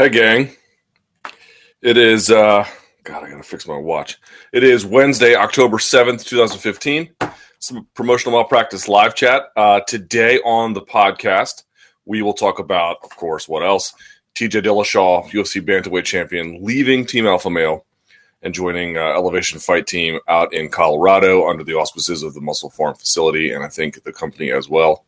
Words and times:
Hey, 0.00 0.10
gang. 0.10 0.50
It 1.82 1.96
is, 1.96 2.30
uh, 2.30 2.64
God, 3.02 3.24
I 3.24 3.30
gotta 3.30 3.42
fix 3.42 3.66
my 3.66 3.76
watch. 3.76 4.16
It 4.52 4.62
is 4.62 4.86
Wednesday, 4.86 5.34
October 5.34 5.78
7th, 5.78 6.24
2015. 6.24 7.10
Some 7.58 7.84
promotional 7.94 8.38
malpractice 8.38 8.86
live 8.86 9.16
chat. 9.16 9.50
Uh, 9.56 9.80
today 9.88 10.38
on 10.44 10.72
the 10.72 10.82
podcast, 10.82 11.64
we 12.04 12.22
will 12.22 12.32
talk 12.32 12.60
about, 12.60 12.98
of 13.02 13.10
course, 13.16 13.48
what 13.48 13.64
else? 13.64 13.92
TJ 14.36 14.62
Dillashaw, 14.62 15.28
UFC 15.30 15.60
bantamweight 15.60 16.04
champion, 16.04 16.62
leaving 16.62 17.04
Team 17.04 17.26
Alpha 17.26 17.50
Male 17.50 17.84
and 18.42 18.54
joining 18.54 18.96
uh, 18.96 19.00
Elevation 19.00 19.58
Fight 19.58 19.88
Team 19.88 20.20
out 20.28 20.54
in 20.54 20.68
Colorado 20.68 21.48
under 21.48 21.64
the 21.64 21.74
auspices 21.74 22.22
of 22.22 22.34
the 22.34 22.40
MusclePharm 22.40 22.96
facility 22.96 23.50
and 23.50 23.64
I 23.64 23.68
think 23.68 24.00
the 24.04 24.12
company 24.12 24.52
as 24.52 24.68
well. 24.68 25.04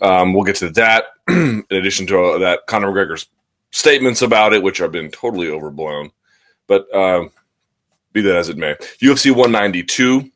Um, 0.00 0.32
we'll 0.32 0.44
get 0.44 0.56
to 0.56 0.70
that. 0.70 1.06
in 1.28 1.64
addition 1.72 2.06
to 2.06 2.20
uh, 2.20 2.38
that, 2.38 2.68
Conor 2.68 2.92
McGregor's 2.92 3.26
statements 3.72 4.22
about 4.22 4.52
it, 4.52 4.62
which 4.62 4.78
have 4.78 4.92
been 4.92 5.10
totally 5.10 5.48
overblown. 5.48 6.10
But 6.68 6.94
um, 6.94 7.30
be 8.12 8.20
that 8.22 8.36
as 8.36 8.48
it 8.48 8.56
may, 8.56 8.74
UFC 9.00 9.30
192 9.30 10.30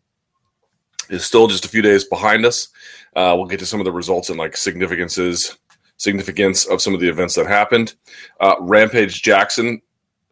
is 1.09 1.25
still 1.25 1.47
just 1.47 1.65
a 1.65 1.69
few 1.69 1.83
days 1.83 2.05
behind 2.05 2.45
us. 2.45 2.69
Uh, 3.15 3.35
we'll 3.37 3.47
get 3.47 3.61
to 3.61 3.67
some 3.67 3.81
of 3.81 3.85
the 3.85 3.93
results 3.93 4.29
and 4.29 4.39
like 4.39 4.57
significances, 4.57 5.57
significance 5.97 6.67
of 6.67 6.83
some 6.83 6.95
of 6.95 7.01
the 7.01 7.09
events 7.09 7.35
that 7.35 7.47
happened. 7.47 7.95
Uh, 8.41 8.57
Rampage 8.61 9.23
Jackson 9.23 9.81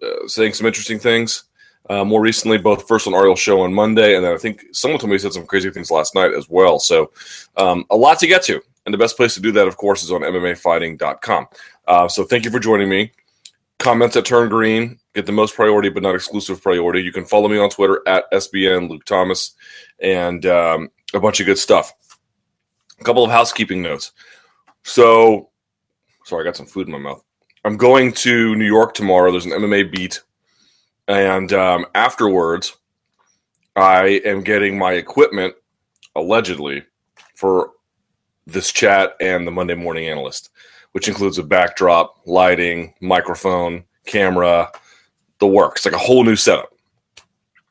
uh, 0.02 0.26
saying 0.26 0.54
some 0.54 0.66
interesting 0.66 0.98
things. 0.98 1.44
Uh, 1.90 2.04
more 2.04 2.22
recently, 2.22 2.56
both 2.56 2.88
first 2.88 3.06
on 3.06 3.14
Ariel's 3.14 3.38
show 3.38 3.60
on 3.60 3.72
Monday, 3.72 4.16
and 4.16 4.24
then 4.24 4.32
I 4.34 4.38
think 4.38 4.64
someone 4.72 4.98
told 4.98 5.10
me 5.10 5.16
he 5.16 5.18
said 5.18 5.34
some 5.34 5.46
crazy 5.46 5.70
things 5.70 5.90
last 5.90 6.14
night 6.14 6.32
as 6.32 6.48
well. 6.48 6.78
So, 6.78 7.12
um, 7.58 7.84
a 7.90 7.96
lot 7.96 8.18
to 8.20 8.26
get 8.26 8.42
to. 8.44 8.60
And 8.86 8.92
the 8.92 8.98
best 8.98 9.16
place 9.16 9.34
to 9.34 9.40
do 9.40 9.52
that, 9.52 9.68
of 9.68 9.76
course, 9.76 10.02
is 10.02 10.10
on 10.10 10.22
MMAfighting.com. 10.22 11.46
Uh, 11.86 12.08
so 12.08 12.24
thank 12.24 12.44
you 12.44 12.50
for 12.50 12.58
joining 12.58 12.88
me. 12.88 13.12
Comments 13.78 14.14
at 14.16 14.24
Turn 14.24 14.48
Green 14.48 14.98
get 15.14 15.26
the 15.26 15.32
most 15.32 15.54
priority, 15.54 15.88
but 15.88 16.02
not 16.02 16.14
exclusive 16.14 16.62
priority. 16.62 17.00
You 17.00 17.12
can 17.12 17.24
follow 17.24 17.48
me 17.48 17.58
on 17.58 17.70
Twitter 17.70 18.02
at 18.06 18.30
SBN 18.32 18.90
Luke 18.90 19.04
Thomas 19.04 19.54
and 20.00 20.44
um, 20.46 20.90
a 21.14 21.20
bunch 21.20 21.40
of 21.40 21.46
good 21.46 21.58
stuff. 21.58 21.92
A 23.00 23.04
couple 23.04 23.24
of 23.24 23.30
housekeeping 23.30 23.80
notes. 23.80 24.12
So, 24.82 25.50
sorry, 26.24 26.42
I 26.42 26.44
got 26.44 26.56
some 26.56 26.66
food 26.66 26.88
in 26.88 26.92
my 26.92 26.98
mouth. 26.98 27.22
I'm 27.64 27.76
going 27.76 28.12
to 28.12 28.54
New 28.56 28.66
York 28.66 28.94
tomorrow. 28.94 29.30
There's 29.30 29.46
an 29.46 29.52
MMA 29.52 29.90
beat. 29.90 30.20
And 31.08 31.52
um, 31.52 31.86
afterwards, 31.94 32.76
I 33.76 34.20
am 34.24 34.42
getting 34.42 34.78
my 34.78 34.92
equipment, 34.92 35.54
allegedly, 36.14 36.84
for 37.34 37.72
this 38.46 38.72
chat 38.72 39.14
and 39.20 39.46
the 39.46 39.50
Monday 39.50 39.74
Morning 39.74 40.08
Analyst, 40.08 40.50
which 40.94 41.08
includes 41.08 41.38
a 41.38 41.42
backdrop, 41.42 42.20
lighting, 42.24 42.94
microphone, 43.00 43.82
camera, 44.06 44.70
the 45.40 45.46
works, 45.46 45.84
like 45.84 45.92
a 45.92 45.98
whole 45.98 46.22
new 46.22 46.36
setup. 46.36 46.72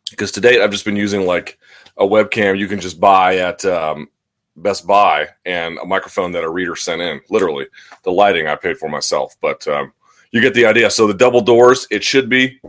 Because 0.09 0.29
to 0.33 0.41
date, 0.41 0.61
I've 0.61 0.71
just 0.71 0.83
been 0.83 0.97
using 0.97 1.25
like 1.25 1.57
a 1.97 2.05
webcam 2.05 2.59
you 2.59 2.67
can 2.67 2.81
just 2.81 2.99
buy 2.99 3.37
at 3.37 3.63
um, 3.63 4.09
Best 4.57 4.85
Buy 4.85 5.29
and 5.45 5.77
a 5.77 5.85
microphone 5.85 6.33
that 6.33 6.43
a 6.43 6.49
reader 6.49 6.75
sent 6.75 7.01
in. 7.01 7.21
Literally, 7.29 7.65
the 8.03 8.11
lighting 8.11 8.47
I 8.47 8.55
paid 8.55 8.77
for 8.77 8.89
myself, 8.89 9.35
but 9.41 9.65
um, 9.69 9.93
you 10.31 10.41
get 10.41 10.53
the 10.53 10.65
idea. 10.65 10.91
So 10.91 11.07
the 11.07 11.13
double 11.13 11.41
doors, 11.41 11.87
it 11.91 12.03
should 12.03 12.27
be. 12.27 12.59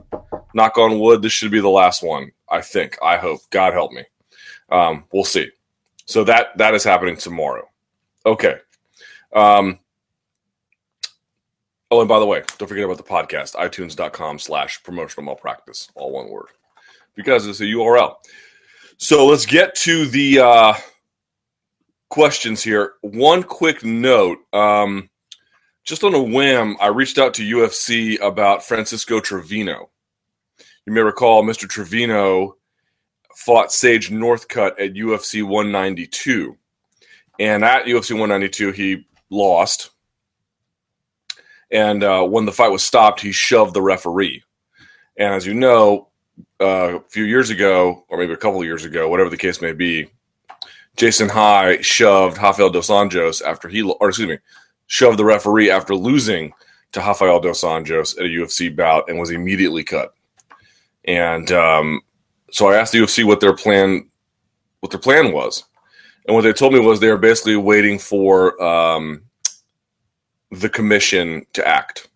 Knock 0.54 0.78
on 0.78 1.00
wood, 1.00 1.20
this 1.20 1.32
should 1.32 1.50
be 1.50 1.60
the 1.60 1.68
last 1.68 2.04
one. 2.04 2.30
I 2.48 2.60
think. 2.60 2.96
I 3.02 3.16
hope. 3.16 3.40
God 3.50 3.72
help 3.72 3.90
me. 3.90 4.04
Um, 4.70 5.04
we'll 5.12 5.24
see. 5.24 5.50
So 6.06 6.22
that 6.24 6.56
that 6.58 6.74
is 6.74 6.84
happening 6.84 7.16
tomorrow. 7.16 7.68
Okay. 8.24 8.58
Um, 9.34 9.80
oh, 11.94 12.00
and 12.00 12.08
by 12.08 12.18
the 12.18 12.26
way, 12.26 12.42
don't 12.58 12.68
forget 12.68 12.84
about 12.84 12.96
the 12.96 13.02
podcast, 13.02 13.54
itunes.com 13.54 14.38
slash 14.38 14.82
promotional 14.82 15.24
malpractice, 15.24 15.88
all 15.94 16.12
one 16.12 16.28
word, 16.28 16.48
because 17.14 17.46
it's 17.46 17.60
a 17.60 17.64
URL. 17.64 18.16
So 18.96 19.26
let's 19.26 19.46
get 19.46 19.74
to 19.76 20.06
the 20.06 20.40
uh, 20.40 20.74
questions 22.10 22.62
here. 22.62 22.94
One 23.02 23.42
quick 23.42 23.84
note. 23.84 24.38
Um, 24.52 25.08
just 25.84 26.04
on 26.04 26.14
a 26.14 26.22
whim, 26.22 26.76
I 26.80 26.88
reached 26.88 27.18
out 27.18 27.34
to 27.34 27.42
UFC 27.42 28.20
about 28.20 28.64
Francisco 28.64 29.20
Trevino. 29.20 29.90
You 30.86 30.92
may 30.92 31.00
recall 31.00 31.44
Mr. 31.44 31.68
Trevino 31.68 32.56
fought 33.36 33.72
Sage 33.72 34.10
Northcutt 34.10 34.72
at 34.80 34.94
UFC 34.94 35.42
192. 35.42 36.56
And 37.38 37.64
at 37.64 37.86
UFC 37.86 38.12
192, 38.12 38.72
he 38.72 39.06
lost. 39.30 39.90
And 41.70 42.04
uh, 42.04 42.24
when 42.24 42.44
the 42.44 42.52
fight 42.52 42.70
was 42.70 42.84
stopped, 42.84 43.20
he 43.20 43.32
shoved 43.32 43.74
the 43.74 43.82
referee. 43.82 44.42
And 45.16 45.34
as 45.34 45.46
you 45.46 45.54
know, 45.54 46.08
uh, 46.60 46.98
a 46.98 47.00
few 47.08 47.24
years 47.24 47.50
ago, 47.50 48.04
or 48.08 48.18
maybe 48.18 48.32
a 48.32 48.36
couple 48.36 48.60
of 48.60 48.66
years 48.66 48.84
ago, 48.84 49.08
whatever 49.08 49.30
the 49.30 49.36
case 49.36 49.60
may 49.60 49.72
be, 49.72 50.08
Jason 50.96 51.28
High 51.28 51.80
shoved 51.80 52.38
Rafael 52.38 52.70
dos 52.70 52.88
Anjos 52.88 53.42
after 53.42 53.68
he, 53.68 53.82
or 53.82 54.08
excuse 54.08 54.28
me, 54.28 54.38
shoved 54.86 55.18
the 55.18 55.24
referee 55.24 55.70
after 55.70 55.94
losing 55.94 56.52
to 56.92 57.00
Rafael 57.00 57.40
dos 57.40 57.62
Anjos 57.62 58.18
at 58.18 58.26
a 58.26 58.28
UFC 58.28 58.74
bout 58.74 59.08
and 59.08 59.18
was 59.18 59.30
immediately 59.30 59.82
cut. 59.82 60.14
And 61.04 61.50
um, 61.52 62.00
so 62.50 62.68
I 62.68 62.76
asked 62.76 62.92
the 62.92 62.98
UFC 62.98 63.24
what 63.24 63.40
their 63.40 63.54
plan, 63.54 64.08
what 64.80 64.92
their 64.92 65.00
plan 65.00 65.32
was, 65.32 65.64
and 66.26 66.34
what 66.34 66.42
they 66.42 66.52
told 66.52 66.72
me 66.72 66.80
was 66.80 67.00
they 67.00 67.10
were 67.10 67.18
basically 67.18 67.56
waiting 67.56 67.98
for 67.98 68.60
um, 68.62 69.22
the 70.60 70.68
commission 70.68 71.46
to 71.52 71.66
act, 71.66 72.08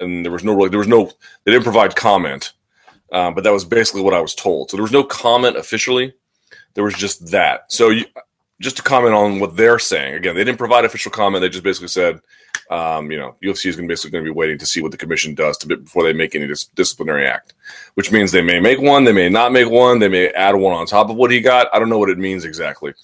and 0.00 0.24
there 0.24 0.32
was 0.32 0.44
no 0.44 0.54
really, 0.54 0.68
there 0.68 0.78
was 0.78 0.88
no, 0.88 1.10
they 1.44 1.52
didn't 1.52 1.64
provide 1.64 1.96
comment, 1.96 2.52
uh, 3.12 3.30
but 3.30 3.44
that 3.44 3.52
was 3.52 3.64
basically 3.64 4.02
what 4.02 4.14
I 4.14 4.20
was 4.20 4.34
told. 4.34 4.70
So 4.70 4.76
there 4.76 4.82
was 4.82 4.92
no 4.92 5.04
comment 5.04 5.56
officially. 5.56 6.14
There 6.74 6.84
was 6.84 6.94
just 6.94 7.30
that. 7.30 7.70
So 7.70 7.90
you, 7.90 8.04
just 8.60 8.76
to 8.76 8.82
comment 8.82 9.14
on 9.14 9.40
what 9.40 9.56
they're 9.56 9.78
saying 9.78 10.14
again, 10.14 10.34
they 10.34 10.44
didn't 10.44 10.58
provide 10.58 10.84
official 10.84 11.10
comment. 11.10 11.42
They 11.42 11.48
just 11.48 11.64
basically 11.64 11.88
said, 11.88 12.20
um, 12.70 13.10
you 13.10 13.18
know, 13.18 13.34
UFC 13.42 13.66
is 13.66 13.76
going 13.76 13.88
to 13.88 13.92
basically 13.92 14.12
going 14.12 14.24
to 14.24 14.30
be 14.30 14.34
waiting 14.34 14.56
to 14.58 14.66
see 14.66 14.80
what 14.80 14.92
the 14.92 14.96
commission 14.96 15.34
does 15.34 15.58
to 15.58 15.66
before 15.66 16.04
they 16.04 16.12
make 16.12 16.34
any 16.34 16.46
dis- 16.46 16.66
disciplinary 16.66 17.26
act, 17.26 17.54
which 17.94 18.12
means 18.12 18.30
they 18.30 18.40
may 18.40 18.60
make 18.60 18.80
one, 18.80 19.04
they 19.04 19.12
may 19.12 19.28
not 19.28 19.52
make 19.52 19.68
one, 19.68 19.98
they 19.98 20.08
may 20.08 20.28
add 20.28 20.54
one 20.54 20.72
on 20.72 20.86
top 20.86 21.10
of 21.10 21.16
what 21.16 21.30
he 21.30 21.40
got. 21.40 21.68
I 21.74 21.78
don't 21.78 21.88
know 21.88 21.98
what 21.98 22.08
it 22.08 22.18
means 22.18 22.44
exactly 22.44 22.94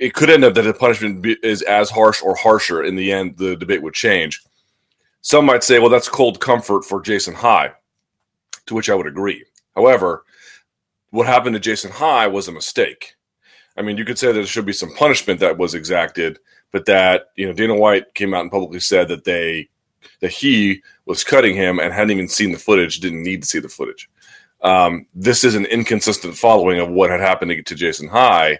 it 0.00 0.14
could 0.14 0.30
end 0.30 0.44
up 0.44 0.54
that 0.54 0.62
the 0.62 0.72
punishment 0.72 1.24
is 1.42 1.60
as 1.62 1.90
harsh 1.90 2.22
or 2.22 2.34
harsher. 2.34 2.82
In 2.82 2.96
the 2.96 3.12
end, 3.12 3.36
the 3.36 3.54
debate 3.54 3.82
would 3.82 3.92
change. 3.92 4.42
Some 5.20 5.44
might 5.44 5.62
say, 5.62 5.78
well, 5.78 5.90
that's 5.90 6.08
cold 6.08 6.40
comfort 6.40 6.86
for 6.86 7.02
Jason 7.02 7.34
High, 7.34 7.72
to 8.64 8.74
which 8.74 8.88
I 8.88 8.94
would 8.94 9.06
agree. 9.06 9.44
However, 9.76 10.24
what 11.10 11.26
happened 11.26 11.54
to 11.54 11.60
Jason 11.60 11.90
High 11.90 12.26
was 12.26 12.48
a 12.48 12.52
mistake. 12.52 13.14
I 13.76 13.82
mean, 13.82 13.98
you 13.98 14.06
could 14.06 14.18
say 14.18 14.28
that 14.28 14.32
there 14.32 14.46
should 14.46 14.64
be 14.64 14.72
some 14.72 14.94
punishment 14.94 15.38
that 15.40 15.58
was 15.58 15.74
exacted, 15.74 16.38
but 16.72 16.86
that 16.86 17.26
you 17.36 17.46
know 17.46 17.52
Dana 17.52 17.74
White 17.74 18.14
came 18.14 18.32
out 18.32 18.40
and 18.40 18.50
publicly 18.50 18.80
said 18.80 19.06
that 19.08 19.24
they 19.24 19.68
that 20.20 20.30
he 20.30 20.82
was 21.04 21.22
cutting 21.22 21.54
him 21.54 21.78
and 21.78 21.92
hadn't 21.92 22.12
even 22.12 22.28
seen 22.28 22.52
the 22.52 22.58
footage, 22.58 23.00
didn't 23.00 23.22
need 23.22 23.42
to 23.42 23.48
see 23.48 23.58
the 23.58 23.68
footage. 23.68 24.08
Um, 24.62 25.06
this 25.14 25.44
is 25.44 25.54
an 25.54 25.66
inconsistent 25.66 26.36
following 26.36 26.80
of 26.80 26.88
what 26.88 27.10
had 27.10 27.20
happened 27.20 27.50
to, 27.50 27.62
to 27.62 27.74
Jason 27.74 28.08
High, 28.08 28.58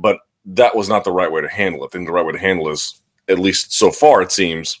but 0.00 0.18
that 0.54 0.74
was 0.74 0.88
not 0.88 1.04
the 1.04 1.12
right 1.12 1.30
way 1.30 1.42
to 1.42 1.48
handle 1.48 1.82
it. 1.82 1.86
I 1.86 1.88
think 1.90 2.06
the 2.06 2.12
right 2.12 2.24
way 2.24 2.32
to 2.32 2.38
handle 2.38 2.68
is, 2.70 3.00
at 3.28 3.38
least 3.38 3.72
so 3.72 3.90
far, 3.90 4.22
it 4.22 4.32
seems 4.32 4.80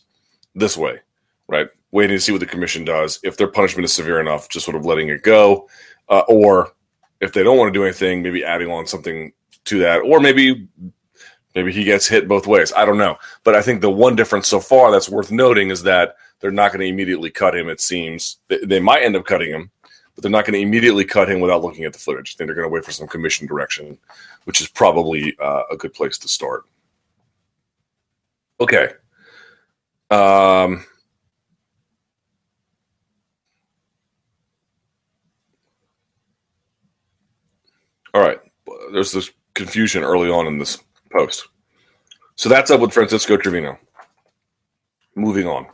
this 0.54 0.76
way, 0.76 0.98
right? 1.46 1.68
Waiting 1.90 2.16
to 2.16 2.20
see 2.20 2.32
what 2.32 2.40
the 2.40 2.46
commission 2.46 2.84
does. 2.84 3.20
If 3.22 3.36
their 3.36 3.48
punishment 3.48 3.84
is 3.84 3.92
severe 3.92 4.20
enough, 4.20 4.48
just 4.48 4.64
sort 4.64 4.76
of 4.76 4.86
letting 4.86 5.08
it 5.08 5.22
go, 5.22 5.68
uh, 6.08 6.22
or 6.28 6.72
if 7.20 7.32
they 7.32 7.42
don't 7.42 7.58
want 7.58 7.72
to 7.72 7.78
do 7.78 7.84
anything, 7.84 8.22
maybe 8.22 8.44
adding 8.44 8.70
on 8.70 8.86
something 8.86 9.32
to 9.64 9.78
that, 9.80 9.98
or 9.98 10.20
maybe 10.20 10.66
maybe 11.54 11.72
he 11.72 11.84
gets 11.84 12.06
hit 12.06 12.28
both 12.28 12.46
ways. 12.46 12.72
I 12.74 12.86
don't 12.86 12.98
know, 12.98 13.18
but 13.44 13.54
I 13.54 13.60
think 13.60 13.82
the 13.82 13.90
one 13.90 14.16
difference 14.16 14.48
so 14.48 14.60
far 14.60 14.90
that's 14.90 15.10
worth 15.10 15.30
noting 15.30 15.70
is 15.70 15.82
that 15.82 16.16
they're 16.40 16.50
not 16.50 16.72
going 16.72 16.80
to 16.80 16.86
immediately 16.86 17.30
cut 17.30 17.54
him. 17.54 17.68
It 17.68 17.80
seems 17.80 18.38
they, 18.48 18.58
they 18.64 18.80
might 18.80 19.02
end 19.02 19.16
up 19.16 19.26
cutting 19.26 19.50
him, 19.50 19.70
but 20.14 20.22
they're 20.22 20.30
not 20.30 20.46
going 20.46 20.54
to 20.54 20.66
immediately 20.66 21.04
cut 21.04 21.28
him 21.28 21.40
without 21.40 21.62
looking 21.62 21.84
at 21.84 21.92
the 21.92 21.98
footage. 21.98 22.34
I 22.34 22.38
think 22.38 22.48
they're 22.48 22.54
going 22.54 22.68
to 22.68 22.72
wait 22.72 22.84
for 22.84 22.92
some 22.92 23.08
commission 23.08 23.46
direction 23.46 23.98
which 24.48 24.62
is 24.62 24.68
probably 24.68 25.36
uh, 25.40 25.64
a 25.70 25.76
good 25.76 25.92
place 25.92 26.16
to 26.16 26.26
start. 26.26 26.64
Okay. 28.58 28.94
Um, 30.10 30.86
all 38.14 38.22
right. 38.22 38.40
There's 38.90 39.12
this 39.12 39.30
confusion 39.52 40.02
early 40.02 40.30
on 40.30 40.46
in 40.46 40.58
this 40.58 40.78
post. 41.12 41.46
So 42.36 42.48
that's 42.48 42.70
up 42.70 42.80
with 42.80 42.94
Francisco 42.94 43.36
Trevino. 43.36 43.78
Moving 45.14 45.46
on. 45.46 45.66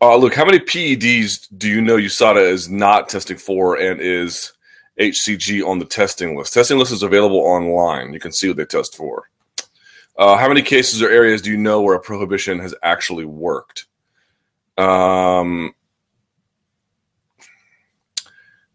Uh, 0.00 0.16
look, 0.16 0.34
how 0.34 0.44
many 0.44 0.58
PEDs 0.58 1.46
do 1.56 1.68
you 1.68 1.80
know 1.80 1.98
USADA 1.98 2.48
is 2.48 2.68
not 2.68 3.08
testing 3.08 3.36
for 3.36 3.76
and 3.76 4.00
is 4.00 4.53
HCG 5.00 5.66
on 5.66 5.78
the 5.78 5.84
testing 5.84 6.36
list. 6.36 6.54
Testing 6.54 6.78
list 6.78 6.92
is 6.92 7.02
available 7.02 7.38
online. 7.38 8.12
You 8.12 8.20
can 8.20 8.32
see 8.32 8.48
what 8.48 8.56
they 8.56 8.64
test 8.64 8.96
for. 8.96 9.30
Uh, 10.16 10.36
how 10.36 10.46
many 10.46 10.62
cases 10.62 11.02
or 11.02 11.10
areas 11.10 11.42
do 11.42 11.50
you 11.50 11.56
know 11.56 11.82
where 11.82 11.96
a 11.96 12.00
prohibition 12.00 12.60
has 12.60 12.74
actually 12.82 13.24
worked? 13.24 13.86
Um, 14.78 15.74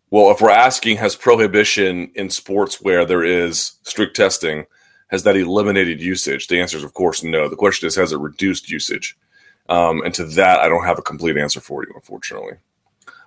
well, 0.10 0.32
if 0.32 0.42
we're 0.42 0.50
asking, 0.50 0.98
has 0.98 1.16
prohibition 1.16 2.12
in 2.16 2.30
sports 2.30 2.82
where 2.82 3.06
there 3.06 3.24
is 3.24 3.74
strict 3.84 4.16
testing, 4.16 4.66
has 5.08 5.24
that 5.24 5.38
eliminated 5.38 6.02
usage? 6.02 6.48
The 6.48 6.60
answer 6.60 6.78
is, 6.78 6.84
of 6.84 6.94
course, 6.94 7.24
no. 7.24 7.48
The 7.48 7.56
question 7.56 7.88
is, 7.88 7.96
has 7.96 8.12
it 8.12 8.20
reduced 8.20 8.70
usage? 8.70 9.18
Um, 9.70 10.02
and 10.04 10.14
to 10.16 10.26
that, 10.26 10.60
I 10.60 10.68
don't 10.68 10.86
have 10.86 11.00
a 11.00 11.04
complete 11.04 11.38
answer 11.38 11.62
for 11.62 11.84
you, 11.84 11.92
unfortunately. 11.96 12.54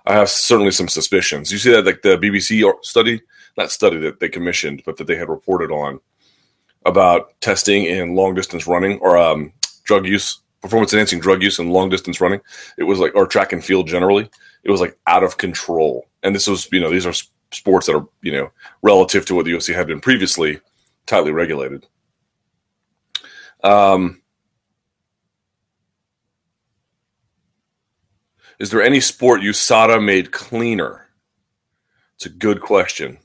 I 0.05 0.13
have 0.13 0.29
certainly 0.29 0.71
some 0.71 0.87
suspicions. 0.87 1.51
You 1.51 1.57
see 1.57 1.71
that, 1.71 1.85
like 1.85 2.01
the 2.01 2.17
BBC 2.17 2.71
study, 2.83 3.21
not 3.57 3.71
study 3.71 3.97
that 3.99 4.19
they 4.19 4.29
commissioned, 4.29 4.83
but 4.85 4.97
that 4.97 5.07
they 5.07 5.15
had 5.15 5.29
reported 5.29 5.71
on 5.71 5.99
about 6.85 7.39
testing 7.39 7.85
in 7.85 8.15
long 8.15 8.35
distance 8.35 8.67
running 8.67 8.99
or 8.99 9.17
um, 9.17 9.53
drug 9.83 10.05
use, 10.05 10.41
performance 10.61 10.93
enhancing 10.93 11.19
drug 11.19 11.41
use 11.41 11.59
in 11.59 11.69
long 11.69 11.89
distance 11.89 12.19
running. 12.19 12.41
It 12.77 12.83
was 12.83 12.99
like, 12.99 13.15
or 13.15 13.25
track 13.25 13.53
and 13.53 13.63
field 13.63 13.87
generally, 13.87 14.29
it 14.63 14.71
was 14.71 14.81
like 14.81 14.97
out 15.07 15.23
of 15.23 15.37
control. 15.37 16.07
And 16.23 16.35
this 16.35 16.47
was, 16.47 16.67
you 16.71 16.81
know, 16.81 16.89
these 16.89 17.05
are 17.05 17.13
sports 17.51 17.87
that 17.87 17.95
are, 17.95 18.07
you 18.21 18.31
know, 18.31 18.51
relative 18.81 19.25
to 19.27 19.35
what 19.35 19.45
the 19.45 19.51
UFC 19.51 19.73
had 19.73 19.87
been 19.87 20.01
previously 20.01 20.59
tightly 21.05 21.31
regulated. 21.31 21.85
Um, 23.63 24.21
is 28.59 28.69
there 28.69 28.81
any 28.81 28.99
sport 28.99 29.41
USADA 29.41 30.03
made 30.03 30.31
cleaner? 30.31 31.07
It's 32.15 32.25
a 32.25 32.29
good 32.29 32.61
question. 32.61 33.17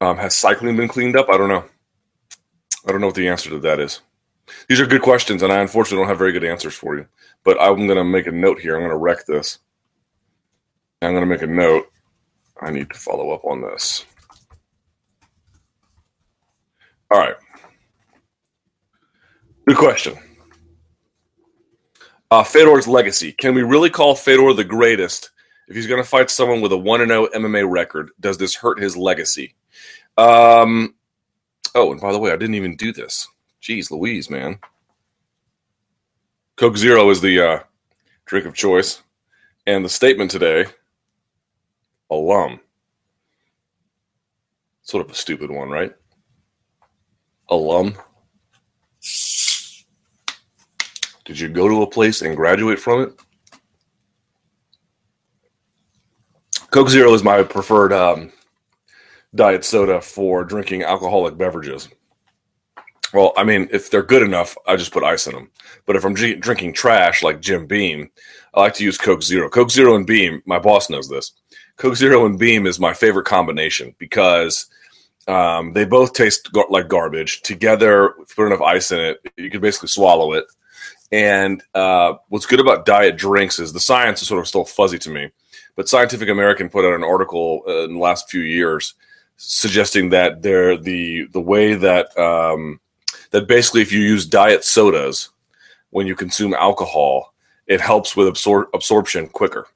Um, 0.00 0.16
has 0.16 0.36
cycling 0.36 0.76
been 0.76 0.88
cleaned 0.88 1.16
up? 1.16 1.28
I 1.28 1.36
don't 1.36 1.48
know. 1.48 1.64
I 2.86 2.92
don't 2.92 3.00
know 3.00 3.06
what 3.06 3.16
the 3.16 3.28
answer 3.28 3.50
to 3.50 3.58
that 3.60 3.80
is. 3.80 4.00
These 4.68 4.80
are 4.80 4.86
good 4.86 5.02
questions, 5.02 5.42
and 5.42 5.52
I 5.52 5.60
unfortunately 5.60 5.98
don't 5.98 6.08
have 6.08 6.18
very 6.18 6.32
good 6.32 6.44
answers 6.44 6.74
for 6.74 6.96
you. 6.96 7.06
But 7.44 7.60
I'm 7.60 7.86
going 7.86 7.96
to 7.98 8.04
make 8.04 8.26
a 8.26 8.32
note 8.32 8.60
here. 8.60 8.74
I'm 8.74 8.82
going 8.82 8.90
to 8.90 8.96
wreck 8.96 9.24
this. 9.26 9.58
I'm 11.00 11.12
going 11.12 11.22
to 11.22 11.26
make 11.26 11.42
a 11.42 11.46
note. 11.46 11.86
I 12.60 12.70
need 12.70 12.90
to 12.90 12.98
follow 12.98 13.30
up 13.30 13.44
on 13.44 13.62
this. 13.62 14.04
All 17.10 17.18
right. 17.18 17.36
Good 19.66 19.76
question. 19.76 20.18
Uh, 22.34 22.42
Fedor's 22.42 22.88
legacy. 22.88 23.30
Can 23.30 23.54
we 23.54 23.62
really 23.62 23.90
call 23.90 24.16
Fedor 24.16 24.54
the 24.54 24.64
greatest 24.64 25.30
if 25.68 25.76
he's 25.76 25.86
going 25.86 26.02
to 26.02 26.08
fight 26.08 26.28
someone 26.28 26.60
with 26.60 26.72
a 26.72 26.76
1 26.76 27.06
0 27.06 27.28
MMA 27.28 27.70
record? 27.70 28.10
Does 28.18 28.38
this 28.38 28.56
hurt 28.56 28.82
his 28.82 28.96
legacy? 28.96 29.54
Um, 30.18 30.96
oh, 31.76 31.92
and 31.92 32.00
by 32.00 32.10
the 32.10 32.18
way, 32.18 32.32
I 32.32 32.36
didn't 32.36 32.56
even 32.56 32.74
do 32.74 32.92
this. 32.92 33.28
Jeez 33.62 33.88
Louise, 33.92 34.30
man. 34.30 34.58
Coke 36.56 36.76
Zero 36.76 37.08
is 37.10 37.20
the 37.20 37.40
uh, 37.40 37.60
drink 38.24 38.46
of 38.46 38.54
choice. 38.54 39.00
And 39.68 39.84
the 39.84 39.88
statement 39.88 40.32
today 40.32 40.66
alum. 42.10 42.58
Sort 44.82 45.06
of 45.06 45.12
a 45.12 45.14
stupid 45.14 45.52
one, 45.52 45.70
right? 45.70 45.94
Alum. 47.48 47.94
Did 51.24 51.40
you 51.40 51.48
go 51.48 51.68
to 51.68 51.82
a 51.82 51.86
place 51.90 52.22
and 52.22 52.36
graduate 52.36 52.78
from 52.78 53.02
it? 53.02 53.12
Coke 56.70 56.88
Zero 56.88 57.14
is 57.14 57.22
my 57.22 57.42
preferred 57.42 57.92
um, 57.92 58.32
diet 59.34 59.64
soda 59.64 60.00
for 60.00 60.44
drinking 60.44 60.82
alcoholic 60.82 61.38
beverages. 61.38 61.88
Well, 63.12 63.32
I 63.36 63.44
mean, 63.44 63.68
if 63.70 63.90
they're 63.90 64.02
good 64.02 64.22
enough, 64.22 64.56
I 64.66 64.74
just 64.74 64.92
put 64.92 65.04
ice 65.04 65.28
in 65.28 65.34
them. 65.34 65.50
But 65.86 65.94
if 65.94 66.04
I'm 66.04 66.16
g- 66.16 66.34
drinking 66.34 66.72
trash 66.72 67.22
like 67.22 67.40
Jim 67.40 67.66
Beam, 67.66 68.10
I 68.52 68.60
like 68.60 68.74
to 68.74 68.84
use 68.84 68.98
Coke 68.98 69.22
Zero. 69.22 69.48
Coke 69.48 69.70
Zero 69.70 69.94
and 69.94 70.06
Beam, 70.06 70.42
my 70.46 70.58
boss 70.58 70.90
knows 70.90 71.08
this. 71.08 71.32
Coke 71.76 71.94
Zero 71.94 72.26
and 72.26 72.38
Beam 72.38 72.66
is 72.66 72.80
my 72.80 72.92
favorite 72.92 73.26
combination 73.26 73.94
because 73.98 74.66
um, 75.28 75.72
they 75.72 75.84
both 75.84 76.12
taste 76.12 76.52
gar- 76.52 76.66
like 76.70 76.88
garbage. 76.88 77.42
Together, 77.42 78.08
if 78.20 78.30
you 78.30 78.34
put 78.36 78.46
enough 78.48 78.60
ice 78.60 78.90
in 78.90 78.98
it, 78.98 79.20
you 79.36 79.48
can 79.48 79.60
basically 79.60 79.88
swallow 79.88 80.32
it. 80.32 80.44
And 81.14 81.62
uh, 81.76 82.14
what's 82.28 82.44
good 82.44 82.58
about 82.58 82.86
diet 82.86 83.16
drinks 83.16 83.60
is 83.60 83.72
the 83.72 83.78
science 83.78 84.20
is 84.20 84.26
sort 84.26 84.40
of 84.40 84.48
still 84.48 84.64
fuzzy 84.64 84.98
to 84.98 85.10
me. 85.10 85.30
But 85.76 85.88
Scientific 85.88 86.28
American 86.28 86.68
put 86.68 86.84
out 86.84 86.92
an 86.92 87.04
article 87.04 87.62
uh, 87.68 87.84
in 87.84 87.94
the 87.94 88.00
last 88.00 88.28
few 88.28 88.40
years 88.40 88.94
suggesting 89.36 90.10
that 90.10 90.42
they're 90.42 90.76
the 90.76 91.26
the 91.26 91.40
way 91.40 91.74
that 91.74 92.16
um, 92.18 92.80
that 93.30 93.46
basically 93.46 93.80
if 93.80 93.92
you 93.92 94.00
use 94.00 94.26
diet 94.26 94.64
sodas 94.64 95.30
when 95.90 96.08
you 96.08 96.16
consume 96.16 96.52
alcohol, 96.52 97.32
it 97.68 97.80
helps 97.80 98.16
with 98.16 98.26
absor- 98.26 98.66
absorption 98.74 99.28
quicker. 99.28 99.68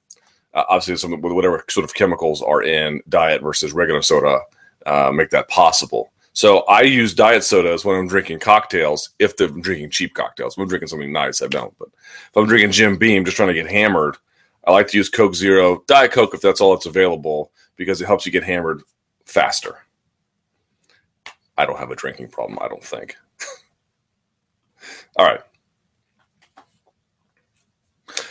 Uh, 0.55 0.65
obviously, 0.69 0.97
some 0.97 1.21
with 1.21 1.33
whatever 1.33 1.65
sort 1.71 1.85
of 1.85 1.95
chemicals 1.95 2.43
are 2.43 2.65
in 2.65 3.01
diet 3.09 3.43
versus 3.43 3.73
regular 3.73 4.03
soda 4.03 4.41
uh, 4.87 5.13
make 5.15 5.31
that 5.31 5.49
possible. 5.49 6.11
So 6.39 6.59
I 6.69 6.83
use 6.83 7.15
diet 7.15 7.43
sodas 7.43 7.85
when 7.85 7.97
I'm 7.97 8.07
drinking 8.07 8.39
cocktails. 8.39 9.11
If 9.19 9.35
I'm 9.41 9.61
drinking 9.61 9.91
cheap 9.91 10.15
cocktails, 10.15 10.55
if 10.55 10.63
I'm 10.63 10.69
drinking 10.69 10.87
something 10.87 11.13
nice, 11.13 11.43
I 11.43 11.49
don't. 11.49 11.77
But 11.81 11.89
if 11.89 12.37
I'm 12.37 12.47
drinking 12.47 12.71
Jim 12.71 12.97
Beam, 12.97 13.25
just 13.25 13.37
trying 13.37 13.49
to 13.49 13.55
get 13.55 13.69
hammered, 13.69 14.17
I 14.65 14.71
like 14.71 14.87
to 14.87 14.97
use 14.97 15.09
Coke 15.09 15.35
Zero, 15.35 15.83
Diet 15.89 16.13
Coke 16.13 16.35
if 16.35 16.41
that's 16.41 16.61
all 16.61 16.77
that's 16.77 16.87
available, 16.87 17.51
because 17.75 18.01
it 18.01 18.07
helps 18.07 18.25
you 18.25 18.31
get 18.31 18.45
hammered 18.45 18.85
faster. 19.25 19.79
I 21.57 21.67
don't 21.67 21.77
have 21.77 21.91
a 21.91 21.97
drinking 21.97 22.29
problem. 22.29 22.57
I 22.63 22.69
don't 22.69 22.85
think. 22.85 23.17
all 25.17 25.27
right. 25.27 25.41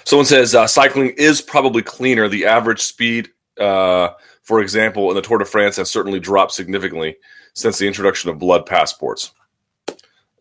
Someone 0.05 0.25
says 0.25 0.55
uh, 0.55 0.65
cycling 0.65 1.09
is 1.17 1.41
probably 1.41 1.81
cleaner. 1.81 2.29
The 2.29 2.45
average 2.45 2.83
speed, 2.83 3.31
uh, 3.59 4.11
for 4.43 4.61
example, 4.61 5.09
in 5.09 5.15
the 5.15 5.21
Tour 5.21 5.39
de 5.39 5.45
France 5.45 5.75
has 5.75 5.89
certainly 5.89 6.21
dropped 6.21 6.53
significantly 6.53 7.17
since 7.57 7.79
the 7.79 7.87
introduction 7.87 8.29
of 8.29 8.37
blood 8.37 8.67
passports. 8.67 9.31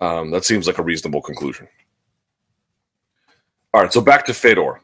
Um, 0.03 0.31
that 0.33 0.45
seems 0.45 0.67
like 0.67 0.77
a 0.77 0.83
reasonable 0.83 1.23
conclusion. 1.23 1.67
All 3.73 3.83
right, 3.83 3.93
so 3.93 4.03
back 4.03 4.27
to 4.27 4.35
Fedor. 4.35 4.83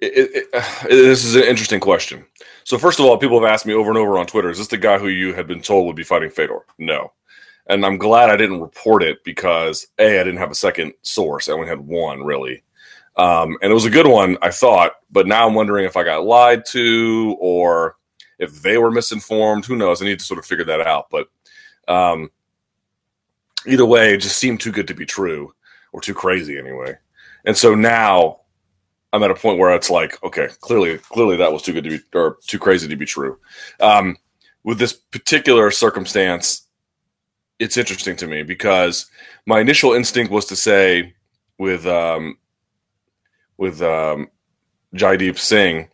It, 0.00 0.12
it, 0.14 0.48
it, 0.54 0.88
this 0.88 1.22
is 1.22 1.36
an 1.36 1.44
interesting 1.44 1.80
question. 1.80 2.24
So, 2.64 2.78
first 2.78 2.98
of 2.98 3.04
all, 3.04 3.18
people 3.18 3.38
have 3.40 3.48
asked 3.48 3.66
me 3.66 3.74
over 3.74 3.90
and 3.90 3.98
over 3.98 4.16
on 4.18 4.26
Twitter: 4.26 4.48
Is 4.48 4.56
this 4.56 4.68
the 4.68 4.78
guy 4.78 4.96
who 4.96 5.08
you 5.08 5.34
had 5.34 5.46
been 5.46 5.60
told 5.60 5.86
would 5.86 5.94
be 5.94 6.02
fighting 6.02 6.30
Fedor? 6.30 6.60
No, 6.78 7.12
and 7.66 7.84
I'm 7.84 7.98
glad 7.98 8.30
I 8.30 8.36
didn't 8.36 8.60
report 8.60 9.02
it 9.02 9.22
because 9.24 9.86
a 9.98 10.20
I 10.20 10.24
didn't 10.24 10.40
have 10.40 10.50
a 10.50 10.56
second 10.56 10.92
source. 11.02 11.48
I 11.48 11.52
only 11.52 11.68
had 11.68 11.80
one 11.80 12.22
really, 12.22 12.62
um, 13.16 13.56
and 13.62 13.70
it 13.70 13.74
was 13.74 13.84
a 13.84 13.90
good 13.90 14.06
one, 14.06 14.36
I 14.42 14.50
thought. 14.50 14.92
But 15.10 15.26
now 15.26 15.46
I'm 15.46 15.54
wondering 15.54 15.84
if 15.84 15.96
I 15.96 16.04
got 16.04 16.24
lied 16.24 16.64
to 16.66 17.36
or 17.40 17.96
if 18.38 18.62
they 18.62 18.78
were 18.78 18.90
misinformed. 18.90 19.64
Who 19.64 19.76
knows? 19.76 20.02
I 20.02 20.06
need 20.06 20.18
to 20.18 20.24
sort 20.24 20.38
of 20.38 20.46
figure 20.46 20.64
that 20.64 20.80
out. 20.80 21.08
But 21.10 21.28
um, 21.88 22.30
either 23.66 23.86
way, 23.86 24.14
it 24.14 24.18
just 24.18 24.38
seemed 24.38 24.60
too 24.60 24.72
good 24.72 24.88
to 24.88 24.94
be 24.94 25.06
true 25.06 25.54
or 25.92 26.00
too 26.00 26.14
crazy 26.14 26.58
anyway. 26.58 26.96
And 27.44 27.56
so 27.56 27.74
now 27.74 28.40
I'm 29.12 29.22
at 29.22 29.30
a 29.30 29.34
point 29.34 29.58
where 29.58 29.74
it's 29.74 29.90
like, 29.90 30.22
okay, 30.24 30.48
clearly, 30.60 30.98
clearly 30.98 31.36
that 31.36 31.52
was 31.52 31.62
too 31.62 31.72
good 31.72 31.84
to 31.84 31.90
be 31.90 32.00
or 32.14 32.38
too 32.46 32.58
crazy 32.58 32.88
to 32.88 32.96
be 32.96 33.06
true. 33.06 33.38
Um, 33.80 34.16
with 34.64 34.78
this 34.78 34.92
particular 34.92 35.70
circumstance, 35.70 36.66
it's 37.62 37.76
interesting 37.76 38.16
to 38.16 38.26
me 38.26 38.42
because 38.42 39.06
my 39.46 39.60
initial 39.60 39.92
instinct 39.92 40.32
was 40.32 40.46
to 40.46 40.56
say 40.56 41.14
with 41.58 41.86
um, 41.86 42.36
with 43.56 43.80
um, 43.82 44.28
Jaideep 44.96 45.38
Singh, 45.38 45.88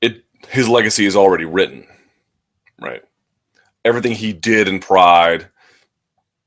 it 0.00 0.24
his 0.48 0.68
legacy 0.68 1.04
is 1.04 1.16
already 1.16 1.44
written, 1.44 1.86
right? 2.80 3.02
Everything 3.84 4.12
he 4.12 4.32
did 4.32 4.68
in 4.68 4.80
Pride, 4.80 5.46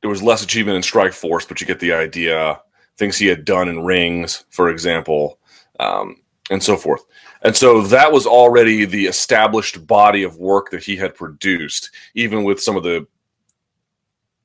there 0.02 0.10
was 0.10 0.24
less 0.24 0.42
achievement 0.42 0.78
in 0.78 0.82
Strikeforce, 0.82 1.48
but 1.48 1.62
you 1.62 1.68
get 1.68 1.80
the 1.80 1.94
idea 1.94 2.60
things 2.98 3.18
he 3.18 3.28
had 3.28 3.46
done 3.46 3.70
in 3.70 3.86
rings, 3.86 4.46
for 4.50 4.70
example, 4.70 5.40
um, 5.80 6.16
and 6.50 6.62
so 6.62 6.76
forth. 6.76 7.04
And 7.44 7.56
so 7.56 7.82
that 7.82 8.12
was 8.12 8.28
already 8.28 8.86
the 8.86 9.06
established 9.08 9.88
body 9.88 10.24
of 10.24 10.38
work 10.38 10.70
that 10.72 10.84
he 10.84 10.96
had 10.96 11.16
produced, 11.16 11.90
even 12.14 12.44
with 12.44 12.62
some 12.62 12.78
of 12.78 12.84
the 12.84 13.08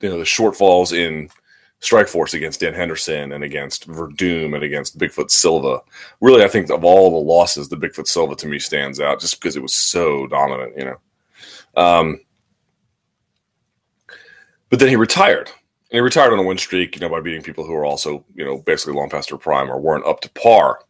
you 0.00 0.08
know 0.08 0.18
the 0.18 0.24
shortfalls 0.24 0.96
in 0.96 1.28
Strikeforce 1.80 2.34
against 2.34 2.60
Dan 2.60 2.74
Henderson 2.74 3.32
and 3.32 3.44
against 3.44 3.88
Werdum 3.88 4.54
and 4.54 4.62
against 4.62 4.98
Bigfoot 4.98 5.30
Silva. 5.30 5.80
Really, 6.20 6.42
I 6.42 6.48
think 6.48 6.70
of 6.70 6.84
all 6.84 7.10
the 7.10 7.28
losses, 7.32 7.68
the 7.68 7.76
Bigfoot 7.76 8.08
Silva 8.08 8.34
to 8.36 8.46
me 8.46 8.58
stands 8.58 9.00
out 9.00 9.20
just 9.20 9.40
because 9.40 9.56
it 9.56 9.62
was 9.62 9.74
so 9.74 10.26
dominant, 10.26 10.76
you 10.76 10.84
know. 10.84 11.80
Um, 11.80 12.20
but 14.70 14.78
then 14.78 14.88
he 14.88 14.96
retired 14.96 15.48
and 15.90 15.98
he 15.98 16.00
retired 16.00 16.32
on 16.32 16.38
a 16.38 16.42
win 16.42 16.58
streak, 16.58 16.96
you 16.96 17.00
know, 17.00 17.08
by 17.08 17.20
beating 17.20 17.42
people 17.42 17.64
who 17.64 17.72
were 17.72 17.84
also, 17.84 18.24
you 18.34 18.44
know, 18.44 18.58
basically 18.58 18.94
long 18.94 19.10
past 19.10 19.28
their 19.28 19.38
prime 19.38 19.70
or 19.70 19.78
weren't 19.78 20.06
up 20.06 20.20
to 20.22 20.30
par. 20.30 20.80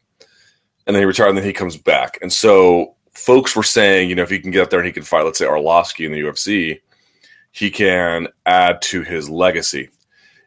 And 0.86 0.94
then 0.94 1.02
he 1.02 1.06
retired, 1.06 1.30
and 1.30 1.38
then 1.38 1.44
he 1.44 1.52
comes 1.52 1.76
back. 1.76 2.18
And 2.22 2.32
so 2.32 2.94
folks 3.12 3.56
were 3.56 3.62
saying, 3.62 4.08
you 4.08 4.14
know, 4.14 4.22
if 4.22 4.30
he 4.30 4.38
can 4.38 4.50
get 4.50 4.62
up 4.62 4.70
there 4.70 4.78
and 4.78 4.86
he 4.86 4.92
can 4.92 5.02
fight, 5.02 5.24
let's 5.24 5.38
say 5.38 5.46
Arlovsky 5.46 6.06
in 6.06 6.12
the 6.12 6.20
UFC, 6.20 6.80
he 7.50 7.70
can 7.70 8.28
add 8.44 8.82
to 8.82 9.02
his 9.02 9.28
legacy. 9.30 9.88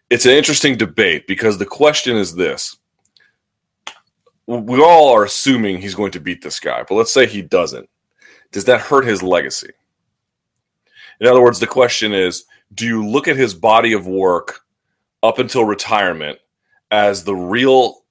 It's 0.10 0.26
an 0.26 0.32
interesting 0.32 0.78
debate 0.78 1.28
because 1.28 1.58
the 1.58 1.66
question 1.66 2.16
is 2.16 2.36
this. 2.36 2.78
We 4.48 4.82
all 4.82 5.14
are 5.14 5.26
assuming 5.26 5.78
he's 5.78 5.94
going 5.94 6.12
to 6.12 6.20
beat 6.20 6.42
this 6.42 6.60
guy, 6.60 6.84
but 6.88 6.96
let's 6.96 7.14
say 7.14 7.28
he 7.28 7.42
doesn't. 7.42 7.88
Does 8.52 8.66
that 8.66 8.82
hurt 8.82 9.06
his 9.06 9.22
legacy? 9.22 9.72
In 11.20 11.28
other 11.28 11.42
words, 11.42 11.60
the 11.60 11.68
question 11.68 12.14
is 12.14 12.46
do 12.74 12.86
you 12.86 13.06
look 13.06 13.28
at 13.28 13.36
his 13.36 13.54
body 13.54 13.94
of 13.94 14.08
work 14.08 14.62
up 15.24 15.40
until 15.40 15.66
retirement 15.66 16.40
as 16.92 17.24
the 17.24 17.36
real 17.36 18.04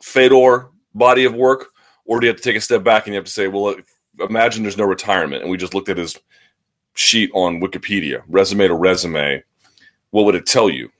Fedor 0.00 0.71
body 0.94 1.24
of 1.24 1.34
work, 1.34 1.72
or 2.04 2.20
do 2.20 2.26
you 2.26 2.32
have 2.32 2.40
to 2.40 2.42
take 2.42 2.56
a 2.56 2.60
step 2.60 2.82
back 2.82 3.06
and 3.06 3.14
you 3.14 3.18
have 3.18 3.26
to 3.26 3.30
say, 3.30 3.48
well, 3.48 3.74
imagine 4.20 4.62
there's 4.62 4.76
no 4.76 4.84
retirement, 4.84 5.42
and 5.42 5.50
we 5.50 5.56
just 5.56 5.74
looked 5.74 5.88
at 5.88 5.98
his 5.98 6.18
sheet 6.94 7.30
on 7.34 7.60
Wikipedia, 7.60 8.22
resume 8.28 8.68
to 8.68 8.74
resume, 8.74 9.42
what 10.10 10.24
would 10.24 10.34
it 10.34 10.46
tell 10.46 10.68
you? 10.68 10.90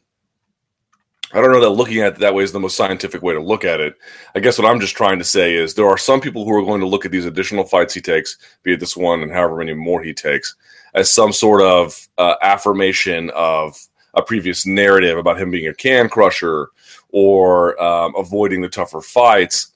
I 1.34 1.40
don't 1.40 1.52
know 1.52 1.60
that 1.60 1.70
looking 1.70 2.00
at 2.00 2.14
it 2.14 2.18
that 2.18 2.34
way 2.34 2.44
is 2.44 2.52
the 2.52 2.60
most 2.60 2.76
scientific 2.76 3.22
way 3.22 3.32
to 3.32 3.40
look 3.40 3.64
at 3.64 3.80
it. 3.80 3.96
I 4.34 4.40
guess 4.40 4.58
what 4.58 4.68
I'm 4.68 4.80
just 4.80 4.96
trying 4.96 5.18
to 5.18 5.24
say 5.24 5.54
is 5.54 5.72
there 5.72 5.88
are 5.88 5.96
some 5.96 6.20
people 6.20 6.44
who 6.44 6.54
are 6.54 6.64
going 6.64 6.80
to 6.80 6.86
look 6.86 7.06
at 7.06 7.10
these 7.10 7.24
additional 7.24 7.64
fights 7.64 7.94
he 7.94 8.02
takes, 8.02 8.36
be 8.62 8.74
it 8.74 8.80
this 8.80 8.96
one 8.96 9.22
and 9.22 9.32
however 9.32 9.56
many 9.56 9.72
more 9.72 10.02
he 10.02 10.12
takes, 10.12 10.54
as 10.94 11.10
some 11.10 11.32
sort 11.32 11.62
of 11.62 12.06
uh, 12.18 12.34
affirmation 12.42 13.30
of 13.34 13.78
a 14.14 14.22
previous 14.22 14.66
narrative 14.66 15.16
about 15.16 15.40
him 15.40 15.50
being 15.50 15.68
a 15.68 15.74
can 15.74 16.06
crusher 16.06 16.68
or 17.08 17.82
um, 17.82 18.14
avoiding 18.16 18.60
the 18.60 18.68
tougher 18.68 19.00
fights. 19.00 19.71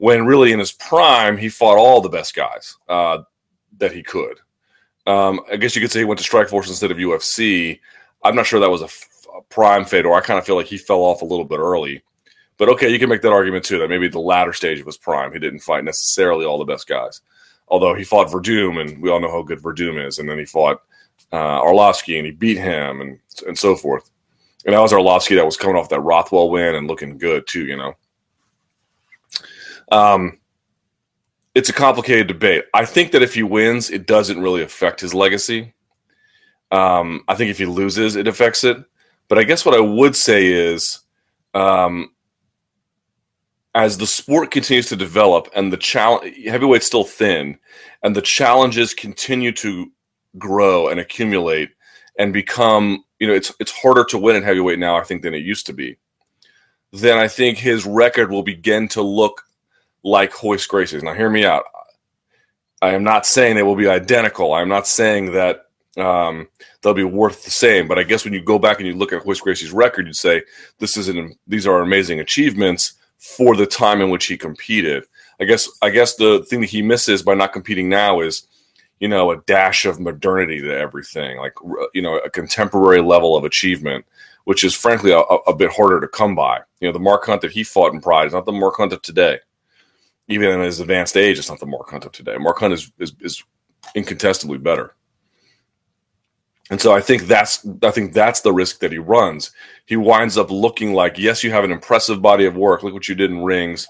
When 0.00 0.24
really 0.24 0.52
in 0.52 0.58
his 0.58 0.72
prime, 0.72 1.36
he 1.36 1.50
fought 1.50 1.76
all 1.76 2.00
the 2.00 2.08
best 2.08 2.34
guys 2.34 2.74
uh, 2.88 3.18
that 3.76 3.92
he 3.92 4.02
could. 4.02 4.38
Um, 5.06 5.40
I 5.52 5.56
guess 5.56 5.76
you 5.76 5.82
could 5.82 5.90
say 5.90 5.98
he 5.98 6.06
went 6.06 6.18
to 6.20 6.24
Strikeforce 6.26 6.68
instead 6.68 6.90
of 6.90 6.96
UFC. 6.96 7.78
I'm 8.24 8.34
not 8.34 8.46
sure 8.46 8.60
that 8.60 8.70
was 8.70 8.80
a, 8.80 8.86
f- 8.86 9.26
a 9.36 9.42
prime 9.42 9.84
Fedor. 9.84 10.14
I 10.14 10.22
kind 10.22 10.38
of 10.38 10.46
feel 10.46 10.56
like 10.56 10.64
he 10.64 10.78
fell 10.78 11.00
off 11.00 11.20
a 11.20 11.26
little 11.26 11.44
bit 11.44 11.58
early. 11.58 12.02
But 12.56 12.70
okay, 12.70 12.88
you 12.88 12.98
can 12.98 13.10
make 13.10 13.20
that 13.20 13.34
argument 13.34 13.66
too 13.66 13.78
that 13.78 13.90
maybe 13.90 14.08
the 14.08 14.20
latter 14.20 14.54
stage 14.54 14.80
of 14.80 14.86
his 14.86 14.96
prime, 14.96 15.34
he 15.34 15.38
didn't 15.38 15.60
fight 15.60 15.84
necessarily 15.84 16.46
all 16.46 16.58
the 16.58 16.64
best 16.64 16.88
guys. 16.88 17.20
Although 17.68 17.94
he 17.94 18.02
fought 18.02 18.28
Werdum, 18.28 18.80
and 18.80 19.02
we 19.02 19.10
all 19.10 19.20
know 19.20 19.30
how 19.30 19.42
good 19.42 19.60
Werdum 19.60 20.02
is, 20.02 20.18
and 20.18 20.26
then 20.26 20.38
he 20.38 20.46
fought 20.46 20.80
uh, 21.30 21.60
Arlovsky, 21.60 22.16
and 22.16 22.24
he 22.24 22.32
beat 22.32 22.56
him, 22.56 23.02
and 23.02 23.18
and 23.46 23.58
so 23.58 23.76
forth. 23.76 24.10
And 24.64 24.74
that 24.74 24.80
was 24.80 24.92
Arlovsky 24.92 25.36
that 25.36 25.44
was 25.44 25.58
coming 25.58 25.76
off 25.76 25.90
that 25.90 26.00
Rothwell 26.00 26.48
win 26.48 26.74
and 26.74 26.86
looking 26.86 27.18
good 27.18 27.46
too, 27.46 27.66
you 27.66 27.76
know. 27.76 27.94
Um, 29.90 30.38
it's 31.54 31.68
a 31.68 31.72
complicated 31.72 32.28
debate. 32.28 32.64
I 32.74 32.84
think 32.84 33.12
that 33.12 33.22
if 33.22 33.34
he 33.34 33.42
wins, 33.42 33.90
it 33.90 34.06
doesn't 34.06 34.40
really 34.40 34.62
affect 34.62 35.00
his 35.00 35.14
legacy. 35.14 35.74
Um, 36.70 37.24
I 37.26 37.34
think 37.34 37.50
if 37.50 37.58
he 37.58 37.66
loses, 37.66 38.16
it 38.16 38.28
affects 38.28 38.62
it. 38.64 38.76
But 39.28 39.38
I 39.38 39.44
guess 39.44 39.64
what 39.64 39.74
I 39.74 39.80
would 39.80 40.16
say 40.16 40.46
is, 40.46 41.00
um, 41.54 42.12
as 43.74 43.98
the 43.98 44.06
sport 44.06 44.50
continues 44.50 44.86
to 44.86 44.96
develop 44.96 45.48
and 45.54 45.72
the 45.72 45.76
challenge 45.76 46.36
heavyweight's 46.44 46.86
still 46.86 47.04
thin, 47.04 47.58
and 48.02 48.14
the 48.14 48.22
challenges 48.22 48.94
continue 48.94 49.52
to 49.52 49.90
grow 50.38 50.88
and 50.88 50.98
accumulate 50.98 51.70
and 52.18 52.32
become, 52.32 53.04
you 53.18 53.26
know, 53.26 53.34
it's 53.34 53.52
it's 53.60 53.72
harder 53.72 54.04
to 54.04 54.18
win 54.18 54.36
in 54.36 54.42
heavyweight 54.42 54.78
now, 54.78 54.96
I 54.96 55.04
think, 55.04 55.22
than 55.22 55.34
it 55.34 55.44
used 55.44 55.66
to 55.66 55.72
be. 55.72 55.96
Then 56.92 57.18
I 57.18 57.28
think 57.28 57.58
his 57.58 57.86
record 57.86 58.30
will 58.30 58.42
begin 58.42 58.88
to 58.88 59.02
look 59.02 59.44
like 60.02 60.42
Royce 60.42 60.66
Gracie's. 60.66 61.02
Now, 61.02 61.14
hear 61.14 61.30
me 61.30 61.44
out. 61.44 61.64
I 62.82 62.94
am 62.94 63.04
not 63.04 63.26
saying 63.26 63.56
they 63.56 63.62
will 63.62 63.76
be 63.76 63.88
identical. 63.88 64.54
I'm 64.54 64.68
not 64.68 64.86
saying 64.86 65.32
that 65.32 65.66
um, 65.96 66.48
they'll 66.80 66.94
be 66.94 67.04
worth 67.04 67.44
the 67.44 67.50
same. 67.50 67.88
But 67.88 67.98
I 67.98 68.02
guess 68.02 68.24
when 68.24 68.32
you 68.32 68.42
go 68.42 68.58
back 68.58 68.78
and 68.78 68.86
you 68.86 68.94
look 68.94 69.12
at 69.12 69.24
Royce 69.26 69.40
Gracie's 69.40 69.72
record, 69.72 70.06
you'd 70.06 70.16
say 70.16 70.42
this 70.78 70.96
is 70.96 71.08
an, 71.08 71.34
these 71.46 71.66
are 71.66 71.80
amazing 71.80 72.20
achievements 72.20 72.94
for 73.18 73.54
the 73.54 73.66
time 73.66 74.00
in 74.00 74.10
which 74.10 74.26
he 74.26 74.36
competed. 74.36 75.04
I 75.40 75.44
guess 75.44 75.68
I 75.82 75.90
guess 75.90 76.14
the 76.14 76.44
thing 76.48 76.60
that 76.60 76.70
he 76.70 76.82
misses 76.82 77.22
by 77.22 77.34
not 77.34 77.52
competing 77.52 77.88
now 77.88 78.20
is, 78.20 78.46
you 78.98 79.08
know, 79.08 79.30
a 79.30 79.38
dash 79.42 79.84
of 79.84 80.00
modernity 80.00 80.60
to 80.60 80.76
everything, 80.76 81.38
like 81.38 81.54
you 81.94 82.02
know, 82.02 82.18
a 82.18 82.30
contemporary 82.30 83.02
level 83.02 83.36
of 83.36 83.44
achievement, 83.44 84.04
which 84.44 84.64
is 84.64 84.74
frankly 84.74 85.12
a, 85.12 85.18
a 85.18 85.54
bit 85.54 85.70
harder 85.70 86.00
to 86.00 86.08
come 86.08 86.34
by. 86.34 86.60
You 86.80 86.88
know, 86.88 86.92
the 86.92 86.98
Mark 86.98 87.24
Hunt 87.26 87.42
that 87.42 87.52
he 87.52 87.64
fought 87.64 87.92
in 87.92 88.00
Pride 88.00 88.26
is 88.26 88.32
not 88.32 88.46
the 88.46 88.52
Mark 88.52 88.76
Hunt 88.76 88.92
of 88.92 89.02
today 89.02 89.38
even 90.30 90.48
in 90.50 90.60
his 90.60 90.80
advanced 90.80 91.16
age, 91.16 91.38
it's 91.38 91.50
not 91.50 91.60
the 91.60 91.66
Mark 91.66 91.90
Hunt 91.90 92.06
of 92.06 92.12
today. 92.12 92.36
Mark 92.38 92.58
Hunt 92.58 92.72
is, 92.72 92.90
is, 92.98 93.12
is 93.20 93.44
incontestably 93.94 94.58
better. 94.58 94.94
And 96.70 96.80
so 96.80 96.94
I 96.94 97.00
think 97.00 97.24
that's 97.24 97.66
I 97.82 97.90
think 97.90 98.12
that's 98.12 98.42
the 98.42 98.52
risk 98.52 98.78
that 98.78 98.92
he 98.92 98.98
runs. 98.98 99.50
He 99.86 99.96
winds 99.96 100.38
up 100.38 100.52
looking 100.52 100.94
like, 100.94 101.18
yes, 101.18 101.42
you 101.42 101.50
have 101.50 101.64
an 101.64 101.72
impressive 101.72 102.22
body 102.22 102.46
of 102.46 102.56
work. 102.56 102.84
Look 102.84 102.94
what 102.94 103.08
you 103.08 103.16
did 103.16 103.32
in 103.32 103.42
rings. 103.42 103.88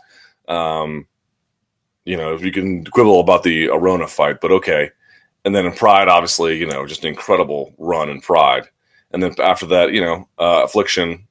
Um, 0.48 1.06
you 2.06 2.16
know, 2.16 2.32
if 2.34 2.42
you 2.42 2.50
can 2.50 2.86
quibble 2.86 3.20
about 3.20 3.42
the 3.42 3.68
Arona 3.68 4.08
fight, 4.08 4.40
but 4.40 4.50
okay. 4.50 4.90
And 5.44 5.54
then 5.54 5.66
in 5.66 5.72
Pride, 5.72 6.08
obviously, 6.08 6.56
you 6.56 6.66
know, 6.66 6.86
just 6.86 7.02
an 7.04 7.08
incredible 7.08 7.74
run 7.76 8.08
in 8.08 8.22
Pride. 8.22 8.64
And 9.10 9.22
then 9.22 9.34
after 9.38 9.66
that, 9.66 9.92
you 9.92 10.00
know, 10.00 10.28
uh, 10.38 10.62
Affliction, 10.64 11.26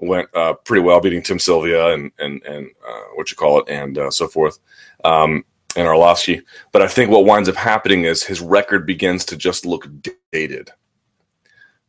went 0.00 0.34
uh, 0.34 0.54
pretty 0.54 0.82
well, 0.82 1.00
beating 1.00 1.22
Tim 1.22 1.38
Sylvia 1.38 1.88
and 1.92 2.10
and 2.18 2.42
and 2.44 2.70
uh, 2.86 3.02
what 3.14 3.30
you 3.30 3.36
call 3.36 3.60
it, 3.60 3.68
and 3.68 3.98
uh, 3.98 4.10
so 4.10 4.28
forth, 4.28 4.58
um, 5.04 5.44
and 5.76 5.86
Arlovsky. 5.86 6.42
But 6.72 6.82
I 6.82 6.88
think 6.88 7.10
what 7.10 7.24
winds 7.24 7.48
up 7.48 7.56
happening 7.56 8.04
is 8.04 8.22
his 8.22 8.40
record 8.40 8.86
begins 8.86 9.24
to 9.26 9.36
just 9.36 9.66
look 9.66 9.88
dated. 10.32 10.70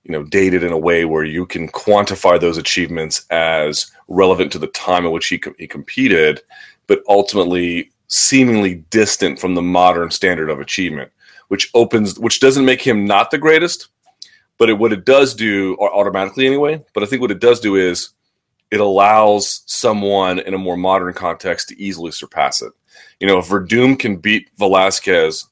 You 0.03 0.13
know, 0.13 0.24
dated 0.24 0.63
in 0.63 0.72
a 0.72 0.77
way 0.77 1.06
where 1.06 1.24
you 1.24 1.46
can 1.46 1.68
quantify 1.70 2.39
those 2.39 2.58
achievements 2.58 3.25
as 3.30 3.91
relevant 4.08 4.51
to 4.53 4.60
the 4.60 4.68
time 4.68 5.06
in 5.06 5.12
which 5.12 5.27
he 5.27 5.41
he 5.58 5.68
competed, 5.68 6.41
but 6.88 7.03
ultimately 7.08 7.91
seemingly 8.08 8.75
distant 8.89 9.39
from 9.39 9.56
the 9.56 9.62
modern 9.62 10.12
standard 10.12 10.50
of 10.50 10.60
achievement, 10.60 11.10
which 11.48 11.70
opens, 11.74 12.20
which 12.20 12.41
doesn't 12.41 12.65
make 12.65 12.82
him 12.82 13.06
not 13.06 13.32
the 13.32 13.38
greatest, 13.38 13.88
but 14.62 14.70
it, 14.70 14.74
what 14.74 14.94
it 14.94 15.06
does 15.06 15.34
do, 15.34 15.75
automatically 15.77 16.46
anyway, 16.46 16.80
but 16.94 17.01
I 17.01 17.08
think 17.08 17.20
what 17.20 17.32
it 17.32 17.39
does 17.39 17.60
do 17.60 17.75
is 17.75 18.10
it 18.70 18.80
allows 18.80 19.63
someone 19.65 20.38
in 20.38 20.53
a 20.53 20.60
more 20.60 20.77
modern 20.77 21.15
context 21.15 21.70
to 21.70 21.82
easily 21.82 22.12
surpass 22.12 22.62
it. 22.62 22.72
You 23.20 23.25
know, 23.25 23.39
if 23.39 23.48
Werdum 23.48 23.98
can 23.98 24.18
beat 24.18 24.51
Velasquez 24.60 25.48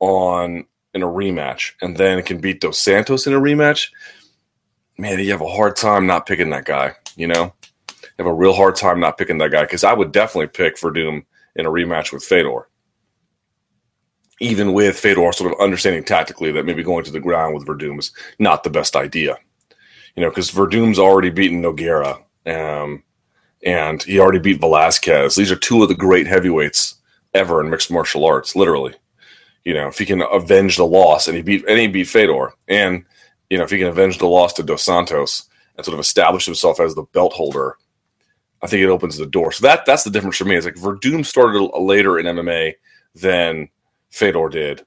on 0.00 0.64
in 0.94 1.02
a 1.02 1.06
rematch 1.06 1.72
and 1.82 1.94
then 1.98 2.18
it 2.18 2.24
can 2.24 2.40
beat 2.40 2.62
Dos 2.62 2.78
Santos 2.78 3.26
in 3.26 3.34
a 3.34 3.38
rematch, 3.38 3.90
man, 4.96 5.18
you 5.18 5.30
have 5.32 5.42
a 5.42 5.46
hard 5.46 5.76
time 5.76 6.06
not 6.06 6.24
picking 6.24 6.48
that 6.48 6.64
guy. 6.64 6.94
You 7.16 7.26
know, 7.26 7.52
you 7.90 8.08
have 8.16 8.26
a 8.26 8.32
real 8.32 8.54
hard 8.54 8.76
time 8.76 8.98
not 8.98 9.18
picking 9.18 9.36
that 9.36 9.50
guy 9.50 9.64
because 9.64 9.84
I 9.84 9.92
would 9.92 10.10
definitely 10.10 10.46
pick 10.46 10.78
Werdum 10.78 11.26
in 11.54 11.66
a 11.66 11.70
rematch 11.70 12.14
with 12.14 12.24
Fedor 12.24 12.66
even 14.44 14.74
with 14.74 14.98
Fedor 14.98 15.32
sort 15.32 15.52
of 15.52 15.60
understanding 15.60 16.04
tactically 16.04 16.52
that 16.52 16.66
maybe 16.66 16.82
going 16.82 17.04
to 17.04 17.10
the 17.10 17.20
ground 17.20 17.54
with 17.54 17.66
Werdum 17.66 17.98
is 17.98 18.12
not 18.38 18.62
the 18.62 18.70
best 18.70 18.94
idea. 18.94 19.38
You 20.14 20.22
know, 20.22 20.28
because 20.28 20.50
Werdum's 20.50 20.98
already 20.98 21.30
beaten 21.30 21.62
Nogueira, 21.62 22.22
um, 22.46 23.02
and 23.64 24.02
he 24.02 24.20
already 24.20 24.38
beat 24.38 24.60
Velasquez. 24.60 25.34
These 25.34 25.50
are 25.50 25.56
two 25.56 25.82
of 25.82 25.88
the 25.88 25.94
great 25.94 26.26
heavyweights 26.26 26.96
ever 27.32 27.60
in 27.60 27.70
mixed 27.70 27.90
martial 27.90 28.24
arts, 28.24 28.54
literally. 28.54 28.94
You 29.64 29.74
know, 29.74 29.88
if 29.88 29.98
he 29.98 30.04
can 30.04 30.22
avenge 30.22 30.76
the 30.76 30.84
loss, 30.84 31.26
and 31.26 31.36
he 31.36 31.42
beat 31.42 31.64
and 31.66 31.78
he 31.78 31.88
beat 31.88 32.08
Fedor, 32.08 32.52
and 32.68 33.04
you 33.48 33.56
know, 33.56 33.64
if 33.64 33.70
he 33.70 33.78
can 33.78 33.88
avenge 33.88 34.18
the 34.18 34.26
loss 34.26 34.52
to 34.54 34.62
Dos 34.62 34.84
Santos 34.84 35.48
and 35.76 35.84
sort 35.84 35.94
of 35.94 36.00
establish 36.00 36.44
himself 36.44 36.78
as 36.80 36.94
the 36.94 37.04
belt 37.12 37.32
holder, 37.32 37.76
I 38.62 38.66
think 38.66 38.82
it 38.82 38.90
opens 38.90 39.16
the 39.16 39.26
door. 39.26 39.52
So 39.52 39.66
that 39.66 39.86
that's 39.86 40.04
the 40.04 40.10
difference 40.10 40.36
for 40.36 40.44
me. 40.44 40.56
It's 40.56 40.66
like 40.66 40.76
Werdum 40.76 41.24
started 41.24 41.60
later 41.78 42.18
in 42.18 42.26
MMA 42.26 42.74
than 43.14 43.70
Fedor 44.14 44.48
did. 44.48 44.86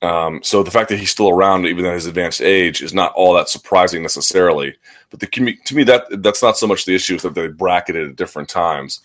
Um, 0.00 0.42
so 0.42 0.62
the 0.62 0.70
fact 0.70 0.88
that 0.88 0.98
he's 0.98 1.10
still 1.10 1.28
around, 1.28 1.66
even 1.66 1.84
at 1.84 1.92
his 1.92 2.06
advanced 2.06 2.40
age, 2.40 2.82
is 2.82 2.94
not 2.94 3.12
all 3.12 3.34
that 3.34 3.50
surprising 3.50 4.00
necessarily. 4.00 4.74
But 5.10 5.20
the, 5.20 5.26
to 5.26 5.74
me, 5.74 5.84
that 5.84 6.06
that's 6.22 6.42
not 6.42 6.56
so 6.56 6.66
much 6.66 6.86
the 6.86 6.94
issue 6.94 7.18
that 7.18 7.34
they 7.34 7.48
bracketed 7.48 8.08
at 8.08 8.16
different 8.16 8.48
times. 8.48 9.00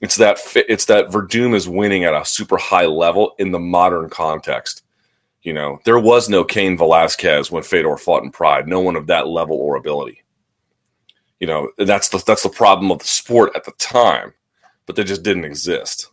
It's 0.00 0.16
that 0.16 0.38
it's 0.54 0.86
that 0.86 1.10
Werdum 1.10 1.54
is 1.54 1.68
winning 1.68 2.04
at 2.04 2.14
a 2.14 2.24
super 2.24 2.56
high 2.56 2.86
level 2.86 3.34
in 3.38 3.52
the 3.52 3.58
modern 3.58 4.08
context. 4.08 4.82
You 5.42 5.52
know, 5.52 5.80
there 5.84 5.98
was 5.98 6.30
no 6.30 6.42
Cain 6.42 6.78
Velasquez 6.78 7.50
when 7.50 7.62
Fedor 7.62 7.98
fought 7.98 8.24
in 8.24 8.30
Pride. 8.30 8.66
No 8.66 8.80
one 8.80 8.96
of 8.96 9.06
that 9.08 9.28
level 9.28 9.56
or 9.56 9.76
ability. 9.76 10.22
You 11.40 11.46
know, 11.46 11.70
that's 11.76 12.08
the 12.08 12.22
that's 12.26 12.42
the 12.42 12.48
problem 12.48 12.90
of 12.90 13.00
the 13.00 13.06
sport 13.06 13.52
at 13.54 13.64
the 13.64 13.72
time, 13.72 14.32
but 14.86 14.96
they 14.96 15.04
just 15.04 15.22
didn't 15.22 15.44
exist. 15.44 16.10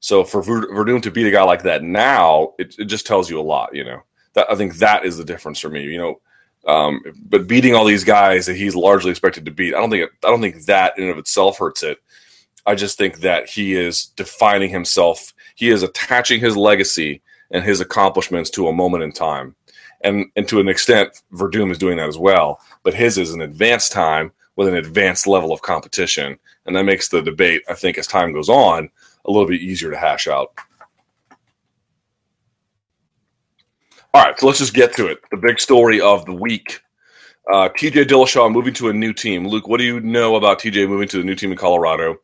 So 0.00 0.24
for 0.24 0.42
Werdum 0.42 1.02
to 1.02 1.10
beat 1.10 1.26
a 1.26 1.30
guy 1.30 1.42
like 1.42 1.62
that 1.62 1.82
now, 1.82 2.54
it, 2.58 2.74
it 2.78 2.84
just 2.84 3.06
tells 3.06 3.30
you 3.30 3.40
a 3.40 3.42
lot. 3.42 3.74
You 3.74 3.84
know, 3.84 4.02
that 4.34 4.50
I 4.50 4.54
think 4.54 4.76
that 4.76 5.04
is 5.04 5.16
the 5.16 5.24
difference 5.24 5.58
for 5.58 5.68
me. 5.68 5.84
You 5.84 5.98
know, 5.98 6.20
um, 6.66 7.00
but 7.28 7.46
beating 7.46 7.74
all 7.74 7.84
these 7.84 8.04
guys 8.04 8.46
that 8.46 8.56
he's 8.56 8.74
largely 8.74 9.10
expected 9.10 9.44
to 9.44 9.50
beat, 9.50 9.74
I 9.74 9.80
don't 9.80 9.90
think 9.90 10.04
it, 10.04 10.10
I 10.24 10.28
don't 10.28 10.40
think 10.40 10.64
that 10.66 10.96
in 10.96 11.04
and 11.04 11.12
of 11.12 11.18
itself 11.18 11.58
hurts 11.58 11.82
it. 11.82 11.98
I 12.66 12.74
just 12.74 12.98
think 12.98 13.20
that 13.20 13.48
he 13.48 13.74
is 13.74 14.06
defining 14.16 14.70
himself. 14.70 15.32
He 15.54 15.70
is 15.70 15.82
attaching 15.82 16.40
his 16.40 16.56
legacy 16.56 17.22
and 17.52 17.64
his 17.64 17.80
accomplishments 17.80 18.50
to 18.50 18.66
a 18.66 18.72
moment 18.72 19.04
in 19.04 19.12
time, 19.12 19.54
and 20.02 20.26
and 20.36 20.48
to 20.48 20.60
an 20.60 20.68
extent, 20.68 21.22
Werdum 21.32 21.70
is 21.70 21.78
doing 21.78 21.96
that 21.98 22.08
as 22.08 22.18
well. 22.18 22.60
But 22.82 22.94
his 22.94 23.18
is 23.18 23.32
an 23.32 23.40
advanced 23.40 23.92
time 23.92 24.32
with 24.56 24.68
an 24.68 24.74
advanced 24.74 25.26
level 25.26 25.52
of 25.52 25.62
competition, 25.62 26.38
and 26.64 26.74
that 26.74 26.84
makes 26.84 27.08
the 27.08 27.22
debate, 27.22 27.62
I 27.68 27.74
think, 27.74 27.98
as 27.98 28.06
time 28.06 28.32
goes 28.32 28.48
on, 28.48 28.90
a 29.26 29.30
little 29.30 29.46
bit 29.46 29.60
easier 29.60 29.90
to 29.90 29.96
hash 29.96 30.26
out. 30.26 30.52
All 34.14 34.22
right, 34.22 34.38
so 34.38 34.46
let's 34.46 34.58
just 34.58 34.72
get 34.72 34.94
to 34.94 35.08
it. 35.08 35.18
The 35.30 35.36
big 35.36 35.60
story 35.60 36.00
of 36.00 36.24
the 36.24 36.32
week. 36.32 36.80
Uh, 37.52 37.68
TJ 37.68 38.06
Dillashaw 38.06 38.50
moving 38.50 38.74
to 38.74 38.88
a 38.88 38.92
new 38.92 39.12
team. 39.12 39.46
Luke, 39.46 39.68
what 39.68 39.78
do 39.78 39.84
you 39.84 40.00
know 40.00 40.36
about 40.36 40.58
TJ 40.58 40.88
moving 40.88 41.06
to 41.08 41.18
the 41.18 41.24
new 41.24 41.34
team 41.34 41.52
in 41.52 41.58
Colorado? 41.58 42.16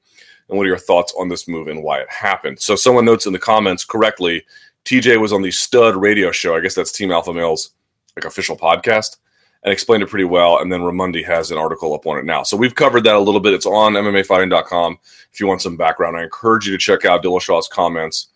And 0.48 0.58
what 0.58 0.64
are 0.64 0.68
your 0.68 0.78
thoughts 0.78 1.14
on 1.18 1.28
this 1.28 1.46
move 1.46 1.68
and 1.68 1.82
why 1.82 2.00
it 2.00 2.10
happened? 2.10 2.60
So, 2.60 2.76
someone 2.76 3.04
notes 3.04 3.26
in 3.26 3.32
the 3.32 3.38
comments 3.38 3.84
correctly 3.84 4.44
TJ 4.84 5.20
was 5.20 5.32
on 5.32 5.42
the 5.42 5.50
Stud 5.50 5.94
radio 5.96 6.32
show. 6.32 6.56
I 6.56 6.60
guess 6.60 6.74
that's 6.74 6.92
Team 6.92 7.12
Alpha 7.12 7.32
Male's 7.32 7.70
like 8.16 8.24
official 8.24 8.56
podcast 8.56 9.18
and 9.64 9.72
explained 9.72 10.02
it 10.02 10.08
pretty 10.08 10.24
well. 10.24 10.58
And 10.58 10.72
then 10.72 10.80
Raimondi 10.80 11.24
has 11.24 11.50
an 11.50 11.58
article 11.58 11.94
up 11.94 12.06
on 12.06 12.18
it 12.18 12.24
now. 12.24 12.42
So 12.42 12.56
we've 12.56 12.74
covered 12.74 13.04
that 13.04 13.14
a 13.14 13.20
little 13.20 13.40
bit. 13.40 13.54
It's 13.54 13.66
on 13.66 13.94
MMAfighting.com 13.94 14.98
if 15.32 15.40
you 15.40 15.46
want 15.46 15.62
some 15.62 15.76
background. 15.76 16.16
I 16.16 16.24
encourage 16.24 16.66
you 16.66 16.72
to 16.72 16.78
check 16.78 17.04
out 17.04 17.22
Dillashaw's 17.22 17.68
comments 17.68 18.28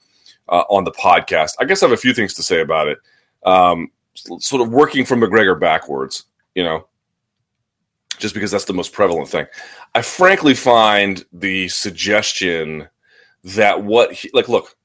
uh, 0.49 0.65
on 0.71 0.85
the 0.85 0.93
podcast. 0.93 1.53
I 1.59 1.65
guess 1.65 1.83
I 1.83 1.87
have 1.87 1.99
a 1.99 2.01
few 2.01 2.15
things 2.15 2.35
to 2.35 2.43
say 2.43 2.61
about 2.61 2.89
it 2.89 2.99
um, 3.45 3.91
sort 4.15 4.63
of 4.63 4.71
working 4.71 5.05
from 5.05 5.21
McGregor 5.21 5.59
backwards, 5.59 6.25
you 6.55 6.65
know, 6.65 6.87
just 8.19 8.35
because 8.35 8.51
that's 8.51 8.65
the 8.65 8.73
most 8.73 8.93
prevalent 8.93 9.29
thing. 9.29 9.47
I 9.95 10.03
frankly 10.03 10.55
find 10.55 11.25
the 11.33 11.69
suggestion 11.69 12.89
that 13.45 13.83
what 13.83 14.13
he, 14.13 14.31
like, 14.33 14.49
look, 14.49 14.77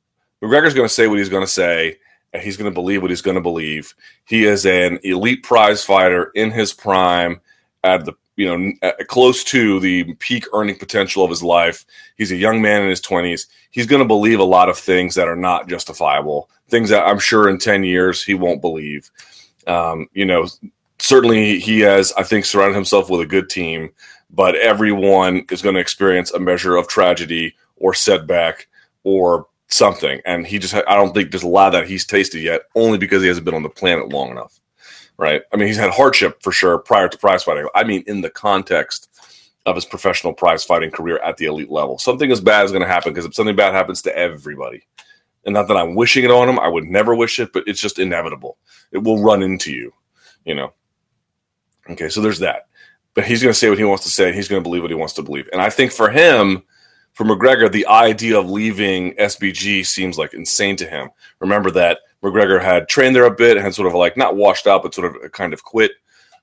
McGregor's 0.41 0.73
going 0.73 0.87
to 0.87 0.93
say 0.93 1.07
what 1.07 1.17
he's 1.19 1.29
going 1.29 1.45
to 1.45 1.51
say, 1.51 1.97
and 2.33 2.41
he's 2.41 2.57
going 2.57 2.69
to 2.69 2.73
believe 2.73 3.01
what 3.01 3.11
he's 3.11 3.21
going 3.21 3.35
to 3.35 3.41
believe. 3.41 3.93
He 4.25 4.45
is 4.45 4.65
an 4.65 4.99
elite 5.03 5.43
prize 5.43 5.83
fighter 5.83 6.31
in 6.35 6.51
his 6.51 6.73
prime 6.73 7.41
at 7.83 8.05
the 8.05 8.13
you 8.37 8.57
know 8.57 8.93
close 9.07 9.43
to 9.45 9.79
the 9.79 10.13
peak 10.15 10.45
earning 10.53 10.77
potential 10.77 11.23
of 11.23 11.29
his 11.29 11.43
life. 11.43 11.85
He's 12.17 12.31
a 12.31 12.37
young 12.37 12.61
man 12.61 12.83
in 12.83 12.89
his 12.89 13.01
20s. 13.01 13.47
He's 13.71 13.85
going 13.85 14.01
to 14.01 14.07
believe 14.07 14.39
a 14.39 14.43
lot 14.43 14.69
of 14.69 14.77
things 14.77 15.15
that 15.15 15.27
are 15.27 15.35
not 15.35 15.67
justifiable, 15.67 16.49
things 16.69 16.89
that 16.89 17.05
I'm 17.05 17.19
sure 17.19 17.49
in 17.49 17.57
10 17.57 17.83
years 17.83 18.23
he 18.23 18.33
won't 18.33 18.61
believe. 18.61 19.09
Um, 19.67 20.07
you 20.13 20.25
know, 20.25 20.47
certainly 20.99 21.59
he 21.59 21.81
has 21.81 22.13
I 22.13 22.23
think 22.23 22.45
surrounded 22.45 22.75
himself 22.75 23.09
with 23.09 23.21
a 23.21 23.25
good 23.25 23.49
team, 23.49 23.91
but 24.29 24.55
everyone 24.55 25.45
is 25.51 25.61
going 25.61 25.75
to 25.75 25.81
experience 25.81 26.31
a 26.31 26.39
measure 26.39 26.77
of 26.77 26.87
tragedy 26.87 27.55
or 27.75 27.93
setback 27.93 28.67
or 29.03 29.47
something 29.71 30.21
and 30.25 30.45
he 30.45 30.59
just 30.59 30.73
I 30.73 30.95
don't 30.95 31.13
think 31.13 31.31
there's 31.31 31.43
a 31.43 31.47
lot 31.47 31.67
of 31.67 31.73
that 31.73 31.87
he's 31.87 32.05
tasted 32.05 32.41
yet 32.41 32.63
only 32.75 32.97
because 32.97 33.21
he 33.21 33.27
hasn't 33.27 33.45
been 33.45 33.55
on 33.55 33.63
the 33.63 33.69
planet 33.69 34.09
long 34.09 34.29
enough 34.29 34.61
right? 35.21 35.43
I 35.53 35.55
mean, 35.55 35.67
he's 35.67 35.77
had 35.77 35.91
hardship 35.91 36.41
for 36.41 36.51
sure 36.51 36.79
prior 36.79 37.07
to 37.07 37.17
prize 37.17 37.43
fighting. 37.43 37.67
I 37.75 37.83
mean, 37.83 38.03
in 38.07 38.21
the 38.21 38.29
context 38.31 39.07
of 39.67 39.75
his 39.75 39.85
professional 39.85 40.33
prize 40.33 40.63
fighting 40.63 40.89
career 40.89 41.19
at 41.19 41.37
the 41.37 41.45
elite 41.45 41.69
level, 41.69 41.99
something 41.99 42.31
as 42.31 42.41
bad 42.41 42.65
is 42.65 42.71
going 42.71 42.81
to 42.81 42.87
happen 42.87 43.13
because 43.13 43.25
if 43.25 43.35
something 43.35 43.55
bad 43.55 43.75
happens 43.75 44.01
to 44.01 44.17
everybody, 44.17 44.81
and 45.45 45.53
not 45.53 45.67
that 45.67 45.77
I'm 45.77 45.93
wishing 45.93 46.23
it 46.23 46.31
on 46.31 46.49
him, 46.49 46.59
I 46.59 46.67
would 46.67 46.85
never 46.85 47.13
wish 47.15 47.39
it, 47.39 47.53
but 47.53 47.67
it's 47.67 47.79
just 47.79 47.99
inevitable. 47.99 48.57
It 48.91 49.03
will 49.03 49.21
run 49.21 49.43
into 49.43 49.71
you, 49.71 49.93
you 50.43 50.55
know. 50.55 50.73
Okay, 51.87 52.09
so 52.09 52.19
there's 52.19 52.39
that. 52.39 52.67
But 53.13 53.25
he's 53.25 53.43
going 53.43 53.53
to 53.53 53.57
say 53.57 53.69
what 53.69 53.77
he 53.77 53.83
wants 53.83 54.03
to 54.05 54.09
say, 54.09 54.33
he's 54.33 54.47
going 54.47 54.63
to 54.63 54.67
believe 54.67 54.81
what 54.81 54.91
he 54.91 54.95
wants 54.95 55.13
to 55.13 55.23
believe. 55.23 55.47
And 55.53 55.61
I 55.61 55.69
think 55.69 55.91
for 55.91 56.09
him, 56.09 56.63
for 57.21 57.27
McGregor, 57.27 57.71
the 57.71 57.85
idea 57.85 58.39
of 58.39 58.49
leaving 58.49 59.13
SBG 59.13 59.85
seems 59.85 60.17
like 60.17 60.33
insane 60.33 60.75
to 60.77 60.87
him. 60.87 61.11
Remember 61.39 61.69
that 61.69 61.99
McGregor 62.23 62.59
had 62.59 62.89
trained 62.89 63.15
there 63.15 63.25
a 63.25 63.31
bit 63.31 63.57
and 63.57 63.63
had 63.63 63.75
sort 63.75 63.87
of 63.87 63.93
like 63.93 64.17
not 64.17 64.35
washed 64.35 64.65
out, 64.65 64.81
but 64.81 64.95
sort 64.95 65.15
of 65.15 65.31
kind 65.31 65.53
of 65.53 65.63
quit 65.63 65.91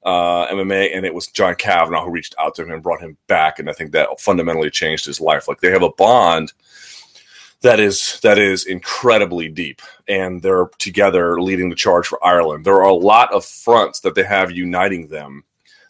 uh, 0.04 0.46
MMA. 0.46 0.96
And 0.96 1.04
it 1.04 1.12
was 1.12 1.26
John 1.26 1.56
Kavanagh 1.56 2.04
who 2.04 2.12
reached 2.12 2.36
out 2.38 2.54
to 2.54 2.62
him 2.62 2.70
and 2.70 2.80
brought 2.80 3.00
him 3.00 3.16
back. 3.26 3.58
And 3.58 3.68
I 3.68 3.72
think 3.72 3.90
that 3.90 4.20
fundamentally 4.20 4.70
changed 4.70 5.04
his 5.04 5.20
life. 5.20 5.48
Like 5.48 5.60
they 5.60 5.72
have 5.72 5.82
a 5.82 5.90
bond 5.90 6.52
that 7.62 7.80
is 7.80 8.20
that 8.22 8.38
is 8.38 8.64
incredibly 8.64 9.48
deep 9.48 9.82
and 10.06 10.40
they're 10.42 10.70
together 10.78 11.40
leading 11.40 11.70
the 11.70 11.74
charge 11.74 12.06
for 12.06 12.24
Ireland. 12.24 12.64
There 12.64 12.76
are 12.76 12.82
a 12.82 12.94
lot 12.94 13.32
of 13.32 13.44
fronts 13.44 13.98
that 14.00 14.14
they 14.14 14.22
have 14.22 14.52
uniting 14.52 15.08
them 15.08 15.42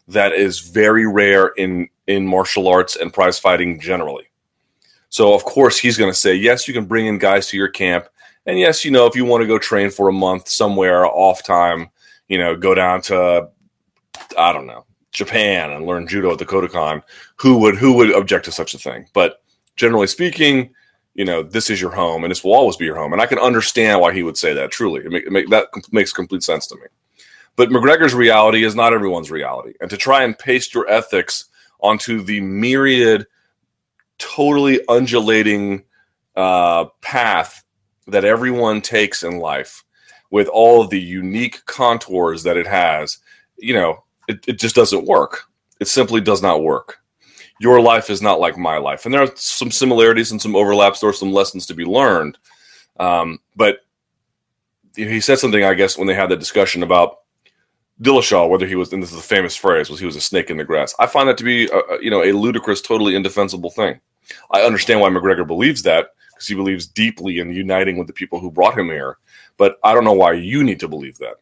that 0.07 0.33
is 0.33 0.61
very 0.61 1.07
rare 1.07 1.49
in 1.49 1.91
in 2.07 2.27
martial 2.27 2.69
arts 2.69 2.97
and 2.97 3.13
prize 3.13 3.39
fighting 3.39 3.81
generally. 3.81 4.29
So 5.09 5.35
of 5.35 5.45
course 5.45 5.79
he's 5.79 5.97
going 5.97 6.11
to 6.11 6.19
say, 6.19 6.35
"Yes, 6.35 6.69
you 6.69 6.75
can 6.75 6.87
bring 6.87 7.07
in 7.07 7.19
guys 7.19 7.49
to 7.49 7.57
your 7.57 7.69
camp 7.69 8.09
and 8.49 8.59
yes, 8.59 8.83
you 8.83 8.91
know, 8.91 9.05
if 9.05 9.15
you 9.15 9.27
want 9.27 9.43
to 9.43 9.47
go 9.47 9.59
train 9.59 9.91
for 9.91 10.09
a 10.09 10.13
month 10.13 10.49
somewhere 10.49 11.05
off 11.05 11.45
time, 11.45 11.91
you 12.29 12.39
know, 12.39 12.57
go 12.57 12.75
down 12.75 13.03
to 13.03 13.47
I 14.39 14.53
don't 14.55 14.67
know, 14.67 14.87
Japan 15.13 15.71
and 15.71 15.87
learn 15.87 16.09
judo 16.09 16.33
at 16.33 16.39
the 16.39 16.47
Kodokan, 16.47 17.03
who 17.37 17.59
would 17.59 17.77
who 17.77 17.93
would 17.93 18.11
object 18.17 18.47
to 18.47 18.53
such 18.53 18.73
a 18.73 18.79
thing? 18.79 19.07
But 19.13 19.43
generally 19.77 20.07
speaking, 20.07 20.71
you 21.13 21.27
know, 21.27 21.43
this 21.43 21.69
is 21.69 21.79
your 21.79 21.91
home 21.91 22.25
and 22.25 22.31
this 22.31 22.43
will 22.43 22.55
always 22.55 22.77
be 22.77 22.87
your 22.87 22.97
home. 22.97 23.13
And 23.13 23.21
I 23.21 23.27
can 23.27 23.39
understand 23.39 24.01
why 24.01 24.15
he 24.15 24.23
would 24.23 24.39
say 24.39 24.55
that 24.55 24.71
truly. 24.71 25.05
It 25.05 25.13
make, 25.13 25.27
it 25.27 25.31
make, 25.31 25.51
that 25.51 25.69
makes 25.93 26.15
complete 26.15 26.43
sense 26.43 26.67
to 26.69 26.77
me. 26.77 26.87
But 27.55 27.69
McGregor's 27.69 28.15
reality 28.15 28.65
is 28.65 28.75
not 28.75 28.95
everyone's 28.95 29.31
reality. 29.31 29.75
And 29.83 29.91
to 29.91 29.99
try 29.99 30.23
and 30.23 30.39
paste 30.39 30.73
your 30.73 30.89
ethics 30.89 31.47
onto 31.81 32.23
the 32.23 32.41
myriad, 32.41 33.27
totally 34.19 34.81
undulating 34.89 35.85
uh, 36.37 36.87
path 37.01 37.65
that 38.07 38.25
everyone 38.25 38.81
takes 38.81 39.23
in 39.23 39.39
life 39.39 39.85
with 40.31 40.49
all 40.49 40.87
the 40.87 41.01
unique 41.01 41.65
contours 41.67 42.43
that 42.43 42.57
it 42.57 42.67
has, 42.67 43.19
you 43.57 43.75
know, 43.75 44.05
it, 44.29 44.45
it 44.47 44.59
just 44.59 44.75
doesn't 44.75 45.07
work. 45.07 45.45
It 45.81 45.89
simply 45.89 46.21
does 46.21 46.43
not 46.43 46.63
work. 46.63 46.99
Your 47.61 47.81
life 47.81 48.11
is 48.11 48.23
not 48.23 48.41
like 48.41 48.57
my 48.57 48.79
life. 48.79 49.05
And 49.05 49.13
there 49.13 49.23
are 49.23 49.33
some 49.35 49.71
similarities 49.71 50.31
and 50.31 50.41
some 50.41 50.55
overlaps. 50.55 51.03
or 51.03 51.13
some 51.13 51.33
lessons 51.33 51.67
to 51.67 51.75
be 51.75 51.85
learned. 51.85 52.39
Um, 53.01 53.39
but 53.57 53.81
he 54.95 55.21
said 55.21 55.39
something, 55.39 55.65
I 55.65 55.75
guess, 55.75 55.97
when 55.97 56.07
they 56.07 56.15
had 56.15 56.29
the 56.29 56.37
discussion 56.37 56.83
about 56.83 57.19
Dillashaw, 58.03 58.49
whether 58.49 58.67
he 58.67 58.77
was, 58.77 58.93
and 58.93 59.03
this 59.03 59.13
is 59.13 59.19
a 59.19 59.23
famous 59.23 59.57
phrase, 59.57 59.91
was 59.91 59.99
he 59.99 60.07
was 60.07 60.17
a 60.17 60.21
snake 60.21 60.51
in 60.51 60.57
the 60.57 60.65
grass. 60.65 60.95
I 60.99 61.07
find 61.07 61.29
that 61.29 61.39
to 61.39 61.45
be, 61.45 61.67
a, 61.67 62.01
you 62.01 62.11
know, 62.11 62.23
a 62.23 62.33
ludicrous, 62.33 62.81
totally 62.81 63.17
indefensible 63.17 63.71
thing. 63.71 64.01
I 64.53 64.63
understand 64.63 65.01
why 65.01 65.09
McGregor 65.09 65.47
believes 65.47 65.83
that 65.83 66.11
because 66.39 66.47
he 66.47 66.55
believes 66.55 66.87
deeply 66.87 67.41
in 67.41 67.53
uniting 67.53 67.99
with 67.99 68.07
the 68.07 68.13
people 68.13 68.39
who 68.39 68.51
brought 68.51 68.79
him 68.79 68.87
here. 68.87 69.19
But 69.57 69.79
I 69.83 69.93
don't 69.93 70.05
know 70.05 70.13
why 70.13 70.35
you 70.35 70.63
need 70.63 70.79
to 70.81 70.89
believe 70.89 71.19
that. 71.19 71.37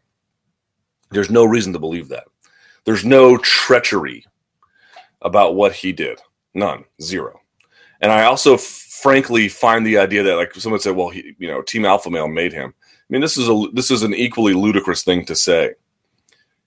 There's 1.11 1.31
no 1.31 1.45
reason 1.45 1.75
to 1.75 1.79
believe 1.79 2.09
that. 2.09 2.25
There's 2.85 3.05
no 3.05 3.37
treachery 3.37 4.25
about 5.21 5.55
what 5.55 5.73
he 5.73 5.93
did. 5.93 6.21
None. 6.55 6.85
Zero. 7.03 7.41
And 8.01 8.11
I 8.11 8.25
also 8.25 8.57
frankly 8.57 9.49
find 9.49 9.85
the 9.85 9.99
idea 9.99 10.23
that 10.23 10.37
like 10.37 10.55
someone 10.55 10.81
said, 10.81 10.97
well, 10.97 11.11
he, 11.11 11.35
you 11.39 11.49
know, 11.49 11.63
Team 11.63 11.85
Alpha 11.85 12.11
Male 12.11 12.29
made 12.29 12.53
him. 12.53 12.73
I 12.79 13.09
mean, 13.11 13.21
this 13.21 13.37
is 13.37 13.49
a 13.49 13.67
this 13.73 13.91
is 13.91 14.03
an 14.03 14.15
equally 14.15 14.55
ludicrous 14.55 15.05
thing 15.05 15.25
to 15.27 15.35
say. 15.35 15.75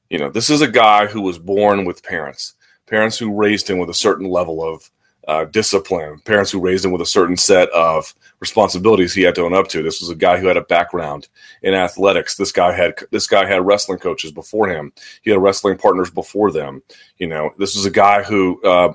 You 0.10 0.17
know, 0.17 0.30
this 0.30 0.50
is 0.50 0.62
a 0.62 0.67
guy 0.67 1.06
who 1.06 1.22
was 1.22 1.38
born 1.38 1.86
with 1.86 2.04
parents, 2.04 2.56
parents 2.88 3.17
who 3.17 3.36
raised 3.36 3.69
him 3.69 3.78
with 3.78 3.89
a 3.89 3.93
certain 3.93 4.28
level 4.28 4.63
of 4.63 4.89
uh, 5.28 5.45
discipline, 5.45 6.19
parents 6.26 6.50
who 6.50 6.60
raised 6.60 6.84
him 6.84 6.91
with 6.91 7.02
a 7.02 7.06
certain 7.06 7.38
set 7.38 7.69
of 7.69 8.15
responsibilities 8.39 9.13
he 9.13 9.22
had 9.22 9.36
to 9.36 9.43
own 9.43 9.54
up 9.54 9.67
to. 9.67 9.84
This 9.84 10.02
was 10.02 10.10
a 10.10 10.15
guy 10.15 10.39
who 10.39 10.48
had 10.48 10.58
a 10.58 10.63
background 10.63 11.28
in 11.62 11.76
athletics. 11.76 12.36
This 12.36 12.52
guy 12.52 12.74
had 12.74 12.95
this 13.12 13.28
guy 13.28 13.45
had 13.45 13.65
wrestling 13.65 14.00
coaches 14.00 14.32
before 14.32 14.67
him. 14.67 14.91
He 15.22 15.30
had 15.30 15.41
wrestling 15.41 15.78
partners 15.78 16.10
before 16.10 16.52
them. 16.52 16.82
You 17.19 17.28
know, 17.28 17.52
this 17.60 17.76
was 17.76 17.86
a 17.86 17.91
guy 17.91 18.24
who 18.24 18.60
uh, 18.63 18.93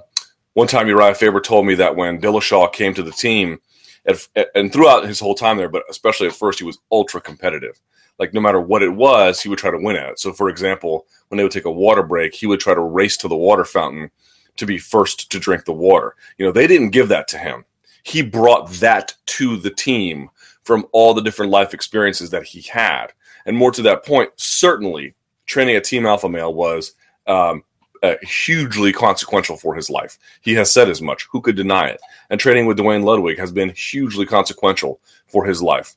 one 0.54 0.66
time 0.66 0.88
Urijah 0.88 1.16
Faber 1.16 1.40
told 1.40 1.66
me 1.66 1.74
that 1.76 1.94
when 1.94 2.20
Dillashaw 2.20 2.72
came 2.72 2.94
to 2.94 3.02
the 3.04 3.12
team, 3.12 3.60
at, 4.06 4.26
and 4.56 4.72
throughout 4.72 5.06
his 5.06 5.20
whole 5.20 5.34
time 5.34 5.56
there, 5.56 5.68
but 5.68 5.84
especially 5.88 6.26
at 6.26 6.34
first, 6.34 6.58
he 6.58 6.64
was 6.64 6.78
ultra 6.90 7.20
competitive. 7.20 7.80
Like 8.18 8.32
no 8.32 8.40
matter 8.40 8.60
what 8.60 8.82
it 8.82 8.90
was, 8.90 9.40
he 9.40 9.48
would 9.48 9.58
try 9.58 9.70
to 9.70 9.78
win 9.78 9.96
at 9.96 10.10
it. 10.10 10.18
So, 10.20 10.32
for 10.32 10.48
example, 10.48 11.06
when 11.28 11.36
they 11.36 11.42
would 11.42 11.52
take 11.52 11.64
a 11.64 11.70
water 11.70 12.02
break, 12.02 12.34
he 12.34 12.46
would 12.46 12.60
try 12.60 12.74
to 12.74 12.80
race 12.80 13.16
to 13.18 13.28
the 13.28 13.36
water 13.36 13.64
fountain 13.64 14.10
to 14.56 14.66
be 14.66 14.78
first 14.78 15.30
to 15.32 15.38
drink 15.38 15.64
the 15.64 15.72
water. 15.72 16.14
You 16.38 16.46
know, 16.46 16.52
they 16.52 16.66
didn't 16.66 16.90
give 16.90 17.08
that 17.08 17.28
to 17.28 17.38
him. 17.38 17.64
He 18.04 18.22
brought 18.22 18.70
that 18.74 19.14
to 19.26 19.56
the 19.56 19.70
team 19.70 20.30
from 20.62 20.86
all 20.92 21.14
the 21.14 21.22
different 21.22 21.50
life 21.50 21.74
experiences 21.74 22.30
that 22.30 22.44
he 22.44 22.62
had. 22.62 23.08
And 23.46 23.56
more 23.56 23.70
to 23.72 23.82
that 23.82 24.04
point, 24.04 24.30
certainly 24.36 25.14
training 25.46 25.76
at 25.76 25.84
Team 25.84 26.06
Alpha 26.06 26.28
Male 26.28 26.54
was 26.54 26.92
um, 27.26 27.62
uh, 28.02 28.14
hugely 28.22 28.92
consequential 28.92 29.56
for 29.56 29.74
his 29.74 29.90
life. 29.90 30.18
He 30.42 30.54
has 30.54 30.72
said 30.72 30.88
as 30.88 31.02
much. 31.02 31.26
Who 31.30 31.40
could 31.40 31.56
deny 31.56 31.88
it? 31.88 32.00
And 32.30 32.38
training 32.38 32.66
with 32.66 32.76
Duane 32.76 33.02
Ludwig 33.02 33.38
has 33.38 33.52
been 33.52 33.70
hugely 33.70 34.26
consequential 34.26 35.00
for 35.26 35.44
his 35.44 35.62
life. 35.62 35.94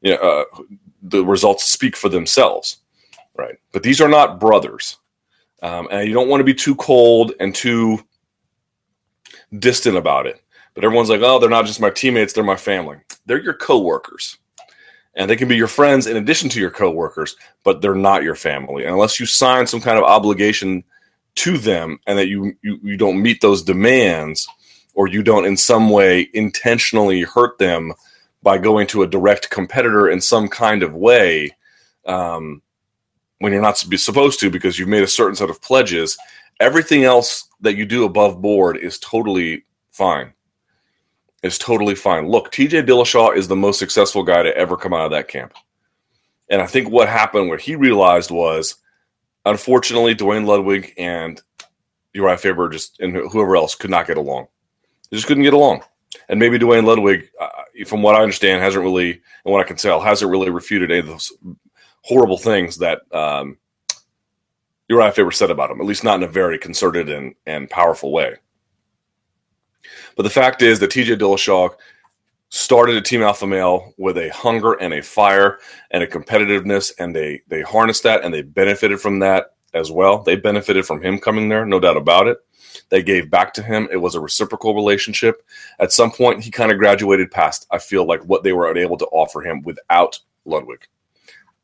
You 0.00 0.12
know, 0.12 0.16
uh, 0.16 0.62
the 1.02 1.24
results 1.24 1.64
speak 1.64 1.96
for 1.96 2.08
themselves, 2.08 2.78
right? 3.36 3.56
But 3.72 3.82
these 3.82 4.00
are 4.00 4.08
not 4.08 4.40
brothers. 4.40 4.98
Um, 5.62 5.88
and 5.90 6.08
you 6.08 6.14
don't 6.14 6.28
want 6.28 6.40
to 6.40 6.44
be 6.44 6.54
too 6.54 6.74
cold 6.76 7.32
and 7.40 7.54
too 7.54 8.00
distant 9.58 9.96
about 9.96 10.26
it. 10.26 10.40
But 10.74 10.84
everyone's 10.84 11.10
like, 11.10 11.20
oh, 11.22 11.38
they're 11.38 11.50
not 11.50 11.66
just 11.66 11.80
my 11.80 11.90
teammates, 11.90 12.32
they're 12.32 12.44
my 12.44 12.56
family. 12.56 12.98
They're 13.26 13.42
your 13.42 13.54
coworkers. 13.54 14.38
and 15.14 15.28
they 15.28 15.36
can 15.36 15.48
be 15.48 15.56
your 15.56 15.66
friends 15.68 16.06
in 16.06 16.16
addition 16.16 16.48
to 16.50 16.60
your 16.60 16.70
coworkers, 16.70 17.36
but 17.64 17.80
they're 17.82 17.94
not 17.94 18.22
your 18.22 18.36
family. 18.36 18.84
And 18.84 18.92
unless 18.92 19.18
you 19.18 19.26
sign 19.26 19.66
some 19.66 19.80
kind 19.80 19.98
of 19.98 20.04
obligation 20.04 20.84
to 21.36 21.58
them 21.58 21.98
and 22.06 22.18
that 22.18 22.28
you, 22.28 22.54
you, 22.62 22.78
you 22.82 22.96
don't 22.96 23.22
meet 23.22 23.40
those 23.40 23.62
demands 23.62 24.48
or 24.94 25.08
you 25.08 25.22
don't 25.22 25.46
in 25.46 25.56
some 25.56 25.90
way 25.90 26.28
intentionally 26.32 27.22
hurt 27.22 27.58
them 27.58 27.92
by 28.42 28.58
going 28.58 28.86
to 28.88 29.02
a 29.02 29.06
direct 29.08 29.50
competitor 29.50 30.10
in 30.10 30.20
some 30.20 30.48
kind 30.48 30.82
of 30.82 30.94
way 30.94 31.50
um, 32.06 32.62
when 33.40 33.52
you're 33.52 33.62
not 33.62 33.78
supposed 33.78 34.40
to 34.40 34.50
because 34.50 34.78
you've 34.78 34.88
made 34.88 35.02
a 35.02 35.08
certain 35.08 35.36
set 35.36 35.50
of 35.50 35.62
pledges, 35.62 36.18
everything 36.60 37.04
else 37.04 37.48
that 37.60 37.76
you 37.76 37.86
do 37.86 38.04
above 38.04 38.40
board 38.42 38.76
is 38.78 38.98
totally 38.98 39.64
fine 39.92 40.32
It's 41.42 41.58
totally 41.58 41.94
fine. 41.94 42.28
Look, 42.28 42.52
TJ 42.52 42.86
Dillashaw 42.86 43.36
is 43.36 43.48
the 43.48 43.56
most 43.56 43.78
successful 43.78 44.22
guy 44.24 44.42
to 44.42 44.56
ever 44.56 44.76
come 44.76 44.92
out 44.94 45.06
of 45.06 45.12
that 45.12 45.28
camp. 45.28 45.54
And 46.50 46.62
I 46.62 46.66
think 46.66 46.90
what 46.90 47.08
happened, 47.08 47.48
what 47.48 47.60
he 47.62 47.76
realized 47.76 48.30
was, 48.30 48.76
unfortunately, 49.46 50.14
Duane 50.14 50.46
Ludwig 50.46 50.94
and 50.98 51.40
Urijah 52.16 52.40
Faber 52.40 52.68
just 52.70 53.00
and 53.00 53.16
whoever 53.16 53.56
else 53.56 53.74
could 53.74 53.90
not 53.90 54.06
get 54.06 54.18
along. 54.18 54.48
They 55.10 55.16
just 55.16 55.28
couldn't 55.28 55.44
get 55.44 55.54
along. 55.54 55.82
And 56.28 56.40
maybe 56.40 56.58
Duane 56.58 56.84
Ludwig, 56.86 57.30
from 57.86 58.02
what 58.02 58.14
I 58.14 58.22
understand, 58.22 58.62
hasn't 58.62 58.84
really, 58.84 59.10
and 59.10 59.52
what 59.52 59.60
I 59.60 59.68
can 59.68 59.76
tell, 59.76 60.00
hasn't 60.00 60.30
really 60.30 60.50
refuted 60.50 60.90
any 60.90 61.00
of 61.00 61.06
those 61.06 61.32
horrible 62.02 62.38
things 62.38 62.78
that 62.78 63.00
um, 63.12 63.58
Urijah 64.90 65.14
Faber 65.14 65.30
said 65.30 65.50
about 65.50 65.70
him, 65.70 65.80
at 65.80 65.86
least 65.86 66.04
not 66.04 66.16
in 66.16 66.22
a 66.22 66.28
very 66.28 66.58
concerted 66.58 67.08
and, 67.08 67.34
and 67.46 67.70
powerful 67.70 68.12
way. 68.12 68.36
But 70.16 70.24
the 70.24 70.30
fact 70.30 70.62
is 70.62 70.80
that 70.80 70.90
TJ 70.90 71.18
Dillashaw 71.18 71.70
started 72.50 72.96
a 72.96 73.00
team 73.00 73.22
alpha 73.22 73.46
male 73.46 73.94
with 73.96 74.18
a 74.18 74.28
hunger 74.30 74.74
and 74.74 74.92
a 74.92 75.02
fire 75.02 75.58
and 75.92 76.02
a 76.02 76.06
competitiveness, 76.06 76.92
and 76.98 77.14
they 77.14 77.42
they 77.48 77.62
harnessed 77.62 78.02
that 78.02 78.24
and 78.24 78.34
they 78.34 78.42
benefited 78.42 79.00
from 79.00 79.20
that 79.20 79.54
as 79.72 79.90
well. 79.90 80.22
They 80.22 80.36
benefited 80.36 80.84
from 80.84 81.00
him 81.00 81.18
coming 81.18 81.48
there, 81.48 81.64
no 81.64 81.78
doubt 81.78 81.96
about 81.96 82.26
it. 82.26 82.38
They 82.90 83.02
gave 83.02 83.30
back 83.30 83.54
to 83.54 83.62
him. 83.62 83.88
It 83.90 83.96
was 83.96 84.14
a 84.14 84.20
reciprocal 84.20 84.74
relationship. 84.74 85.42
At 85.78 85.92
some 85.92 86.10
point, 86.10 86.42
he 86.42 86.50
kind 86.50 86.70
of 86.70 86.78
graduated 86.78 87.30
past, 87.30 87.66
I 87.70 87.78
feel 87.78 88.04
like, 88.04 88.22
what 88.24 88.42
they 88.42 88.52
were 88.52 88.76
able 88.76 88.98
to 88.98 89.06
offer 89.06 89.40
him 89.40 89.62
without 89.62 90.18
Ludwig. 90.44 90.86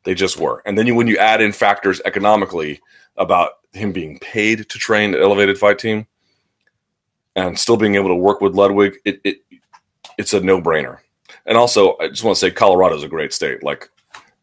They 0.03 0.13
just 0.13 0.39
were. 0.39 0.63
And 0.65 0.77
then 0.77 0.87
you, 0.87 0.95
when 0.95 1.07
you 1.07 1.17
add 1.17 1.41
in 1.41 1.51
factors 1.51 2.01
economically 2.05 2.79
about 3.17 3.51
him 3.73 3.91
being 3.91 4.19
paid 4.19 4.69
to 4.69 4.79
train 4.79 5.11
the 5.11 5.21
elevated 5.21 5.57
fight 5.57 5.79
team, 5.79 6.07
and 7.35 7.57
still 7.57 7.77
being 7.77 7.95
able 7.95 8.07
to 8.07 8.15
work 8.15 8.41
with 8.41 8.55
Ludwig, 8.55 8.95
it, 9.05 9.21
it 9.23 9.37
it's 10.17 10.33
a 10.33 10.39
no 10.39 10.59
brainer. 10.59 10.97
And 11.45 11.57
also, 11.57 11.95
I 11.99 12.07
just 12.07 12.23
want 12.23 12.35
to 12.35 12.39
say 12.39 12.51
Colorado 12.51 12.95
is 12.95 13.03
a 13.03 13.07
great 13.07 13.31
state. 13.31 13.63
Like, 13.63 13.89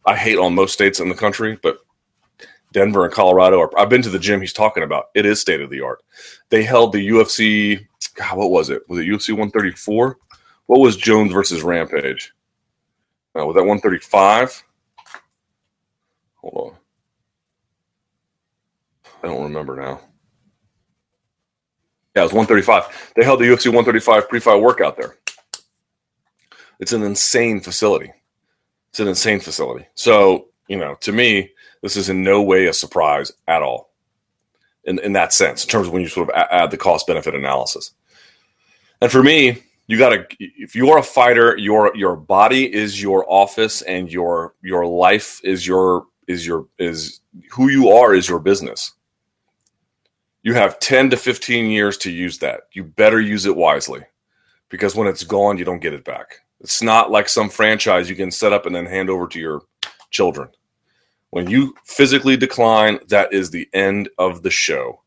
I 0.07 0.17
hate 0.17 0.39
on 0.39 0.55
most 0.55 0.75
states 0.75 1.01
in 1.01 1.09
the 1.09 1.15
country, 1.15 1.59
but 1.63 1.79
Denver 2.75 3.05
and 3.05 3.15
Colorado 3.15 3.61
are. 3.61 3.79
I've 3.79 3.89
been 3.89 4.03
to 4.03 4.11
the 4.11 4.19
gym 4.19 4.41
he's 4.41 4.53
talking 4.53 4.83
about. 4.83 5.07
It 5.15 5.25
is 5.25 5.41
state 5.41 5.61
of 5.61 5.71
the 5.71 5.81
art. 5.81 6.03
They 6.51 6.65
held 6.65 6.93
the 6.93 7.09
UFC. 7.09 7.87
God, 8.17 8.37
what 8.37 8.51
was 8.51 8.69
it? 8.69 8.83
Was 8.89 8.99
it 8.99 9.09
UFC 9.09 9.31
134? 9.31 10.19
What 10.67 10.81
was 10.81 10.97
Jones 10.97 11.33
versus 11.33 11.63
Rampage? 11.63 12.33
Uh, 13.39 13.47
was 13.47 13.55
that 13.55 13.63
135? 13.63 14.63
Hold 16.37 16.73
on. 16.73 16.79
I 19.23 19.33
don't 19.33 19.45
remember 19.45 19.77
now. 19.77 20.01
Yeah, 22.15 22.23
it 22.23 22.27
was 22.27 22.33
135. 22.33 23.13
They 23.17 23.25
held 23.25 23.41
the 23.41 23.45
UFC 23.45 23.67
135 23.67 24.29
pre-fight 24.29 24.61
workout 24.61 24.97
there. 24.97 25.17
It's 26.81 26.93
an 26.93 27.03
insane 27.03 27.61
facility. 27.61 28.13
It's 28.91 29.01
an 29.01 29.09
insane 29.09 29.41
facility. 29.41 29.87
So, 29.95 30.49
you 30.69 30.77
know, 30.77 30.97
to 31.01 31.13
me, 31.13 31.54
this 31.85 31.99
is 31.99 32.09
in 32.09 32.23
no 32.23 32.41
way 32.41 32.65
a 32.65 32.73
surprise 32.73 33.31
at 33.47 33.61
all 33.61 33.91
in, 34.85 34.99
in 35.01 35.13
that 35.13 35.35
sense, 35.35 35.65
in 35.65 35.69
terms 35.69 35.87
of 35.87 35.93
when 35.93 36.01
you 36.01 36.09
sort 36.09 36.31
of 36.31 36.35
add 36.51 36.71
the 36.71 36.79
cost 36.79 37.07
benefit 37.07 37.35
analysis. 37.35 37.93
And 39.03 39.13
for 39.13 39.23
me, 39.23 39.63
you 39.87 39.99
got 39.99 40.09
to 40.09 40.27
if 40.39 40.75
you 40.75 40.89
are 40.89 40.99
a 40.99 41.03
fighter, 41.03 41.59
your 41.59 41.95
your 41.95 42.17
body 42.17 42.73
is 42.73 43.03
your 43.03 43.31
office 43.31 43.83
and 43.83 44.11
your 44.11 44.55
your 44.63 44.87
life 44.87 45.43
is 45.45 45.67
your 45.67 46.07
is 46.27 46.47
your 46.47 46.67
is 46.79 47.21
who 47.53 47.69
you 47.69 47.91
are 47.91 48.15
is 48.15 48.31
your 48.31 48.39
business. 48.39 48.93
You 50.43 50.55
have 50.55 50.81
10 50.81 51.11
to 51.11 51.19
15 51.19 51.71
years 51.71 51.99
to 51.99 52.11
use 52.11 52.39
that. 52.39 52.63
You 52.73 52.85
better 52.85 53.21
use 53.21 53.45
it 53.45 53.57
wisely 53.57 54.01
because 54.71 54.97
when 54.97 55.07
it's 55.07 55.23
gone, 55.23 55.59
you 55.59 55.67
don't 55.67 55.83
get 55.83 55.93
it 55.93 56.05
back. 56.05 56.41
It's 56.61 56.81
not 56.81 57.11
like 57.11 57.29
some 57.29 57.51
franchise 57.51 58.09
you 58.09 58.17
can 58.17 58.31
set 58.31 58.55
up 58.55 58.65
and 58.65 58.75
then 58.75 58.87
hand 58.87 59.11
over 59.11 59.27
to 59.27 59.39
your 59.39 59.61
children. 60.11 60.49
When 61.35 61.51
you 61.51 61.75
physically 61.83 62.37
decline, 62.37 63.01
that 63.09 63.33
is 63.33 63.51
the 63.51 63.69
end 63.73 64.09
of 64.19 64.45
the 64.45 64.53
show. 64.53 65.01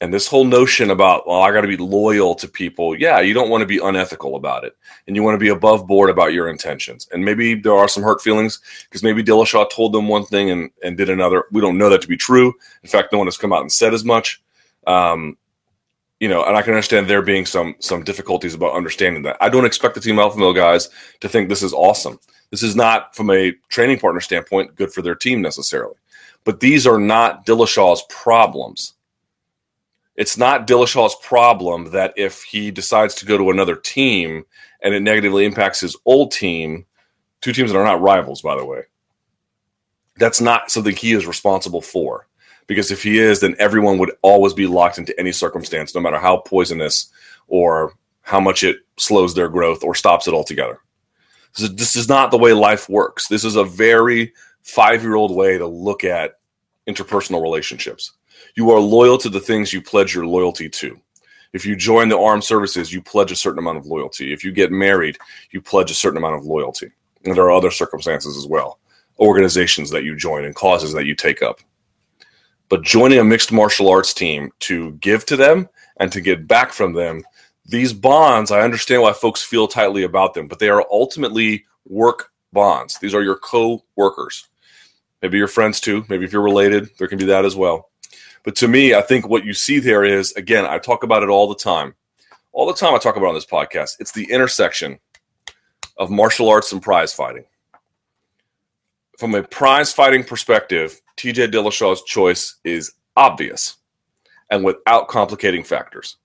And 0.00 0.14
this 0.14 0.28
whole 0.28 0.44
notion 0.44 0.92
about, 0.92 1.26
well, 1.26 1.42
I 1.42 1.50
got 1.50 1.62
to 1.62 1.66
be 1.66 1.76
loyal 1.76 2.36
to 2.36 2.46
people. 2.46 2.96
Yeah, 2.96 3.18
you 3.18 3.34
don't 3.34 3.50
want 3.50 3.62
to 3.62 3.66
be 3.66 3.78
unethical 3.78 4.36
about 4.36 4.62
it. 4.62 4.76
And 5.08 5.16
you 5.16 5.24
want 5.24 5.34
to 5.34 5.40
be 5.40 5.48
above 5.48 5.88
board 5.88 6.08
about 6.08 6.34
your 6.34 6.48
intentions. 6.48 7.08
And 7.10 7.24
maybe 7.24 7.56
there 7.56 7.74
are 7.74 7.88
some 7.88 8.04
hurt 8.04 8.22
feelings 8.22 8.60
because 8.84 9.02
maybe 9.02 9.24
Dillashaw 9.24 9.68
told 9.72 9.92
them 9.92 10.06
one 10.06 10.24
thing 10.24 10.50
and, 10.50 10.70
and 10.84 10.96
did 10.96 11.10
another. 11.10 11.46
We 11.50 11.60
don't 11.60 11.78
know 11.78 11.90
that 11.90 12.02
to 12.02 12.08
be 12.08 12.16
true. 12.16 12.54
In 12.84 12.88
fact, 12.88 13.12
no 13.12 13.18
one 13.18 13.26
has 13.26 13.36
come 13.36 13.52
out 13.52 13.62
and 13.62 13.72
said 13.72 13.94
as 13.94 14.04
much. 14.04 14.40
Um, 14.86 15.36
you 16.20 16.28
know, 16.28 16.44
and 16.44 16.56
I 16.56 16.62
can 16.62 16.74
understand 16.74 17.08
there 17.08 17.22
being 17.22 17.44
some 17.44 17.74
some 17.80 18.04
difficulties 18.04 18.54
about 18.54 18.74
understanding 18.74 19.24
that. 19.24 19.36
I 19.40 19.48
don't 19.48 19.66
expect 19.66 19.96
the 19.96 20.00
Team 20.00 20.20
Alpha 20.20 20.38
Male 20.38 20.52
guys 20.52 20.90
to 21.18 21.28
think 21.28 21.48
this 21.48 21.64
is 21.64 21.72
awesome. 21.72 22.20
This 22.50 22.62
is 22.62 22.74
not, 22.74 23.14
from 23.14 23.30
a 23.30 23.52
training 23.68 23.98
partner 23.98 24.20
standpoint, 24.20 24.74
good 24.74 24.92
for 24.92 25.02
their 25.02 25.14
team 25.14 25.42
necessarily. 25.42 25.96
But 26.44 26.60
these 26.60 26.86
are 26.86 26.98
not 26.98 27.44
Dillashaw's 27.46 28.04
problems 28.08 28.94
it's 30.18 30.36
not 30.36 30.66
Dillashaw's 30.66 31.14
problem 31.22 31.92
that 31.92 32.12
if 32.16 32.42
he 32.42 32.72
decides 32.72 33.14
to 33.14 33.24
go 33.24 33.38
to 33.38 33.50
another 33.50 33.76
team 33.76 34.44
and 34.82 34.92
it 34.92 35.00
negatively 35.00 35.44
impacts 35.44 35.78
his 35.78 35.96
old 36.06 36.32
team, 36.32 36.84
two 37.40 37.52
teams 37.52 37.70
that 37.70 37.78
are 37.78 37.84
not 37.84 38.00
rivals, 38.00 38.42
by 38.42 38.56
the 38.56 38.64
way, 38.64 38.82
that's 40.16 40.40
not 40.40 40.72
something 40.72 40.96
he 40.96 41.12
is 41.12 41.24
responsible 41.24 41.80
for. 41.80 42.26
Because 42.66 42.90
if 42.90 43.00
he 43.00 43.20
is, 43.20 43.38
then 43.38 43.54
everyone 43.60 43.96
would 43.98 44.10
always 44.22 44.52
be 44.52 44.66
locked 44.66 44.98
into 44.98 45.18
any 45.20 45.30
circumstance, 45.30 45.94
no 45.94 46.00
matter 46.00 46.18
how 46.18 46.38
poisonous 46.38 47.12
or 47.46 47.92
how 48.22 48.40
much 48.40 48.64
it 48.64 48.78
slows 48.96 49.36
their 49.36 49.48
growth 49.48 49.84
or 49.84 49.94
stops 49.94 50.26
it 50.26 50.34
altogether. 50.34 50.80
This 51.56 51.96
is 51.96 52.08
not 52.08 52.30
the 52.30 52.38
way 52.38 52.52
life 52.52 52.88
works. 52.88 53.28
This 53.28 53.44
is 53.44 53.56
a 53.56 53.64
very 53.64 54.32
five 54.62 55.02
year 55.02 55.14
old 55.14 55.34
way 55.34 55.58
to 55.58 55.66
look 55.66 56.04
at 56.04 56.38
interpersonal 56.88 57.42
relationships. 57.42 58.12
You 58.54 58.70
are 58.70 58.80
loyal 58.80 59.18
to 59.18 59.28
the 59.28 59.40
things 59.40 59.72
you 59.72 59.82
pledge 59.82 60.14
your 60.14 60.26
loyalty 60.26 60.68
to. 60.68 61.00
If 61.52 61.64
you 61.64 61.76
join 61.76 62.08
the 62.08 62.18
armed 62.18 62.44
services, 62.44 62.92
you 62.92 63.00
pledge 63.00 63.32
a 63.32 63.36
certain 63.36 63.58
amount 63.58 63.78
of 63.78 63.86
loyalty. 63.86 64.32
If 64.32 64.44
you 64.44 64.52
get 64.52 64.70
married, 64.70 65.18
you 65.50 65.62
pledge 65.62 65.90
a 65.90 65.94
certain 65.94 66.18
amount 66.18 66.36
of 66.36 66.44
loyalty. 66.44 66.90
And 67.24 67.34
there 67.34 67.44
are 67.44 67.52
other 67.52 67.70
circumstances 67.70 68.36
as 68.36 68.46
well, 68.46 68.78
organizations 69.18 69.90
that 69.90 70.04
you 70.04 70.14
join 70.14 70.44
and 70.44 70.54
causes 70.54 70.92
that 70.92 71.06
you 71.06 71.14
take 71.14 71.42
up. 71.42 71.60
But 72.68 72.82
joining 72.82 73.18
a 73.18 73.24
mixed 73.24 73.50
martial 73.50 73.88
arts 73.88 74.12
team 74.12 74.50
to 74.60 74.92
give 74.92 75.24
to 75.26 75.36
them 75.36 75.68
and 75.98 76.12
to 76.12 76.20
get 76.20 76.46
back 76.46 76.72
from 76.72 76.92
them, 76.92 77.22
these 77.68 77.92
bonds, 77.92 78.50
I 78.50 78.62
understand 78.62 79.02
why 79.02 79.12
folks 79.12 79.42
feel 79.42 79.68
tightly 79.68 80.02
about 80.02 80.32
them, 80.32 80.48
but 80.48 80.58
they 80.58 80.70
are 80.70 80.86
ultimately 80.90 81.66
work 81.86 82.32
bonds. 82.52 82.98
These 82.98 83.14
are 83.14 83.22
your 83.22 83.36
co 83.36 83.84
workers. 83.94 84.48
Maybe 85.20 85.36
your 85.36 85.48
friends 85.48 85.80
too. 85.80 86.04
Maybe 86.08 86.24
if 86.24 86.32
you're 86.32 86.42
related, 86.42 86.90
there 86.98 87.08
can 87.08 87.18
be 87.18 87.26
that 87.26 87.44
as 87.44 87.54
well. 87.54 87.90
But 88.42 88.56
to 88.56 88.68
me, 88.68 88.94
I 88.94 89.02
think 89.02 89.28
what 89.28 89.44
you 89.44 89.52
see 89.52 89.80
there 89.80 90.04
is 90.04 90.32
again, 90.32 90.64
I 90.64 90.78
talk 90.78 91.02
about 91.02 91.22
it 91.22 91.28
all 91.28 91.48
the 91.48 91.54
time. 91.54 91.94
All 92.52 92.66
the 92.66 92.74
time 92.74 92.94
I 92.94 92.98
talk 92.98 93.16
about 93.16 93.28
on 93.28 93.34
this 93.34 93.44
podcast. 93.44 93.96
It's 94.00 94.12
the 94.12 94.30
intersection 94.30 94.98
of 95.98 96.10
martial 96.10 96.48
arts 96.48 96.72
and 96.72 96.82
prize 96.82 97.12
fighting. 97.12 97.44
From 99.18 99.34
a 99.34 99.42
prize 99.42 99.92
fighting 99.92 100.24
perspective, 100.24 101.02
TJ 101.18 101.52
Dillashaw's 101.52 102.02
choice 102.04 102.56
is 102.64 102.92
obvious 103.16 103.76
and 104.50 104.64
without 104.64 105.08
complicating 105.08 105.64
factors. 105.64 106.16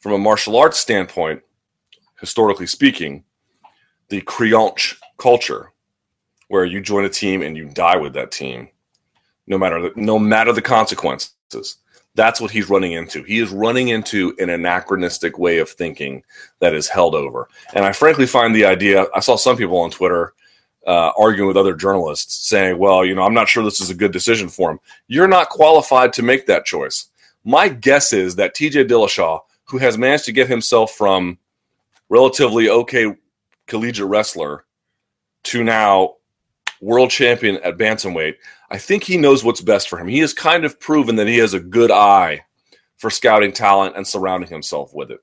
From 0.00 0.12
a 0.12 0.18
martial 0.18 0.56
arts 0.56 0.78
standpoint, 0.78 1.42
historically 2.20 2.66
speaking, 2.66 3.24
the 4.08 4.20
Creonch 4.22 4.96
culture, 5.18 5.72
where 6.48 6.64
you 6.64 6.80
join 6.80 7.04
a 7.04 7.08
team 7.08 7.42
and 7.42 7.56
you 7.56 7.66
die 7.66 7.96
with 7.96 8.14
that 8.14 8.32
team, 8.32 8.68
no 9.46 9.58
matter 9.58 9.82
the, 9.82 9.92
no 9.96 10.18
matter 10.18 10.52
the 10.52 10.62
consequences. 10.62 11.76
That's 12.14 12.40
what 12.40 12.50
he's 12.50 12.68
running 12.68 12.92
into. 12.92 13.22
He 13.22 13.38
is 13.38 13.50
running 13.50 13.88
into 13.88 14.34
an 14.38 14.50
anachronistic 14.50 15.38
way 15.38 15.58
of 15.58 15.70
thinking 15.70 16.24
that 16.58 16.74
is 16.74 16.88
held 16.88 17.14
over. 17.14 17.48
And 17.74 17.84
I 17.84 17.92
frankly 17.92 18.26
find 18.26 18.54
the 18.54 18.64
idea. 18.64 19.06
I 19.14 19.20
saw 19.20 19.36
some 19.36 19.56
people 19.56 19.78
on 19.78 19.90
Twitter 19.90 20.32
uh, 20.86 21.12
arguing 21.18 21.46
with 21.46 21.56
other 21.56 21.74
journalists, 21.74 22.48
saying, 22.48 22.78
"Well, 22.78 23.04
you 23.04 23.14
know, 23.14 23.22
I'm 23.22 23.34
not 23.34 23.48
sure 23.48 23.62
this 23.62 23.80
is 23.80 23.90
a 23.90 23.94
good 23.94 24.10
decision 24.10 24.48
for 24.48 24.70
him." 24.70 24.80
You're 25.06 25.28
not 25.28 25.50
qualified 25.50 26.12
to 26.14 26.22
make 26.22 26.46
that 26.46 26.64
choice. 26.64 27.06
My 27.44 27.68
guess 27.68 28.12
is 28.12 28.36
that 28.36 28.54
T.J. 28.54 28.86
Dillashaw, 28.86 29.40
who 29.68 29.78
has 29.78 29.98
managed 29.98 30.24
to 30.24 30.32
get 30.32 30.48
himself 30.48 30.92
from 30.92 31.38
relatively 32.08 32.68
okay 32.68 33.14
collegiate 33.66 34.08
wrestler 34.08 34.64
to 35.44 35.62
now 35.62 36.14
world 36.80 37.10
champion 37.10 37.56
at 37.58 37.76
bantamweight, 37.76 38.34
I 38.70 38.78
think 38.78 39.04
he 39.04 39.16
knows 39.16 39.44
what's 39.44 39.60
best 39.60 39.88
for 39.88 39.98
him. 39.98 40.08
He 40.08 40.18
has 40.20 40.32
kind 40.32 40.64
of 40.64 40.78
proven 40.80 41.16
that 41.16 41.26
he 41.26 41.38
has 41.38 41.54
a 41.54 41.60
good 41.60 41.90
eye 41.90 42.44
for 42.96 43.10
scouting 43.10 43.52
talent 43.52 43.96
and 43.96 44.06
surrounding 44.06 44.50
himself 44.50 44.92
with 44.94 45.10
it. 45.10 45.20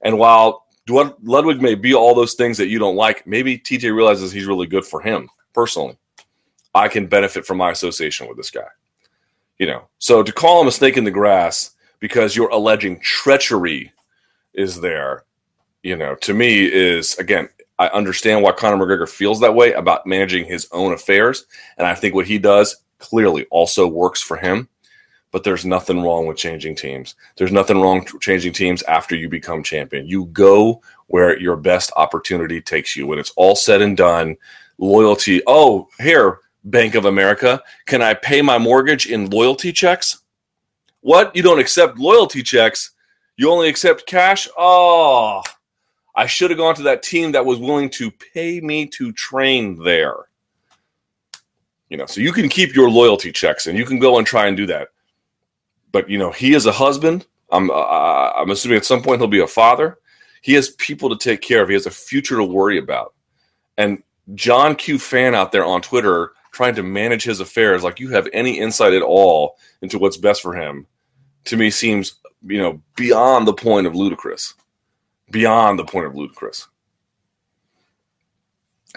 And 0.00 0.18
while 0.18 0.66
Ludwig 0.88 1.62
may 1.62 1.74
be 1.74 1.94
all 1.94 2.14
those 2.14 2.34
things 2.34 2.58
that 2.58 2.68
you 2.68 2.78
don't 2.78 2.96
like, 2.96 3.26
maybe 3.26 3.58
TJ 3.58 3.94
realizes 3.94 4.32
he's 4.32 4.46
really 4.46 4.66
good 4.66 4.84
for 4.84 5.00
him 5.00 5.28
personally. 5.52 5.96
I 6.74 6.88
can 6.88 7.06
benefit 7.06 7.46
from 7.46 7.58
my 7.58 7.70
association 7.70 8.28
with 8.28 8.36
this 8.36 8.50
guy. 8.50 8.66
You 9.58 9.66
know, 9.66 9.88
so 9.98 10.22
to 10.22 10.32
call 10.32 10.60
him 10.60 10.66
a 10.66 10.72
snake 10.72 10.96
in 10.96 11.04
the 11.04 11.10
grass 11.10 11.72
because 12.02 12.34
you're 12.34 12.48
alleging 12.48 12.98
treachery 12.98 13.92
is 14.54 14.80
there, 14.80 15.22
you 15.84 15.96
know, 15.96 16.16
to 16.16 16.34
me 16.34 16.64
is 16.64 17.16
again, 17.16 17.48
I 17.78 17.86
understand 17.88 18.42
why 18.42 18.50
Conor 18.50 18.84
McGregor 18.84 19.08
feels 19.08 19.38
that 19.40 19.54
way 19.54 19.72
about 19.72 20.04
managing 20.04 20.44
his 20.44 20.66
own 20.72 20.92
affairs. 20.92 21.46
And 21.78 21.86
I 21.86 21.94
think 21.94 22.16
what 22.16 22.26
he 22.26 22.38
does 22.38 22.82
clearly 22.98 23.46
also 23.52 23.86
works 23.86 24.20
for 24.20 24.36
him. 24.36 24.68
But 25.30 25.44
there's 25.44 25.64
nothing 25.64 26.02
wrong 26.02 26.26
with 26.26 26.36
changing 26.36 26.74
teams. 26.74 27.14
There's 27.36 27.52
nothing 27.52 27.80
wrong 27.80 28.04
changing 28.20 28.52
teams 28.52 28.82
after 28.82 29.14
you 29.14 29.28
become 29.28 29.62
champion. 29.62 30.06
You 30.06 30.26
go 30.26 30.82
where 31.06 31.38
your 31.38 31.56
best 31.56 31.92
opportunity 31.96 32.60
takes 32.60 32.96
you. 32.96 33.06
When 33.06 33.20
it's 33.20 33.32
all 33.36 33.54
said 33.54 33.80
and 33.80 33.96
done, 33.96 34.36
loyalty. 34.76 35.40
Oh, 35.46 35.88
here, 36.00 36.40
Bank 36.64 36.96
of 36.96 37.04
America, 37.04 37.62
can 37.86 38.02
I 38.02 38.14
pay 38.14 38.42
my 38.42 38.58
mortgage 38.58 39.06
in 39.06 39.30
loyalty 39.30 39.72
checks? 39.72 40.21
What? 41.02 41.34
You 41.34 41.42
don't 41.42 41.58
accept 41.58 41.98
loyalty 41.98 42.42
checks? 42.42 42.92
You 43.36 43.50
only 43.50 43.68
accept 43.68 44.06
cash? 44.06 44.48
Oh, 44.56 45.42
I 46.14 46.26
should 46.26 46.50
have 46.50 46.58
gone 46.58 46.76
to 46.76 46.82
that 46.82 47.02
team 47.02 47.32
that 47.32 47.44
was 47.44 47.58
willing 47.58 47.90
to 47.90 48.10
pay 48.10 48.60
me 48.60 48.86
to 48.86 49.12
train 49.12 49.82
there. 49.82 50.14
You 51.88 51.96
know, 51.96 52.06
so 52.06 52.20
you 52.20 52.32
can 52.32 52.48
keep 52.48 52.74
your 52.74 52.88
loyalty 52.88 53.32
checks 53.32 53.66
and 53.66 53.76
you 53.76 53.84
can 53.84 53.98
go 53.98 54.18
and 54.18 54.26
try 54.26 54.46
and 54.46 54.56
do 54.56 54.66
that. 54.66 54.88
But 55.90 56.08
you 56.08 56.18
know, 56.18 56.30
he 56.30 56.54
is 56.54 56.66
a 56.66 56.72
husband. 56.72 57.26
I'm 57.50 57.70
uh, 57.70 58.30
I'm 58.36 58.50
assuming 58.50 58.78
at 58.78 58.84
some 58.84 59.02
point 59.02 59.20
he'll 59.20 59.28
be 59.28 59.40
a 59.40 59.46
father. 59.46 59.98
He 60.40 60.54
has 60.54 60.70
people 60.70 61.10
to 61.10 61.16
take 61.16 61.40
care 61.40 61.62
of. 61.62 61.68
He 61.68 61.74
has 61.74 61.86
a 61.86 61.90
future 61.90 62.36
to 62.36 62.44
worry 62.44 62.78
about. 62.78 63.14
And 63.76 64.02
John 64.34 64.76
Q 64.76 64.98
fan 64.98 65.34
out 65.34 65.50
there 65.50 65.64
on 65.64 65.82
Twitter 65.82 66.32
trying 66.52 66.74
to 66.76 66.82
manage 66.82 67.24
his 67.24 67.40
affairs 67.40 67.82
like 67.82 67.98
you 67.98 68.10
have 68.10 68.28
any 68.32 68.58
insight 68.58 68.92
at 68.92 69.02
all 69.02 69.56
into 69.80 69.98
what's 69.98 70.16
best 70.16 70.42
for 70.42 70.54
him 70.54 70.86
to 71.44 71.56
me 71.56 71.70
seems 71.70 72.14
you 72.46 72.58
know 72.58 72.80
beyond 72.96 73.46
the 73.46 73.54
point 73.54 73.86
of 73.86 73.94
ludicrous 73.94 74.54
beyond 75.32 75.78
the 75.78 75.84
point 75.84 76.06
of 76.06 76.14
ludicrous. 76.14 76.68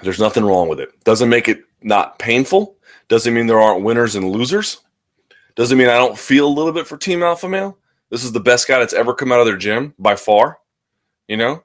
There's 0.04 0.20
nothing 0.20 0.44
wrong 0.44 0.68
with 0.68 0.80
it. 0.80 0.92
Doesn't 1.06 1.30
make 1.30 1.48
it 1.48 1.64
not 1.82 2.20
painful. 2.20 2.76
Doesn't 3.08 3.34
mean 3.34 3.48
there 3.48 3.62
aren't 3.62 3.84
winners 3.84 4.16
and 4.16 4.30
losers. 4.30 4.82
Doesn't 5.56 5.78
mean 5.78 5.88
I 5.88 5.98
don't 5.98 6.20
feel 6.20 6.46
a 6.46 6.50
little 6.50 6.74
bit 6.74 6.86
for 6.86 6.98
Team 6.98 7.24
Alpha 7.24 7.48
Male. 7.48 7.78
This 8.10 8.24
is 8.24 8.34
the 8.34 8.42
best 8.42 8.68
guy 8.68 8.78
that's 8.78 8.94
ever 8.94 9.16
come 9.16 9.32
out 9.32 9.40
of 9.40 9.46
their 9.46 9.58
gym 9.58 9.96
by 9.98 10.16
far. 10.16 10.60
You 11.28 11.38
know, 11.38 11.64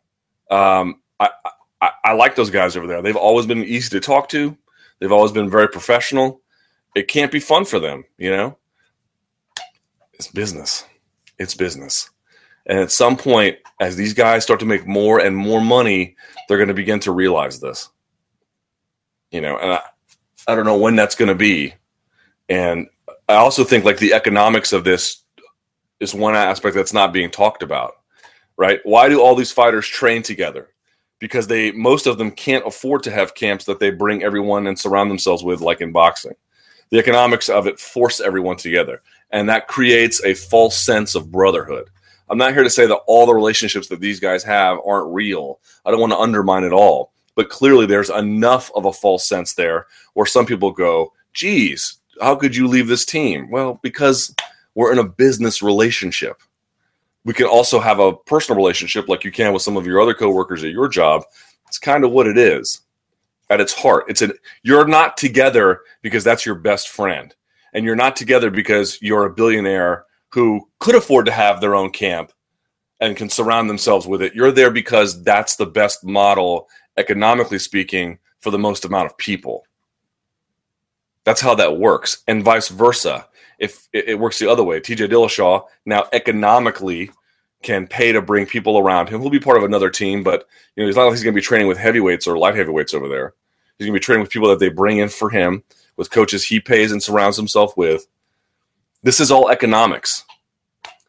um, 0.51 1.03
I, 1.19 1.31
I, 1.83 1.91
I 2.05 2.13
like 2.13 2.37
those 2.37 2.51
guys 2.51 2.77
over 2.77 2.87
there. 2.87 3.03
They've 3.03 3.17
always 3.17 3.47
been 3.47 3.65
easy 3.65 3.91
to 3.91 4.01
talk 4.01 4.29
to. 4.31 4.57
They've 5.01 5.13
always 5.13 5.33
been 5.33 5.51
very 5.51 5.69
professional. 5.69 6.41
It 6.95 7.09
can't 7.09 7.33
be 7.33 7.41
fun 7.41 7.65
for 7.65 7.81
them. 7.81 8.05
You 8.17 8.31
know, 8.31 8.59
it's 10.21 10.29
business. 10.29 10.85
It's 11.39 11.55
business. 11.55 12.11
And 12.67 12.79
at 12.79 12.93
some 12.93 13.17
point, 13.17 13.57
as 13.81 13.97
these 13.97 14.13
guys 14.13 14.43
start 14.43 14.61
to 14.61 14.67
make 14.67 14.87
more 14.87 15.19
and 15.19 15.35
more 15.35 15.63
money, 15.63 16.15
they're 16.47 16.59
going 16.59 16.69
to 16.69 16.75
begin 16.75 17.01
to 17.01 17.13
realize 17.13 17.59
this. 17.59 17.89
You 19.31 19.41
know, 19.41 19.57
and 19.57 19.73
I, 19.73 19.81
I 20.47 20.55
don't 20.55 20.67
know 20.67 20.77
when 20.77 20.95
that's 20.95 21.15
going 21.15 21.31
to 21.31 21.35
be. 21.35 21.73
And 22.51 22.89
I 23.31 23.37
also 23.37 23.65
think 23.65 23.87
like 23.87 23.97
the 23.97 24.13
economics 24.13 24.75
of 24.75 24.85
this 24.85 25.23
is 26.01 26.15
one 26.15 26.35
aspect 26.35 26.75
that's 26.75 26.93
not 26.93 27.15
being 27.15 27.31
talked 27.31 27.63
about, 27.63 27.95
right? 28.59 28.81
Why 28.85 29.09
do 29.09 29.23
all 29.23 29.35
these 29.35 29.53
fighters 29.53 29.87
train 29.87 30.23
together? 30.23 30.69
Because 31.19 31.47
they 31.47 31.73
most 31.73 32.07
of 32.07 32.19
them 32.19 32.31
can't 32.31 32.67
afford 32.67 33.03
to 33.05 33.11
have 33.11 33.35
camps 33.35 33.65
that 33.65 33.81
they 33.81 33.91
bring 33.91 34.23
everyone 34.23 34.67
and 34.67 34.79
surround 34.79 35.11
themselves 35.11 35.43
with, 35.43 35.63
like 35.63 35.81
in 35.81 35.93
boxing. 35.93 36.35
The 36.91 36.99
economics 36.99 37.49
of 37.49 37.67
it 37.67 37.81
force 37.81 38.21
everyone 38.21 38.57
together, 38.57 39.01
and 39.31 39.49
that 39.49 39.69
creates 39.69 40.23
a 40.25 40.35
false 40.35 40.77
sense 40.77 41.15
of 41.15 41.31
brotherhood 41.31 41.91
I'm 42.31 42.39
not 42.39 42.55
here 42.55 42.63
to 42.63 42.71
say 42.71 42.87
that 42.87 42.95
all 43.09 43.27
the 43.27 43.35
relationships 43.35 43.89
that 43.89 43.99
these 43.99 44.21
guys 44.21 44.45
have 44.45 44.79
aren't 44.87 45.13
real. 45.13 45.59
I 45.85 45.91
don't 45.91 45.99
want 45.99 46.13
to 46.13 46.19
undermine 46.19 46.63
it 46.63 46.73
all. 46.73 47.13
But 47.35 47.51
clearly, 47.51 47.87
there's 47.87 48.09
enough 48.11 48.71
of 48.77 48.85
a 48.85 48.93
false 48.93 49.29
sense 49.29 49.55
there 49.55 49.87
where 50.15 50.27
some 50.27 50.47
people 50.47 50.71
go, 50.71 51.13
geez, 51.33 51.99
how 52.21 52.37
could 52.37 52.55
you 52.55 52.69
leave 52.69 52.87
this 52.87 53.05
team? 53.05 53.51
Well, 53.51 53.81
because 53.83 54.35
we're 54.77 54.93
in 54.93 54.99
a 54.99 55.09
business 55.09 55.61
relationship. 55.61 56.41
We 57.25 57.35
can 57.35 57.47
also 57.47 57.81
have 57.81 57.99
a 57.99 58.13
personal 58.15 58.57
relationship 58.57 59.09
like 59.09 59.25
you 59.25 59.33
can 59.33 59.53
with 59.53 59.63
some 59.63 59.77
of 59.77 59.87
your 59.87 60.01
other 60.01 60.15
coworkers 60.15 60.63
at 60.63 60.71
your 60.71 60.89
job. 60.89 61.25
It's 61.67 61.79
kind 61.79 62.05
of 62.05 62.13
what 62.13 62.29
it 62.29 62.39
is 62.39 62.83
at 63.51 63.61
its 63.61 63.73
heart. 63.73 64.05
It's 64.09 64.23
an 64.23 64.33
you're 64.63 64.87
not 64.87 65.17
together 65.17 65.81
because 66.01 66.23
that's 66.23 66.47
your 66.47 66.55
best 66.55 66.89
friend. 66.89 67.35
And 67.73 67.85
you're 67.85 67.97
not 67.97 68.17
together 68.17 68.51
because 68.51 69.01
you're 69.01 69.27
a 69.27 69.33
billionaire 69.33 70.05
who 70.31 70.69
could 70.79 70.95
afford 70.95 71.27
to 71.27 71.33
have 71.33 71.61
their 71.61 71.75
own 71.75 71.91
camp 71.91 72.33
and 73.01 73.17
can 73.17 73.31
surround 73.31 73.69
themselves 73.69 74.07
with 74.07 74.23
it. 74.23 74.35
You're 74.35 74.53
there 74.53 74.71
because 74.71 75.23
that's 75.23 75.57
the 75.57 75.67
best 75.67 76.05
model, 76.05 76.69
economically 76.97 77.59
speaking, 77.59 78.19
for 78.41 78.51
the 78.51 78.59
most 78.59 78.85
amount 78.85 79.07
of 79.07 79.17
people. 79.17 79.65
That's 81.25 81.41
how 81.41 81.55
that 81.57 81.79
works, 81.79 82.23
and 82.27 82.43
vice 82.43 82.69
versa. 82.69 83.27
If 83.59 83.89
it 83.93 84.19
works 84.19 84.39
the 84.39 84.51
other 84.51 84.65
way, 84.65 84.81
TJ 84.81 85.09
Dillashaw 85.09 85.65
now 85.85 86.07
economically 86.13 87.11
can 87.63 87.87
pay 87.87 88.11
to 88.11 88.23
bring 88.23 88.47
people 88.47 88.79
around 88.79 89.11
him. 89.11 89.21
He'll 89.21 89.29
be 89.29 89.39
part 89.39 89.59
of 89.59 89.65
another 89.65 89.91
team, 89.91 90.23
but 90.23 90.49
you 90.75 90.83
know 90.83 90.87
he's 90.87 90.97
not 90.97 91.05
like 91.05 91.13
he's 91.13 91.23
going 91.23 91.35
to 91.35 91.39
be 91.39 91.45
training 91.45 91.69
with 91.69 91.77
heavyweights 91.77 92.27
or 92.27 92.39
light 92.39 92.55
heavyweights 92.57 92.95
over 92.95 93.07
there. 93.07 93.35
He's 93.79 93.87
going 93.87 93.95
to 93.95 94.01
be 94.01 94.05
training 94.05 94.23
with 94.23 94.31
people 94.31 94.49
that 94.49 94.59
they 94.61 94.71
bring 94.71 94.99
in 94.99 95.11
for 95.11 95.29
him, 95.29 95.63
with 95.97 96.11
coaches 96.11 96.45
he 96.45 96.61
pays 96.61 96.93
and 96.93 97.03
surrounds 97.03 97.37
himself 97.37 97.77
with 97.77 98.07
this 99.03 99.21
is 99.21 99.31
all 99.31 99.51
economics. 99.51 100.25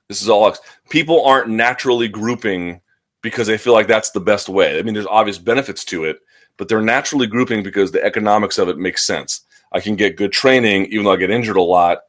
This 0.08 0.22
is 0.22 0.30
all 0.30 0.56
people 0.90 1.26
aren't 1.26 1.50
naturally 1.50 2.08
grouping 2.08 2.82
because 3.22 3.48
they 3.48 3.58
feel 3.58 3.74
like 3.74 3.88
that's 3.88 4.12
the 4.12 4.20
best 4.20 4.50
way. 4.50 4.80
I 4.80 4.82
mean, 4.82 4.94
there's 4.94 5.06
obvious 5.06 5.38
benefits 5.38 5.86
to 5.86 6.06
it, 6.06 6.20
but 6.58 6.68
they're 6.68 6.82
naturally 6.82 7.28
grouping 7.28 7.64
because 7.64 7.92
the 7.92 8.04
economics 8.04 8.58
of 8.58 8.70
it 8.70 8.78
makes 8.78 9.06
sense. 9.06 9.42
I 9.72 9.80
can 9.80 9.96
get 9.96 10.18
good 10.18 10.32
training, 10.32 10.88
even 10.88 11.06
though 11.06 11.14
I 11.14 11.18
get 11.18 11.30
injured 11.30 11.58
a 11.58 11.62
lot, 11.62 12.00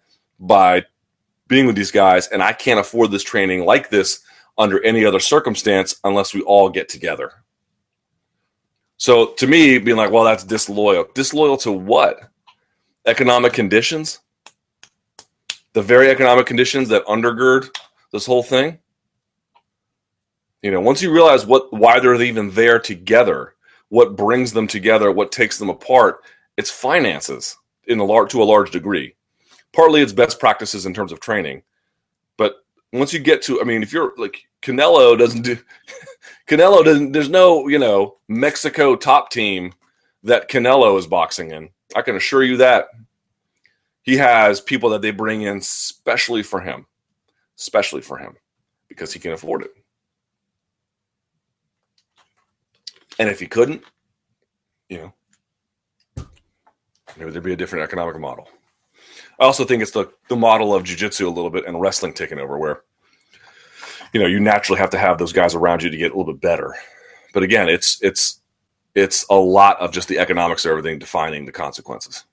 by 0.41 0.85
being 1.49 1.67
with 1.67 1.77
these 1.77 1.91
guys, 1.91 2.29
and 2.29 2.43
I 2.43 2.53
can't 2.53 2.81
afford 2.81 3.11
this 3.11 3.23
training 3.23 3.65
like 3.65 3.91
this 3.91 4.21
under 4.59 4.83
any 4.83 5.05
other 5.05 5.21
circumstance 5.21 5.95
unless 6.05 6.35
we 6.35 6.43
all 6.43 6.69
get 6.69 6.89
together. 6.89 7.33
So 8.97 9.33
to 9.35 9.47
me, 9.47 9.79
being 9.79 9.97
like, 9.97 10.11
well, 10.11 10.25
that's 10.25 10.45
disloyal. 10.45 11.07
Disloyal 11.15 11.57
to 11.59 11.73
what? 11.73 12.32
Economic 13.07 13.53
conditions? 13.53 14.21
the 15.73 15.83
very 15.83 16.11
economic 16.11 16.47
conditions 16.47 16.89
that 16.89 17.05
undergird 17.07 17.75
this 18.13 18.27
whole 18.27 18.43
thing. 18.43 18.79
You 20.63 20.71
know, 20.71 20.81
once 20.81 21.03
you 21.03 21.13
realize 21.13 21.47
what 21.47 21.73
why 21.73 21.99
they're 21.99 22.21
even 22.23 22.51
there 22.51 22.79
together, 22.79 23.55
what 23.89 24.17
brings 24.17 24.53
them 24.53 24.67
together, 24.67 25.11
what 25.11 25.33
takes 25.33 25.59
them 25.59 25.71
apart, 25.71 26.21
it's 26.57 26.71
finances 26.71 27.57
in 27.87 27.99
a 27.99 28.05
large 28.05 28.31
to 28.33 28.43
a 28.43 28.45
large 28.45 28.71
degree. 28.71 29.15
Partly 29.73 30.03
it's 30.03 30.13
best 30.13 30.39
practices 30.39 30.87
in 30.87 30.95
terms 30.95 31.11
of 31.11 31.21
training. 31.21 31.63
But 32.37 32.65
once 32.93 33.13
you 33.13 33.19
get 33.19 33.43
to 33.43 33.61
I 33.61 33.65
mean, 33.65 33.83
if 33.83 33.93
you're 33.93 34.13
like 34.19 34.45
Canelo 34.61 35.19
doesn't 35.19 35.43
do 35.43 35.59
Canelo 36.47 36.85
doesn't 36.85 37.13
there's 37.13 37.31
no, 37.31 37.67
you 37.67 37.79
know, 37.79 38.19
Mexico 38.29 38.95
top 38.95 39.31
team 39.31 39.73
that 40.25 40.49
Canelo 40.49 40.99
is 40.99 41.07
boxing 41.07 41.51
in. 41.51 41.71
I 41.95 42.03
can 42.03 42.17
assure 42.17 42.43
you 42.43 42.57
that 42.59 42.87
he 44.03 44.17
has 44.17 44.61
people 44.61 44.91
that 44.91 45.03
they 45.03 45.11
bring 45.11 45.43
in 45.43 45.61
specially 45.61 46.43
for 46.43 46.61
him, 46.61 46.87
especially 47.59 48.03
for 48.03 48.19
him, 48.19 48.37
because 48.89 49.13
he 49.13 49.21
can 49.21 49.33
afford 49.33 49.63
it. 49.63 49.71
And 53.19 53.29
if 53.29 53.41
he 53.41 53.47
couldn't, 53.47 53.83
you 54.89 54.99
know, 56.17 56.27
maybe 57.17 57.31
there'd 57.31 57.45
be 57.45 57.53
a 57.53 57.57
different 57.57 57.85
economic 57.85 58.19
model. 58.19 58.49
I 59.39 59.45
also 59.45 59.65
think 59.65 59.83
it's 59.83 59.91
the, 59.91 60.11
the 60.29 60.37
model 60.37 60.75
of 60.75 60.85
jujitsu 60.85 61.27
a 61.27 61.31
little 61.31 61.51
bit 61.51 61.67
and 61.67 61.81
wrestling 61.81 62.13
taking 62.13 62.39
over 62.39 62.59
where, 62.59 62.83
you 64.13 64.21
know, 64.21 64.27
you 64.27 64.41
naturally 64.41 64.81
have 64.81 64.91
to 64.91 64.99
have 64.99 65.19
those 65.19 65.33
guys 65.33 65.55
around 65.55 65.83
you 65.83 65.91
to 65.91 65.97
get 65.97 66.13
a 66.13 66.17
little 66.17 66.33
bit 66.33 66.41
better. 66.43 66.75
But 67.33 67.43
again, 67.43 67.69
it's 67.69 68.03
it's 68.03 68.42
it's 68.95 69.27
a 69.31 69.37
lot 69.37 69.81
of 69.81 69.93
just 69.93 70.09
the 70.09 70.19
economics 70.19 70.65
of 70.65 70.71
everything 70.71 70.99
defining 70.99 71.47
the 71.47 71.53
consequences. 71.53 72.25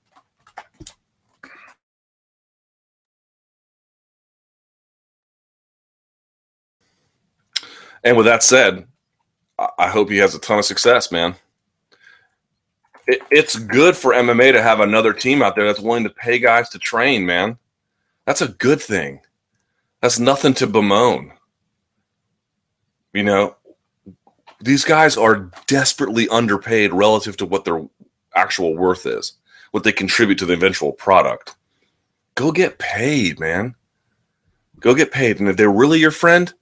And 8.04 8.16
with 8.16 8.26
that 8.26 8.42
said, 8.42 8.86
I 9.78 9.88
hope 9.88 10.10
he 10.10 10.18
has 10.18 10.34
a 10.34 10.40
ton 10.40 10.58
of 10.60 10.64
success, 10.64 11.12
man. 11.12 11.36
it, 13.06 13.20
it's 13.30 13.56
good 13.58 13.96
for 13.96 14.12
MMA 14.12 14.52
to 14.52 14.62
have 14.62 14.80
another 14.80 15.12
team 15.12 15.42
out 15.42 15.56
there 15.56 15.66
that's 15.66 15.80
willing 15.80 16.04
to 16.04 16.10
pay 16.10 16.38
guys 16.38 16.68
to 16.70 16.78
train, 16.78 17.26
man. 17.26 17.58
That's 18.26 18.40
a 18.42 18.48
good 18.48 18.80
thing. 18.80 19.20
That's 20.00 20.18
nothing 20.18 20.54
to 20.54 20.66
bemoan. 20.66 21.32
You 23.12 23.24
know, 23.24 23.56
these 24.60 24.84
guys 24.84 25.16
are 25.16 25.50
desperately 25.66 26.28
underpaid 26.28 26.92
relative 26.92 27.36
to 27.38 27.46
what 27.46 27.64
their 27.64 27.82
actual 28.34 28.76
worth 28.76 29.06
is, 29.06 29.34
what 29.70 29.84
they 29.84 29.92
contribute 29.92 30.38
to 30.38 30.46
the 30.46 30.54
eventual 30.54 30.92
product. 30.92 31.56
Go 32.34 32.52
get 32.52 32.78
paid, 32.78 33.40
man. 33.40 33.74
Go 34.78 34.94
get 34.94 35.12
paid. 35.12 35.40
And 35.40 35.48
if 35.48 35.56
they're 35.56 35.70
really 35.70 35.98
your 35.98 36.10
friend, 36.10 36.52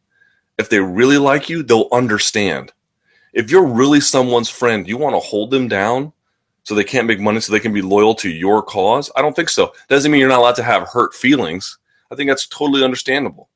if 0.58 0.68
they 0.68 0.80
really 0.80 1.18
like 1.18 1.48
you, 1.48 1.62
they'll 1.62 1.88
understand. 1.92 2.72
If 3.32 3.50
you're 3.50 3.66
really 3.66 4.00
someone's 4.00 4.48
friend, 4.48 4.88
you 4.88 4.96
want 4.96 5.14
to 5.14 5.20
hold 5.20 5.50
them 5.50 5.68
down 5.68 6.12
so 6.64 6.74
they 6.74 6.84
can't 6.84 7.06
make 7.06 7.20
money 7.20 7.40
so 7.40 7.52
they 7.52 7.60
can 7.60 7.72
be 7.72 7.82
loyal 7.82 8.14
to 8.16 8.28
your 8.28 8.62
cause? 8.62 9.10
I 9.16 9.22
don't 9.22 9.36
think 9.36 9.48
so. 9.48 9.72
Doesn't 9.88 10.10
mean 10.10 10.20
you're 10.20 10.28
not 10.28 10.40
allowed 10.40 10.56
to 10.56 10.62
have 10.62 10.88
hurt 10.88 11.14
feelings. 11.14 11.78
I 12.10 12.14
think 12.14 12.28
that's 12.28 12.46
totally 12.46 12.84
understandable. 12.84 13.47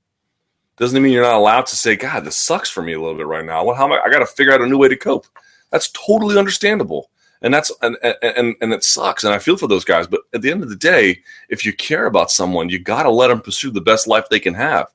Doesn't 0.77 1.03
mean 1.03 1.13
you're 1.13 1.23
not 1.23 1.37
allowed 1.37 1.67
to 1.67 1.77
say, 1.77 1.97
God, 1.97 2.25
this 2.25 2.37
sucks 2.37 2.71
for 2.71 2.83
me 2.83 2.95
a 2.95 3.01
little 3.01 3.17
bit 3.17 3.27
right 3.27 3.45
now. 3.45 3.65
Well, 3.65 3.77
how 3.77 3.85
am 3.85 3.93
I? 3.93 4.01
I 4.05 4.11
got 4.11 4.21
to 4.21 4.27
figure 4.27 4.53
out 4.53 4.63
a 4.63 4.67
new 4.67 4.79
way 4.79 4.89
to 4.89 4.97
cope. 4.97 5.27
That's 5.71 5.91
totally 5.91 6.39
understandable. 6.39 7.11
And 7.43 7.53
that's 7.53 7.73
and, 7.83 7.97
and 8.23 8.55
and 8.61 8.73
it 8.73 8.85
sucks, 8.85 9.25
and 9.25 9.35
I 9.35 9.39
feel 9.39 9.57
for 9.57 9.67
those 9.67 9.85
guys. 9.85 10.07
But 10.07 10.21
at 10.33 10.43
the 10.43 10.51
end 10.53 10.63
of 10.63 10.69
the 10.69 10.77
day, 10.77 11.21
if 11.49 11.67
you 11.67 11.73
care 11.73 12.07
about 12.07 12.31
someone, 12.31 12.69
you 12.69 12.79
got 12.79 13.03
to 13.03 13.11
let 13.11 13.29
them 13.29 13.41
pursue 13.41 13.71
the 13.71 13.81
best 13.81 14.07
life 14.07 14.29
they 14.31 14.39
can 14.39 14.55
have, 14.55 14.87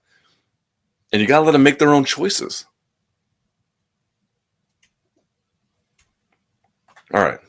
and 1.11 1.21
you 1.21 1.27
got 1.27 1.39
to 1.39 1.45
let 1.45 1.51
them 1.51 1.63
make 1.63 1.77
their 1.77 1.93
own 1.93 2.05
choices. 2.05 2.65
All 7.13 7.21
right. 7.21 7.39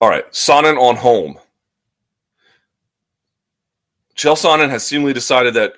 All 0.00 0.10
right, 0.10 0.30
Sonnen 0.30 0.78
on 0.78 0.96
Holm. 0.96 1.38
Chael 4.14 4.36
Sonnen 4.36 4.68
has 4.68 4.86
seemingly 4.86 5.12
decided 5.12 5.54
that 5.54 5.74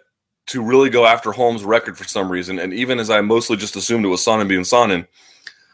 to 0.47 0.63
really 0.63 0.91
go 0.91 1.07
after 1.07 1.31
Holm's 1.31 1.63
record 1.63 1.97
for 1.97 2.05
some 2.05 2.31
reason, 2.31 2.59
and 2.59 2.73
even 2.73 2.99
as 2.99 3.11
I 3.11 3.21
mostly 3.21 3.57
just 3.57 3.77
assumed 3.77 4.05
it 4.05 4.09
was 4.09 4.25
Sonnen 4.25 4.49
being 4.49 4.63
Sonnen, 4.63 5.07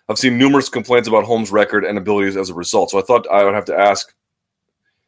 I've 0.08 0.18
seen 0.18 0.36
numerous 0.36 0.68
complaints 0.68 1.08
about 1.08 1.24
Holm's 1.24 1.50
record 1.50 1.84
and 1.84 1.96
abilities 1.96 2.36
as 2.36 2.50
a 2.50 2.54
result. 2.54 2.90
So 2.90 2.98
I 2.98 3.02
thought 3.02 3.26
I 3.30 3.44
would 3.44 3.54
have 3.54 3.64
to 3.66 3.78
ask 3.78 4.14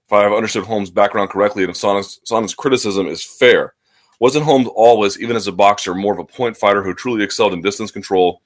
if 0.07 0.13
I 0.13 0.23
have 0.23 0.33
understood 0.33 0.65
Holm's 0.65 0.91
background 0.91 1.31
correctly 1.31 1.65
and 1.65 1.71
if 1.71 1.77
Sonnen's, 1.77 2.21
Sonnen's 2.25 2.55
criticism 2.55 3.07
is 3.07 3.23
fair. 3.23 3.75
Wasn't 4.19 4.45
Holmes 4.45 4.69
always, 4.75 5.21
even 5.21 5.37
as 5.37 5.47
a 5.47 5.53
boxer, 5.53 5.95
more 5.95 6.15
of 6.15 6.19
a 6.19 6.25
point 6.25 6.57
fighter 6.57 6.83
who 6.83 6.95
truly 6.95 7.23
excelled 7.23 7.53
in 7.53 7.61
distance 7.61 7.91
control 7.91 8.41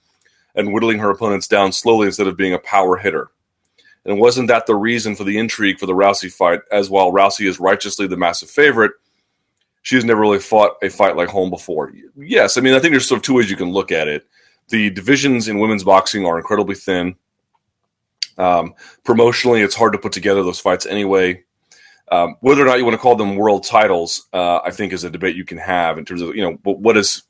and 0.57 0.72
whittling 0.72 0.98
her 0.98 1.11
opponents 1.11 1.46
down 1.46 1.70
slowly 1.70 2.07
instead 2.07 2.26
of 2.26 2.37
being 2.37 2.55
a 2.55 2.59
power 2.59 2.96
hitter? 2.96 3.31
And 4.04 4.18
wasn't 4.18 4.48
that 4.48 4.66
the 4.66 4.74
reason 4.74 5.14
for 5.14 5.24
the 5.24 5.38
intrigue 5.38 5.78
for 5.78 5.86
the 5.86 5.94
Rousey 5.94 6.32
fight? 6.32 6.60
As 6.72 6.88
while 6.88 7.12
Rousey 7.12 7.46
is 7.46 7.60
righteously 7.60 8.06
the 8.06 8.16
massive 8.16 8.50
favorite, 8.50 8.92
she 9.82 9.94
has 9.96 10.04
never 10.04 10.20
really 10.20 10.38
fought 10.38 10.76
a 10.82 10.88
fight 10.88 11.16
like 11.16 11.28
Holm 11.28 11.50
before. 11.50 11.92
Yes, 12.16 12.56
I 12.56 12.60
mean 12.60 12.74
I 12.74 12.78
think 12.78 12.92
there's 12.92 13.06
sort 13.06 13.18
of 13.18 13.22
two 13.22 13.34
ways 13.34 13.50
you 13.50 13.56
can 13.56 13.72
look 13.72 13.92
at 13.92 14.08
it. 14.08 14.26
The 14.68 14.90
divisions 14.90 15.48
in 15.48 15.58
women's 15.58 15.84
boxing 15.84 16.24
are 16.26 16.38
incredibly 16.38 16.76
thin. 16.76 17.16
Um, 18.38 18.74
promotionally, 19.04 19.64
it's 19.64 19.74
hard 19.74 19.92
to 19.92 19.98
put 19.98 20.12
together 20.12 20.42
those 20.42 20.60
fights 20.60 20.86
anyway. 20.86 21.44
Um, 22.10 22.36
whether 22.40 22.62
or 22.62 22.66
not 22.66 22.78
you 22.78 22.84
want 22.84 22.94
to 22.94 22.98
call 22.98 23.16
them 23.16 23.36
world 23.36 23.64
titles, 23.64 24.28
uh, 24.32 24.60
I 24.64 24.70
think 24.70 24.92
is 24.92 25.04
a 25.04 25.10
debate 25.10 25.36
you 25.36 25.44
can 25.44 25.58
have 25.58 25.98
in 25.98 26.04
terms 26.04 26.22
of 26.22 26.34
you 26.34 26.42
know 26.42 26.58
what 26.62 26.96
is. 26.96 27.22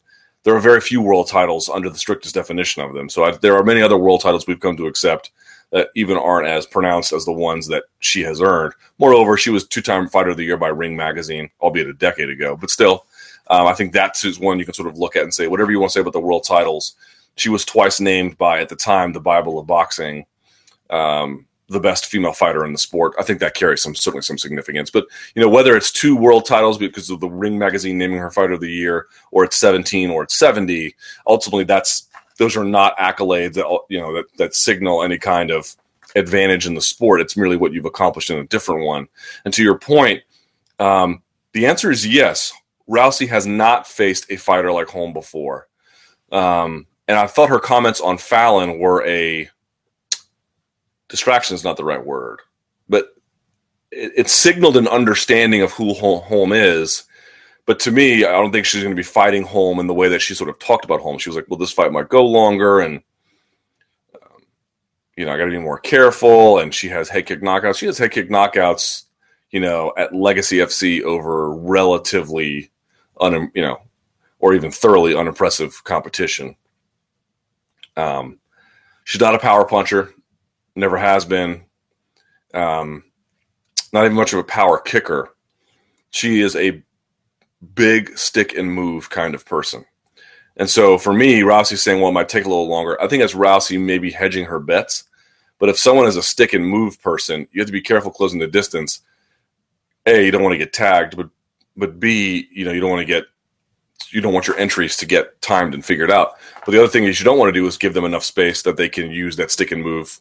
There 0.43 0.57
are 0.57 0.61
very 0.61 0.81
few 0.81 1.03
world 1.03 1.29
titles 1.29 1.69
under 1.69 1.91
the 1.91 1.99
strictest 1.99 2.35
definition 2.35 2.83
of 2.83 2.95
them. 2.95 3.11
So 3.11 3.25
I, 3.25 3.33
there 3.33 3.57
are 3.57 3.63
many 3.63 3.83
other 3.83 3.99
world 3.99 4.23
titles 4.23 4.47
we've 4.47 4.59
come 4.59 4.75
to 4.79 4.87
accept 4.87 5.33
that 5.71 5.89
even 5.95 6.17
aren't 6.17 6.49
as 6.49 6.67
pronounced 6.67 7.13
as 7.13 7.25
the 7.25 7.33
ones 7.33 7.69
that 7.69 7.85
she 8.01 8.23
has 8.23 8.41
earned. 8.41 8.75
Moreover, 8.99 9.37
she 9.37 9.51
was 9.51 9.67
two-time 9.67 10.09
Fighter 10.09 10.31
of 10.31 10.37
the 10.37 10.45
Year 10.45 10.57
by 10.57 10.69
Ring 10.69 10.97
Magazine, 10.97 11.51
albeit 11.61 11.89
a 11.89 11.95
decade 11.95 12.29
ago, 12.29 12.57
but 12.57 12.71
still, 12.71 13.07
um, 13.49 13.67
I 13.67 13.75
think 13.75 13.93
that's 13.93 14.39
one 14.39 14.59
you 14.59 14.65
can 14.65 14.75
sort 14.75 14.89
of 14.89 14.99
look 14.99 15.17
at 15.17 15.23
and 15.23 15.35
say 15.35 15.49
whatever 15.49 15.71
you 15.71 15.81
want 15.81 15.91
to 15.91 15.95
say 15.95 16.01
about 16.01 16.13
the 16.13 16.21
world 16.21 16.45
titles. 16.45 16.95
She 17.37 17.49
was 17.49 17.65
twice 17.65 18.01
named 18.01 18.39
by 18.39 18.61
at 18.61 18.69
the 18.69 18.77
time 18.77 19.13
the 19.13 19.21
Bible 19.21 19.59
of 19.59 19.67
boxing. 19.67 20.27
Um, 20.89 21.47
the 21.71 21.81
best 21.81 22.07
female 22.07 22.33
fighter 22.33 22.65
in 22.65 22.73
the 22.73 22.79
sport. 22.79 23.15
I 23.19 23.23
think 23.23 23.39
that 23.39 23.55
carries 23.55 23.81
some 23.81 23.95
certainly 23.95 24.23
some 24.23 24.37
significance. 24.37 24.91
But 24.91 25.07
you 25.35 25.41
know, 25.41 25.49
whether 25.49 25.77
it's 25.77 25.93
two 25.93 26.17
world 26.17 26.45
titles 26.45 26.77
because 26.77 27.09
of 27.11 27.21
the 27.21 27.31
Ring 27.31 27.59
magazine 27.59 27.97
naming 27.97 28.19
her 28.19 28.31
fighter 28.31 28.55
of 28.55 28.61
the 28.61 28.71
year, 28.71 29.07
or 29.31 29.45
it's 29.45 29.57
17 29.57 30.11
or 30.11 30.25
it's 30.25 30.37
70, 30.37 30.95
ultimately 31.29 31.65
that's 31.65 32.09
those 32.41 32.57
are 32.57 32.65
not 32.65 32.97
accolades 32.97 33.53
that 33.53 33.67
you 33.91 34.01
know 34.01 34.15
that, 34.15 34.25
that 34.39 34.55
signal 34.55 35.03
any 35.03 35.19
kind 35.19 35.51
of 35.51 35.77
advantage 36.17 36.67
in 36.67 36.75
the 36.75 36.81
sport. 36.81 37.21
It's 37.21 37.37
merely 37.37 37.59
what 37.59 37.75
you've 37.75 37.85
accomplished 37.85 38.31
in 38.31 38.39
a 38.39 38.47
different 38.47 38.87
one. 38.87 39.09
And 39.45 39.53
to 39.55 39.63
your 39.63 39.79
point, 39.79 40.23
um, 40.81 41.23
the 41.53 41.67
answer 41.67 41.91
is 41.91 42.07
yes. 42.07 42.53
Rousey 42.89 43.29
has 43.29 43.47
not 43.47 43.87
faced 43.87 44.33
a 44.33 44.37
fighter 44.37 44.73
like 44.73 44.89
Holm 44.89 45.13
before, 45.13 45.69
um, 46.33 46.87
and 47.07 47.19
I 47.19 47.27
thought 47.27 47.51
her 47.51 47.61
comments 47.61 48.01
on 48.01 48.17
Fallon 48.17 48.79
were 48.79 49.07
a 49.07 49.49
distraction 51.09 51.55
is 51.55 51.63
not 51.63 51.77
the 51.77 51.85
right 51.85 52.05
word, 52.05 52.41
but 52.89 53.15
it, 53.93 54.13
it 54.17 54.31
signaled 54.31 54.79
an 54.79 54.89
understanding 54.89 55.61
of 55.61 55.73
who 55.73 55.93
Holm 55.93 56.55
is 56.55 57.05
but 57.71 57.79
to 57.79 57.93
me, 57.93 58.25
I 58.25 58.33
don't 58.33 58.51
think 58.51 58.67
she's 58.67 58.83
going 58.83 58.97
to 58.97 59.01
be 59.01 59.05
fighting 59.05 59.45
Holm 59.45 59.79
in 59.79 59.87
the 59.87 59.95
way 59.95 60.09
that 60.09 60.19
she 60.19 60.35
sort 60.35 60.51
of 60.51 60.59
talked 60.59 60.85
about 60.85 60.99
Holm. 60.99 61.19
She 61.19 61.29
was 61.29 61.37
like, 61.37 61.47
"Well, 61.49 61.57
this 61.57 61.71
fight 61.71 61.93
might 61.93 62.09
go 62.09 62.27
longer, 62.27 62.81
and 62.81 63.01
um, 64.13 64.43
you 65.17 65.25
know, 65.25 65.31
I 65.31 65.39
got 65.39 65.45
to 65.45 65.53
be 65.53 65.59
more 65.59 65.79
careful." 65.79 66.59
And 66.59 66.75
she 66.75 66.89
has 66.89 67.09
head 67.09 67.27
kick 67.27 67.43
knockouts. 67.43 67.79
She 67.79 67.87
has 67.87 67.97
head 67.97 68.11
kick 68.11 68.29
knockouts, 68.29 69.05
you 69.53 69.61
know, 69.61 69.93
at 69.97 70.13
Legacy 70.13 70.57
FC 70.57 71.03
over 71.03 71.55
relatively, 71.55 72.73
un, 73.21 73.53
you 73.55 73.63
know, 73.63 73.81
or 74.41 74.53
even 74.53 74.73
thoroughly 74.73 75.15
unimpressive 75.15 75.85
competition. 75.85 76.57
Um, 77.97 78.41
she's 79.05 79.21
not 79.21 79.37
a 79.37 79.39
power 79.39 79.65
puncher, 79.65 80.13
never 80.75 80.97
has 80.97 81.25
been. 81.25 81.67
Um, 82.53 83.05
not 83.93 84.07
even 84.07 84.17
much 84.17 84.33
of 84.33 84.41
a 84.41 84.45
power 84.45 84.81
kicker. 84.81 85.29
She 86.11 86.41
is 86.41 86.57
a 86.57 86.83
big 87.75 88.17
stick 88.17 88.57
and 88.57 88.73
move 88.73 89.11
kind 89.11 89.35
of 89.35 89.45
person. 89.45 89.85
And 90.57 90.69
so 90.69 90.99
for 90.99 91.13
me, 91.13 91.41
Rousey's 91.41 91.83
saying, 91.83 92.01
well, 92.01 92.11
it 92.11 92.15
might 92.15 92.29
take 92.29 92.45
a 92.45 92.49
little 92.49 92.69
longer. 92.69 93.01
I 93.01 93.09
think 93.09 93.23
that's 93.23 93.35
Rousey 93.35 93.81
maybe 93.81 94.11
hedging 94.11 94.45
her 94.45 94.59
bets. 94.59 95.05
But 95.59 95.69
if 95.69 95.79
someone 95.79 96.07
is 96.07 96.17
a 96.17 96.23
stick 96.23 96.53
and 96.55 96.67
move 96.67 97.01
person, 97.03 97.47
you 97.53 97.61
have 97.61 97.67
to 97.67 97.73
be 97.73 97.83
careful 97.83 98.11
closing 98.11 98.39
the 98.39 98.47
distance. 98.47 99.01
A, 100.07 100.25
you 100.25 100.31
don't 100.31 100.43
want 100.43 100.55
to 100.55 100.59
get 100.59 100.73
tagged, 100.73 101.17
but 101.17 101.29
but 101.77 102.01
B, 102.01 102.49
you 102.53 102.65
know, 102.65 102.73
you 102.73 102.81
don't 102.81 102.91
want 102.91 103.01
to 103.01 103.07
get 103.07 103.25
you 104.09 104.21
don't 104.21 104.33
want 104.33 104.47
your 104.47 104.59
entries 104.59 104.97
to 104.97 105.07
get 105.07 105.41
timed 105.41 105.75
and 105.75 105.85
figured 105.85 106.11
out. 106.11 106.33
But 106.65 106.73
the 106.73 106.79
other 106.79 106.89
thing 106.89 107.05
is 107.05 107.21
you 107.21 107.25
don't 107.25 107.39
want 107.39 107.49
to 107.49 107.59
do 107.61 107.67
is 107.67 107.77
give 107.77 107.95
them 107.95 108.05
enough 108.05 108.25
space 108.25 108.63
that 108.63 108.77
they 108.77 108.89
can 108.89 109.11
use 109.11 109.37
that 109.37 109.51
stick 109.51 109.71
and 109.71 109.83
move 109.83 110.21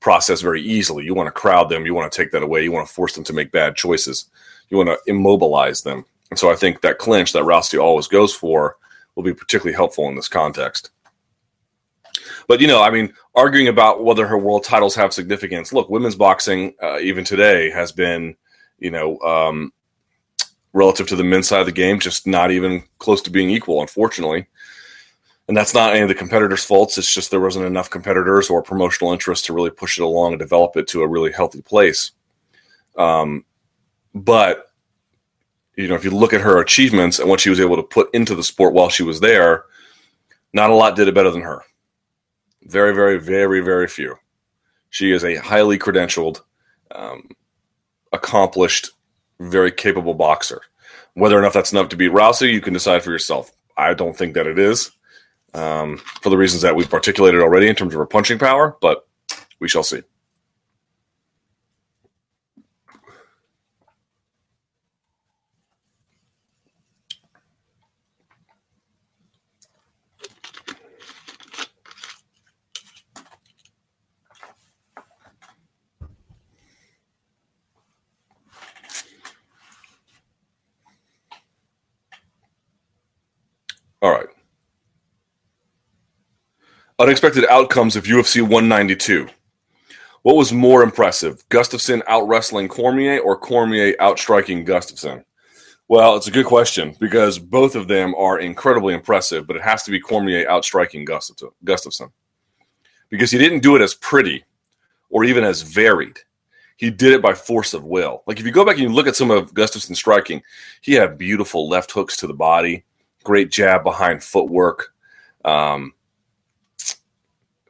process 0.00 0.40
very 0.40 0.62
easily. 0.62 1.04
You 1.04 1.14
want 1.14 1.26
to 1.26 1.32
crowd 1.32 1.68
them, 1.68 1.84
you 1.84 1.94
want 1.94 2.10
to 2.10 2.16
take 2.16 2.30
that 2.32 2.42
away, 2.42 2.62
you 2.62 2.72
want 2.72 2.86
to 2.86 2.94
force 2.94 3.14
them 3.14 3.24
to 3.24 3.32
make 3.32 3.52
bad 3.52 3.76
choices. 3.76 4.26
You 4.70 4.76
want 4.76 4.88
to 4.88 4.98
immobilize 5.06 5.82
them. 5.82 6.04
And 6.30 6.38
so 6.38 6.50
I 6.50 6.56
think 6.56 6.80
that 6.80 6.98
clinch 6.98 7.32
that 7.32 7.44
Rousey 7.44 7.80
always 7.80 8.08
goes 8.08 8.34
for 8.34 8.76
will 9.14 9.22
be 9.22 9.34
particularly 9.34 9.74
helpful 9.74 10.08
in 10.08 10.16
this 10.16 10.28
context. 10.28 10.90
But 12.48 12.60
you 12.60 12.66
know, 12.66 12.82
I 12.82 12.90
mean, 12.90 13.12
arguing 13.34 13.68
about 13.68 14.04
whether 14.04 14.26
her 14.26 14.38
world 14.38 14.64
titles 14.64 14.94
have 14.94 15.12
significance. 15.12 15.72
Look, 15.72 15.88
women's 15.88 16.16
boxing, 16.16 16.74
uh, 16.82 16.98
even 16.98 17.24
today, 17.24 17.70
has 17.70 17.92
been, 17.92 18.36
you 18.78 18.90
know, 18.90 19.18
um, 19.20 19.72
relative 20.72 21.08
to 21.08 21.16
the 21.16 21.24
men's 21.24 21.48
side 21.48 21.60
of 21.60 21.66
the 21.66 21.72
game, 21.72 21.98
just 21.98 22.26
not 22.26 22.50
even 22.50 22.84
close 22.98 23.22
to 23.22 23.30
being 23.30 23.50
equal, 23.50 23.80
unfortunately. 23.80 24.46
And 25.48 25.56
that's 25.56 25.74
not 25.74 25.92
any 25.92 26.02
of 26.02 26.08
the 26.08 26.14
competitors' 26.14 26.64
faults. 26.64 26.98
It's 26.98 27.12
just 27.12 27.30
there 27.30 27.40
wasn't 27.40 27.66
enough 27.66 27.88
competitors 27.88 28.50
or 28.50 28.62
promotional 28.62 29.12
interest 29.12 29.44
to 29.46 29.52
really 29.52 29.70
push 29.70 29.98
it 29.98 30.02
along 30.02 30.32
and 30.32 30.40
develop 30.40 30.76
it 30.76 30.88
to 30.88 31.02
a 31.02 31.08
really 31.08 31.32
healthy 31.32 31.62
place. 31.62 32.10
Um, 32.98 33.44
but 34.14 34.72
you 35.76 35.88
know, 35.88 35.94
if 35.94 36.04
you 36.04 36.10
look 36.10 36.32
at 36.32 36.40
her 36.40 36.60
achievements 36.60 37.18
and 37.18 37.28
what 37.28 37.40
she 37.40 37.50
was 37.50 37.60
able 37.60 37.76
to 37.76 37.82
put 37.82 38.12
into 38.14 38.34
the 38.34 38.42
sport 38.42 38.72
while 38.72 38.88
she 38.88 39.02
was 39.02 39.20
there, 39.20 39.64
not 40.52 40.70
a 40.70 40.74
lot 40.74 40.96
did 40.96 41.06
it 41.06 41.14
better 41.14 41.30
than 41.30 41.42
her. 41.42 41.62
Very, 42.62 42.94
very, 42.94 43.18
very, 43.18 43.60
very 43.60 43.86
few. 43.86 44.16
She 44.90 45.12
is 45.12 45.22
a 45.22 45.36
highly 45.36 45.78
credentialed, 45.78 46.40
um, 46.90 47.28
accomplished, 48.12 48.90
very 49.38 49.70
capable 49.70 50.14
boxer. 50.14 50.62
Whether 51.14 51.38
or 51.38 51.42
not 51.42 51.52
that's 51.52 51.72
enough 51.72 51.90
to 51.90 51.96
beat 51.96 52.12
Rousey, 52.12 52.52
you 52.52 52.60
can 52.60 52.72
decide 52.72 53.02
for 53.02 53.10
yourself. 53.10 53.52
I 53.76 53.92
don't 53.92 54.16
think 54.16 54.34
that 54.34 54.46
it 54.46 54.58
is, 54.58 54.90
um, 55.52 55.98
for 55.98 56.30
the 56.30 56.38
reasons 56.38 56.62
that 56.62 56.74
we've 56.74 56.92
articulated 56.92 57.40
already 57.42 57.68
in 57.68 57.74
terms 57.74 57.92
of 57.92 57.98
her 57.98 58.06
punching 58.06 58.38
power, 58.38 58.76
but 58.80 59.06
we 59.60 59.68
shall 59.68 59.82
see. 59.82 60.02
All 84.06 84.12
right. 84.12 84.28
Unexpected 87.00 87.44
outcomes 87.50 87.96
of 87.96 88.04
UFC 88.04 88.40
192. 88.40 89.26
What 90.22 90.36
was 90.36 90.52
more 90.52 90.84
impressive, 90.84 91.42
Gustafsson 91.48 92.02
out 92.06 92.28
wrestling 92.28 92.68
Cormier 92.68 93.18
or 93.18 93.36
Cormier 93.36 93.96
outstriking 94.00 94.64
Gustafsson? 94.64 95.24
Well, 95.88 96.14
it's 96.14 96.28
a 96.28 96.30
good 96.30 96.46
question 96.46 96.94
because 97.00 97.40
both 97.40 97.74
of 97.74 97.88
them 97.88 98.14
are 98.14 98.38
incredibly 98.38 98.94
impressive, 98.94 99.44
but 99.44 99.56
it 99.56 99.62
has 99.62 99.82
to 99.82 99.90
be 99.90 99.98
Cormier 99.98 100.48
outstriking 100.48 101.04
Gustafsson 101.04 102.12
because 103.10 103.32
he 103.32 103.38
didn't 103.38 103.64
do 103.64 103.74
it 103.74 103.82
as 103.82 103.94
pretty 103.94 104.44
or 105.10 105.24
even 105.24 105.42
as 105.42 105.62
varied. 105.62 106.20
He 106.76 106.90
did 106.90 107.12
it 107.12 107.22
by 107.22 107.34
force 107.34 107.74
of 107.74 107.84
will. 107.84 108.22
Like 108.28 108.38
if 108.38 108.46
you 108.46 108.52
go 108.52 108.64
back 108.64 108.76
and 108.76 108.84
you 108.84 108.88
look 108.88 109.08
at 109.08 109.16
some 109.16 109.32
of 109.32 109.52
Gustafsson's 109.52 109.98
striking, 109.98 110.44
he 110.80 110.92
had 110.92 111.18
beautiful 111.18 111.68
left 111.68 111.90
hooks 111.90 112.16
to 112.18 112.28
the 112.28 112.32
body 112.32 112.84
great 113.26 113.50
jab 113.50 113.82
behind 113.82 114.22
footwork, 114.22 114.94
um, 115.44 115.92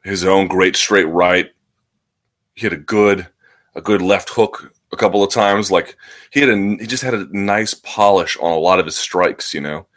his 0.03 0.23
own 0.23 0.47
great 0.47 0.75
straight 0.75 1.07
right. 1.07 1.49
He 2.53 2.65
had 2.65 2.73
a 2.73 2.77
good 2.77 3.27
a 3.73 3.81
good 3.81 4.01
left 4.01 4.29
hook 4.29 4.71
a 4.91 4.97
couple 4.97 5.23
of 5.23 5.31
times. 5.31 5.71
Like 5.71 5.97
he 6.31 6.39
had 6.39 6.49
a 6.49 6.55
he 6.79 6.85
just 6.85 7.03
had 7.03 7.15
a 7.15 7.27
nice 7.35 7.73
polish 7.73 8.37
on 8.37 8.51
a 8.51 8.59
lot 8.59 8.79
of 8.79 8.85
his 8.85 8.95
strikes, 8.95 9.51
you 9.51 9.61
know. 9.61 9.87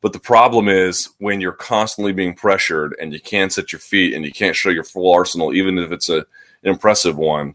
But 0.00 0.14
the 0.14 0.18
problem 0.18 0.68
is 0.68 1.10
when 1.18 1.42
you're 1.42 1.52
constantly 1.52 2.12
being 2.12 2.34
pressured 2.34 2.96
and 2.98 3.12
you 3.12 3.20
can't 3.20 3.52
set 3.52 3.72
your 3.72 3.80
feet 3.80 4.14
and 4.14 4.24
you 4.24 4.32
can't 4.32 4.56
show 4.56 4.70
your 4.70 4.84
full 4.84 5.12
arsenal, 5.12 5.52
even 5.52 5.78
if 5.78 5.92
it's 5.92 6.08
a 6.08 6.18
an 6.62 6.72
impressive 6.72 7.18
one. 7.18 7.54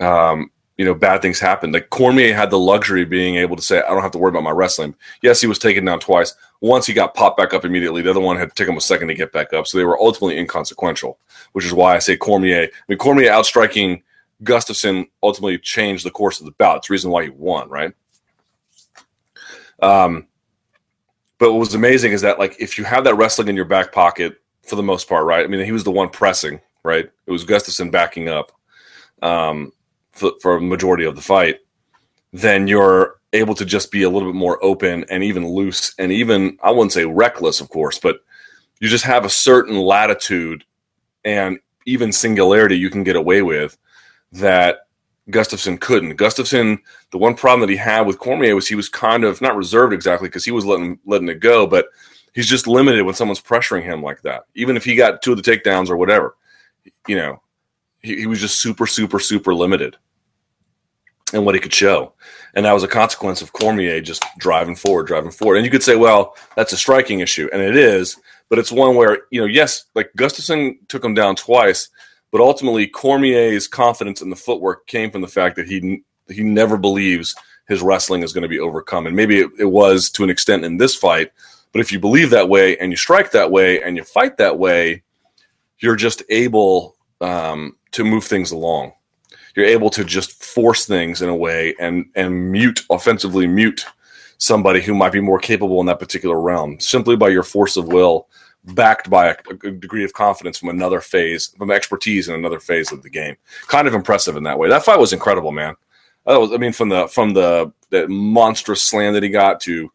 Um, 0.00 0.50
you 0.76 0.84
know, 0.84 0.94
bad 0.94 1.22
things 1.22 1.40
happen. 1.40 1.72
Like 1.72 1.90
Cormier 1.90 2.34
had 2.34 2.50
the 2.50 2.58
luxury 2.58 3.02
of 3.02 3.08
being 3.08 3.36
able 3.36 3.56
to 3.56 3.62
say, 3.62 3.78
I 3.78 3.88
don't 3.88 4.02
have 4.02 4.12
to 4.12 4.18
worry 4.18 4.30
about 4.30 4.42
my 4.42 4.50
wrestling. 4.50 4.94
Yes, 5.22 5.40
he 5.40 5.46
was 5.46 5.58
taken 5.58 5.84
down 5.84 6.00
twice. 6.00 6.34
Once 6.60 6.86
he 6.86 6.92
got 6.92 7.14
popped 7.14 7.38
back 7.38 7.54
up 7.54 7.64
immediately. 7.64 8.02
The 8.02 8.10
other 8.10 8.20
one 8.20 8.36
had 8.36 8.50
to 8.50 8.54
take 8.54 8.68
him 8.68 8.76
a 8.76 8.80
second 8.80 9.08
to 9.08 9.14
get 9.14 9.32
back 9.32 9.52
up. 9.52 9.66
So 9.66 9.78
they 9.78 9.84
were 9.84 10.00
ultimately 10.00 10.38
inconsequential, 10.38 11.18
which 11.52 11.64
is 11.64 11.72
why 11.72 11.94
I 11.94 11.98
say 11.98 12.16
Cormier. 12.16 12.64
I 12.64 12.70
mean, 12.88 12.98
Cormier 12.98 13.30
outstriking 13.30 14.02
Gustafsson 14.42 15.08
ultimately 15.22 15.58
changed 15.58 16.04
the 16.04 16.10
course 16.10 16.40
of 16.40 16.46
the 16.46 16.52
bout. 16.52 16.78
It's 16.78 16.88
the 16.88 16.92
reason 16.92 17.10
why 17.10 17.24
he 17.24 17.30
won, 17.30 17.68
right? 17.70 17.92
Um, 19.80 20.26
but 21.38 21.52
what 21.52 21.60
was 21.60 21.74
amazing 21.74 22.12
is 22.12 22.22
that 22.22 22.38
like 22.38 22.56
if 22.58 22.78
you 22.78 22.84
have 22.84 23.04
that 23.04 23.14
wrestling 23.16 23.48
in 23.48 23.56
your 23.56 23.66
back 23.66 23.92
pocket 23.92 24.40
for 24.62 24.76
the 24.76 24.82
most 24.82 25.08
part, 25.08 25.24
right? 25.24 25.44
I 25.44 25.48
mean, 25.48 25.64
he 25.64 25.72
was 25.72 25.84
the 25.84 25.90
one 25.90 26.08
pressing, 26.08 26.60
right? 26.82 27.10
It 27.26 27.30
was 27.30 27.44
Gustafsson 27.44 27.90
backing 27.90 28.28
up 28.28 28.52
um, 29.22 29.72
for, 30.16 30.56
a 30.56 30.60
majority 30.60 31.04
of 31.04 31.14
the 31.14 31.22
fight. 31.22 31.60
Then 32.32 32.66
you're 32.66 33.16
able 33.32 33.54
to 33.54 33.64
just 33.64 33.90
be 33.90 34.02
a 34.02 34.10
little 34.10 34.32
bit 34.32 34.38
more 34.38 34.62
open 34.64 35.04
and 35.10 35.22
even 35.22 35.46
loose 35.46 35.94
and 35.98 36.10
even 36.10 36.58
I 36.62 36.70
wouldn't 36.70 36.92
say 36.92 37.04
reckless, 37.04 37.60
of 37.60 37.68
course, 37.68 37.98
but 37.98 38.20
you 38.80 38.88
just 38.88 39.04
have 39.04 39.24
a 39.24 39.30
certain 39.30 39.78
latitude 39.78 40.64
and 41.24 41.58
even 41.86 42.12
singularity 42.12 42.76
you 42.76 42.90
can 42.90 43.04
get 43.04 43.16
away 43.16 43.42
with 43.42 43.76
that 44.32 44.86
Gustafsson 45.30 45.80
couldn't. 45.80 46.16
Gustafsson, 46.16 46.78
the 47.10 47.18
one 47.18 47.34
problem 47.34 47.60
that 47.60 47.72
he 47.72 47.76
had 47.76 48.02
with 48.02 48.18
Cormier 48.18 48.54
was 48.54 48.68
he 48.68 48.74
was 48.74 48.88
kind 48.88 49.24
of 49.24 49.40
not 49.40 49.56
reserved 49.56 49.92
exactly 49.92 50.28
because 50.28 50.44
he 50.44 50.52
was 50.52 50.64
letting 50.64 50.98
letting 51.04 51.28
it 51.28 51.40
go, 51.40 51.66
but 51.66 51.88
he's 52.32 52.46
just 52.46 52.66
limited 52.66 53.02
when 53.02 53.14
someone's 53.14 53.40
pressuring 53.40 53.82
him 53.82 54.02
like 54.02 54.22
that. 54.22 54.44
Even 54.54 54.76
if 54.76 54.84
he 54.84 54.94
got 54.94 55.22
two 55.22 55.32
of 55.32 55.42
the 55.42 55.50
takedowns 55.50 55.88
or 55.88 55.96
whatever, 55.96 56.36
you 57.08 57.16
know, 57.16 57.42
he, 58.02 58.18
he 58.18 58.26
was 58.26 58.40
just 58.40 58.60
super, 58.60 58.86
super, 58.86 59.18
super 59.18 59.54
limited 59.54 59.96
and 61.32 61.44
what 61.44 61.54
he 61.54 61.60
could 61.60 61.74
show. 61.74 62.12
And 62.54 62.64
that 62.64 62.72
was 62.72 62.82
a 62.82 62.88
consequence 62.88 63.42
of 63.42 63.52
Cormier 63.52 64.00
just 64.00 64.24
driving 64.38 64.76
forward, 64.76 65.06
driving 65.06 65.30
forward. 65.30 65.56
And 65.56 65.64
you 65.64 65.70
could 65.70 65.82
say, 65.82 65.96
well, 65.96 66.34
that's 66.56 66.72
a 66.72 66.76
striking 66.76 67.20
issue, 67.20 67.48
and 67.52 67.60
it 67.60 67.76
is, 67.76 68.16
but 68.48 68.58
it's 68.58 68.72
one 68.72 68.96
where 68.96 69.22
you 69.30 69.40
know, 69.40 69.46
yes, 69.46 69.84
like 69.94 70.10
Gustafsson 70.16 70.76
took 70.88 71.04
him 71.04 71.14
down 71.14 71.36
twice 71.36 71.90
but 72.36 72.40
ultimately, 72.40 72.86
Cormier's 72.86 73.68
confidence 73.68 74.20
in 74.20 74.30
the 74.30 74.36
footwork 74.36 74.86
came 74.86 75.10
from 75.10 75.20
the 75.22 75.28
fact 75.28 75.56
that 75.56 75.66
he 75.66 76.02
he 76.28 76.42
never 76.42 76.76
believes 76.76 77.34
his 77.68 77.80
wrestling 77.80 78.22
is 78.22 78.32
going 78.32 78.42
to 78.42 78.48
be 78.48 78.60
overcome. 78.60 79.06
And 79.06 79.16
maybe 79.16 79.38
it, 79.38 79.50
it 79.58 79.66
was 79.66 80.10
to 80.10 80.24
an 80.24 80.30
extent 80.30 80.64
in 80.64 80.76
this 80.76 80.94
fight. 80.94 81.32
But 81.72 81.80
if 81.80 81.92
you 81.92 81.98
believe 81.98 82.30
that 82.30 82.48
way 82.48 82.76
and 82.78 82.90
you 82.92 82.96
strike 82.96 83.30
that 83.30 83.50
way 83.50 83.82
and 83.82 83.96
you 83.96 84.04
fight 84.04 84.36
that 84.36 84.58
way, 84.58 85.02
you're 85.78 85.96
just 85.96 86.22
able 86.28 86.96
um, 87.22 87.76
to 87.92 88.04
move 88.04 88.24
things 88.24 88.50
along. 88.50 88.92
You're 89.56 89.66
able 89.66 89.90
to 89.90 90.04
just 90.04 90.44
force 90.44 90.86
things 90.86 91.22
in 91.22 91.28
a 91.28 91.36
way 91.36 91.74
and 91.80 92.06
and 92.14 92.52
mute 92.52 92.82
offensively 92.90 93.46
mute 93.46 93.84
somebody 94.38 94.82
who 94.82 94.94
might 94.94 95.12
be 95.12 95.20
more 95.20 95.38
capable 95.38 95.80
in 95.80 95.86
that 95.86 95.98
particular 95.98 96.38
realm 96.38 96.78
simply 96.78 97.16
by 97.16 97.28
your 97.28 97.42
force 97.42 97.76
of 97.76 97.88
will 97.88 98.28
backed 98.74 99.08
by 99.08 99.28
a, 99.28 99.36
a, 99.64 99.70
degree 99.70 100.04
of 100.04 100.12
confidence 100.12 100.58
from 100.58 100.70
another 100.70 101.00
phase, 101.00 101.48
from 101.56 101.70
expertise 101.70 102.28
in 102.28 102.34
another 102.34 102.58
phase 102.58 102.92
of 102.92 103.02
the 103.02 103.10
game. 103.10 103.36
Kind 103.68 103.86
of 103.86 103.94
impressive 103.94 104.36
in 104.36 104.42
that 104.42 104.58
way. 104.58 104.68
That 104.68 104.84
fight 104.84 104.98
was 104.98 105.12
incredible, 105.12 105.52
man. 105.52 105.76
Was, 106.24 106.52
I 106.52 106.56
mean, 106.56 106.72
from 106.72 106.88
the 106.88 107.06
from 107.06 107.32
the 107.32 107.72
that 107.90 108.10
monstrous 108.10 108.82
slam 108.82 109.14
that 109.14 109.22
he 109.22 109.28
got 109.28 109.60
to 109.60 109.90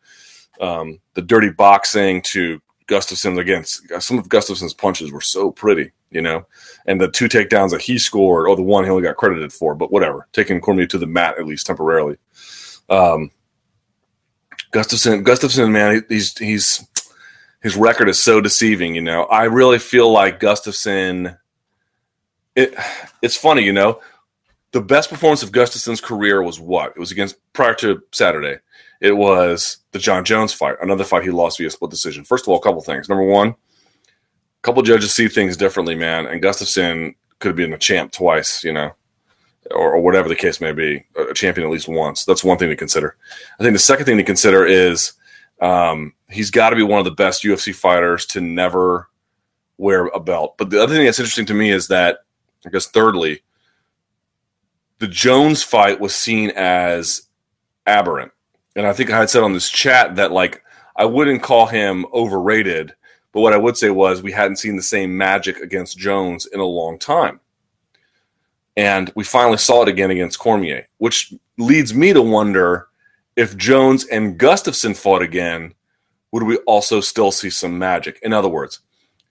um, 0.62 1.00
the 1.14 1.22
dirty 1.22 1.50
boxing 1.50 2.22
to 2.22 2.62
Gustafsson 2.88 3.40
against 3.40 3.82
some 4.02 4.18
of 4.18 4.30
Gustafsson's 4.30 4.74
punches 4.74 5.12
were 5.12 5.22
so 5.22 5.52
pretty, 5.52 5.92
you 6.10 6.22
know, 6.22 6.46
and 6.86 7.00
the 7.00 7.10
two 7.10 7.28
takedowns 7.28 7.72
that 7.72 7.82
he 7.82 7.98
scored, 7.98 8.48
or 8.48 8.56
the 8.56 8.62
one 8.62 8.84
he 8.84 8.90
only 8.90 9.04
got 9.04 9.18
credited 9.18 9.54
for, 9.54 9.76
but 9.76 9.92
whatever, 9.92 10.28
taking 10.34 10.62
Cormier 10.62 10.88
to 10.88 10.98
the 10.98 11.08
mat 11.08 11.38
at 11.38 11.46
least 11.46 11.66
temporarily. 11.66 12.18
Um, 12.90 13.32
Gustafsson, 14.72 15.24
Gustafsson, 15.24 15.72
man, 15.72 16.06
he's 16.10 16.38
he's 16.38 16.88
his 17.62 17.76
record 17.76 18.10
is 18.10 18.22
so 18.22 18.42
deceiving. 18.42 18.96
You 18.96 19.02
know, 19.02 19.24
I 19.24 19.44
really 19.44 19.80
feel 19.80 20.12
like 20.12 20.40
Gustafsson. 20.40 21.38
It 22.56 22.74
it's 23.22 23.38
funny, 23.38 23.64
you 23.64 23.74
know, 23.74 24.02
the 24.72 24.82
best 24.82 25.10
performance 25.10 25.44
of 25.44 25.52
Gustafsson's 25.52 26.02
career 26.02 26.42
was 26.42 26.60
what? 26.60 26.94
It 26.96 27.00
was 27.00 27.12
against 27.12 27.38
prior 27.54 27.74
to 27.76 28.02
Saturday. 28.12 28.60
It 29.00 29.14
was 29.14 29.78
the 29.92 30.00
John 30.00 30.24
Jones 30.24 30.54
fight, 30.54 30.76
another 30.82 31.04
fight 31.04 31.24
he 31.24 31.32
lost 31.32 31.58
via 31.58 31.70
split 31.72 31.92
decision. 31.92 32.24
First 32.24 32.46
of 32.46 32.50
all, 32.50 32.58
a 32.58 32.62
couple 32.62 32.82
things. 32.82 33.10
Number 33.10 33.24
one, 33.26 33.56
a 34.62 34.64
couple 34.64 34.84
judges 34.84 35.14
see 35.14 35.28
things 35.28 35.58
differently, 35.58 35.96
man, 35.96 36.28
and 36.28 36.42
Gustafsson 36.42 37.16
could 37.40 37.50
have 37.50 37.56
been 37.56 37.74
a 37.74 37.78
champ 37.78 38.12
twice, 38.12 38.64
you 38.64 38.72
know, 38.72 38.92
or, 39.72 39.96
or 39.96 40.02
whatever 40.02 40.30
the 40.30 40.36
case 40.36 40.62
may 40.62 40.72
be, 40.72 41.04
a 41.18 41.34
champion 41.34 41.66
at 41.66 41.74
least 41.74 41.88
once. 41.88 42.26
That's 42.26 42.44
one 42.44 42.58
thing 42.58 42.70
to 42.70 42.76
consider. 42.76 43.18
I 43.60 43.64
think 43.64 43.74
the 43.74 43.80
second 43.80 44.06
thing 44.06 44.18
to 44.18 44.24
consider 44.24 44.66
is 44.66 45.14
um, 45.62 46.14
he's 46.30 46.52
got 46.52 46.70
to 46.70 46.76
be 46.76 46.84
one 46.84 47.00
of 47.00 47.06
the 47.06 47.12
best 47.12 47.44
UFC 47.44 47.74
fighters 47.74 48.26
to 48.28 48.42
never 48.42 49.10
wear 49.78 50.06
a 50.08 50.20
belt. 50.20 50.58
But 50.58 50.70
the 50.70 50.82
other 50.82 50.94
thing 50.94 51.06
that's 51.06 51.20
interesting 51.20 51.48
to 51.48 51.54
me 51.56 51.72
is 51.72 51.88
that, 51.88 52.20
I 52.66 52.70
guess, 52.70 52.86
thirdly, 52.86 53.42
the 55.00 55.08
Jones 55.08 55.64
fight 55.64 56.00
was 56.00 56.14
seen 56.14 56.52
as 56.52 57.24
aberrant. 57.88 58.32
And 58.76 58.86
I 58.86 58.94
think 58.94 59.10
I 59.10 59.18
had 59.20 59.30
said 59.32 59.44
on 59.44 59.54
this 59.54 59.70
chat 59.70 60.16
that, 60.18 60.32
like, 60.32 60.62
I 60.96 61.06
wouldn't 61.06 61.42
call 61.42 61.66
him 61.66 62.06
overrated, 62.14 62.94
but 63.32 63.42
what 63.42 63.54
I 63.54 63.58
would 63.58 63.78
say 63.78 63.90
was 63.90 64.22
we 64.22 64.32
hadn't 64.32 64.58
seen 64.58 64.76
the 64.76 64.84
same 64.84 65.18
magic 65.18 65.58
against 65.58 65.98
Jones 65.98 66.46
in 66.48 66.60
a 66.60 66.66
long 66.66 67.00
time. 67.00 67.40
And 68.78 69.12
we 69.16 69.24
finally 69.24 69.58
saw 69.58 69.84
it 69.84 69.90
again 69.90 70.12
against 70.12 70.40
Cormier, 70.40 70.88
which 70.98 71.34
leads 71.58 71.94
me 71.94 72.14
to 72.14 72.22
wonder 72.22 72.88
if 73.36 73.58
Jones 73.58 74.06
and 74.06 74.40
Gustafsson 74.40 74.96
fought 74.96 75.22
again, 75.22 75.74
would 76.32 76.44
we 76.44 76.58
also 76.60 77.02
still 77.02 77.32
see 77.32 77.50
some 77.50 77.78
magic? 77.78 78.20
In 78.24 78.34
other 78.34 78.50
words, 78.50 78.80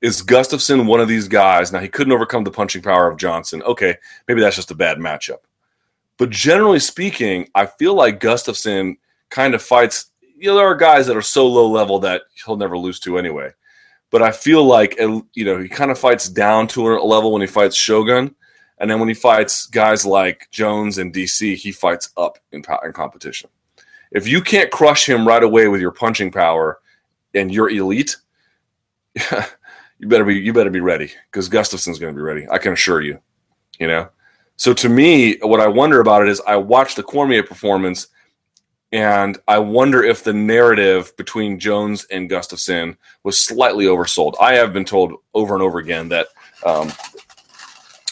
is 0.00 0.22
Gustafsson 0.22 0.86
one 0.86 1.00
of 1.00 1.08
these 1.08 1.28
guys? 1.28 1.72
Now, 1.72 1.80
he 1.80 1.88
couldn't 1.88 2.12
overcome 2.12 2.44
the 2.44 2.50
punching 2.50 2.82
power 2.82 3.10
of 3.10 3.18
Johnson. 3.18 3.62
Okay, 3.62 3.96
maybe 4.28 4.40
that's 4.40 4.56
just 4.56 4.70
a 4.70 4.74
bad 4.74 4.98
matchup. 4.98 5.38
But 6.16 6.30
generally 6.30 6.80
speaking, 6.80 7.48
I 7.54 7.66
feel 7.66 7.94
like 7.94 8.20
Gustafsson 8.20 8.96
kind 9.30 9.54
of 9.54 9.62
fights. 9.62 10.10
You 10.36 10.48
know, 10.48 10.56
there 10.56 10.66
are 10.66 10.74
guys 10.74 11.06
that 11.06 11.16
are 11.16 11.22
so 11.22 11.46
low 11.46 11.68
level 11.68 11.98
that 12.00 12.22
he'll 12.44 12.56
never 12.56 12.76
lose 12.76 13.00
to 13.00 13.18
anyway. 13.18 13.52
But 14.10 14.22
I 14.22 14.32
feel 14.32 14.64
like, 14.64 14.98
you 14.98 15.44
know, 15.44 15.60
he 15.60 15.68
kind 15.68 15.90
of 15.90 15.98
fights 15.98 16.28
down 16.28 16.66
to 16.68 16.96
a 16.96 17.04
level 17.04 17.32
when 17.32 17.42
he 17.42 17.46
fights 17.46 17.76
Shogun. 17.76 18.34
And 18.78 18.90
then 18.90 18.98
when 18.98 19.08
he 19.08 19.14
fights 19.14 19.66
guys 19.66 20.04
like 20.04 20.48
Jones 20.50 20.98
and 20.98 21.14
DC, 21.14 21.54
he 21.54 21.70
fights 21.70 22.10
up 22.16 22.38
in, 22.50 22.64
in 22.84 22.92
competition. 22.92 23.50
If 24.10 24.26
you 24.26 24.40
can't 24.40 24.70
crush 24.70 25.08
him 25.08 25.28
right 25.28 25.42
away 25.42 25.68
with 25.68 25.80
your 25.80 25.92
punching 25.92 26.32
power 26.32 26.80
and 27.34 27.52
you're 27.52 27.70
elite, 27.70 28.16
you 29.14 30.08
better 30.08 30.24
be 30.24 30.34
you 30.34 30.52
better 30.52 30.70
be 30.70 30.80
ready 30.80 31.12
because 31.30 31.48
Gustafsson's 31.48 31.98
going 31.98 32.12
to 32.12 32.16
be 32.16 32.22
ready. 32.22 32.46
I 32.50 32.58
can 32.58 32.72
assure 32.72 33.00
you. 33.00 33.20
You 33.78 33.86
know. 33.86 34.08
So 34.56 34.74
to 34.74 34.88
me, 34.88 35.38
what 35.38 35.60
I 35.60 35.68
wonder 35.68 36.00
about 36.00 36.22
it 36.22 36.28
is 36.28 36.40
I 36.46 36.56
watched 36.56 36.96
the 36.96 37.02
Cormier 37.02 37.42
performance, 37.42 38.08
and 38.92 39.38
I 39.46 39.58
wonder 39.58 40.02
if 40.02 40.24
the 40.24 40.32
narrative 40.32 41.16
between 41.16 41.60
Jones 41.60 42.06
and 42.10 42.28
Gustafsson 42.28 42.96
was 43.22 43.38
slightly 43.38 43.84
oversold. 43.84 44.34
I 44.40 44.54
have 44.54 44.72
been 44.72 44.84
told 44.84 45.14
over 45.32 45.54
and 45.54 45.62
over 45.62 45.78
again 45.78 46.08
that 46.08 46.28
um, 46.64 46.90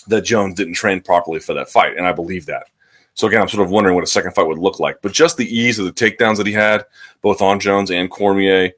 that 0.06 0.22
Jones 0.22 0.54
didn't 0.54 0.74
train 0.74 1.00
properly 1.00 1.40
for 1.40 1.54
that 1.54 1.68
fight, 1.68 1.96
and 1.96 2.06
I 2.06 2.12
believe 2.12 2.46
that. 2.46 2.68
So 3.14 3.26
again, 3.26 3.42
I'm 3.42 3.48
sort 3.48 3.66
of 3.66 3.72
wondering 3.72 3.96
what 3.96 4.04
a 4.04 4.08
second 4.08 4.32
fight 4.34 4.46
would 4.46 4.58
look 4.58 4.78
like. 4.78 5.02
But 5.02 5.12
just 5.12 5.36
the 5.36 5.52
ease 5.52 5.80
of 5.80 5.86
the 5.86 5.92
takedowns 5.92 6.36
that 6.36 6.46
he 6.46 6.52
had, 6.52 6.84
both 7.20 7.42
on 7.42 7.58
Jones 7.58 7.90
and 7.90 8.08
Cormier, 8.08 8.70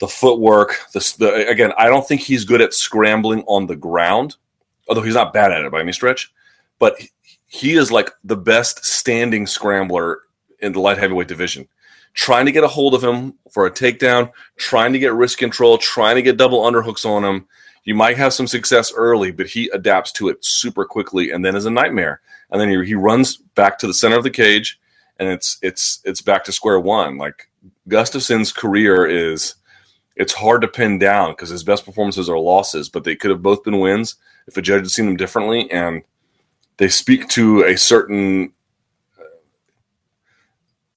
the 0.00 0.08
footwork. 0.08 0.80
The, 0.92 1.14
the 1.18 1.48
again, 1.48 1.72
I 1.78 1.86
don't 1.86 2.06
think 2.06 2.22
he's 2.22 2.44
good 2.44 2.60
at 2.60 2.74
scrambling 2.74 3.44
on 3.46 3.66
the 3.66 3.76
ground, 3.76 4.34
although 4.88 5.02
he's 5.02 5.14
not 5.14 5.32
bad 5.32 5.52
at 5.52 5.62
it 5.62 5.70
by 5.70 5.80
any 5.80 5.92
stretch. 5.92 6.32
But 6.80 7.00
he 7.46 7.74
is 7.74 7.92
like 7.92 8.10
the 8.24 8.36
best 8.36 8.84
standing 8.84 9.46
scrambler 9.46 10.22
in 10.62 10.72
the 10.72 10.80
light 10.80 10.98
heavyweight 10.98 11.28
division. 11.28 11.68
Trying 12.14 12.46
to 12.46 12.52
get 12.52 12.64
a 12.64 12.68
hold 12.68 12.94
of 12.94 13.04
him 13.04 13.34
for 13.52 13.66
a 13.66 13.70
takedown, 13.70 14.32
trying 14.56 14.92
to 14.92 14.98
get 14.98 15.14
wrist 15.14 15.38
control, 15.38 15.78
trying 15.78 16.16
to 16.16 16.22
get 16.22 16.36
double 16.36 16.62
underhooks 16.62 17.04
on 17.04 17.24
him. 17.24 17.46
You 17.84 17.94
might 17.94 18.16
have 18.16 18.32
some 18.32 18.46
success 18.46 18.92
early, 18.94 19.30
but 19.30 19.46
he 19.46 19.68
adapts 19.72 20.12
to 20.12 20.28
it 20.28 20.44
super 20.44 20.84
quickly 20.84 21.30
and 21.30 21.44
then 21.44 21.56
is 21.56 21.66
a 21.66 21.70
nightmare. 21.70 22.20
And 22.50 22.60
then 22.60 22.68
he, 22.68 22.84
he 22.84 22.94
runs 22.94 23.36
back 23.36 23.78
to 23.78 23.86
the 23.86 23.94
center 23.94 24.16
of 24.16 24.24
the 24.24 24.30
cage 24.30 24.80
and 25.20 25.28
it's 25.28 25.58
it's 25.62 26.00
it's 26.04 26.22
back 26.22 26.42
to 26.44 26.52
square 26.52 26.80
one. 26.80 27.18
Like 27.18 27.48
Gustafsson's 27.86 28.52
career 28.52 29.06
is 29.06 29.54
it's 30.16 30.32
hard 30.32 30.62
to 30.62 30.68
pin 30.68 30.98
down 30.98 31.32
because 31.32 31.50
his 31.50 31.62
best 31.62 31.84
performances 31.84 32.28
are 32.28 32.38
losses, 32.38 32.88
but 32.88 33.04
they 33.04 33.14
could 33.14 33.30
have 33.30 33.42
both 33.42 33.62
been 33.62 33.78
wins 33.78 34.16
if 34.48 34.56
a 34.56 34.62
judge 34.62 34.80
had 34.80 34.90
seen 34.90 35.06
them 35.06 35.16
differently. 35.16 35.70
And 35.70 36.02
they 36.78 36.88
speak 36.88 37.28
to 37.28 37.62
a 37.64 37.76
certain 37.76 38.52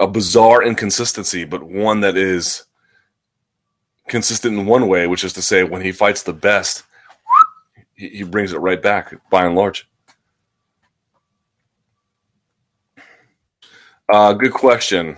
a 0.03 0.07
bizarre 0.07 0.61
inconsistency, 0.61 1.45
but 1.45 1.63
one 1.63 2.01
that 2.01 2.17
is 2.17 2.65
consistent 4.09 4.59
in 4.59 4.65
one 4.65 4.87
way, 4.87 5.07
which 5.07 5.23
is 5.23 5.31
to 5.33 5.41
say, 5.41 5.63
when 5.63 5.81
he 5.81 5.93
fights 5.93 6.23
the 6.23 6.33
best, 6.33 6.83
he, 7.95 8.09
he 8.09 8.23
brings 8.23 8.51
it 8.51 8.59
right 8.59 8.81
back 8.81 9.15
by 9.31 9.45
and 9.45 9.55
large. 9.55 9.87
Uh, 14.11 14.33
good 14.33 14.51
question. 14.51 15.17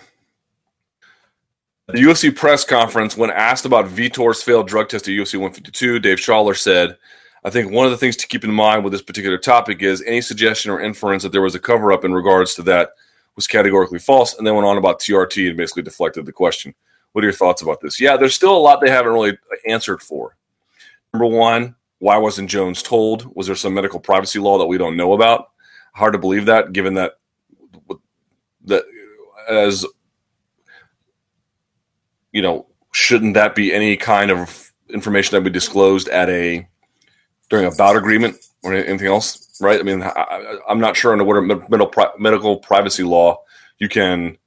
The 1.88 2.00
UFC 2.00 2.36
press 2.36 2.64
conference, 2.64 3.18
when 3.18 3.32
asked 3.32 3.66
about 3.66 3.88
Vitor's 3.88 4.44
failed 4.44 4.68
drug 4.68 4.90
test 4.90 5.08
at 5.08 5.12
UFC 5.12 5.34
152, 5.34 6.00
Dave 6.00 6.18
Schaller 6.18 6.56
said, 6.56 6.98
I 7.44 7.50
think 7.50 7.72
one 7.72 7.86
of 7.86 7.92
the 7.92 7.98
things 7.98 8.16
to 8.18 8.28
keep 8.28 8.44
in 8.44 8.52
mind 8.52 8.84
with 8.84 8.94
this 8.94 9.02
particular 9.02 9.38
topic 9.38 9.82
is 9.82 10.04
any 10.04 10.22
suggestion 10.22 10.72
or 10.72 10.80
inference 10.80 11.24
that 11.24 11.32
there 11.32 11.42
was 11.42 11.56
a 11.56 11.60
cover 11.60 11.92
up 11.92 12.06
in 12.06 12.14
regards 12.14 12.54
to 12.56 12.64
that 12.64 12.92
was 13.36 13.48
categorically 13.48 14.00
false. 14.00 14.38
And 14.38 14.46
then 14.46 14.56
went 14.56 14.68
on 14.68 14.78
about 14.78 15.00
TRT 15.00 15.48
and 15.48 15.58
basically 15.58 15.84
deflected 15.84 16.26
the 16.26 16.32
question. 16.32 16.74
What 17.12 17.24
are 17.24 17.28
your 17.28 17.34
thoughts 17.34 17.62
about 17.62 17.82
this? 17.82 18.00
Yeah, 18.00 18.18
there's 18.18 18.36
still 18.36 18.56
a 18.56 18.60
lot 18.60 18.82
they 18.82 18.90
haven't 18.90 19.14
really 19.14 19.38
answered 19.68 20.02
for. 20.02 20.36
Number 21.14 21.28
one, 21.28 21.76
why 22.00 22.18
wasn't 22.18 22.50
Jones 22.50 22.84
told? 22.84 23.34
Was 23.36 23.48
there 23.48 23.56
some 23.56 23.74
medical 23.74 24.00
privacy 24.00 24.40
law 24.40 24.58
that 24.58 24.66
we 24.66 24.78
don't 24.78 24.98
know 24.98 25.14
about? 25.14 25.52
Hard 25.94 26.14
to 26.14 26.20
believe 26.20 26.46
that, 26.48 26.74
given 26.74 26.94
that 26.96 27.14
that 28.66 28.84
as 29.50 29.86
you 32.34 32.42
know, 32.42 32.68
shouldn't 32.92 33.34
that 33.36 33.56
be 33.56 33.74
any 33.74 33.96
kind 33.96 34.30
of 34.30 34.74
information 34.90 35.36
that 35.36 35.42
be 35.42 35.50
disclosed 35.50 36.10
at 36.10 36.30
a 36.30 36.68
during 37.50 37.66
a 37.66 37.72
bout 37.72 37.96
agreement 37.96 38.36
or 38.64 38.74
anything 38.74 39.08
else, 39.08 39.45
right? 39.60 39.80
I 39.80 39.84
mean, 39.84 40.04
I, 40.04 40.58
am 40.68 40.80
not 40.80 40.96
sure 40.96 41.12
under 41.12 41.24
what 41.24 41.42
medical 41.70 41.92
medical 42.18 42.58
privacy 42.58 43.04
law 43.04 43.42
you 43.80 43.90
can 43.90 44.38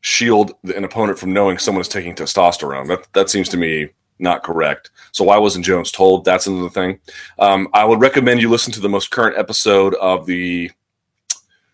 shield 0.00 0.52
an 0.64 0.84
opponent 0.84 1.18
from 1.18 1.32
knowing 1.32 1.58
someone 1.58 1.80
is 1.80 1.88
taking 1.88 2.14
testosterone. 2.14 2.88
That 2.88 3.06
that 3.12 3.30
seems 3.30 3.48
to 3.50 3.56
me 3.56 3.90
not 4.18 4.42
correct. 4.42 4.90
So 5.12 5.24
why 5.24 5.38
wasn't 5.38 5.64
Jones 5.64 5.90
told? 5.90 6.24
That's 6.24 6.46
another 6.46 6.70
thing. 6.70 7.00
Um, 7.38 7.68
I 7.72 7.84
would 7.84 8.00
recommend 8.00 8.40
you 8.40 8.48
listen 8.48 8.72
to 8.74 8.80
the 8.80 8.88
most 8.88 9.10
current 9.10 9.36
episode 9.36 9.94
of 9.94 10.26
the 10.26 10.70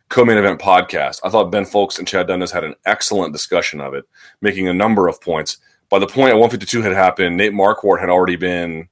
co-main 0.09 0.39
event 0.39 0.61
podcast. 0.61 1.21
I 1.23 1.31
thought 1.31 1.53
Ben 1.53 1.65
Fowlkes 1.65 1.99
and 1.99 2.09
Chad 2.09 2.27
Dundas 2.27 2.51
had 2.51 2.65
an 2.65 2.75
excellent 2.87 3.33
discussion 3.33 3.81
of 3.81 3.95
it, 3.95 4.05
making 4.41 4.69
a 4.69 4.75
number 4.75 5.07
of 5.09 5.21
points. 5.21 5.59
By 5.89 5.99
the 5.99 6.07
point 6.07 6.31
at 6.31 6.39
152 6.39 6.83
had 6.83 6.93
happened, 6.93 7.37
Nate 7.37 7.53
Marquardt 7.53 8.01
had 8.01 8.11
already 8.11 8.37
been 8.37 8.89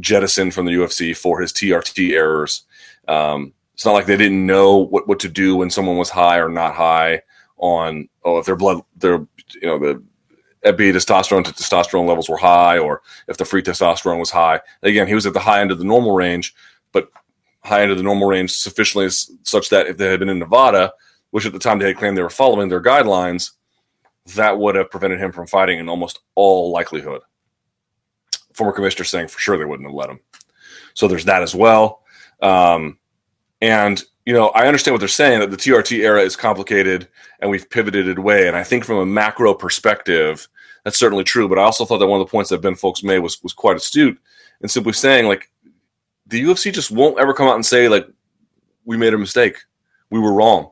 jettisoned 0.00 0.54
from 0.54 0.66
the 0.66 0.72
UFC 0.72 1.16
for 1.16 1.40
his 1.40 1.52
TRT 1.52 2.12
errors. 2.12 2.64
Um, 3.08 3.52
it's 3.74 3.84
not 3.84 3.92
like 3.92 4.06
they 4.06 4.16
didn't 4.16 4.46
know 4.46 4.76
what, 4.76 5.08
what 5.08 5.20
to 5.20 5.28
do 5.28 5.56
when 5.56 5.70
someone 5.70 5.96
was 5.96 6.10
high 6.10 6.38
or 6.38 6.48
not 6.48 6.74
high 6.74 7.22
on 7.58 8.08
oh 8.24 8.38
if 8.38 8.46
their 8.46 8.56
blood 8.56 8.82
their 8.96 9.26
you 9.60 9.66
know 9.66 9.78
the 9.78 10.02
epi 10.64 10.92
testosterone 10.92 11.44
to 11.44 11.52
testosterone 11.52 12.06
levels 12.06 12.28
were 12.28 12.36
high 12.36 12.78
or 12.78 13.02
if 13.28 13.36
the 13.36 13.44
free 13.44 13.62
testosterone 13.62 14.18
was 14.18 14.30
high. 14.30 14.60
Again, 14.82 15.08
he 15.08 15.14
was 15.14 15.26
at 15.26 15.32
the 15.32 15.40
high 15.40 15.60
end 15.60 15.70
of 15.70 15.78
the 15.78 15.84
normal 15.84 16.12
range, 16.12 16.54
but 16.92 17.10
high 17.64 17.82
end 17.82 17.90
of 17.90 17.96
the 17.96 18.04
normal 18.04 18.28
range 18.28 18.52
sufficiently 18.52 19.08
such 19.42 19.70
that 19.70 19.86
if 19.86 19.96
they 19.96 20.10
had 20.10 20.20
been 20.20 20.28
in 20.28 20.38
Nevada, 20.38 20.92
which 21.30 21.46
at 21.46 21.52
the 21.52 21.58
time 21.58 21.78
they 21.78 21.88
had 21.88 21.96
claimed 21.96 22.16
they 22.16 22.22
were 22.22 22.30
following 22.30 22.68
their 22.68 22.82
guidelines, 22.82 23.52
that 24.34 24.58
would 24.58 24.74
have 24.74 24.90
prevented 24.90 25.18
him 25.18 25.32
from 25.32 25.46
fighting 25.46 25.78
in 25.78 25.88
almost 25.88 26.20
all 26.34 26.70
likelihood. 26.70 27.22
Former 28.52 28.72
commissioner 28.72 29.04
saying 29.04 29.28
for 29.28 29.40
sure 29.40 29.56
they 29.56 29.64
wouldn't 29.64 29.88
have 29.88 29.94
let 29.94 30.10
him. 30.10 30.20
So 30.94 31.08
there's 31.08 31.24
that 31.24 31.42
as 31.42 31.54
well. 31.54 32.01
Um, 32.42 32.98
and 33.60 34.02
you 34.26 34.32
know, 34.32 34.48
I 34.50 34.66
understand 34.66 34.94
what 34.94 35.00
they're 35.00 35.08
saying 35.08 35.40
that 35.40 35.50
the 35.50 35.56
TRT 35.56 35.98
era 35.98 36.22
is 36.22 36.36
complicated 36.36 37.08
and 37.40 37.50
we've 37.50 37.68
pivoted 37.68 38.18
away. 38.18 38.46
And 38.46 38.56
I 38.56 38.62
think 38.62 38.84
from 38.84 38.98
a 38.98 39.06
macro 39.06 39.52
perspective, 39.52 40.48
that's 40.84 40.98
certainly 40.98 41.24
true. 41.24 41.48
But 41.48 41.58
I 41.58 41.62
also 41.62 41.84
thought 41.84 41.98
that 41.98 42.06
one 42.06 42.20
of 42.20 42.26
the 42.26 42.30
points 42.30 42.50
that 42.50 42.60
Ben 42.60 42.74
Fowlkes 42.74 43.02
made 43.02 43.18
was 43.18 43.42
was 43.42 43.52
quite 43.52 43.76
astute 43.76 44.18
in 44.60 44.68
simply 44.68 44.92
saying 44.92 45.26
like 45.26 45.50
the 46.26 46.42
UFC 46.42 46.72
just 46.72 46.90
won't 46.90 47.18
ever 47.18 47.34
come 47.34 47.48
out 47.48 47.56
and 47.56 47.66
say 47.66 47.88
like 47.88 48.06
we 48.84 48.96
made 48.96 49.14
a 49.14 49.18
mistake, 49.18 49.58
we 50.10 50.20
were 50.20 50.32
wrong. 50.32 50.70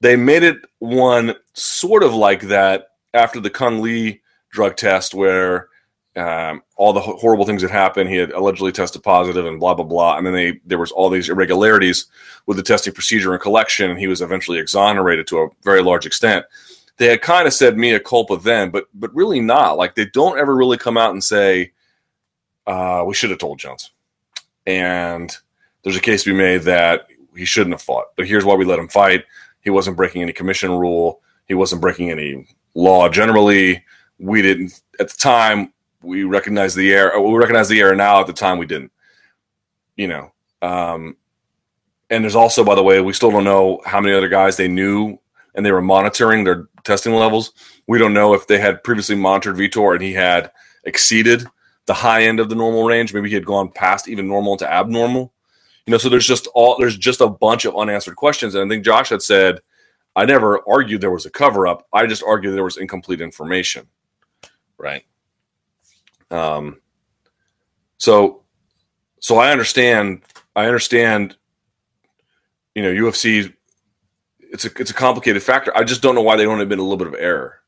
They 0.00 0.16
made 0.16 0.42
it 0.42 0.56
one 0.78 1.34
sort 1.52 2.02
of 2.02 2.14
like 2.14 2.42
that 2.42 2.88
after 3.12 3.40
the 3.40 3.50
Cung 3.50 3.82
Le 3.82 4.14
drug 4.50 4.76
test, 4.76 5.14
where 5.14 5.68
um, 6.16 6.62
all 6.76 6.92
the 6.92 7.00
horrible 7.00 7.44
things 7.44 7.62
that 7.62 7.70
happened. 7.70 8.10
He 8.10 8.16
had 8.16 8.32
allegedly 8.32 8.72
tested 8.72 9.02
positive 9.02 9.46
and 9.46 9.60
blah 9.60 9.74
blah 9.74 9.84
blah. 9.84 10.16
And 10.16 10.26
then 10.26 10.34
they 10.34 10.60
there 10.64 10.78
was 10.78 10.90
all 10.92 11.10
these 11.10 11.28
irregularities 11.28 12.06
with 12.46 12.56
the 12.56 12.62
testing 12.62 12.92
procedure 12.92 13.32
and 13.32 13.40
collection, 13.40 13.90
and 13.90 13.98
he 13.98 14.08
was 14.08 14.20
eventually 14.20 14.58
exonerated 14.58 15.26
to 15.28 15.38
a 15.38 15.48
very 15.62 15.82
large 15.82 16.06
extent. 16.06 16.44
They 16.96 17.06
had 17.06 17.22
kind 17.22 17.46
of 17.46 17.54
said 17.54 17.78
mea 17.78 17.98
culpa 17.98 18.36
then, 18.38 18.70
but 18.70 18.86
but 18.94 19.14
really 19.14 19.40
not. 19.40 19.78
Like 19.78 19.94
they 19.94 20.06
don't 20.06 20.38
ever 20.38 20.54
really 20.54 20.78
come 20.78 20.98
out 20.98 21.12
and 21.12 21.22
say 21.22 21.72
uh, 22.66 23.04
we 23.06 23.14
should 23.14 23.30
have 23.30 23.38
told 23.38 23.58
Jones. 23.58 23.90
And 24.66 25.34
there's 25.82 25.96
a 25.96 26.00
case 26.00 26.24
to 26.24 26.32
be 26.32 26.36
made 26.36 26.62
that 26.62 27.06
he 27.34 27.44
shouldn't 27.44 27.74
have 27.74 27.82
fought. 27.82 28.06
But 28.16 28.26
here's 28.26 28.44
why 28.44 28.54
we 28.54 28.64
let 28.64 28.78
him 28.78 28.88
fight. 28.88 29.24
He 29.62 29.70
wasn't 29.70 29.96
breaking 29.96 30.22
any 30.22 30.32
commission 30.32 30.72
rule. 30.72 31.22
He 31.46 31.54
wasn't 31.54 31.80
breaking 31.80 32.10
any 32.10 32.46
law 32.74 33.08
generally. 33.08 33.84
We 34.18 34.42
didn't 34.42 34.80
at 34.98 35.08
the 35.08 35.16
time 35.16 35.72
we 36.02 36.24
recognize 36.24 36.74
the 36.74 36.92
error. 36.92 37.20
We 37.20 37.36
recognize 37.38 37.68
the 37.68 37.80
error 37.80 37.96
now. 37.96 38.20
At 38.20 38.26
the 38.26 38.32
time, 38.32 38.58
we 38.58 38.66
didn't. 38.66 38.92
You 39.96 40.08
know, 40.08 40.32
um, 40.62 41.16
and 42.10 42.24
there's 42.24 42.36
also, 42.36 42.64
by 42.64 42.74
the 42.74 42.82
way, 42.82 43.00
we 43.00 43.12
still 43.12 43.30
don't 43.30 43.44
know 43.44 43.80
how 43.84 44.00
many 44.00 44.14
other 44.14 44.28
guys 44.28 44.56
they 44.56 44.68
knew 44.68 45.18
and 45.54 45.64
they 45.64 45.72
were 45.72 45.82
monitoring 45.82 46.44
their 46.44 46.68
testing 46.84 47.14
levels. 47.14 47.52
We 47.86 47.98
don't 47.98 48.14
know 48.14 48.34
if 48.34 48.46
they 48.46 48.58
had 48.58 48.82
previously 48.82 49.16
monitored 49.16 49.56
Vitor 49.56 49.94
and 49.94 50.02
he 50.02 50.12
had 50.12 50.50
exceeded 50.84 51.46
the 51.86 51.94
high 51.94 52.24
end 52.24 52.40
of 52.40 52.48
the 52.48 52.54
normal 52.54 52.84
range. 52.84 53.14
Maybe 53.14 53.28
he 53.28 53.34
had 53.34 53.46
gone 53.46 53.70
past 53.70 54.08
even 54.08 54.28
normal 54.28 54.56
to 54.58 54.72
abnormal. 54.72 55.32
You 55.86 55.92
know, 55.92 55.98
so 55.98 56.08
there's 56.08 56.26
just 56.26 56.46
all 56.54 56.76
there's 56.78 56.96
just 56.96 57.20
a 57.20 57.28
bunch 57.28 57.64
of 57.64 57.76
unanswered 57.76 58.16
questions. 58.16 58.54
And 58.54 58.64
I 58.64 58.68
think 58.68 58.84
Josh 58.84 59.08
had 59.08 59.22
said, 59.22 59.60
I 60.16 60.24
never 60.24 60.60
argued 60.68 61.00
there 61.00 61.10
was 61.10 61.26
a 61.26 61.30
cover 61.30 61.66
up. 61.66 61.86
I 61.92 62.06
just 62.06 62.22
argued 62.22 62.54
there 62.54 62.64
was 62.64 62.76
incomplete 62.76 63.20
information. 63.20 63.86
Right. 64.78 65.04
Um, 66.30 66.80
so, 67.98 68.42
so 69.20 69.36
I 69.38 69.52
understand. 69.52 70.22
I 70.56 70.66
understand. 70.66 71.36
You 72.74 72.82
know, 72.82 72.92
UFC. 72.92 73.52
It's 74.52 74.64
a 74.64 74.70
it's 74.80 74.90
a 74.90 74.94
complicated 74.94 75.42
factor. 75.42 75.76
I 75.76 75.84
just 75.84 76.02
don't 76.02 76.14
know 76.14 76.22
why 76.22 76.36
they 76.36 76.44
don't 76.44 76.60
admit 76.60 76.78
a 76.78 76.82
little 76.82 76.96
bit 76.96 77.06
of 77.06 77.14
error. 77.14 77.60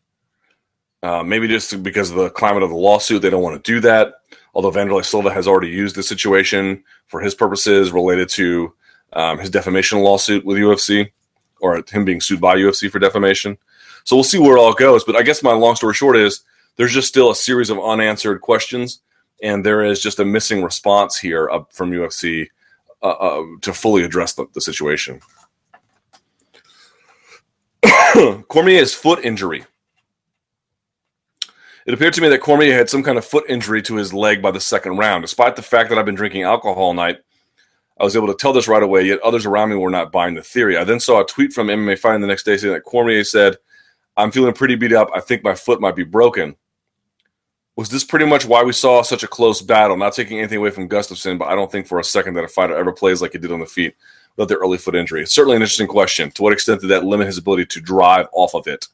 Uh, 1.03 1.23
maybe 1.23 1.49
just 1.49 1.83
because 1.83 2.11
of 2.11 2.17
the 2.17 2.31
climate 2.31 2.63
of 2.63 2.71
the 2.71 2.77
lawsuit, 2.77 3.23
they 3.23 3.31
don't 3.31 3.43
want 3.43 3.63
to 3.63 3.73
do 3.73 3.81
that. 3.81 4.15
Although 4.55 4.71
Wanderlei 4.71 5.05
Silva 5.05 5.33
has 5.33 5.49
already 5.49 5.69
used 5.69 5.97
the 5.97 6.03
situation 6.03 6.85
for 7.07 7.21
his 7.21 7.35
purposes 7.35 7.91
related 7.91 8.29
to 8.31 8.73
um, 9.13 9.39
his 9.39 9.51
defamation 9.51 10.01
lawsuit 10.01 10.45
with 10.45 10.59
UFC, 10.59 11.11
or 11.61 11.83
him 11.91 12.05
being 12.05 12.21
sued 12.21 12.41
by 12.41 12.57
UFC 12.57 12.91
for 12.91 12.99
defamation. 12.99 13.59
So 14.05 14.17
we'll 14.17 14.25
see 14.25 14.39
where 14.39 14.57
it 14.57 14.61
all 14.61 14.75
goes. 14.75 15.05
But 15.05 15.17
I 15.17 15.23
guess 15.23 15.43
my 15.43 15.53
long 15.53 15.77
story 15.77 15.95
short 15.95 16.17
is 16.17 16.43
there's 16.77 16.93
just 16.93 17.09
still 17.09 17.31
a 17.31 17.37
series 17.37 17.70
of 17.70 17.79
unanswered 17.79 18.41
questions, 18.41 19.01
and 19.43 19.64
there 19.64 19.85
is 19.85 20.01
just 20.01 20.18
a 20.18 20.25
missing 20.25 20.62
response 20.62 21.18
here 21.18 21.49
from 21.70 21.91
UFC 21.91 22.49
uh, 23.03 23.11
uh, 23.11 23.45
to 23.61 23.75
fully 23.75 24.05
address 24.05 24.35
the, 24.35 24.47
the 24.55 24.61
situation. 24.61 25.20
Cormier's 28.49 28.95
foot 28.95 29.25
injury. 29.25 29.64
It 31.85 31.95
appeared 31.95 32.12
to 32.14 32.20
me 32.20 32.29
that 32.29 32.41
Cormier 32.41 32.75
had 32.75 32.89
some 32.89 33.03
kind 33.03 33.18
of 33.18 33.25
foot 33.25 33.45
injury 33.49 33.83
to 33.83 33.97
his 33.97 34.14
leg 34.14 34.41
by 34.41 34.53
the 34.53 34.61
second 34.61 34.99
round. 34.99 35.23
Despite 35.23 35.57
the 35.57 35.62
fact 35.62 35.89
that 35.89 35.99
I've 35.99 36.07
been 36.07 36.14
drinking 36.14 36.43
alcohol 36.43 36.77
all 36.77 36.95
night, 36.95 37.18
I 37.99 38.05
was 38.05 38.16
able 38.16 38.29
to 38.29 38.35
tell 38.35 38.53
this 38.53 38.68
right 38.68 38.83
away, 38.83 39.03
yet 39.03 39.20
others 39.20 39.47
around 39.47 39.70
me 39.70 39.77
were 39.77 39.91
not 39.91 40.12
buying 40.12 40.35
the 40.35 40.43
theory. 40.43 40.77
I 40.77 40.85
then 40.85 41.01
saw 41.01 41.20
a 41.20 41.27
tweet 41.27 41.53
from 41.53 41.66
MMA 41.66 41.99
Fighting 41.99 42.20
the 42.20 42.27
next 42.29 42.45
day 42.45 42.57
saying 42.57 42.73
that 42.73 42.85
Cormier 42.85 43.25
said, 43.25 43.57
I'm 44.16 44.31
feeling 44.31 44.55
pretty 44.55 44.77
beat 44.77 44.93
up. 44.93 45.11
I 45.14 45.20
think 45.20 45.43
my 45.43 45.55
foot 45.55 45.81
might 45.81 45.97
be 45.97 46.05
broken. 46.05 46.55
Was 47.77 47.89
this 47.89 48.05
pretty 48.05 48.27
much 48.27 48.45
why 48.45 48.62
we 48.62 48.73
saw 48.73 49.03
such 49.03 49.23
a 49.23 49.29
close 49.29 49.62
battle? 49.62 49.97
Not 49.97 50.12
taking 50.12 50.39
anything 50.39 50.59
away 50.59 50.70
from 50.70 50.89
Gustafsson, 50.89 51.39
but 51.39 51.49
I 51.49 51.55
don't 51.55 51.73
think 51.73 51.87
for 51.87 51.99
a 51.99 52.05
second 52.05 52.35
that 52.35 52.45
a 52.45 52.49
fighter 52.49 52.77
ever 52.77 52.93
plays 52.93 53.23
like 53.23 53.33
he 53.33 53.39
did 53.39 53.53
on 53.53 53.61
the 53.61 53.66
feet 53.66 53.95
without 54.37 54.49
their 54.49 54.59
early 54.59 54.77
foot 54.79 54.95
injury. 54.95 55.23
It's 55.23 55.35
certainly 55.35 55.57
an 55.57 55.62
interesting 55.62 55.87
question. 55.87 56.31
To 56.33 56.43
what 56.43 56.53
extent 56.53 56.83
did 56.83 56.91
that 56.91 57.05
limit 57.05 57.27
his 57.27 57.39
ability 57.39 57.66
to 57.66 57.81
drive 57.81 58.27
off 58.33 58.55
of 58.55 58.66
it 58.66 58.87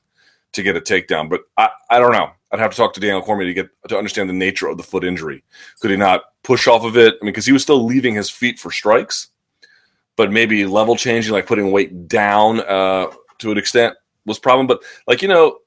to 0.52 0.62
get 0.62 0.76
a 0.76 0.80
takedown? 0.80 1.28
But 1.28 1.42
I, 1.56 1.70
I 1.90 1.98
don't 1.98 2.12
know. 2.12 2.30
I'd 2.52 2.60
have 2.60 2.70
to 2.70 2.76
talk 2.76 2.94
to 2.94 3.00
Daniel 3.00 3.20
Cormier 3.20 3.48
to 3.48 3.54
get 3.54 3.68
to 3.88 3.98
understand 3.98 4.28
the 4.28 4.34
nature 4.34 4.68
of 4.68 4.76
the 4.76 4.82
foot 4.82 5.04
injury. 5.04 5.42
Could 5.80 5.90
he 5.90 5.96
not 5.96 6.22
push 6.42 6.66
off 6.66 6.84
of 6.84 6.96
it? 6.96 7.14
I 7.20 7.24
mean, 7.24 7.32
because 7.32 7.46
he 7.46 7.52
was 7.52 7.62
still 7.62 7.84
leaving 7.84 8.14
his 8.14 8.30
feet 8.30 8.58
for 8.58 8.70
strikes, 8.70 9.28
but 10.16 10.32
maybe 10.32 10.64
level 10.64 10.96
changing, 10.96 11.32
like 11.32 11.46
putting 11.46 11.72
weight 11.72 12.08
down 12.08 12.60
uh, 12.60 13.08
to 13.38 13.52
an 13.52 13.58
extent, 13.58 13.94
was 14.24 14.38
problem. 14.38 14.66
But 14.66 14.82
like 15.06 15.20
you 15.20 15.28
know, 15.28 15.58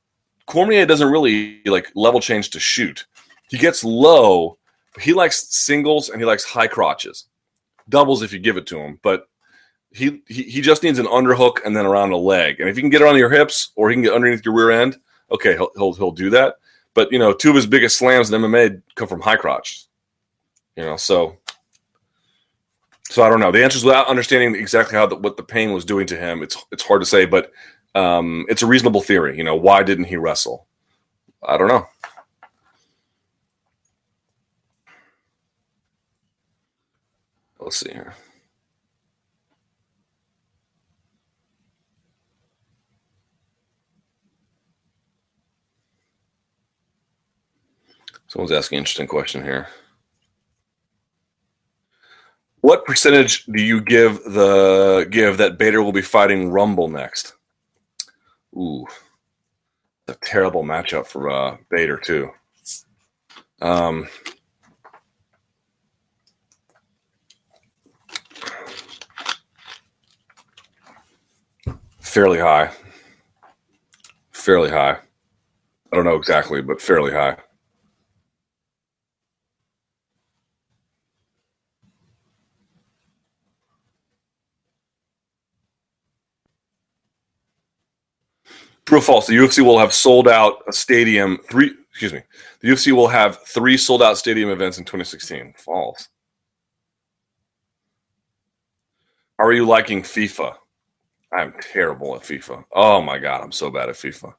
Cormier 0.51 0.85
doesn't 0.85 1.09
really 1.09 1.61
like 1.65 1.89
level 1.95 2.19
change 2.19 2.49
to 2.49 2.59
shoot. 2.59 3.05
He 3.49 3.57
gets 3.57 3.85
low. 3.85 4.57
He 4.99 5.13
likes 5.13 5.47
singles 5.55 6.09
and 6.09 6.19
he 6.19 6.25
likes 6.25 6.43
high 6.43 6.67
crotches, 6.67 7.25
doubles 7.87 8.21
if 8.21 8.33
you 8.33 8.39
give 8.39 8.57
it 8.57 8.67
to 8.67 8.77
him. 8.77 8.99
But 9.01 9.29
he, 9.91 10.21
he 10.27 10.43
he 10.43 10.59
just 10.59 10.83
needs 10.83 10.99
an 10.99 11.05
underhook 11.05 11.59
and 11.63 11.73
then 11.73 11.85
around 11.85 12.11
a 12.11 12.17
leg. 12.17 12.59
And 12.59 12.67
if 12.67 12.75
you 12.75 12.83
can 12.83 12.89
get 12.89 13.01
it 13.01 13.07
on 13.07 13.15
your 13.15 13.29
hips 13.29 13.71
or 13.77 13.89
he 13.89 13.95
can 13.95 14.03
get 14.03 14.11
underneath 14.11 14.43
your 14.43 14.53
rear 14.53 14.71
end, 14.71 14.97
okay, 15.31 15.53
he'll 15.53 15.71
he'll, 15.77 15.93
he'll 15.93 16.11
do 16.11 16.29
that. 16.31 16.55
But 16.93 17.13
you 17.13 17.19
know, 17.19 17.31
two 17.31 17.51
of 17.51 17.55
his 17.55 17.65
biggest 17.65 17.97
slams 17.97 18.29
in 18.29 18.41
MMA 18.41 18.81
come 18.95 19.07
from 19.07 19.21
high 19.21 19.37
crotch. 19.37 19.85
You 20.75 20.83
know, 20.83 20.97
so 20.97 21.37
so 23.03 23.23
I 23.23 23.29
don't 23.29 23.39
know. 23.39 23.53
The 23.53 23.63
answer 23.63 23.77
is 23.77 23.85
without 23.85 24.07
understanding 24.07 24.53
exactly 24.61 24.97
how 24.97 25.05
the, 25.05 25.15
what 25.15 25.37
the 25.37 25.43
pain 25.43 25.71
was 25.71 25.85
doing 25.85 26.07
to 26.07 26.17
him. 26.17 26.43
It's 26.43 26.57
it's 26.73 26.83
hard 26.83 27.01
to 27.01 27.05
say, 27.05 27.23
but 27.23 27.53
um, 27.95 28.45
it's 28.49 28.61
a 28.61 28.67
reasonable 28.67 29.01
theory. 29.01 29.37
You 29.37 29.43
know, 29.43 29.55
why 29.55 29.83
didn't 29.83 30.05
he 30.05 30.15
wrestle? 30.15 30.67
I 31.43 31.57
don't 31.57 31.67
know. 31.67 31.87
Let's 37.59 37.77
see 37.77 37.91
here. 37.91 38.15
Someone's 48.27 48.51
asking 48.53 48.77
an 48.77 48.81
interesting 48.83 49.07
question 49.07 49.43
here. 49.43 49.67
What 52.61 52.85
percentage 52.85 53.45
do 53.45 53.61
you 53.61 53.81
give 53.81 54.23
the 54.23 55.05
give 55.09 55.37
that 55.37 55.57
Bader 55.57 55.83
will 55.83 55.91
be 55.91 56.01
fighting 56.01 56.49
Rumble 56.49 56.87
next? 56.87 57.33
Ooh, 58.55 58.85
a 60.07 60.15
terrible 60.15 60.63
matchup 60.63 61.05
for 61.05 61.29
uh, 61.29 61.57
Bader 61.69 61.97
too. 61.97 62.31
Um, 63.61 64.07
fairly 71.99 72.39
high, 72.39 72.71
fairly 74.31 74.69
high. 74.69 74.97
I 75.91 75.95
don't 75.95 76.05
know 76.05 76.15
exactly, 76.15 76.61
but 76.61 76.81
fairly 76.81 77.11
high. 77.11 77.37
True 88.91 88.97
or 88.97 89.01
false? 89.01 89.25
The 89.25 89.37
UFC 89.37 89.63
will 89.63 89.79
have 89.79 89.93
sold 89.93 90.27
out 90.27 90.63
a 90.67 90.73
stadium 90.73 91.37
three. 91.49 91.71
Excuse 91.91 92.11
me. 92.11 92.23
The 92.59 92.67
UFC 92.67 92.91
will 92.91 93.07
have 93.07 93.39
three 93.47 93.77
sold 93.77 94.03
out 94.03 94.17
stadium 94.17 94.49
events 94.49 94.79
in 94.79 94.83
2016. 94.83 95.53
False. 95.55 96.09
Are 99.39 99.53
you 99.53 99.65
liking 99.65 100.01
FIFA? 100.01 100.55
I'm 101.31 101.53
terrible 101.61 102.17
at 102.17 102.23
FIFA. 102.23 102.65
Oh 102.73 103.01
my 103.01 103.17
god, 103.17 103.41
I'm 103.41 103.53
so 103.53 103.71
bad 103.71 103.87
at 103.87 103.95
FIFA. 103.95 104.33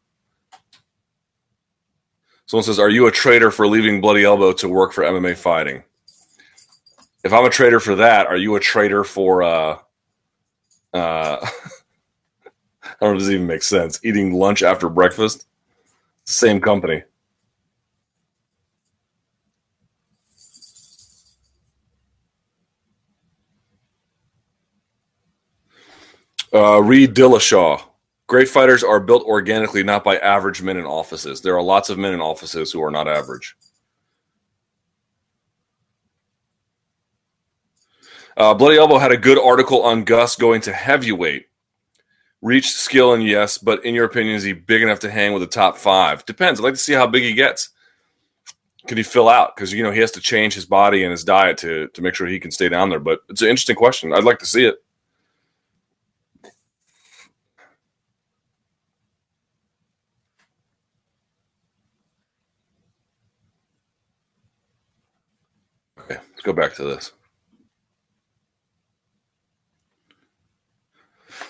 Someone 2.44 2.64
says, 2.64 2.78
"Are 2.78 2.90
you 2.90 3.06
a 3.06 3.10
traitor 3.10 3.50
for 3.50 3.66
leaving 3.66 4.02
Bloody 4.02 4.24
Elbow 4.24 4.52
to 4.52 4.68
work 4.68 4.92
for 4.92 5.02
MMA 5.02 5.34
fighting?" 5.34 5.82
If 7.24 7.32
I'm 7.32 7.46
a 7.46 7.48
traitor 7.48 7.80
for 7.80 7.94
that, 7.94 8.26
are 8.26 8.36
you 8.36 8.54
a 8.56 8.60
traitor 8.60 9.02
for 9.02 9.42
uh 9.42 9.78
uh 10.92 11.48
I 13.02 13.06
don't 13.06 13.14
know 13.14 13.18
if 13.18 13.24
this 13.24 13.34
even 13.34 13.48
makes 13.48 13.66
sense. 13.66 13.98
Eating 14.04 14.32
lunch 14.32 14.62
after 14.62 14.88
breakfast, 14.88 15.48
same 16.22 16.60
company. 16.60 17.02
Uh, 26.54 26.80
Reed 26.80 27.16
Dillashaw. 27.16 27.82
Great 28.28 28.48
fighters 28.48 28.84
are 28.84 29.00
built 29.00 29.24
organically, 29.24 29.82
not 29.82 30.04
by 30.04 30.18
average 30.18 30.62
men 30.62 30.76
in 30.76 30.84
offices. 30.84 31.40
There 31.40 31.56
are 31.56 31.62
lots 31.62 31.90
of 31.90 31.98
men 31.98 32.14
in 32.14 32.20
offices 32.20 32.70
who 32.70 32.80
are 32.84 32.90
not 32.92 33.08
average. 33.08 33.56
Uh, 38.36 38.54
Bloody 38.54 38.78
Elbow 38.78 38.98
had 38.98 39.10
a 39.10 39.16
good 39.16 39.40
article 39.40 39.82
on 39.82 40.04
Gus 40.04 40.36
going 40.36 40.60
to 40.62 40.72
heavyweight. 40.72 41.48
Reach, 42.42 42.72
skill, 42.72 43.14
and 43.14 43.22
yes, 43.22 43.56
but 43.56 43.84
in 43.84 43.94
your 43.94 44.04
opinion, 44.04 44.34
is 44.34 44.42
he 44.42 44.52
big 44.52 44.82
enough 44.82 44.98
to 45.00 45.10
hang 45.10 45.32
with 45.32 45.42
the 45.42 45.46
top 45.46 45.78
five? 45.78 46.26
Depends. 46.26 46.58
I'd 46.58 46.64
like 46.64 46.74
to 46.74 46.80
see 46.80 46.92
how 46.92 47.06
big 47.06 47.22
he 47.22 47.34
gets. 47.34 47.70
Can 48.88 48.96
he 48.96 49.04
fill 49.04 49.28
out? 49.28 49.54
Because 49.54 49.72
you 49.72 49.84
know 49.84 49.92
he 49.92 50.00
has 50.00 50.10
to 50.10 50.20
change 50.20 50.52
his 50.54 50.66
body 50.66 51.04
and 51.04 51.12
his 51.12 51.22
diet 51.22 51.56
to 51.58 51.86
to 51.86 52.02
make 52.02 52.16
sure 52.16 52.26
he 52.26 52.40
can 52.40 52.50
stay 52.50 52.68
down 52.68 52.90
there. 52.90 52.98
But 52.98 53.20
it's 53.28 53.42
an 53.42 53.48
interesting 53.48 53.76
question. 53.76 54.12
I'd 54.12 54.24
like 54.24 54.40
to 54.40 54.46
see 54.46 54.64
it. 54.66 54.82
Okay, 66.00 66.18
let's 66.32 66.42
go 66.42 66.52
back 66.52 66.74
to 66.74 66.82
this. 66.82 67.12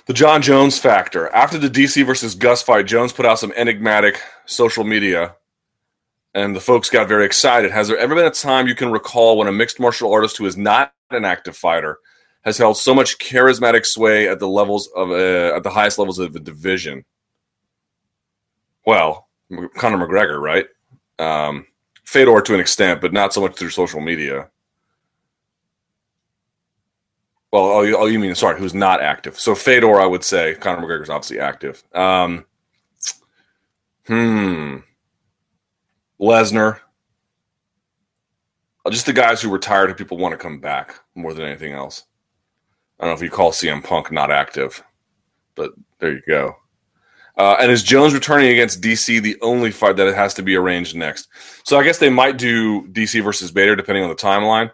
The 0.07 0.13
John 0.13 0.43
Jones 0.43 0.79
factor. 0.79 1.29
After 1.29 1.59
the 1.59 1.69
DC 1.69 2.05
versus 2.05 2.35
Gus 2.35 2.61
fight, 2.61 2.87
Jones 2.87 3.13
put 3.13 3.25
out 3.25 3.39
some 3.39 3.53
enigmatic 3.55 4.21
social 4.47 4.83
media, 4.83 5.37
and 6.35 6.57
the 6.57 6.61
folks 6.61 6.91
got 6.91 7.07
very 7.07 7.25
excited. 7.25 7.71
Has 7.71 7.87
there 7.87 7.99
ever 7.99 8.17
been 8.17 8.27
a 8.27 8.31
time 8.31 8.67
you 8.67 8.75
can 8.75 8.91
recall 8.91 9.39
when 9.39 9.47
a 9.47 9.53
mixed 9.53 9.79
martial 9.79 10.13
artist 10.13 10.37
who 10.37 10.47
is 10.47 10.57
not 10.57 10.93
an 11.11 11.25
active 11.25 11.57
fighter 11.57 11.99
has 12.45 12.59
held 12.59 12.77
so 12.77 12.93
much 12.93 13.19
charismatic 13.19 13.87
sway 13.87 14.29
at 14.29 14.41
the 14.41 14.49
levels 14.49 14.89
of 14.97 15.11
uh, 15.11 15.55
at 15.55 15.63
the 15.63 15.71
highest 15.71 15.99
levels 15.99 16.19
of 16.19 16.33
the 16.33 16.41
division? 16.41 17.05
Well, 18.85 19.29
Conor 19.77 20.05
McGregor, 20.05 20.41
right? 20.41 20.67
Um, 21.21 21.67
Fedor 22.03 22.41
to 22.41 22.55
an 22.55 22.61
extent, 22.61 23.01
but 23.01 23.13
not 23.13 23.33
so 23.33 23.41
much 23.41 23.55
through 23.55 23.71
social 23.71 24.01
media. 24.01 24.51
Well, 27.53 27.65
oh, 27.65 27.83
you, 27.83 27.97
oh, 27.99 28.07
you 28.07 28.19
mean 28.19 28.35
sorry, 28.35 28.59
who's 28.59 28.73
not 28.73 29.03
active? 29.03 29.39
So 29.39 29.55
Fedor, 29.55 30.01
I 30.01 30.07
would 30.07 30.25
say 30.25 30.55
Conor 30.55 30.87
McGregor's 30.87 31.11
obviously 31.11 31.39
active. 31.39 31.83
Um, 31.95 32.47
hmm, 34.07 34.79
Lesnar, 36.19 36.81
uh, 38.85 38.91
just 38.91 39.05
the 39.05 39.13
guys 39.13 39.43
who 39.43 39.51
retired 39.51 39.91
who 39.91 39.95
people 39.95 40.17
want 40.17 40.33
to 40.33 40.39
come 40.39 40.61
back 40.61 40.95
more 41.15 41.35
than 41.35 41.45
anything 41.45 41.75
else. 41.75 42.05
I 42.99 43.05
don't 43.05 43.11
know 43.11 43.17
if 43.17 43.23
you 43.23 43.31
call 43.31 43.53
CM 43.53 43.85
Punk 43.85 44.11
not 44.11 44.31
active, 44.31 44.83
but 45.55 45.73
there 45.99 46.13
you 46.13 46.23
go. 46.27 46.57
Uh, 47.37 47.57
and 47.61 47.71
is 47.71 47.83
Jones 47.83 48.15
returning 48.15 48.51
against 48.51 48.81
DC 48.81 49.21
the 49.21 49.39
only 49.43 49.71
fight 49.71 49.97
that 49.97 50.07
it 50.07 50.15
has 50.15 50.33
to 50.35 50.43
be 50.43 50.57
arranged 50.57 50.97
next? 50.97 51.29
So 51.65 51.79
I 51.79 51.85
guess 51.85 51.99
they 51.99 52.11
might 52.11 52.39
do 52.39 52.87
DC 52.89 53.23
versus 53.23 53.51
Bader 53.51 53.77
depending 53.77 54.05
on 54.05 54.11
the 54.11 54.17
timeline. 54.17 54.71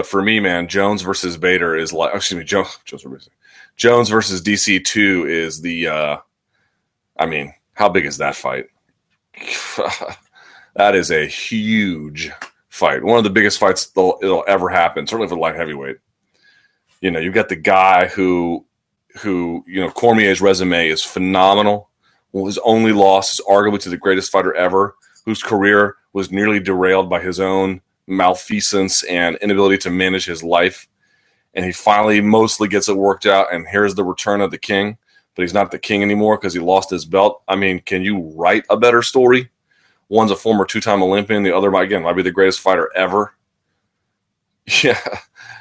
But 0.00 0.06
for 0.06 0.22
me, 0.22 0.40
man, 0.40 0.66
Jones 0.66 1.02
versus 1.02 1.36
Bader 1.36 1.76
is 1.76 1.92
like, 1.92 2.14
excuse 2.14 2.38
me, 2.38 2.44
Jones, 2.46 2.78
Jones, 2.86 3.28
Jones 3.76 4.08
versus 4.08 4.40
DC 4.40 4.82
two 4.82 5.26
is 5.28 5.60
the. 5.60 5.88
uh 5.88 6.16
I 7.18 7.26
mean, 7.26 7.52
how 7.74 7.90
big 7.90 8.06
is 8.06 8.16
that 8.16 8.34
fight? 8.34 8.68
that 10.74 10.94
is 10.94 11.10
a 11.10 11.26
huge 11.26 12.30
fight. 12.70 13.04
One 13.04 13.18
of 13.18 13.24
the 13.24 13.28
biggest 13.28 13.58
fights 13.58 13.88
that'll, 13.88 14.18
it'll 14.22 14.42
ever 14.48 14.70
happen, 14.70 15.06
certainly 15.06 15.28
for 15.28 15.34
the 15.34 15.40
light 15.42 15.56
heavyweight. 15.56 15.98
You 17.02 17.10
know, 17.10 17.18
you've 17.18 17.34
got 17.34 17.50
the 17.50 17.56
guy 17.56 18.06
who, 18.06 18.64
who 19.18 19.62
you 19.66 19.82
know, 19.82 19.90
Cormier's 19.90 20.40
resume 20.40 20.88
is 20.88 21.02
phenomenal. 21.02 21.90
Well, 22.32 22.46
his 22.46 22.56
only 22.64 22.92
loss 22.92 23.34
is 23.34 23.44
arguably 23.46 23.80
to 23.80 23.90
the 23.90 23.98
greatest 23.98 24.32
fighter 24.32 24.54
ever, 24.54 24.96
whose 25.26 25.42
career 25.42 25.96
was 26.14 26.30
nearly 26.30 26.58
derailed 26.58 27.10
by 27.10 27.20
his 27.20 27.38
own 27.38 27.82
malfeasance 28.10 29.02
and 29.04 29.36
inability 29.36 29.78
to 29.78 29.90
manage 29.90 30.26
his 30.26 30.42
life. 30.42 30.88
And 31.54 31.64
he 31.64 31.72
finally 31.72 32.20
mostly 32.20 32.68
gets 32.68 32.88
it 32.88 32.96
worked 32.96 33.26
out. 33.26 33.52
And 33.52 33.66
here's 33.66 33.94
the 33.94 34.04
return 34.04 34.40
of 34.40 34.50
the 34.50 34.58
king, 34.58 34.98
but 35.34 35.42
he's 35.42 35.54
not 35.54 35.70
the 35.70 35.78
king 35.78 36.02
anymore 36.02 36.36
because 36.36 36.52
he 36.54 36.60
lost 36.60 36.90
his 36.90 37.04
belt. 37.04 37.42
I 37.48 37.56
mean, 37.56 37.80
can 37.80 38.02
you 38.02 38.32
write 38.36 38.64
a 38.68 38.76
better 38.76 39.02
story? 39.02 39.50
One's 40.08 40.32
a 40.32 40.36
former 40.36 40.64
two-time 40.64 41.02
Olympian. 41.02 41.44
The 41.44 41.56
other, 41.56 41.72
again, 41.74 42.02
might 42.02 42.16
be 42.16 42.22
the 42.22 42.32
greatest 42.32 42.60
fighter 42.60 42.90
ever. 42.94 43.34
Yeah, 44.84 45.00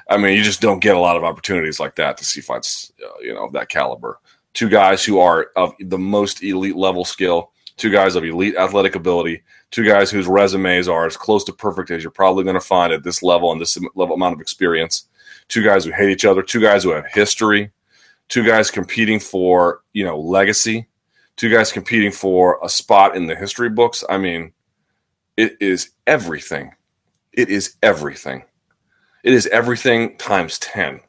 I 0.08 0.18
mean, 0.18 0.38
you 0.38 0.44
just 0.44 0.62
don't 0.62 0.82
get 0.82 0.96
a 0.96 1.00
lot 1.00 1.18
of 1.18 1.24
opportunities 1.24 1.80
like 1.80 1.96
that 1.96 2.18
to 2.18 2.26
see 2.26 2.42
fights, 2.42 2.92
uh, 3.04 3.20
you 3.22 3.34
know, 3.34 3.46
of 3.46 3.54
that 3.54 3.70
caliber. 3.70 4.20
Two 4.54 4.70
guys 4.70 5.04
who 5.04 5.20
are 5.20 5.48
of 5.56 5.74
the 5.80 5.98
most 5.98 6.44
elite 6.44 6.76
level 6.76 7.06
skill, 7.06 7.52
two 7.78 7.90
guys 7.90 8.16
of 8.16 8.24
elite 8.24 8.56
athletic 8.56 8.96
ability, 8.96 9.42
two 9.72 9.86
guys 9.86 10.10
whose 10.10 10.28
resumes 10.28 10.88
are 10.88 11.06
as 11.06 11.18
close 11.18 11.44
to 11.46 11.54
perfect 11.54 11.92
as 11.92 12.04
you're 12.04 12.12
probably 12.12 12.44
going 12.44 12.56
to 12.56 12.62
find 12.62 12.92
at 12.92 13.04
this 13.04 13.22
level 13.22 13.52
and 13.52 13.62
this 13.62 13.78
level 13.96 14.16
amount 14.16 14.34
of 14.34 14.42
experience. 14.42 15.08
Two 15.48 15.64
guys 15.64 15.86
who 15.86 15.92
hate 15.92 16.10
each 16.10 16.26
other, 16.26 16.42
two 16.42 16.62
guys 16.62 16.84
who 16.84 16.92
have 16.92 17.06
history, 17.08 17.72
two 18.28 18.44
guys 18.44 18.72
competing 18.72 19.20
for 19.20 19.82
you 19.94 20.06
know 20.06 20.20
legacy, 20.20 20.88
two 21.36 21.50
guys 21.50 21.72
competing 21.72 22.12
for 22.12 22.60
a 22.64 22.70
spot 22.70 23.16
in 23.16 23.28
the 23.28 23.36
history 23.36 23.70
books. 23.70 24.04
I 24.10 24.18
mean, 24.18 24.54
it 25.38 25.58
is 25.60 25.92
everything. 26.08 26.74
It 27.34 27.50
is 27.50 27.76
everything. 27.82 28.44
It 29.24 29.34
is 29.34 29.48
everything 29.48 30.18
times 30.18 30.60
10. 30.60 31.02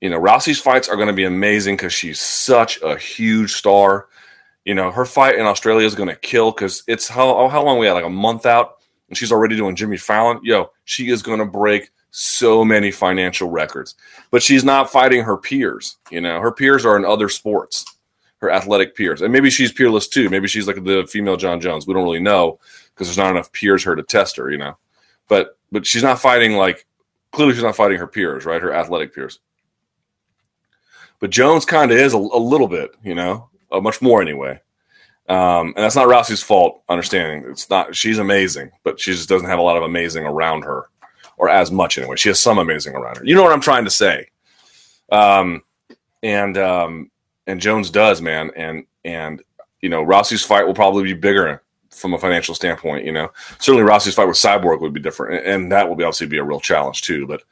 You 0.00 0.10
know, 0.10 0.20
Rousey's 0.20 0.60
fights 0.60 0.88
are 0.88 0.96
going 0.96 1.08
to 1.08 1.14
be 1.14 1.24
amazing 1.24 1.76
because 1.76 1.92
she's 1.92 2.20
such 2.20 2.80
a 2.82 2.96
huge 2.96 3.52
star. 3.52 4.06
You 4.64 4.74
know, 4.74 4.90
her 4.90 5.04
fight 5.04 5.36
in 5.36 5.46
Australia 5.46 5.86
is 5.86 5.94
going 5.94 6.08
to 6.08 6.16
kill 6.16 6.52
because 6.52 6.82
it's 6.86 7.08
how, 7.08 7.28
oh, 7.36 7.48
how 7.48 7.62
long 7.62 7.78
we 7.78 7.86
had, 7.86 7.92
like 7.92 8.04
a 8.04 8.10
month 8.10 8.44
out, 8.44 8.76
and 9.08 9.16
she's 9.16 9.32
already 9.32 9.56
doing 9.56 9.76
Jimmy 9.76 9.96
Fallon. 9.96 10.40
Yo, 10.42 10.70
she 10.84 11.10
is 11.10 11.22
going 11.22 11.38
to 11.38 11.46
break 11.46 11.90
so 12.10 12.64
many 12.64 12.90
financial 12.90 13.48
records, 13.48 13.94
but 14.30 14.42
she's 14.42 14.64
not 14.64 14.90
fighting 14.90 15.22
her 15.22 15.36
peers. 15.36 15.96
You 16.10 16.20
know, 16.20 16.40
her 16.40 16.52
peers 16.52 16.84
are 16.84 16.96
in 16.96 17.04
other 17.04 17.28
sports, 17.28 17.84
her 18.38 18.50
athletic 18.50 18.94
peers. 18.94 19.22
And 19.22 19.32
maybe 19.32 19.50
she's 19.50 19.72
peerless 19.72 20.08
too. 20.08 20.28
Maybe 20.28 20.48
she's 20.48 20.66
like 20.66 20.82
the 20.84 21.06
female 21.10 21.36
John 21.36 21.60
Jones. 21.60 21.86
We 21.86 21.94
don't 21.94 22.04
really 22.04 22.20
know 22.20 22.58
because 22.94 23.08
there's 23.08 23.18
not 23.18 23.30
enough 23.30 23.52
peers 23.52 23.84
her 23.84 23.96
to 23.96 24.02
test 24.02 24.36
her, 24.36 24.50
you 24.50 24.58
know. 24.58 24.76
But 25.28 25.56
but 25.70 25.86
she's 25.86 26.02
not 26.02 26.20
fighting 26.20 26.56
like 26.56 26.86
clearly 27.32 27.54
she's 27.54 27.62
not 27.62 27.76
fighting 27.76 27.98
her 27.98 28.06
peers, 28.06 28.44
right? 28.44 28.62
Her 28.62 28.72
athletic 28.72 29.14
peers. 29.14 29.40
But 31.20 31.30
Jones 31.30 31.64
kind 31.64 31.90
of 31.90 31.98
is 31.98 32.14
a, 32.14 32.16
a, 32.16 32.38
little 32.38 32.68
bit, 32.68 32.92
you 33.02 33.14
know, 33.14 33.50
uh, 33.70 33.80
much 33.80 34.00
more 34.02 34.22
anyway. 34.22 34.60
Um, 35.28 35.68
and 35.68 35.76
that's 35.76 35.96
not 35.96 36.08
Rousey's 36.08 36.42
fault. 36.42 36.82
Understanding 36.88 37.50
it's 37.50 37.68
not 37.68 37.94
she's 37.94 38.18
amazing, 38.18 38.70
but 38.82 38.98
she 38.98 39.12
just 39.12 39.28
doesn't 39.28 39.48
have 39.48 39.58
a 39.58 39.62
lot 39.62 39.76
of 39.76 39.82
amazing 39.82 40.24
around 40.24 40.62
her 40.62 40.88
or 41.36 41.48
as 41.48 41.70
much 41.70 41.98
anyway. 41.98 42.16
She 42.16 42.28
has 42.28 42.40
some 42.40 42.58
amazing 42.58 42.94
around 42.94 43.18
her. 43.18 43.24
You 43.24 43.34
know 43.34 43.42
what 43.42 43.52
I'm 43.52 43.60
trying 43.60 43.84
to 43.84 43.90
say? 43.90 44.28
Um, 45.10 45.62
and 46.22 46.56
um, 46.56 47.10
and 47.46 47.60
Jones 47.60 47.90
does, 47.90 48.20
man. 48.20 48.50
And 48.56 48.86
and 49.04 49.42
you 49.80 49.88
know, 49.88 50.04
Rousey's 50.04 50.44
fight 50.44 50.66
will 50.66 50.74
probably 50.74 51.04
be 51.04 51.14
bigger 51.14 51.62
from 51.90 52.14
a 52.14 52.18
financial 52.18 52.54
standpoint. 52.54 53.04
You 53.04 53.12
know, 53.12 53.30
certainly 53.58 53.88
Rousey's 53.88 54.14
fight 54.14 54.28
with 54.28 54.36
Cyborg 54.36 54.80
would 54.80 54.92
be 54.92 55.00
different, 55.00 55.46
and 55.46 55.70
that 55.72 55.88
will 55.88 55.96
be 55.96 56.04
obviously 56.04 56.26
be 56.26 56.38
a 56.38 56.44
real 56.44 56.60
challenge 56.60 57.02
too. 57.02 57.26
But 57.26 57.42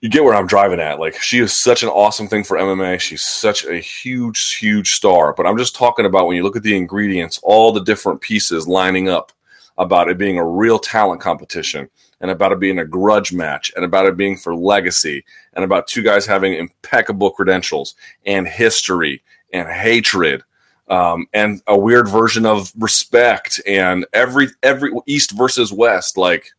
you 0.00 0.08
get 0.08 0.24
where 0.24 0.34
I'm 0.34 0.46
driving 0.46 0.80
at. 0.80 1.00
Like 1.00 1.20
she 1.20 1.38
is 1.38 1.52
such 1.52 1.82
an 1.82 1.88
awesome 1.88 2.28
thing 2.28 2.44
for 2.44 2.56
MMA. 2.56 3.00
She's 3.00 3.22
such 3.22 3.64
a 3.64 3.76
huge, 3.76 4.56
huge 4.56 4.92
star. 4.92 5.32
But 5.32 5.46
I'm 5.46 5.58
just 5.58 5.74
talking 5.74 6.06
about 6.06 6.26
when 6.26 6.36
you 6.36 6.42
look 6.42 6.56
at 6.56 6.62
the 6.62 6.76
ingredients, 6.76 7.40
all 7.42 7.72
the 7.72 7.82
different 7.82 8.20
pieces 8.20 8.68
lining 8.68 9.08
up 9.08 9.32
about 9.78 10.08
it 10.08 10.18
being 10.18 10.38
a 10.38 10.46
real 10.46 10.78
talent 10.78 11.20
competition 11.20 11.88
and 12.20 12.30
about 12.30 12.52
it 12.52 12.60
being 12.60 12.78
a 12.78 12.84
grudge 12.84 13.32
match 13.32 13.72
and 13.74 13.84
about 13.84 14.06
it 14.06 14.16
being 14.16 14.36
for 14.36 14.54
legacy 14.54 15.24
and 15.54 15.64
about 15.64 15.86
two 15.86 16.02
guys 16.02 16.24
having 16.26 16.54
impeccable 16.54 17.30
credentials 17.30 17.94
and 18.26 18.46
history 18.46 19.22
and 19.52 19.68
hatred 19.68 20.42
um, 20.88 21.26
and 21.32 21.62
a 21.66 21.76
weird 21.76 22.08
version 22.08 22.44
of 22.44 22.72
respect 22.78 23.60
and 23.66 24.06
every 24.12 24.48
every 24.62 24.92
east 25.06 25.32
versus 25.32 25.72
west 25.72 26.16
like 26.16 26.50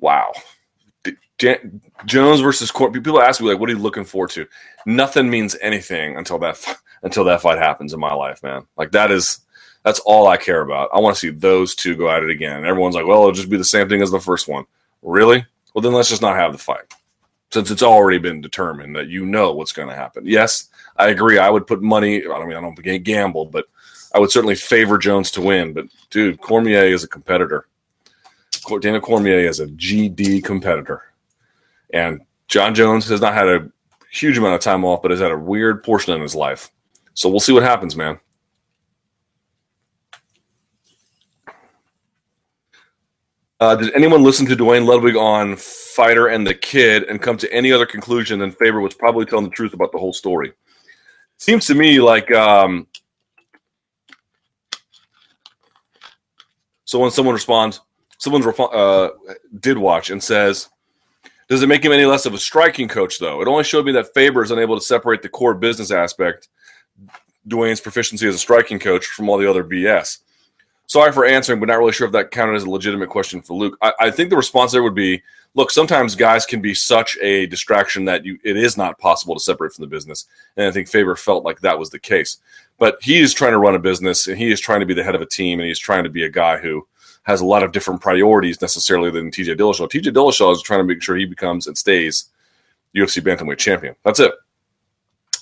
wow 0.00 0.32
Jan- 1.40 1.80
jones 2.04 2.40
versus 2.40 2.70
court 2.70 2.92
people 2.92 3.20
ask 3.20 3.40
me 3.40 3.48
like 3.48 3.58
what 3.58 3.68
are 3.68 3.72
you 3.72 3.78
looking 3.78 4.04
forward 4.04 4.30
to 4.30 4.46
nothing 4.86 5.28
means 5.28 5.56
anything 5.60 6.16
until 6.16 6.38
that 6.38 6.62
until 7.02 7.24
that 7.24 7.40
fight 7.40 7.58
happens 7.58 7.92
in 7.92 8.00
my 8.00 8.14
life 8.14 8.42
man 8.42 8.66
like 8.76 8.92
that 8.92 9.10
is 9.10 9.40
that's 9.84 10.00
all 10.00 10.26
I 10.26 10.36
care 10.36 10.60
about. 10.60 10.90
I 10.92 11.00
want 11.00 11.16
to 11.16 11.20
see 11.20 11.30
those 11.30 11.74
two 11.74 11.96
go 11.96 12.10
at 12.10 12.22
it 12.22 12.30
again. 12.30 12.58
And 12.58 12.66
everyone's 12.66 12.94
like, 12.94 13.06
well, 13.06 13.20
it'll 13.20 13.32
just 13.32 13.50
be 13.50 13.56
the 13.56 13.64
same 13.64 13.88
thing 13.88 14.02
as 14.02 14.10
the 14.10 14.20
first 14.20 14.48
one. 14.48 14.64
Really? 15.02 15.44
Well, 15.74 15.82
then 15.82 15.92
let's 15.92 16.10
just 16.10 16.22
not 16.22 16.36
have 16.36 16.52
the 16.52 16.58
fight 16.58 16.92
since 17.50 17.70
it's 17.70 17.82
already 17.82 18.18
been 18.18 18.40
determined 18.40 18.94
that 18.94 19.08
you 19.08 19.24
know 19.26 19.52
what's 19.52 19.72
going 19.72 19.88
to 19.88 19.94
happen. 19.94 20.24
Yes, 20.26 20.68
I 20.96 21.08
agree. 21.08 21.38
I 21.38 21.50
would 21.50 21.66
put 21.66 21.82
money. 21.82 22.18
I 22.18 22.22
don't 22.24 22.48
mean, 22.48 22.56
I 22.56 22.60
don't 22.60 23.02
gamble, 23.02 23.46
but 23.46 23.66
I 24.14 24.18
would 24.18 24.30
certainly 24.30 24.54
favor 24.54 24.98
Jones 24.98 25.30
to 25.32 25.40
win. 25.40 25.72
But 25.72 25.86
dude, 26.10 26.40
Cormier 26.40 26.84
is 26.84 27.04
a 27.04 27.08
competitor. 27.08 27.66
Dana 28.80 29.00
Cormier 29.00 29.48
is 29.48 29.58
a 29.58 29.66
GD 29.66 30.44
competitor, 30.44 31.02
and 31.92 32.20
John 32.48 32.74
Jones 32.74 33.08
has 33.08 33.20
not 33.20 33.34
had 33.34 33.48
a 33.48 33.70
huge 34.10 34.38
amount 34.38 34.54
of 34.54 34.60
time 34.60 34.84
off, 34.84 35.02
but 35.02 35.10
has 35.10 35.20
had 35.20 35.30
a 35.30 35.38
weird 35.38 35.82
portion 35.82 36.14
in 36.14 36.20
his 36.20 36.34
life. 36.34 36.70
So 37.14 37.28
we'll 37.28 37.40
see 37.40 37.52
what 37.52 37.62
happens, 37.62 37.96
man. 37.96 38.18
Uh, 43.60 43.76
did 43.76 43.92
anyone 43.92 44.22
listen 44.22 44.46
to 44.46 44.56
Duane 44.56 44.86
Ludwig 44.86 45.16
on 45.16 45.54
Fighter 45.56 46.28
and 46.28 46.46
the 46.46 46.54
Kid 46.54 47.02
and 47.04 47.20
come 47.20 47.36
to 47.36 47.52
any 47.52 47.70
other 47.70 47.84
conclusion 47.84 48.38
than 48.38 48.52
Faber 48.52 48.80
was 48.80 48.94
probably 48.94 49.26
telling 49.26 49.44
the 49.44 49.50
truth 49.50 49.74
about 49.74 49.92
the 49.92 49.98
whole 49.98 50.14
story? 50.14 50.54
Seems 51.36 51.66
to 51.66 51.74
me 51.74 52.00
like 52.00 52.30
um, 52.32 52.86
so 56.84 56.98
when 56.98 57.10
someone 57.10 57.34
responds, 57.34 57.80
someone 58.18 58.42
uh, 58.58 59.10
did 59.60 59.76
watch 59.76 60.10
and 60.10 60.22
says, 60.22 60.70
"Does 61.50 61.62
it 61.62 61.68
make 61.68 61.84
him 61.84 61.92
any 61.92 62.06
less 62.06 62.24
of 62.24 62.32
a 62.32 62.38
striking 62.38 62.88
coach, 62.88 63.18
though? 63.18 63.42
It 63.42 63.48
only 63.48 63.64
showed 63.64 63.84
me 63.84 63.92
that 63.92 64.14
Faber 64.14 64.42
is 64.42 64.50
unable 64.50 64.76
to 64.76 64.84
separate 64.84 65.20
the 65.20 65.28
core 65.28 65.54
business 65.54 65.90
aspect, 65.90 66.48
Duane's 67.46 67.82
proficiency 67.82 68.26
as 68.26 68.34
a 68.34 68.38
striking 68.38 68.78
coach, 68.78 69.04
from 69.04 69.28
all 69.28 69.36
the 69.36 69.50
other 69.50 69.64
BS." 69.64 70.20
sorry 70.90 71.12
for 71.12 71.24
answering, 71.24 71.60
but 71.60 71.66
not 71.66 71.78
really 71.78 71.92
sure 71.92 72.06
if 72.08 72.12
that 72.12 72.32
counted 72.32 72.56
as 72.56 72.64
a 72.64 72.70
legitimate 72.70 73.08
question 73.08 73.40
for 73.40 73.54
Luke. 73.54 73.78
I, 73.80 73.92
I, 74.00 74.10
think 74.10 74.28
the 74.28 74.36
response 74.36 74.72
there 74.72 74.82
would 74.82 74.94
be, 74.94 75.22
look, 75.54 75.70
sometimes 75.70 76.16
guys 76.16 76.44
can 76.44 76.60
be 76.60 76.74
such 76.74 77.16
a 77.22 77.46
distraction 77.46 78.04
that 78.06 78.24
you 78.24 78.40
it 78.42 78.56
is 78.56 78.76
not 78.76 78.98
possible 78.98 79.36
to 79.36 79.40
separate 79.40 79.72
from 79.72 79.82
the 79.82 79.88
business. 79.88 80.26
And 80.56 80.66
I 80.66 80.72
think 80.72 80.88
Faber 80.88 81.14
felt 81.14 81.44
like 81.44 81.60
that 81.60 81.78
was 81.78 81.90
the 81.90 82.00
case. 82.00 82.38
But 82.78 82.98
he 83.02 83.20
is 83.20 83.32
trying 83.32 83.52
to 83.52 83.58
run 83.58 83.76
a 83.76 83.78
business 83.78 84.26
and 84.26 84.36
he 84.36 84.50
is 84.50 84.58
trying 84.58 84.80
to 84.80 84.86
be 84.86 84.94
the 84.94 85.04
head 85.04 85.14
of 85.14 85.22
a 85.22 85.26
team 85.26 85.60
and 85.60 85.68
he's 85.68 85.78
trying 85.78 86.02
to 86.02 86.10
be 86.10 86.24
a 86.24 86.28
guy 86.28 86.56
who 86.56 86.88
has 87.24 87.40
a 87.40 87.46
lot 87.46 87.62
of 87.62 87.72
different 87.72 88.00
priorities 88.00 88.60
necessarily 88.60 89.10
than 89.10 89.30
TJ 89.30 89.56
Dillashaw. 89.56 89.88
TJ 89.88 90.12
Dillashaw 90.12 90.54
is 90.54 90.62
trying 90.62 90.80
to 90.80 90.84
make 90.84 91.02
sure 91.02 91.16
he 91.16 91.26
becomes 91.26 91.66
and 91.66 91.76
stays 91.76 92.26
UFC 92.96 93.22
bantamweight 93.22 93.58
champion. 93.58 93.94
That's 94.04 94.20
it. 94.20 94.32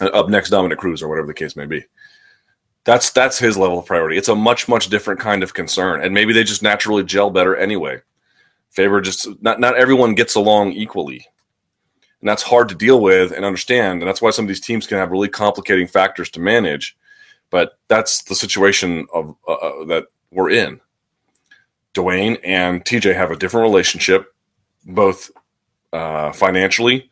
Up 0.01 0.29
next, 0.29 0.51
Dominick 0.51 0.79
Cruz 0.79 1.03
or 1.03 1.09
whatever 1.09 1.27
the 1.27 1.35
case 1.35 1.57
may 1.57 1.67
be. 1.67 1.85
That's 2.85 3.11
that's 3.11 3.39
his 3.39 3.57
level 3.57 3.81
of 3.81 3.87
priority. 3.87 4.17
It's 4.17 4.29
a 4.29 4.35
much 4.35 4.69
much 4.69 4.89
different 4.89 5.21
kind 5.21 5.43
of 5.43 5.55
concern, 5.55 6.01
and 6.03 6.15
maybe 6.15 6.33
they 6.33 6.45
just 6.45 6.63
naturally 6.63 7.05
gel 7.05 7.31
better 7.31 7.57
anyway. 7.57 8.01
Faber 8.71 9.01
just 9.01 9.29
not 9.43 9.61
not 9.61 9.77
everyone 9.77 10.15
gets 10.15 10.37
along 10.37 10.73
equally, 10.73 11.27
and 12.21 12.29
that's 12.29 12.43
hard 12.43 12.69
to 12.69 12.75
deal 12.75 13.01
with 13.01 13.33
and 13.33 13.45
understand, 13.45 14.01
and 14.01 14.09
that's 14.09 14.23
why 14.23 14.31
some 14.31 14.45
of 14.45 14.49
these 14.49 14.61
teams 14.61 14.87
can 14.87 14.99
have 14.99 15.11
really 15.11 15.29
complicating 15.29 15.87
factors 15.87 16.31
to 16.31 16.41
manage. 16.41 16.97
But 17.51 17.79
that's 17.89 18.23
the 18.23 18.35
situation 18.35 19.07
of 19.13 19.35
uh, 19.47 19.53
uh 19.53 19.85
that 19.87 20.07
we're 20.31 20.51
in. 20.51 20.81
Duane 21.95 22.37
and 22.45 22.85
TJ 22.85 23.15
have 23.15 23.31
a 23.31 23.37
different 23.37 23.65
relationship, 23.65 24.35
both 24.87 25.31
uh, 25.93 26.33
financially, 26.33 27.11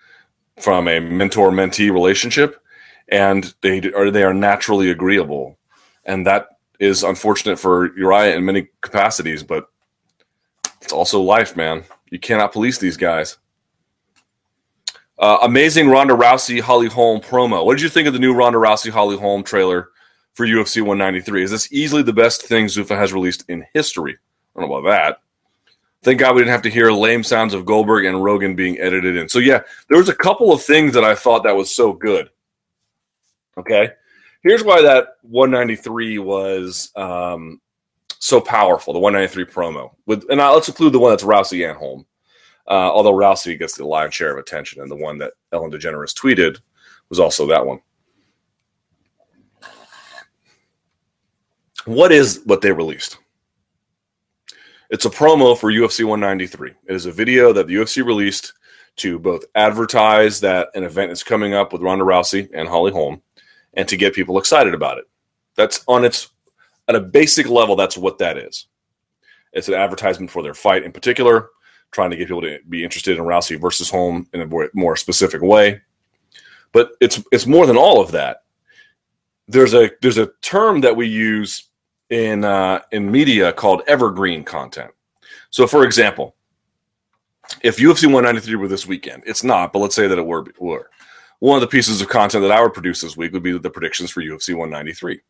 from 0.60 0.88
a 0.88 1.00
mentor 1.00 1.50
mentee 1.50 1.92
relationship, 1.92 2.62
and 3.08 3.54
they 3.60 3.90
are 3.92 4.10
they 4.10 4.22
are 4.22 4.34
naturally 4.34 4.90
agreeable 4.90 5.58
and 6.06 6.26
that 6.26 6.48
is 6.78 7.02
unfortunate 7.02 7.58
for 7.58 7.90
Urijah 7.90 8.36
in 8.36 8.44
many 8.44 8.68
capacities, 8.80 9.42
but 9.42 9.68
it's 10.80 10.92
also 10.92 11.20
life, 11.20 11.56
man. 11.56 11.84
You 12.10 12.18
cannot 12.18 12.52
police 12.52 12.78
these 12.78 12.96
guys. 12.96 13.36
Uh, 15.18 15.38
amazing 15.42 15.88
Ronda 15.88 16.14
Rousey 16.14 16.60
Holly 16.60 16.88
Holm 16.88 17.20
promo. 17.20 17.64
What 17.64 17.74
did 17.74 17.82
you 17.82 17.88
think 17.88 18.06
of 18.06 18.12
the 18.12 18.18
new 18.18 18.34
Ronda 18.34 18.58
Rousey 18.58 18.90
Holly 18.90 19.16
Holm 19.16 19.42
trailer 19.42 19.88
for 20.34 20.46
UFC 20.46 20.76
193? 20.82 21.42
Is 21.42 21.50
this 21.50 21.72
easily 21.72 22.02
the 22.02 22.12
best 22.12 22.42
thing 22.42 22.66
Zuffa 22.66 22.96
has 22.96 23.12
released 23.12 23.44
in 23.48 23.66
history? 23.72 24.18
I 24.56 24.60
don't 24.60 24.70
know 24.70 24.76
about 24.76 24.90
that. 24.90 25.20
Thank 26.02 26.20
God 26.20 26.34
we 26.34 26.40
didn't 26.40 26.52
have 26.52 26.62
to 26.62 26.70
hear 26.70 26.90
lame 26.90 27.22
sounds 27.22 27.52
of 27.52 27.66
Goldberg 27.66 28.04
and 28.04 28.22
Rogan 28.22 28.54
being 28.54 28.78
edited 28.78 29.16
in. 29.16 29.28
So 29.28 29.38
yeah, 29.38 29.62
there 29.88 29.98
was 29.98 30.08
a 30.08 30.14
couple 30.14 30.52
of 30.52 30.62
things 30.62 30.94
that 30.94 31.04
I 31.04 31.14
thought 31.14 31.42
that 31.44 31.56
was 31.56 31.74
so 31.74 31.92
good. 31.92 32.30
Okay 33.58 33.90
here's 34.46 34.64
why 34.64 34.80
that 34.82 35.16
193 35.22 36.18
was 36.18 36.92
um, 36.96 37.60
so 38.18 38.40
powerful. 38.40 38.92
The 38.92 39.00
193 39.00 39.52
promo 39.52 39.90
with, 40.06 40.24
and 40.28 40.38
now 40.38 40.54
let's 40.54 40.68
include 40.68 40.92
the 40.92 40.98
one 40.98 41.10
that's 41.10 41.24
Rousey 41.24 41.68
and 41.68 41.76
Holm. 41.76 42.06
Uh, 42.68 42.90
although 42.92 43.12
Rousey 43.12 43.58
gets 43.58 43.76
the 43.76 43.86
lion's 43.86 44.14
share 44.14 44.32
of 44.32 44.38
attention, 44.38 44.82
and 44.82 44.90
the 44.90 44.96
one 44.96 45.18
that 45.18 45.34
Ellen 45.52 45.70
DeGeneres 45.70 46.14
tweeted 46.14 46.58
was 47.08 47.20
also 47.20 47.46
that 47.46 47.64
one. 47.64 47.80
what 51.84 52.10
is 52.10 52.42
what 52.44 52.60
they 52.62 52.72
released? 52.72 53.18
It's 54.90 55.04
a 55.04 55.10
promo 55.10 55.58
for 55.58 55.72
UFC 55.72 56.04
193. 56.04 56.70
It 56.86 56.94
is 56.94 57.06
a 57.06 57.12
video 57.12 57.52
that 57.52 57.66
the 57.66 57.74
UFC 57.74 58.04
released 58.04 58.52
to 58.96 59.18
both 59.18 59.44
advertise 59.54 60.40
that 60.40 60.68
an 60.74 60.84
event 60.84 61.10
is 61.10 61.22
coming 61.22 61.54
up 61.54 61.72
with 61.72 61.82
Ronda 61.82 62.04
Rousey 62.04 62.48
and 62.54 62.68
Holly 62.68 62.92
Holm 62.92 63.20
and 63.74 63.88
to 63.88 63.96
get 63.96 64.14
people 64.14 64.38
excited 64.38 64.74
about 64.74 64.98
it. 64.98 65.04
That's 65.56 65.84
on 65.88 66.04
its 66.04 66.30
at 66.88 66.94
a 66.94 67.00
basic 67.00 67.48
level 67.48 67.74
that's 67.74 67.96
what 67.96 68.18
that 68.18 68.38
is. 68.38 68.66
It's 69.52 69.68
an 69.68 69.74
advertisement 69.74 70.30
for 70.30 70.42
their 70.42 70.54
fight 70.54 70.84
in 70.84 70.92
particular, 70.92 71.50
trying 71.90 72.10
to 72.10 72.16
get 72.16 72.28
people 72.28 72.42
to 72.42 72.58
be 72.68 72.84
interested 72.84 73.18
in 73.18 73.24
Rousey 73.24 73.60
versus 73.60 73.90
Holm 73.90 74.28
in 74.32 74.42
a 74.42 74.68
more, 74.74 74.96
specific 74.96 75.42
way. 75.42 75.80
But 76.72 76.92
it's 77.00 77.22
it's 77.32 77.46
more 77.46 77.66
than 77.66 77.76
all 77.76 78.00
of 78.00 78.12
that. 78.12 78.44
There's 79.48 79.74
a 79.74 79.90
there's 80.00 80.18
a 80.18 80.30
term 80.42 80.80
that 80.82 80.96
we 80.96 81.08
use 81.08 81.70
in 82.10 82.44
uh, 82.44 82.80
in 82.92 83.10
media 83.10 83.52
called 83.52 83.82
evergreen 83.86 84.44
content. 84.44 84.92
So, 85.50 85.66
for 85.66 85.84
example, 85.84 86.34
if 87.62 87.78
UFC 87.78 88.04
193 88.04 88.56
were 88.56 88.68
this 88.68 88.86
weekend, 88.86 89.22
it's 89.26 89.44
not, 89.44 89.72
but 89.72 89.78
let's 89.78 89.94
say 89.94 90.06
that 90.06 90.18
it 90.18 90.26
were, 90.26 90.44
were. 90.58 90.90
One 91.38 91.56
of 91.56 91.60
the 91.60 91.66
pieces 91.66 92.00
of 92.00 92.08
content 92.08 92.42
that 92.42 92.50
I 92.50 92.62
would 92.62 92.74
produce 92.74 93.00
this 93.00 93.16
week 93.16 93.32
would 93.32 93.42
be 93.42 93.56
the 93.56 93.70
predictions 93.70 94.10
for 94.10 94.22
UFC 94.22 94.50
193. 94.50 95.20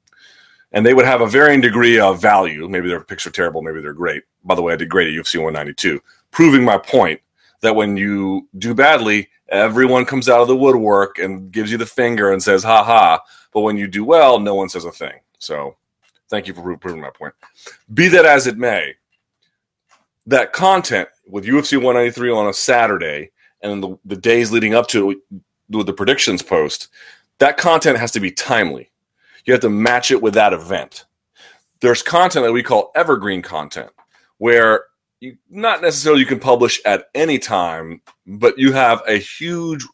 And 0.73 0.85
they 0.85 0.95
would 0.95 1.05
have 1.05 1.21
a 1.21 1.27
varying 1.27 1.61
degree 1.61 1.99
of 1.99 2.21
value. 2.21 2.69
Maybe 2.69 2.89
their 2.89 3.03
picks 3.03 3.27
are 3.27 3.31
terrible, 3.31 3.63
maybe 3.63 3.81
they're 3.81 3.93
great. 3.93 4.23
By 4.45 4.55
the 4.55 4.63
way, 4.63 4.73
I 4.73 4.77
did 4.77 4.89
great 4.89 5.09
at 5.09 5.15
UFC 5.15 5.37
192, 5.37 6.01
proving 6.31 6.65
my 6.65 6.79
point 6.79 7.21
that 7.61 7.75
when 7.75 7.97
you 7.97 8.49
do 8.59 8.75
badly, 8.75 9.29
everyone 9.49 10.05
comes 10.05 10.29
out 10.29 10.41
of 10.41 10.49
the 10.49 10.57
woodwork 10.57 11.19
and 11.19 11.51
gives 11.51 11.71
you 11.71 11.79
the 11.79 11.87
finger 11.87 12.33
and 12.33 12.43
says, 12.43 12.63
ha 12.63 12.85
ha. 12.85 13.21
But 13.53 13.63
when 13.63 13.77
you 13.77 13.87
do 13.87 14.05
well, 14.05 14.39
no 14.39 14.55
one 14.55 14.69
says 14.69 14.85
a 14.85 14.93
thing. 14.93 15.21
So 15.39 15.77
Thank 16.29 16.47
you 16.47 16.55
for 16.55 16.77
proving 16.77 17.01
my 17.01 17.11
point. 17.11 17.35
Be 17.93 18.09
that 18.09 18.27
as 18.27 18.47
it 18.47 18.59
may, 18.59 18.95
that 20.27 20.53
content 20.53 21.09
with 21.29 21.45
UFC 21.45 21.77
193 21.77 22.31
on 22.31 22.49
a 22.49 22.53
Saturday 22.53 23.31
and 23.63 23.83
the, 23.83 23.99
the 24.05 24.17
days 24.17 24.51
leading 24.51 24.75
up 24.75 24.89
to 24.89 25.13
it 25.13 25.19
with 25.71 25.87
the 25.87 25.93
predictions 25.93 26.43
post, 26.43 26.89
that 27.39 27.57
content 27.57 27.99
has 27.99 28.11
to 28.13 28.21
be 28.21 28.31
timely. 28.31 28.91
You 29.45 29.53
have 29.53 29.63
to 29.63 29.71
match 29.71 30.11
it 30.11 30.21
with 30.21 30.35
that 30.35 30.53
event. 30.53 31.05
There's 31.81 32.03
content 32.03 32.45
that 32.45 32.53
we 32.53 32.63
call 32.63 32.91
evergreen 32.95 33.43
content, 33.43 33.91
where 34.39 34.85
you 35.21 35.37
not 35.49 35.83
necessarily 35.83 36.21
you 36.21 36.27
can 36.27 36.41
publish 36.41 36.81
at 36.85 37.09
any 37.15 37.39
time, 37.39 38.01
but 38.27 38.59
you 38.59 38.73
have 38.73 39.03
a 39.07 39.19
huge 39.19 39.85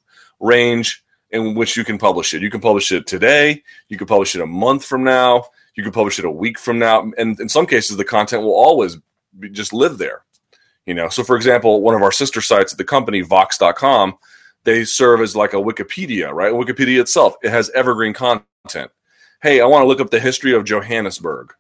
range 0.41 1.05
in 1.31 1.55
which 1.55 1.77
you 1.77 1.85
can 1.85 1.99
publish 1.99 2.35
it. 2.35 2.43
You 2.43 2.51
can 2.51 2.61
publish 2.61 2.93
it 2.93 3.07
today, 3.07 3.63
you 3.89 3.99
can 3.99 4.07
publish 4.07 4.35
it 4.35 4.41
a 4.41 4.47
month 4.47 4.85
from 4.85 5.05
now, 5.05 5.47
you 5.75 5.83
can 5.83 5.93
publish 5.93 6.19
it 6.19 6.25
a 6.25 6.31
week 6.31 6.59
from 6.59 6.79
now, 6.79 7.11
and 7.17 7.39
in 7.41 7.49
some 7.49 7.67
cases, 7.67 7.97
the 7.97 8.05
content 8.05 8.43
will 8.43 8.55
always 8.55 8.99
be, 9.39 9.49
just 9.49 9.73
live 9.73 9.99
there. 9.99 10.25
You 10.87 10.95
know, 10.95 11.09
so 11.09 11.23
for 11.23 11.37
example, 11.37 11.81
one 11.81 11.95
of 11.95 12.03
our 12.03 12.13
sister 12.13 12.41
sites 12.41 12.73
at 12.73 12.79
the 12.79 12.85
company, 12.85 13.21
Vox.com, 13.21 14.19
they 14.65 14.85
serve 14.85 15.21
as 15.21 15.37
like 15.37 15.55
a 15.55 15.57
Wikipedia, 15.57 16.33
right? 16.33 16.53
Wikipedia 16.53 17.01
itself, 17.01 17.37
it 17.43 17.51
has 17.51 17.71
evergreen 17.71 18.13
content. 18.13 18.91
Hey, 19.43 19.61
I 19.61 19.67
want 19.67 19.83
to 19.83 19.87
look 19.87 20.01
up 20.01 20.11
the 20.11 20.21
history 20.21 20.55
of 20.55 20.65
Johannesburg, 20.65 21.53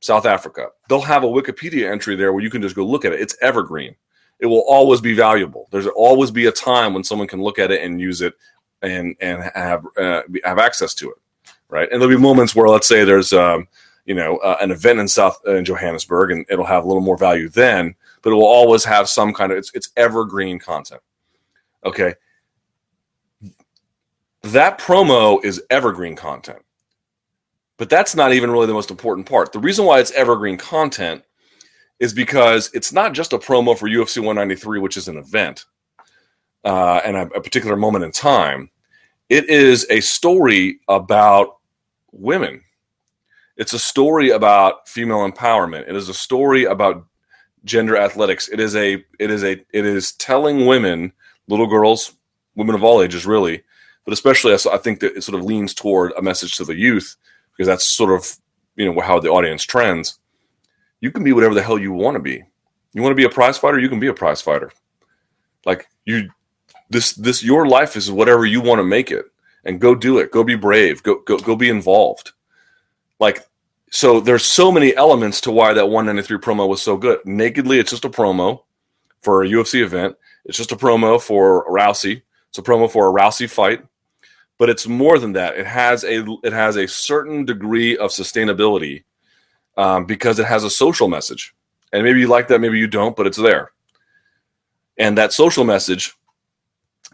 South 0.00 0.26
Africa. 0.26 0.68
They'll 0.88 1.00
have 1.00 1.24
a 1.24 1.28
Wikipedia 1.28 1.90
entry 1.90 2.16
there 2.16 2.32
where 2.32 2.42
you 2.42 2.50
can 2.50 2.62
just 2.62 2.76
go 2.76 2.84
look 2.84 3.04
at 3.04 3.12
it. 3.12 3.20
It's 3.20 3.36
evergreen. 3.40 3.94
It 4.38 4.46
will 4.46 4.64
always 4.68 5.00
be 5.00 5.14
valuable. 5.14 5.68
There's 5.70 5.86
always 5.86 6.30
be 6.30 6.46
a 6.46 6.52
time 6.52 6.92
when 6.92 7.04
someone 7.04 7.26
can 7.26 7.42
look 7.42 7.58
at 7.58 7.70
it 7.70 7.82
and 7.82 8.00
use 8.00 8.20
it 8.20 8.34
and 8.82 9.16
and 9.20 9.42
have 9.54 9.86
uh, 9.98 10.22
have 10.44 10.58
access 10.58 10.92
to 10.94 11.10
it 11.10 11.16
right? 11.68 11.88
And 11.90 12.00
there'll 12.00 12.14
be 12.14 12.20
moments 12.20 12.54
where, 12.54 12.68
let's 12.68 12.86
say, 12.86 13.04
there's 13.04 13.32
um, 13.32 13.68
you 14.04 14.14
know 14.14 14.38
uh, 14.38 14.56
an 14.60 14.70
event 14.70 15.00
in 15.00 15.08
South 15.08 15.38
uh, 15.46 15.54
in 15.54 15.64
Johannesburg, 15.64 16.30
and 16.30 16.46
it'll 16.48 16.64
have 16.64 16.84
a 16.84 16.86
little 16.86 17.02
more 17.02 17.18
value 17.18 17.48
then, 17.48 17.94
but 18.22 18.30
it 18.30 18.34
will 18.34 18.46
always 18.46 18.84
have 18.84 19.08
some 19.08 19.34
kind 19.34 19.52
of 19.52 19.58
it's 19.58 19.70
it's 19.74 19.90
evergreen 19.96 20.58
content. 20.58 21.02
Okay, 21.84 22.14
that 24.42 24.78
promo 24.78 25.44
is 25.44 25.62
evergreen 25.70 26.16
content, 26.16 26.62
but 27.76 27.90
that's 27.90 28.14
not 28.14 28.32
even 28.32 28.50
really 28.50 28.66
the 28.66 28.72
most 28.72 28.90
important 28.90 29.28
part. 29.28 29.52
The 29.52 29.58
reason 29.58 29.84
why 29.84 30.00
it's 30.00 30.12
evergreen 30.12 30.56
content 30.56 31.24
is 31.98 32.12
because 32.12 32.70
it's 32.74 32.92
not 32.92 33.12
just 33.12 33.32
a 33.32 33.38
promo 33.38 33.76
for 33.76 33.88
UFC 33.88 34.18
193, 34.18 34.78
which 34.80 34.96
is 34.96 35.08
an 35.08 35.16
event 35.16 35.64
uh, 36.64 37.00
and 37.04 37.16
a, 37.16 37.22
a 37.22 37.40
particular 37.40 37.76
moment 37.76 38.04
in 38.04 38.12
time. 38.12 38.70
It 39.28 39.48
is 39.48 39.86
a 39.90 40.00
story 40.00 40.80
about 40.88 41.55
women. 42.12 42.62
It's 43.56 43.72
a 43.72 43.78
story 43.78 44.30
about 44.30 44.88
female 44.88 45.28
empowerment. 45.28 45.88
It 45.88 45.96
is 45.96 46.08
a 46.08 46.14
story 46.14 46.64
about 46.64 47.06
gender 47.64 47.96
athletics. 47.96 48.48
It 48.48 48.60
is 48.60 48.76
a 48.76 49.04
it 49.18 49.30
is 49.30 49.44
a 49.44 49.52
it 49.72 49.86
is 49.86 50.12
telling 50.12 50.66
women, 50.66 51.12
little 51.48 51.66
girls, 51.66 52.14
women 52.54 52.74
of 52.74 52.84
all 52.84 53.02
ages, 53.02 53.26
really, 53.26 53.62
but 54.04 54.12
especially 54.12 54.54
I 54.54 54.78
think 54.78 55.00
that 55.00 55.16
it 55.16 55.24
sort 55.24 55.38
of 55.38 55.44
leans 55.44 55.74
toward 55.74 56.12
a 56.16 56.22
message 56.22 56.56
to 56.56 56.64
the 56.64 56.76
youth 56.76 57.16
because 57.52 57.66
that's 57.66 57.84
sort 57.84 58.12
of 58.12 58.36
you 58.76 58.84
know 58.84 59.00
how 59.00 59.18
the 59.18 59.30
audience 59.30 59.64
trends. 59.64 60.18
You 61.00 61.10
can 61.10 61.24
be 61.24 61.32
whatever 61.32 61.54
the 61.54 61.62
hell 61.62 61.78
you 61.78 61.92
want 61.92 62.16
to 62.16 62.22
be. 62.22 62.42
You 62.92 63.02
want 63.02 63.12
to 63.12 63.16
be 63.16 63.24
a 63.24 63.30
prize 63.30 63.58
fighter, 63.58 63.78
you 63.78 63.88
can 63.88 64.00
be 64.00 64.06
a 64.06 64.14
prize 64.14 64.40
fighter. 64.40 64.70
Like 65.64 65.88
you, 66.04 66.30
this 66.88 67.12
this 67.12 67.42
your 67.42 67.66
life 67.66 67.96
is 67.96 68.10
whatever 68.10 68.46
you 68.46 68.60
want 68.60 68.78
to 68.78 68.84
make 68.84 69.10
it 69.10 69.26
and 69.66 69.80
go 69.80 69.94
do 69.94 70.18
it. 70.18 70.30
Go 70.30 70.42
be 70.42 70.54
brave. 70.54 71.02
Go 71.02 71.20
go 71.26 71.36
go 71.38 71.54
be 71.56 71.68
involved. 71.68 72.32
Like 73.20 73.44
so 73.90 74.20
there's 74.20 74.44
so 74.44 74.72
many 74.72 74.96
elements 74.96 75.40
to 75.42 75.50
why 75.50 75.74
that 75.74 75.88
193 75.88 76.38
promo 76.38 76.68
was 76.68 76.80
so 76.80 76.96
good. 76.96 77.18
Nakedly, 77.26 77.78
it's 77.78 77.90
just 77.90 78.04
a 78.04 78.10
promo 78.10 78.62
for 79.20 79.42
a 79.42 79.48
UFC 79.48 79.82
event. 79.82 80.16
It's 80.44 80.56
just 80.56 80.72
a 80.72 80.76
promo 80.76 81.20
for 81.20 81.68
Rousey. 81.68 82.22
It's 82.48 82.58
a 82.58 82.62
promo 82.62 82.90
for 82.90 83.08
a 83.08 83.12
Rousey 83.12 83.50
fight. 83.50 83.84
But 84.58 84.70
it's 84.70 84.86
more 84.86 85.18
than 85.18 85.34
that. 85.34 85.58
It 85.58 85.66
has 85.66 86.04
a 86.04 86.24
it 86.42 86.52
has 86.52 86.76
a 86.76 86.88
certain 86.88 87.44
degree 87.44 87.96
of 87.98 88.10
sustainability 88.10 89.04
um, 89.76 90.06
because 90.06 90.38
it 90.38 90.46
has 90.46 90.64
a 90.64 90.70
social 90.70 91.08
message. 91.08 91.54
And 91.92 92.02
maybe 92.04 92.20
you 92.20 92.28
like 92.28 92.48
that, 92.48 92.60
maybe 92.60 92.78
you 92.78 92.86
don't, 92.86 93.16
but 93.16 93.26
it's 93.26 93.36
there. 93.36 93.72
And 94.98 95.18
that 95.18 95.32
social 95.32 95.64
message 95.64 96.14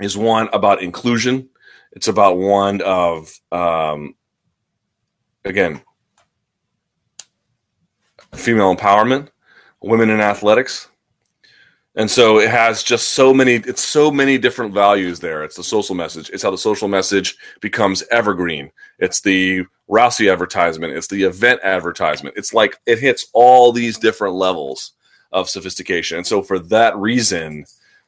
is 0.00 0.16
one 0.16 0.48
about 0.52 0.82
inclusion, 0.82 1.48
it's 1.92 2.08
about 2.08 2.38
one 2.38 2.80
of 2.82 3.32
um, 3.50 4.14
again 5.44 5.82
female 8.34 8.74
empowerment, 8.74 9.28
women 9.82 10.10
in 10.10 10.20
athletics. 10.20 10.88
And 11.94 12.10
so 12.10 12.38
it 12.38 12.48
has 12.48 12.82
just 12.82 13.08
so 13.08 13.34
many, 13.34 13.56
it's 13.56 13.84
so 13.84 14.10
many 14.10 14.38
different 14.38 14.72
values 14.72 15.20
there. 15.20 15.44
It's 15.44 15.56
the 15.56 15.64
social 15.64 15.94
message. 15.94 16.30
It's 16.30 16.42
how 16.42 16.50
the 16.50 16.56
social 16.56 16.88
message 16.88 17.36
becomes 17.60 18.02
evergreen. 18.10 18.70
It's 18.98 19.20
the 19.20 19.64
Rousey 19.90 20.32
advertisement. 20.32 20.94
It's 20.94 21.08
the 21.08 21.24
event 21.24 21.60
advertisement. 21.62 22.36
It's 22.38 22.54
like 22.54 22.78
it 22.86 22.98
hits 22.98 23.26
all 23.34 23.72
these 23.72 23.98
different 23.98 24.36
levels 24.36 24.92
of 25.32 25.50
sophistication. 25.50 26.16
And 26.16 26.26
so 26.26 26.40
for 26.42 26.58
that 26.58 26.96
reason, 26.96 27.66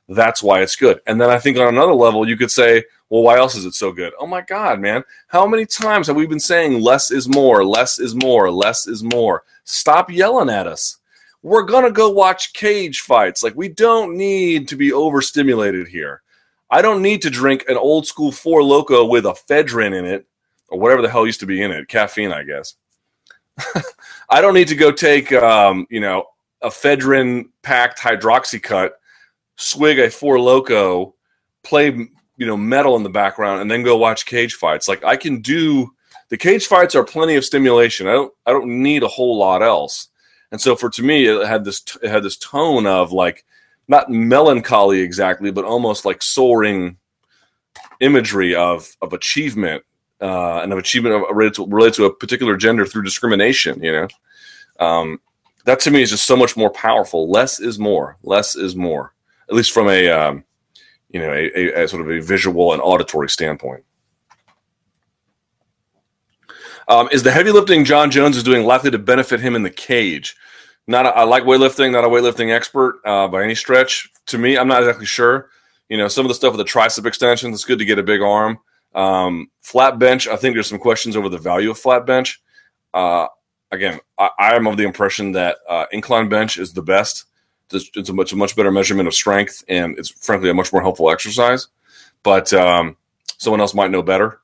that's 0.09 0.43
why 0.43 0.63
it's 0.63 0.77
good. 0.77 1.01
And 1.07 1.21
then 1.21 1.29
I 1.29 1.39
think 1.39 1.59
on 1.59 1.69
another 1.69 1.95
level, 1.95 2.27
you 2.27 2.39
could 2.39 2.51
say, 2.51 2.85
well, 3.15 3.23
why 3.23 3.39
else 3.39 3.55
is 3.55 3.65
it 3.65 3.75
so 3.75 3.93
good? 3.93 4.13
Oh 4.19 4.27
my 4.27 4.41
God, 4.41 4.81
man. 4.81 5.05
How 5.29 5.47
many 5.47 5.67
times 5.67 6.09
have 6.09 6.17
we 6.17 6.27
been 6.27 6.41
saying 6.41 6.81
less 6.81 7.13
is 7.13 7.29
more, 7.29 7.65
less 7.65 8.01
is 8.01 8.13
more, 8.13 8.51
less 8.51 8.89
is 8.89 9.05
more? 9.05 9.45
Stop 9.63 10.11
yelling 10.11 10.51
at 10.51 10.67
us. 10.67 10.97
We're 11.41 11.63
going 11.63 11.85
to 11.85 11.93
go 11.93 12.11
watch 12.11 12.55
cage 12.55 13.03
fights. 13.03 13.45
Like, 13.45 13.55
we 13.55 13.69
don't 13.69 14.17
need 14.17 14.67
to 14.67 14.75
be 14.75 14.93
overstimulated 14.93 15.87
here. 15.87 16.23
I 16.73 16.83
don't 16.83 17.03
need 17.03 17.23
to 17.23 17.31
drink 17.31 17.65
an 17.69 17.77
old 17.77 18.05
school 18.05 18.33
Four 18.33 18.65
Loco 18.65 19.05
with 19.05 19.27
ephedrine 19.27 19.97
in 19.97 20.05
it, 20.05 20.27
or 20.69 20.81
whatever 20.81 21.01
the 21.01 21.09
hell 21.09 21.25
used 21.25 21.39
to 21.39 21.47
be 21.47 21.63
in 21.63 21.71
it. 21.71 21.87
Caffeine, 21.87 22.33
I 22.33 22.43
guess. 22.43 22.75
I 24.29 24.41
don't 24.41 24.55
need 24.55 24.67
to 24.67 24.75
go 24.75 24.91
take, 24.91 25.33
um, 25.33 25.87
you 25.89 26.01
know, 26.01 26.25
ephedrine 26.65 27.51
packed 27.63 28.01
hydroxycut 28.01 28.91
swig 29.55 30.01
a 30.01 30.11
Four 30.11 30.41
Loco, 30.41 31.15
play 31.63 32.09
you 32.37 32.47
know 32.47 32.57
metal 32.57 32.97
in 32.97 33.03
the 33.03 33.11
background, 33.11 33.61
and 33.61 33.71
then 33.71 33.83
go 33.83 33.97
watch 33.97 34.27
cage 34.27 34.55
fights. 34.55 34.89
Like 34.89 35.05
I 35.05 35.17
can 35.17 35.41
do 35.41 35.91
the 36.29 36.37
cage 36.37 36.67
fights 36.67 36.95
are 36.95 37.05
plenty 37.05 37.37
of 37.37 37.45
stimulation. 37.45 38.07
I 38.07 38.13
don't 38.13 38.33
I 38.47 38.53
don't 38.53 38.83
need 38.83 39.03
a 39.03 39.09
whole 39.09 39.37
lot 39.37 39.63
else. 39.63 40.09
And 40.51 40.61
so 40.61 40.77
for 40.77 40.91
to 40.91 41.03
me, 41.03 41.27
it 41.27 41.47
had 41.47 41.65
this 41.65 41.83
it 42.03 42.11
had 42.11 42.23
this 42.23 42.37
tone 42.37 42.87
of 42.87 43.13
like 43.13 43.45
not 43.89 44.11
melancholy 44.11 45.01
exactly, 45.01 45.51
but 45.51 45.65
almost 45.65 46.05
like 46.05 46.23
soaring 46.23 46.97
imagery 48.01 48.55
of 48.55 48.97
of 49.03 49.13
achievement 49.13 49.85
uh, 50.21 50.61
and 50.61 50.73
of 50.73 50.79
achievement 50.79 51.15
of, 51.15 51.37
related, 51.37 51.55
to, 51.55 51.67
related 51.67 51.95
to 51.95 52.05
a 52.07 52.15
particular 52.15 52.57
gender 52.57 52.87
through 52.87 53.03
discrimination. 53.03 53.83
You 53.83 53.93
know, 53.93 54.09
um, 54.85 55.21
that 55.65 55.81
to 55.81 55.91
me 55.91 56.03
is 56.03 56.11
just 56.11 56.27
so 56.27 56.37
much 56.37 56.57
more 56.57 56.71
powerful. 56.71 57.31
Less 57.31 57.61
is 57.61 57.79
more. 57.79 58.17
Less 58.23 58.57
is 58.57 58.75
more 58.77 59.15
at 59.49 59.55
least 59.55 59.73
from 59.73 59.89
a 59.89 60.09
um, 60.09 60.45
you 61.15 61.21
know 61.21 61.33
a, 61.33 61.51
a, 61.57 61.85
a, 61.85 61.89
sort 61.89 62.03
of 62.03 62.11
a 62.11 62.21
visual 62.21 62.73
and 62.73 62.83
auditory 62.83 63.31
standpoint. 63.31 63.85
Um, 66.89 67.09
is 67.13 67.23
the 67.23 67.31
heavy 67.31 67.53
lifting 67.53 67.85
Jon 67.85 68.11
Jones 68.11 68.37
is 68.37 68.43
doing 68.43 68.67
likely 68.67 68.91
to 68.91 68.99
benefit 68.99 69.41
him 69.41 69.55
in 69.55 69.63
the 69.63 69.71
cage? 69.71 70.37
Not 70.89 71.07
a, 71.07 71.11
I 71.11 71.23
like 71.23 71.45
weightlifting, 71.45 71.93
not 71.93 72.05
a 72.05 72.09
weightlifting 72.09 72.53
expert 72.53 73.01
uh, 73.07 73.29
by 73.29 73.45
any 73.45 73.55
stretch. 73.55 74.11
To 74.27 74.39
me, 74.39 74.59
I'm 74.59 74.69
not 74.69 74.83
exactly 74.83 75.07
sure. 75.07 75.51
You 75.89 75.97
know, 75.97 76.09
some 76.09 76.27
of 76.27 76.29
the 76.29 76.35
stuff 76.35 76.55
with 76.55 76.67
the 76.67 76.71
tricep 76.71 77.07
extensions, 77.07 77.55
it's 77.55 77.65
good 77.65 77.79
to 77.79 77.85
get 77.85 77.99
a 77.99 78.03
big 78.03 78.21
arm. 78.21 78.59
Um, 78.95 79.51
flat 79.61 79.99
bench, 79.99 80.27
I 80.27 80.37
think 80.37 80.55
there's 80.55 80.69
some 80.69 80.79
questions 80.79 81.17
over 81.17 81.29
the 81.29 81.39
value 81.39 81.71
of 81.71 81.79
flat 81.79 82.07
bench. 82.07 82.43
Uh, 82.93 83.29
again, 83.71 84.01
I, 84.19 84.31
I, 84.39 84.55
am 84.57 84.67
of 84.67 84.77
the 84.77 84.85
impression 84.85 85.33
that 85.33 85.59
uh, 85.69 85.87
incline 85.91 86.29
bench 86.29 86.59
is 86.59 86.73
the 86.73 86.83
best. 86.83 87.25
It's, 87.73 88.09
a 88.09 88.13
much 88.13 88.33
a 88.33 88.37
much 88.37 88.57
better 88.57 88.71
measurement 88.71 89.09
of 89.09 89.15
strength, 89.15 89.65
and 89.69 89.99
it's 89.99 90.11
frankly 90.11 90.51
a 90.51 90.55
much 90.55 90.73
more 90.73 90.83
helpful 90.83 91.11
exercise. 91.11 91.69
But 92.23 92.53
um, 92.53 92.97
someone 93.39 93.61
else 93.61 93.75
might 93.75 93.91
know 93.91 94.03
better. 94.03 94.41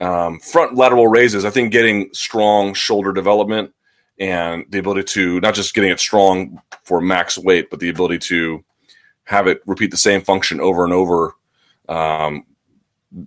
Um, 0.00 0.38
front 0.38 0.76
lateral 0.76 1.08
raises, 1.08 1.44
I 1.44 1.50
think 1.50 1.72
getting 1.72 2.10
strong 2.12 2.74
shoulder 2.74 3.12
development 3.12 3.72
and 4.20 4.64
the 4.68 4.78
ability 4.78 5.04
to 5.04 5.40
not 5.40 5.54
just 5.54 5.74
getting 5.74 5.90
it 5.90 6.00
strong 6.00 6.60
for 6.84 7.00
max 7.00 7.38
weight, 7.38 7.70
but 7.70 7.80
the 7.80 7.88
ability 7.88 8.18
to 8.18 8.64
have 9.24 9.46
it 9.46 9.62
repeat 9.66 9.90
the 9.90 9.96
same 9.96 10.20
function 10.20 10.60
over 10.60 10.84
and 10.84 10.92
over 10.92 11.34
um, 11.88 12.44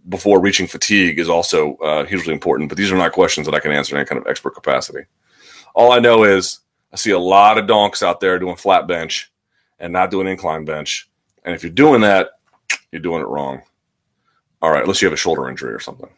before 0.09 0.39
reaching 0.39 0.67
fatigue 0.67 1.19
is 1.19 1.29
also 1.29 1.75
uh, 1.77 2.05
hugely 2.05 2.33
important. 2.33 2.69
But 2.69 2.77
these 2.77 2.91
are 2.91 2.97
not 2.97 3.11
questions 3.11 3.45
that 3.47 3.55
I 3.55 3.59
can 3.59 3.71
answer 3.71 3.95
in 3.95 3.99
any 3.99 4.07
kind 4.07 4.19
of 4.19 4.27
expert 4.27 4.51
capacity. 4.51 5.05
All 5.75 5.91
I 5.91 5.99
know 5.99 6.23
is 6.23 6.59
I 6.93 6.97
see 6.97 7.11
a 7.11 7.19
lot 7.19 7.57
of 7.57 7.67
donks 7.67 8.03
out 8.03 8.19
there 8.19 8.39
doing 8.39 8.55
flat 8.55 8.87
bench 8.87 9.30
and 9.81 9.91
not 9.91 10.11
doing 10.11 10.27
incline 10.27 10.63
bench. 10.63 11.09
And 11.43 11.53
if 11.53 11.63
you're 11.63 11.71
doing 11.71 12.01
that, 12.01 12.29
you're 12.91 13.01
doing 13.01 13.21
it 13.21 13.27
wrong. 13.27 13.61
All 14.61 14.71
right, 14.71 14.83
unless 14.83 15.01
you 15.01 15.07
have 15.07 15.13
a 15.13 15.17
shoulder 15.17 15.49
injury 15.49 15.73
or 15.73 15.79
something. 15.79 16.09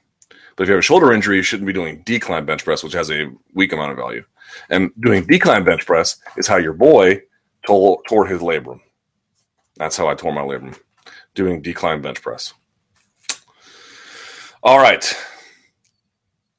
But 0.55 0.63
if 0.63 0.67
you 0.67 0.73
have 0.73 0.79
a 0.79 0.83
shoulder 0.83 1.13
injury, 1.13 1.37
you 1.37 1.41
shouldn't 1.41 1.65
be 1.65 1.73
doing 1.73 2.03
decline 2.03 2.45
bench 2.45 2.63
press, 2.63 2.83
which 2.83 2.93
has 2.93 3.09
a 3.09 3.31
weak 3.53 3.71
amount 3.71 3.91
of 3.91 3.97
value. 3.97 4.23
And 4.69 4.91
doing 4.99 5.25
decline 5.25 5.63
bench 5.63 5.85
press 5.85 6.17
is 6.37 6.47
how 6.47 6.57
your 6.57 6.73
boy 6.73 7.21
tore, 7.65 8.01
tore 8.07 8.27
his 8.27 8.41
labrum. 8.41 8.81
That's 9.77 9.97
how 9.97 10.07
I 10.07 10.13
tore 10.13 10.33
my 10.33 10.41
labrum, 10.41 10.77
doing 11.33 11.61
decline 11.61 12.01
bench 12.01 12.21
press. 12.21 12.53
All 14.61 14.77
right. 14.77 15.11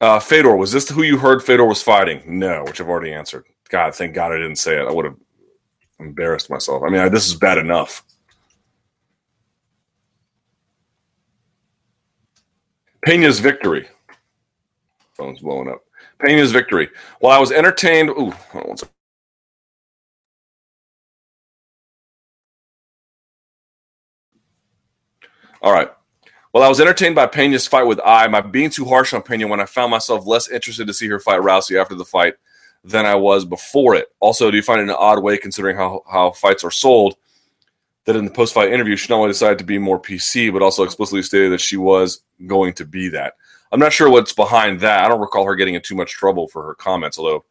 Uh, 0.01 0.19
Fedor, 0.19 0.57
was 0.57 0.73
this 0.73 0.89
who 0.89 1.03
you 1.03 1.19
heard 1.19 1.43
Fedor 1.43 1.65
was 1.65 1.83
fighting? 1.83 2.23
No, 2.27 2.65
which 2.65 2.81
I've 2.81 2.89
already 2.89 3.13
answered. 3.13 3.45
God, 3.69 3.95
thank 3.95 4.15
God 4.15 4.33
I 4.33 4.37
didn't 4.37 4.57
say 4.57 4.77
it. 4.77 4.87
I 4.87 4.93
would 4.93 5.05
have 5.05 5.17
embarrassed 6.05 6.51
myself. 6.51 6.83
I 6.83 6.91
mean, 6.91 7.01
I, 7.01 7.09
this 7.09 7.27
is 7.27 7.35
bad 7.35 7.59
enough. 7.59 8.05
Pena's 13.05 13.39
victory. 13.41 13.89
Phone's 15.15 15.41
blowing 15.41 15.69
up. 15.69 15.85
Pena's 16.25 16.53
victory. 16.53 16.89
While 17.21 17.37
I 17.37 17.41
was 17.41 17.53
entertained, 17.53 18.11
ooh, 18.11 18.33
All 25.61 25.73
right. 25.73 25.91
While 26.51 26.63
I 26.63 26.69
was 26.69 26.79
entertained 26.79 27.15
by 27.15 27.27
Pena's 27.27 27.67
fight 27.67 27.85
with 27.85 27.99
I, 28.05 28.29
my 28.29 28.43
being 28.43 28.69
too 28.69 28.85
harsh 28.85 29.15
on 29.15 29.23
Pena 29.23 29.47
when 29.47 29.61
I 29.61 29.65
found 29.65 29.91
myself 29.91 30.27
less 30.27 30.49
interested 30.51 30.87
to 30.87 30.93
see 30.95 31.09
her 31.09 31.19
fight 31.19 31.41
Rousey 31.41 31.81
after 31.81 31.95
the 31.95 32.05
fight 32.05 32.35
than 32.85 33.07
I 33.07 33.15
was 33.15 33.45
before 33.45 33.95
it. 33.95 34.09
Also, 34.21 34.51
do 34.51 34.57
you 34.57 34.63
find 34.63 34.81
it 34.81 34.85
an 34.85 34.91
odd 34.91 35.23
way, 35.23 35.39
considering 35.39 35.77
how, 35.77 36.03
how 36.11 36.33
fights 36.33 36.63
are 36.63 36.71
sold, 36.71 37.17
that 38.05 38.15
in 38.15 38.27
the 38.27 38.31
post 38.31 38.53
fight 38.53 38.73
interview, 38.73 38.95
she 38.95 39.09
not 39.09 39.17
only 39.17 39.31
decided 39.31 39.59
to 39.59 39.65
be 39.65 39.79
more 39.79 39.99
PC, 39.99 40.53
but 40.53 40.63
also 40.63 40.83
explicitly 40.83 41.23
stated 41.23 41.51
that 41.51 41.61
she 41.61 41.79
was 41.79 42.21
going 42.47 42.75
to 42.75 42.85
be 42.85 43.09
that? 43.09 43.35
I'm 43.73 43.81
not 43.81 43.93
sure 43.93 44.11
what's 44.11 44.35
behind 44.35 44.81
that. 44.81 45.03
I 45.03 45.09
don't 45.09 45.21
recall 45.21 45.47
her 45.47 45.57
getting 45.57 45.75
in 45.75 45.81
too 45.81 45.95
much 45.95 46.13
trouble 46.13 46.47
for 46.47 46.63
her 46.63 46.75
comments, 46.75 47.19
although 47.19 47.45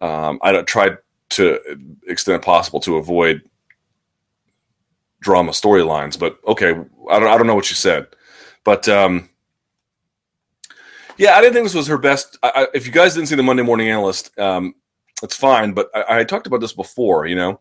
um, 0.00 0.38
I 0.42 0.60
tried 0.62 0.98
to 1.30 1.58
extent 2.06 2.42
possible 2.42 2.80
to 2.80 2.96
avoid 2.96 3.42
drama 5.20 5.52
storylines. 5.52 6.18
But 6.18 6.38
okay, 6.46 6.70
I 7.10 7.18
don't, 7.18 7.28
I 7.28 7.38
don't 7.38 7.46
know 7.46 7.54
what 7.54 7.70
you 7.70 7.76
said. 7.76 8.08
But 8.62 8.88
um, 8.88 9.29
yeah, 11.20 11.36
I 11.36 11.42
didn't 11.42 11.52
think 11.52 11.66
this 11.66 11.74
was 11.74 11.86
her 11.86 11.98
best. 11.98 12.38
I, 12.42 12.50
I, 12.54 12.66
if 12.72 12.86
you 12.86 12.92
guys 12.92 13.12
didn't 13.12 13.28
see 13.28 13.34
the 13.34 13.42
Monday 13.42 13.62
Morning 13.62 13.90
Analyst, 13.90 14.36
um, 14.38 14.74
it's 15.22 15.36
fine. 15.36 15.74
But 15.74 15.90
I, 15.94 16.20
I, 16.20 16.24
talked 16.24 16.46
about 16.46 16.62
this 16.62 16.72
before. 16.72 17.26
You 17.26 17.36
know, 17.36 17.60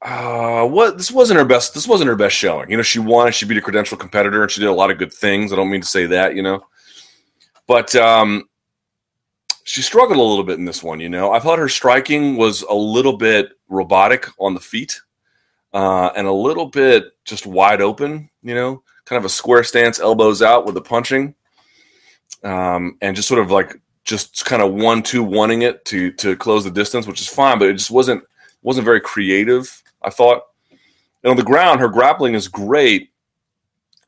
uh, 0.00 0.66
what 0.66 0.96
this 0.96 1.12
wasn't 1.12 1.38
her 1.38 1.44
best. 1.44 1.74
This 1.74 1.86
wasn't 1.86 2.08
her 2.08 2.16
best 2.16 2.36
showing. 2.36 2.70
You 2.70 2.78
know, 2.78 2.82
she 2.82 3.00
won. 3.00 3.30
She 3.32 3.44
beat 3.44 3.58
a 3.58 3.60
credential 3.60 3.98
competitor, 3.98 4.40
and 4.40 4.50
she 4.50 4.62
did 4.62 4.70
a 4.70 4.72
lot 4.72 4.90
of 4.90 4.96
good 4.96 5.12
things. 5.12 5.52
I 5.52 5.56
don't 5.56 5.70
mean 5.70 5.82
to 5.82 5.86
say 5.86 6.06
that. 6.06 6.34
You 6.34 6.42
know, 6.42 6.64
but 7.66 7.94
um, 7.96 8.44
she 9.64 9.82
struggled 9.82 10.18
a 10.18 10.22
little 10.22 10.42
bit 10.42 10.58
in 10.58 10.64
this 10.64 10.82
one. 10.82 11.00
You 11.00 11.10
know, 11.10 11.32
I 11.32 11.38
thought 11.38 11.58
her 11.58 11.68
striking 11.68 12.36
was 12.36 12.62
a 12.62 12.74
little 12.74 13.18
bit 13.18 13.50
robotic 13.68 14.26
on 14.40 14.54
the 14.54 14.60
feet. 14.60 14.98
Uh, 15.74 16.12
and 16.16 16.28
a 16.28 16.32
little 16.32 16.66
bit 16.66 17.06
just 17.24 17.46
wide 17.46 17.82
open, 17.82 18.30
you 18.44 18.54
know, 18.54 18.80
kind 19.06 19.18
of 19.18 19.24
a 19.24 19.28
square 19.28 19.64
stance, 19.64 19.98
elbows 19.98 20.40
out 20.40 20.66
with 20.66 20.76
the 20.76 20.80
punching, 20.80 21.34
um, 22.44 22.96
and 23.00 23.16
just 23.16 23.28
sort 23.28 23.40
of 23.40 23.50
like 23.50 23.80
just 24.04 24.44
kind 24.44 24.62
of 24.62 24.72
one 24.72 25.02
two 25.02 25.22
wanting 25.22 25.62
it 25.62 25.84
to 25.86 26.12
to 26.12 26.36
close 26.36 26.64
the 26.64 26.70
distance, 26.70 27.06
which 27.06 27.20
is 27.20 27.28
fine, 27.28 27.58
but 27.58 27.68
it 27.68 27.74
just 27.74 27.90
wasn't 27.90 28.22
wasn't 28.62 28.84
very 28.84 29.00
creative. 29.00 29.82
I 30.02 30.10
thought, 30.10 30.42
and 31.22 31.30
on 31.30 31.36
the 31.36 31.42
ground, 31.42 31.80
her 31.80 31.88
grappling 31.88 32.34
is 32.34 32.46
great, 32.46 33.10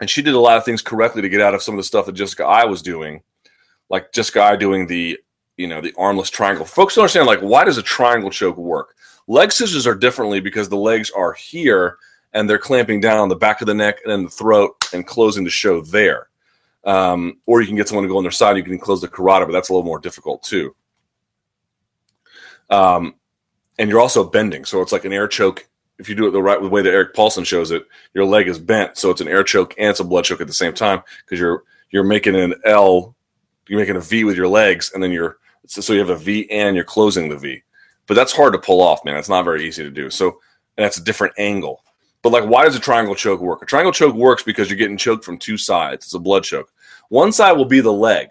and 0.01 0.09
she 0.09 0.22
did 0.22 0.34
a 0.34 0.41
lot 0.41 0.59
of 0.59 0.64
things 0.64 0.82
correctly 0.82 1.22
to 1.22 1.28
get 1.28 1.41
out 1.41 1.55
of 1.55 1.62
some 1.62 1.74
of 1.74 1.78
the 1.78 1.84
stuff 1.84 2.07
that 2.07 2.12
Jessica 2.12 2.45
Eye 2.45 2.66
was 2.66 2.82
doing, 2.82 3.22
like 3.89 4.12
Jessica 4.12 4.43
Eye 4.43 4.57
doing 4.57 4.87
the 4.87 5.18
you 5.57 5.66
know 5.66 5.80
the 5.80 5.95
armless 5.97 6.30
triangle. 6.30 6.66
Folks 6.66 6.95
don't 6.95 7.03
understand 7.03 7.26
like 7.26 7.41
why 7.41 7.64
does 7.64 7.78
a 7.78 7.82
triangle 7.82 8.30
choke 8.30 8.59
work? 8.59 8.95
Leg 9.28 9.51
scissors 9.51 9.87
are 9.87 9.95
differently 9.95 10.41
because 10.41 10.68
the 10.68 10.76
legs 10.76 11.11
are 11.11 11.32
here 11.32 11.99
and 12.32 12.49
they're 12.49 12.59
clamping 12.59 13.01
down 13.01 13.18
on 13.18 13.28
the 13.28 13.34
back 13.34 13.61
of 13.61 13.66
the 13.66 13.74
neck 13.74 13.99
and 14.05 14.12
then 14.12 14.24
the 14.24 14.30
throat 14.30 14.76
and 14.93 15.07
closing 15.07 15.43
the 15.43 15.51
show 15.51 15.80
there. 15.80 16.28
Um, 16.87 17.39
or 17.47 17.61
you 17.61 17.66
can 17.66 17.76
get 17.76 17.89
someone 17.89 18.05
to 18.05 18.09
go 18.09 18.16
on 18.16 18.24
their 18.24 18.30
side. 18.30 18.57
You 18.57 18.62
can 18.62 18.78
close 18.78 19.01
the 19.01 19.09
carotid, 19.09 19.49
but 19.49 19.53
that's 19.53 19.68
a 19.68 19.72
little 19.72 19.84
more 19.84 19.99
difficult 19.99 20.43
too. 20.43 20.74
Um, 22.70 23.16
and 23.78 23.91
you're 23.91 24.01
also 24.01 24.28
bending, 24.28 24.64
so 24.64 24.80
it's 24.80 24.93
like 24.93 25.05
an 25.05 25.12
air 25.12 25.28
choke. 25.28 25.68
If 25.99 26.09
you 26.09 26.14
do 26.14 26.26
it 26.26 26.30
the 26.30 26.43
right 26.43 26.61
the 26.61 26.68
way 26.68 26.82
that 26.82 26.93
Erik 26.93 27.14
Paulson 27.14 27.45
shows 27.45 27.70
it, 27.70 27.87
your 28.14 28.24
leg 28.24 28.49
is 28.49 28.59
bent, 28.59 28.97
so 28.97 29.11
it's 29.11 29.20
an 29.20 29.28
air 29.28 29.43
choke 29.43 29.74
and 29.78 29.89
it's 29.89 30.01
a 30.01 30.05
blood 30.05 30.24
choke 30.24 30.41
at 30.41 30.47
the 30.47 30.53
same 30.53 30.72
time 30.72 31.03
because 31.24 31.41
you're 31.41 31.64
you're 31.91 32.05
making 32.05 32.37
an 32.37 32.55
L, 32.64 33.14
you're 33.68 33.80
making 33.80 33.97
a 33.97 34.01
V 34.01 34.24
with 34.24 34.37
your 34.37 34.49
legs, 34.49 34.91
and 34.93 35.03
then 35.03 35.11
you're 35.11 35.39
so 35.66 35.93
you 35.93 35.99
have 35.99 36.11
a 36.11 36.16
V 36.16 36.49
and 36.51 36.76
you're 36.76 36.84
closing 36.84 37.28
the 37.28 37.37
V. 37.37 37.62
But 38.07 38.14
that's 38.14 38.32
hard 38.32 38.53
to 38.53 38.59
pull 38.59 38.80
off, 38.80 39.05
man. 39.05 39.16
It's 39.16 39.28
not 39.28 39.45
very 39.45 39.66
easy 39.66 39.82
to 39.82 39.91
do. 39.91 40.11
So 40.11 40.39
and 40.76 40.84
that's 40.84 40.99
a 40.99 41.05
different 41.05 41.34
angle. 41.39 41.82
But 42.23 42.33
like, 42.33 42.45
why 42.45 42.64
does 42.64 42.77
a 42.77 42.81
triangle 42.81 43.14
choke 43.14 43.41
work? 43.41 43.62
A 43.62 43.67
triangle 43.67 43.93
choke 43.93 44.14
works 44.14 44.43
because 44.43 44.69
you're 44.69 44.79
getting 44.79 44.97
choked 44.97 45.25
from 45.25 45.39
two 45.39 45.57
sides. 45.57 46.07
It's 46.07 46.14
a 46.14 46.19
blood 46.19 46.45
choke. 46.45 46.73
One 47.09 47.33
side 47.33 47.53
will 47.53 47.64
be 47.64 47.81
the 47.81 47.93
leg, 47.93 48.31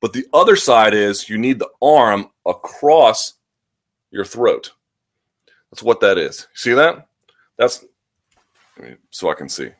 but 0.00 0.12
the 0.12 0.26
other 0.32 0.56
side 0.56 0.94
is 0.94 1.28
you 1.28 1.38
need 1.38 1.58
the 1.58 1.70
arm 1.82 2.30
across 2.46 3.34
your 4.10 4.24
throat. 4.24 4.72
That's 5.70 5.82
what 5.82 6.00
that 6.00 6.18
is. 6.18 6.46
See 6.54 6.72
that? 6.74 7.08
That's 7.58 7.84
so 9.10 9.30
I 9.30 9.34
can 9.34 9.48
see. 9.48 9.70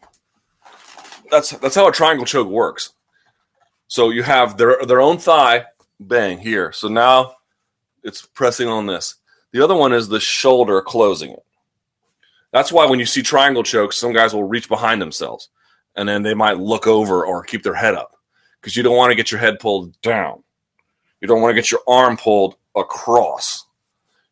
That's 1.30 1.50
that's 1.50 1.74
how 1.74 1.88
a 1.88 1.92
triangle 1.92 2.26
choke 2.26 2.48
works. 2.48 2.92
So 3.88 4.10
you 4.10 4.22
have 4.22 4.56
their 4.56 4.84
their 4.84 5.00
own 5.00 5.18
thigh, 5.18 5.66
bang 6.00 6.38
here. 6.38 6.72
So 6.72 6.88
now 6.88 7.36
it's 8.02 8.26
pressing 8.26 8.68
on 8.68 8.86
this. 8.86 9.16
The 9.52 9.62
other 9.62 9.74
one 9.74 9.92
is 9.92 10.08
the 10.08 10.20
shoulder 10.20 10.80
closing 10.82 11.32
it. 11.32 11.45
That's 12.56 12.72
why 12.72 12.86
when 12.86 12.98
you 12.98 13.04
see 13.04 13.20
triangle 13.20 13.62
chokes, 13.62 13.98
some 13.98 14.14
guys 14.14 14.32
will 14.32 14.44
reach 14.44 14.66
behind 14.66 15.02
themselves 15.02 15.50
and 15.94 16.08
then 16.08 16.22
they 16.22 16.32
might 16.32 16.58
look 16.58 16.86
over 16.86 17.26
or 17.26 17.42
keep 17.42 17.62
their 17.62 17.74
head 17.74 17.94
up 17.94 18.16
because 18.58 18.74
you 18.74 18.82
don't 18.82 18.96
want 18.96 19.10
to 19.10 19.14
get 19.14 19.30
your 19.30 19.38
head 19.38 19.60
pulled 19.60 20.00
down. 20.00 20.42
You 21.20 21.28
don't 21.28 21.42
want 21.42 21.50
to 21.50 21.60
get 21.60 21.70
your 21.70 21.82
arm 21.86 22.16
pulled 22.16 22.56
across. 22.74 23.66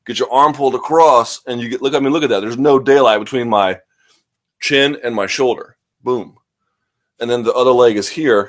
Get 0.06 0.18
your 0.18 0.32
arm 0.32 0.54
pulled 0.54 0.74
across 0.74 1.44
and 1.46 1.60
you 1.60 1.68
get 1.68 1.82
look 1.82 1.94
I 1.94 1.98
mean 1.98 2.14
look 2.14 2.22
at 2.22 2.30
that. 2.30 2.40
There's 2.40 2.56
no 2.56 2.78
daylight 2.78 3.20
between 3.20 3.46
my 3.46 3.78
chin 4.58 4.96
and 5.04 5.14
my 5.14 5.26
shoulder. 5.26 5.76
Boom. 6.02 6.38
And 7.20 7.30
then 7.30 7.42
the 7.42 7.52
other 7.52 7.72
leg 7.72 7.98
is 7.98 8.08
here. 8.08 8.48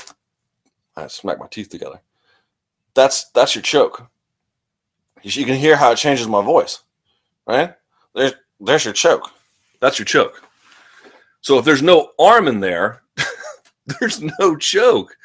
I 0.95 1.07
smack 1.07 1.38
my 1.38 1.47
teeth 1.47 1.67
together. 1.67 1.99
That's 2.93 3.30
that's 3.32 3.55
your 3.55 3.61
choke. 3.61 4.09
You 5.21 5.43
can 5.43 5.55
hear 5.55 5.76
how 5.76 5.91
it 5.91 5.97
changes 5.97 6.30
my 6.30 6.41
voice, 6.41 6.80
right? 7.45 7.76
There's 8.13 8.36
there's 8.61 8.86
your 8.86 8.93
choke. 8.93 9.32
That's 9.82 9.99
your 9.99 10.05
choke. 10.05 10.41
So 11.41 11.57
if 11.59 11.65
there's 11.65 11.84
no 11.84 12.11
arm 12.19 12.47
in 12.47 12.59
there, 12.59 13.03
there's 13.99 14.21
no 14.39 14.55
choke. 14.55 15.15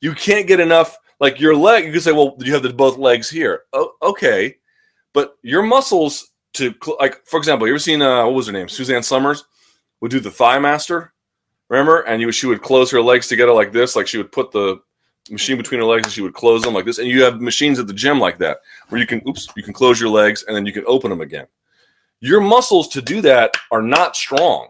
You 0.00 0.14
can't 0.14 0.46
get 0.46 0.60
enough. 0.60 0.96
Like 1.20 1.40
your 1.40 1.54
leg, 1.54 1.84
you 1.84 1.92
can 1.92 2.00
say, 2.00 2.12
"Well, 2.12 2.36
you 2.38 2.52
have 2.54 2.62
the 2.62 2.72
both 2.72 2.96
legs 2.96 3.28
here." 3.28 3.64
Oh, 3.72 3.92
okay, 4.02 4.56
but 5.12 5.36
your 5.42 5.62
muscles 5.62 6.30
to 6.54 6.74
like, 6.98 7.24
for 7.26 7.38
example, 7.38 7.66
you 7.66 7.72
ever 7.72 7.78
seen 7.78 8.02
uh, 8.02 8.24
what 8.24 8.34
was 8.34 8.46
her 8.46 8.52
name? 8.52 8.68
Suzanne 8.68 9.02
Somers 9.02 9.44
would 10.00 10.10
do 10.10 10.20
the 10.20 10.30
thigh 10.30 10.58
master. 10.58 11.12
Remember? 11.68 12.00
And 12.00 12.20
you, 12.20 12.32
she 12.32 12.46
would 12.46 12.62
close 12.62 12.90
her 12.90 13.00
legs 13.00 13.28
together 13.28 13.52
like 13.52 13.72
this, 13.72 13.94
like 13.94 14.08
she 14.08 14.18
would 14.18 14.32
put 14.32 14.50
the 14.50 14.80
machine 15.30 15.56
between 15.56 15.80
her 15.80 15.86
legs 15.86 16.04
and 16.04 16.12
she 16.12 16.22
would 16.22 16.34
close 16.34 16.62
them 16.62 16.74
like 16.74 16.84
this. 16.84 16.98
And 16.98 17.06
you 17.06 17.22
have 17.22 17.40
machines 17.40 17.78
at 17.78 17.86
the 17.86 17.92
gym 17.92 18.18
like 18.18 18.38
that 18.38 18.58
where 18.88 19.00
you 19.00 19.06
can, 19.06 19.22
oops, 19.28 19.48
you 19.56 19.62
can 19.62 19.72
close 19.72 20.00
your 20.00 20.10
legs 20.10 20.42
and 20.42 20.56
then 20.56 20.66
you 20.66 20.72
can 20.72 20.84
open 20.86 21.10
them 21.10 21.20
again. 21.20 21.46
Your 22.20 22.42
muscles 22.42 22.88
to 22.88 23.00
do 23.00 23.22
that 23.22 23.54
are 23.70 23.80
not 23.80 24.14
strong. 24.14 24.68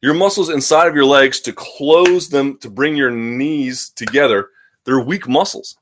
Your 0.00 0.14
muscles 0.14 0.48
inside 0.48 0.86
of 0.86 0.94
your 0.94 1.04
legs 1.04 1.40
to 1.40 1.52
close 1.52 2.28
them 2.28 2.58
to 2.58 2.70
bring 2.70 2.94
your 2.94 3.10
knees 3.10 3.90
together, 3.90 4.50
they're 4.84 5.00
weak 5.00 5.28
muscles. 5.28 5.76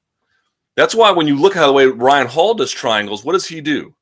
That's 0.77 0.95
why 0.95 1.11
when 1.11 1.29
you 1.29 1.37
look 1.37 1.57
at 1.57 1.67
the 1.67 1.73
way 1.73 1.87
Ryan 1.87 2.27
Hall 2.27 2.55
does 2.55 2.71
triangles, 2.71 3.25
what 3.25 3.35
does 3.35 3.47
he 3.47 3.61
do? 3.61 3.95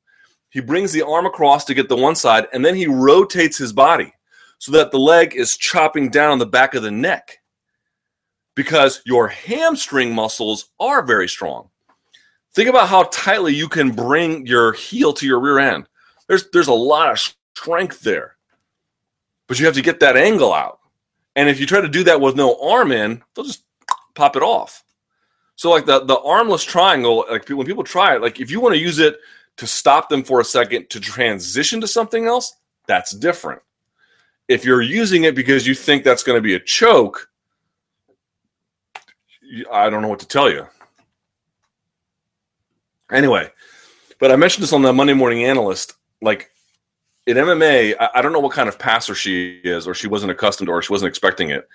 He 0.51 0.61
brings 0.61 0.93
the 0.93 1.05
arm 1.05 1.25
across 1.25 1.65
to 1.65 1.73
get 1.73 1.89
the 1.89 1.97
one 1.97 2.15
side, 2.15 2.47
and 2.53 2.63
then 2.63 2.75
he 2.75 2.87
rotates 2.87 3.57
his 3.57 3.73
body 3.73 4.13
so 4.59 4.71
that 4.71 4.91
the 4.91 4.99
leg 4.99 5.35
is 5.35 5.57
chopping 5.57 6.09
down 6.09 6.31
on 6.31 6.39
the 6.39 6.45
back 6.45 6.75
of 6.75 6.83
the 6.83 6.91
neck 6.91 7.39
because 8.55 9.01
your 9.05 9.27
hamstring 9.27 10.13
muscles 10.15 10.69
are 10.79 11.03
very 11.03 11.27
strong. 11.27 11.69
Think 12.53 12.69
about 12.69 12.87
how 12.87 13.03
tightly 13.11 13.53
you 13.53 13.67
can 13.67 13.91
bring 13.91 14.45
your 14.45 14.71
heel 14.73 15.11
to 15.13 15.25
your 15.25 15.39
rear 15.39 15.59
end. 15.59 15.89
There's 16.27 16.49
there's 16.51 16.67
a 16.67 16.73
lot 16.73 17.11
of 17.11 17.35
strength 17.55 18.01
there. 18.01 18.35
But 19.47 19.59
you 19.59 19.65
have 19.65 19.75
to 19.75 19.81
get 19.81 19.99
that 19.99 20.17
angle 20.17 20.53
out. 20.53 20.79
And 21.35 21.49
if 21.49 21.59
you 21.59 21.65
try 21.65 21.81
to 21.81 21.89
do 21.89 22.03
that 22.05 22.21
with 22.21 22.35
no 22.35 22.59
arm 22.61 22.91
in, 22.91 23.23
they'll 23.35 23.45
just 23.45 23.63
pop 24.15 24.35
it 24.35 24.43
off. 24.43 24.83
So 25.55 25.69
like 25.69 25.85
the 25.85 26.03
the 26.03 26.19
armless 26.19 26.63
triangle, 26.63 27.25
like 27.29 27.47
when 27.49 27.67
people 27.67 27.83
try 27.83 28.15
it, 28.15 28.21
like 28.21 28.39
if 28.39 28.49
you 28.49 28.59
want 28.59 28.75
to 28.75 28.81
use 28.81 28.99
it 28.99 29.17
to 29.57 29.67
stop 29.67 30.09
them 30.09 30.23
for 30.23 30.39
a 30.39 30.45
second 30.45 30.89
to 30.89 30.99
transition 30.99 31.81
to 31.81 31.87
something 31.87 32.25
else, 32.25 32.53
that's 32.87 33.11
different. 33.11 33.61
If 34.47 34.65
you're 34.65 34.81
using 34.81 35.23
it 35.23 35.35
because 35.35 35.67
you 35.67 35.75
think 35.75 36.03
that's 36.03 36.23
going 36.23 36.37
to 36.37 36.41
be 36.41 36.55
a 36.55 36.59
choke, 36.59 37.29
I 39.71 39.89
don't 39.89 40.01
know 40.01 40.07
what 40.07 40.19
to 40.19 40.27
tell 40.27 40.49
you. 40.49 40.67
Anyway, 43.11 43.49
but 44.19 44.31
I 44.31 44.35
mentioned 44.35 44.63
this 44.63 44.73
on 44.73 44.81
the 44.81 44.91
Monday 44.91 45.13
Morning 45.13 45.43
Analyst. 45.43 45.93
Like 46.23 46.51
in 47.27 47.37
MMA, 47.37 47.95
I, 47.99 48.09
I 48.15 48.21
don't 48.21 48.33
know 48.33 48.39
what 48.39 48.53
kind 48.53 48.69
of 48.69 48.79
passer 48.79 49.15
she 49.15 49.61
is, 49.63 49.87
or 49.87 49.93
she 49.93 50.07
wasn't 50.07 50.31
accustomed 50.31 50.67
to, 50.67 50.71
or 50.71 50.81
she 50.81 50.91
wasn't 50.91 51.09
expecting 51.09 51.49
it. 51.49 51.67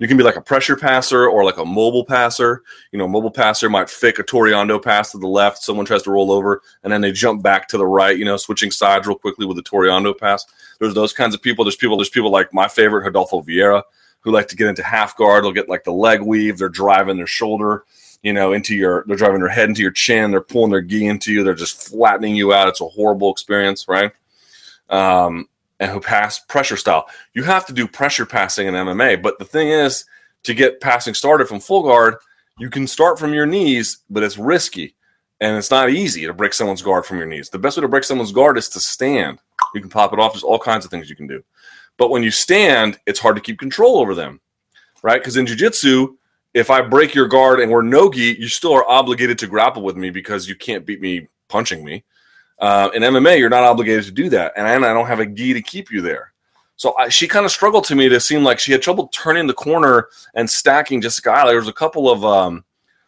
You 0.00 0.08
can 0.08 0.16
be 0.16 0.24
like 0.24 0.36
a 0.36 0.40
pressure 0.40 0.76
passer 0.76 1.28
or 1.28 1.44
like 1.44 1.58
a 1.58 1.64
mobile 1.64 2.06
passer. 2.06 2.62
You 2.90 2.98
know, 2.98 3.06
mobile 3.06 3.30
passer 3.30 3.68
might 3.68 3.90
fake 3.90 4.18
a 4.18 4.24
Toreando 4.24 4.82
pass 4.82 5.12
to 5.12 5.18
the 5.18 5.28
left. 5.28 5.58
Someone 5.58 5.84
tries 5.84 6.02
to 6.04 6.10
roll 6.10 6.32
over 6.32 6.62
and 6.82 6.90
then 6.90 7.02
they 7.02 7.12
jump 7.12 7.42
back 7.42 7.68
to 7.68 7.76
the 7.76 7.86
right, 7.86 8.16
you 8.16 8.24
know, 8.24 8.38
switching 8.38 8.70
sides 8.70 9.06
real 9.06 9.18
quickly 9.18 9.44
with 9.44 9.58
the 9.58 9.62
Toreando 9.62 10.16
pass. 10.16 10.46
There's 10.78 10.94
those 10.94 11.12
kinds 11.12 11.34
of 11.34 11.42
people. 11.42 11.66
There's 11.66 11.76
people, 11.76 11.98
there's 11.98 12.08
people 12.08 12.30
like 12.30 12.52
my 12.54 12.66
favorite, 12.66 13.04
Rodolfo 13.04 13.42
Vieira, 13.42 13.82
who 14.20 14.30
like 14.32 14.48
to 14.48 14.56
get 14.56 14.68
into 14.68 14.82
half 14.82 15.14
guard. 15.18 15.44
They'll 15.44 15.52
get 15.52 15.68
like 15.68 15.84
the 15.84 15.92
leg 15.92 16.22
weave. 16.22 16.56
They're 16.56 16.70
driving 16.70 17.18
their 17.18 17.26
shoulder, 17.26 17.84
you 18.22 18.32
know, 18.32 18.52
into 18.52 18.74
your, 18.74 19.04
they're 19.06 19.16
driving 19.16 19.40
their 19.40 19.48
head 19.48 19.68
into 19.68 19.82
your 19.82 19.90
chin. 19.90 20.30
They're 20.30 20.40
pulling 20.40 20.70
their 20.70 20.82
gi 20.82 21.06
into 21.06 21.32
you. 21.32 21.42
They're 21.42 21.54
just 21.54 21.88
flattening 21.88 22.36
you 22.36 22.52
out. 22.52 22.68
It's 22.68 22.80
a 22.80 22.88
horrible 22.88 23.30
experience, 23.30 23.88
right? 23.88 24.12
Um, 24.88 25.48
and 25.78 25.90
who 25.90 26.00
pass 26.00 26.38
pressure 26.38 26.76
style. 26.76 27.06
You 27.32 27.42
have 27.44 27.64
to 27.66 27.72
do 27.72 27.88
pressure 27.88 28.26
passing 28.26 28.66
in 28.66 28.74
MMA. 28.74 29.22
But 29.22 29.38
the 29.38 29.44
thing 29.44 29.68
is, 29.68 30.04
to 30.42 30.54
get 30.54 30.80
passing 30.80 31.14
started 31.14 31.48
from 31.48 31.60
full 31.60 31.82
guard, 31.82 32.16
you 32.58 32.68
can 32.70 32.86
start 32.86 33.18
from 33.18 33.32
your 33.32 33.46
knees, 33.46 33.98
but 34.10 34.22
it's 34.22 34.38
risky. 34.38 34.94
And 35.40 35.56
it's 35.56 35.70
not 35.70 35.88
easy 35.88 36.26
to 36.26 36.34
break 36.34 36.52
someone's 36.52 36.82
guard 36.82 37.06
from 37.06 37.16
your 37.16 37.26
knees. 37.26 37.48
The 37.48 37.58
best 37.58 37.78
way 37.78 37.80
to 37.80 37.88
break 37.88 38.04
someone's 38.04 38.32
guard 38.32 38.58
is 38.58 38.68
to 38.70 38.80
stand. 38.80 39.38
You 39.74 39.80
can 39.80 39.88
pop 39.88 40.12
it 40.12 40.18
off. 40.18 40.34
There's 40.34 40.42
all 40.42 40.58
kinds 40.58 40.84
of 40.84 40.90
things 40.90 41.08
you 41.08 41.16
can 41.16 41.26
do. 41.26 41.42
But 41.96 42.10
when 42.10 42.22
you 42.22 42.30
stand, 42.30 42.98
it's 43.06 43.18
hard 43.18 43.36
to 43.36 43.42
keep 43.42 43.58
control 43.58 43.98
over 43.98 44.14
them, 44.14 44.40
right? 45.02 45.20
Because 45.20 45.38
in 45.38 45.46
jiu-jitsu, 45.46 46.16
if 46.54 46.70
I 46.70 46.80
break 46.80 47.14
your 47.14 47.28
guard 47.28 47.60
and 47.60 47.70
we're 47.70 47.82
no-gi, 47.82 48.36
you 48.38 48.48
still 48.48 48.72
are 48.72 48.88
obligated 48.88 49.38
to 49.38 49.46
grapple 49.46 49.82
with 49.82 49.96
me 49.96 50.10
because 50.10 50.48
you 50.48 50.56
can't 50.56 50.84
beat 50.84 51.00
me 51.00 51.28
punching 51.48 51.84
me. 51.84 52.04
Uh, 52.58 52.90
in 52.94 53.02
MMA, 53.02 53.38
you're 53.38 53.48
not 53.48 53.62
obligated 53.62 54.04
to 54.04 54.10
do 54.10 54.28
that, 54.30 54.52
and 54.56 54.66
I 54.66 54.92
don't 54.92 55.06
have 55.06 55.20
a 55.20 55.26
gi 55.26 55.54
to 55.54 55.62
keep 55.62 55.90
you 55.90 56.02
there. 56.02 56.32
So 56.76 56.96
I, 56.96 57.08
she 57.08 57.28
kind 57.28 57.44
of 57.44 57.52
struggled 57.52 57.84
to 57.84 57.94
me 57.94 58.08
to 58.08 58.20
seem 58.20 58.42
like 58.42 58.58
she 58.58 58.72
had 58.72 58.82
trouble 58.82 59.08
turning 59.08 59.46
the 59.46 59.54
corner 59.54 60.08
and 60.34 60.48
stacking 60.48 61.00
Jessica 61.00 61.30
Eye. 61.30 61.46
There 61.46 61.56
was 61.56 61.68
a 61.68 61.72
couple 61.72 62.10
of 62.10 62.24
um, 62.24 62.64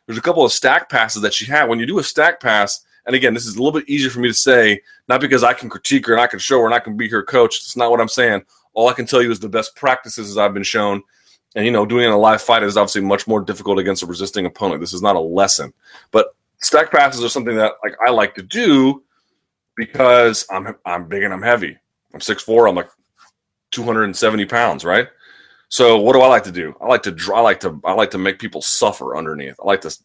there's 0.06 0.18
a 0.18 0.22
couple 0.22 0.44
of 0.44 0.52
stack 0.52 0.88
passes 0.88 1.22
that 1.22 1.34
she 1.34 1.46
had. 1.46 1.68
When 1.68 1.78
you 1.78 1.86
do 1.86 1.98
a 1.98 2.04
stack 2.04 2.40
pass, 2.40 2.84
and 3.06 3.16
again, 3.16 3.34
this 3.34 3.46
is 3.46 3.56
a 3.56 3.62
little 3.62 3.78
bit 3.78 3.88
easier 3.88 4.10
for 4.10 4.20
me 4.20 4.28
to 4.28 4.34
say, 4.34 4.80
not 5.08 5.20
because 5.20 5.42
I 5.42 5.54
can 5.54 5.68
critique 5.68 6.06
her 6.06 6.12
and 6.12 6.20
I 6.20 6.26
can 6.26 6.38
show 6.38 6.58
her 6.60 6.66
and 6.66 6.74
I 6.74 6.80
can 6.80 6.96
be 6.96 7.08
her 7.08 7.22
coach. 7.22 7.56
It's 7.56 7.76
not 7.76 7.90
what 7.90 8.00
I'm 8.00 8.08
saying. 8.08 8.42
All 8.74 8.88
I 8.88 8.92
can 8.92 9.06
tell 9.06 9.22
you 9.22 9.30
is 9.30 9.40
the 9.40 9.48
best 9.48 9.74
practices 9.74 10.38
I've 10.38 10.54
been 10.54 10.62
shown. 10.62 11.02
And 11.54 11.64
you 11.64 11.70
know, 11.70 11.84
doing 11.84 12.04
in 12.04 12.10
a 12.10 12.18
live 12.18 12.42
fight 12.42 12.62
is 12.62 12.76
obviously 12.76 13.02
much 13.02 13.26
more 13.26 13.40
difficult 13.40 13.78
against 13.78 14.02
a 14.02 14.06
resisting 14.06 14.46
opponent. 14.46 14.80
This 14.80 14.94
is 14.94 15.02
not 15.02 15.16
a 15.16 15.20
lesson, 15.20 15.72
but 16.10 16.34
stack 16.58 16.90
passes 16.90 17.22
are 17.22 17.28
something 17.28 17.56
that 17.56 17.72
like 17.84 17.94
I 18.04 18.10
like 18.10 18.34
to 18.36 18.42
do 18.42 19.02
because 19.76 20.46
I'm 20.50 20.74
I'm 20.86 21.08
big 21.08 21.22
and 21.22 21.32
I'm 21.32 21.42
heavy. 21.42 21.76
I'm 22.14 22.20
six 22.20 22.42
four. 22.42 22.68
I'm 22.68 22.74
like 22.74 22.88
270 23.72 24.44
pounds, 24.46 24.84
right? 24.84 25.08
So 25.68 25.98
what 25.98 26.12
do 26.12 26.20
I 26.20 26.28
like 26.28 26.44
to 26.44 26.52
do? 26.52 26.74
I 26.80 26.86
like 26.86 27.02
to 27.04 27.10
draw. 27.10 27.38
I 27.38 27.40
like 27.40 27.60
to 27.60 27.80
I 27.84 27.92
like 27.92 28.10
to 28.12 28.18
make 28.18 28.38
people 28.38 28.62
suffer 28.62 29.16
underneath. 29.16 29.56
I 29.60 29.66
like 29.66 29.80
to 29.82 29.98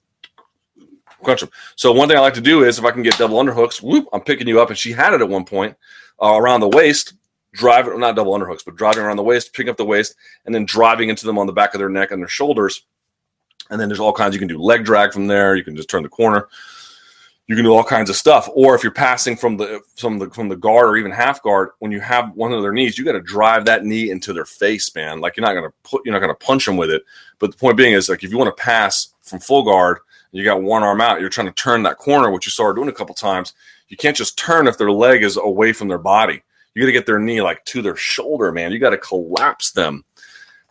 crunch 1.23 1.41
them. 1.41 1.49
So 1.75 1.91
one 1.91 2.07
thing 2.07 2.17
I 2.17 2.21
like 2.21 2.33
to 2.35 2.41
do 2.41 2.63
is 2.63 2.79
if 2.79 2.85
I 2.85 2.91
can 2.91 3.03
get 3.03 3.17
double 3.17 3.37
underhooks, 3.37 3.81
whoop, 3.81 4.07
I'm 4.13 4.21
picking 4.21 4.47
you 4.47 4.61
up. 4.61 4.69
And 4.69 4.77
she 4.77 4.91
had 4.91 5.13
it 5.13 5.21
at 5.21 5.29
one 5.29 5.45
point 5.45 5.75
uh, 6.21 6.35
around 6.35 6.61
the 6.61 6.69
waist, 6.69 7.13
driving 7.57 7.99
not 7.99 8.15
double 8.15 8.33
underhooks, 8.33 8.63
but 8.63 8.75
driving 8.75 9.03
around 9.03 9.17
the 9.17 9.23
waist, 9.23 9.53
picking 9.53 9.69
up 9.69 9.77
the 9.77 9.85
waist, 9.85 10.15
and 10.45 10.53
then 10.53 10.65
driving 10.65 11.09
into 11.09 11.25
them 11.25 11.37
on 11.37 11.47
the 11.47 11.53
back 11.53 11.73
of 11.73 11.79
their 11.79 11.89
neck 11.89 12.11
and 12.11 12.21
their 12.21 12.27
shoulders. 12.27 12.83
And 13.69 13.79
then 13.79 13.89
there's 13.89 13.99
all 13.99 14.13
kinds 14.13 14.33
you 14.33 14.39
can 14.39 14.47
do 14.47 14.59
leg 14.59 14.85
drag 14.85 15.11
from 15.11 15.27
there. 15.27 15.55
You 15.55 15.63
can 15.63 15.75
just 15.75 15.89
turn 15.89 16.03
the 16.03 16.09
corner 16.09 16.47
you 17.47 17.55
can 17.55 17.63
do 17.63 17.73
all 17.73 17.83
kinds 17.83 18.09
of 18.09 18.17
stuff. 18.17 18.49
Or 18.53 18.75
if 18.75 18.83
you're 18.83 18.91
passing 18.91 19.37
from 19.37 19.55
the 19.55 19.81
from 19.95 20.19
the 20.19 20.29
from 20.29 20.49
the 20.49 20.55
guard 20.55 20.89
or 20.89 20.97
even 20.97 21.11
half 21.11 21.41
guard, 21.41 21.69
when 21.79 21.91
you 21.91 22.01
have 22.01 22.33
one 22.35 22.51
of 22.51 22.61
their 22.61 22.73
knees, 22.73 22.97
you 22.97 23.05
got 23.05 23.13
to 23.13 23.21
drive 23.21 23.65
that 23.65 23.85
knee 23.85 24.11
into 24.11 24.33
their 24.33 24.45
face, 24.45 24.93
man. 24.93 25.21
Like 25.21 25.37
you're 25.37 25.45
not 25.45 25.53
gonna 25.53 25.73
put 25.83 26.05
you're 26.05 26.13
not 26.13 26.19
gonna 26.19 26.35
punch 26.35 26.65
them 26.65 26.75
with 26.75 26.91
it. 26.91 27.03
But 27.39 27.51
the 27.51 27.57
point 27.57 27.77
being 27.77 27.93
is 27.93 28.09
like 28.09 28.23
if 28.23 28.31
you 28.31 28.37
want 28.37 28.55
to 28.55 28.61
pass 28.61 29.13
from 29.21 29.39
full 29.39 29.63
guard, 29.63 29.99
you 30.31 30.43
got 30.43 30.61
one 30.61 30.83
arm 30.83 30.99
out, 30.99 31.21
you're 31.21 31.29
trying 31.29 31.47
to 31.47 31.53
turn 31.53 31.83
that 31.83 31.97
corner, 31.97 32.29
which 32.29 32.45
you 32.45 32.51
started 32.51 32.75
doing 32.75 32.89
a 32.89 32.93
couple 32.93 33.15
times. 33.15 33.53
You 33.87 33.95
can't 33.95 34.17
just 34.17 34.37
turn 34.37 34.67
if 34.67 34.77
their 34.77 34.91
leg 34.91 35.23
is 35.23 35.37
away 35.37 35.71
from 35.71 35.87
their 35.87 35.97
body. 35.97 36.43
You 36.77 36.83
got 36.83 36.87
to 36.87 36.91
get 36.93 37.05
their 37.05 37.19
knee 37.19 37.41
like 37.41 37.65
to 37.65 37.81
their 37.81 37.95
shoulder, 37.95 38.51
man. 38.51 38.71
You 38.71 38.79
got 38.79 38.91
to 38.91 38.97
collapse 38.97 39.71
them 39.71 40.05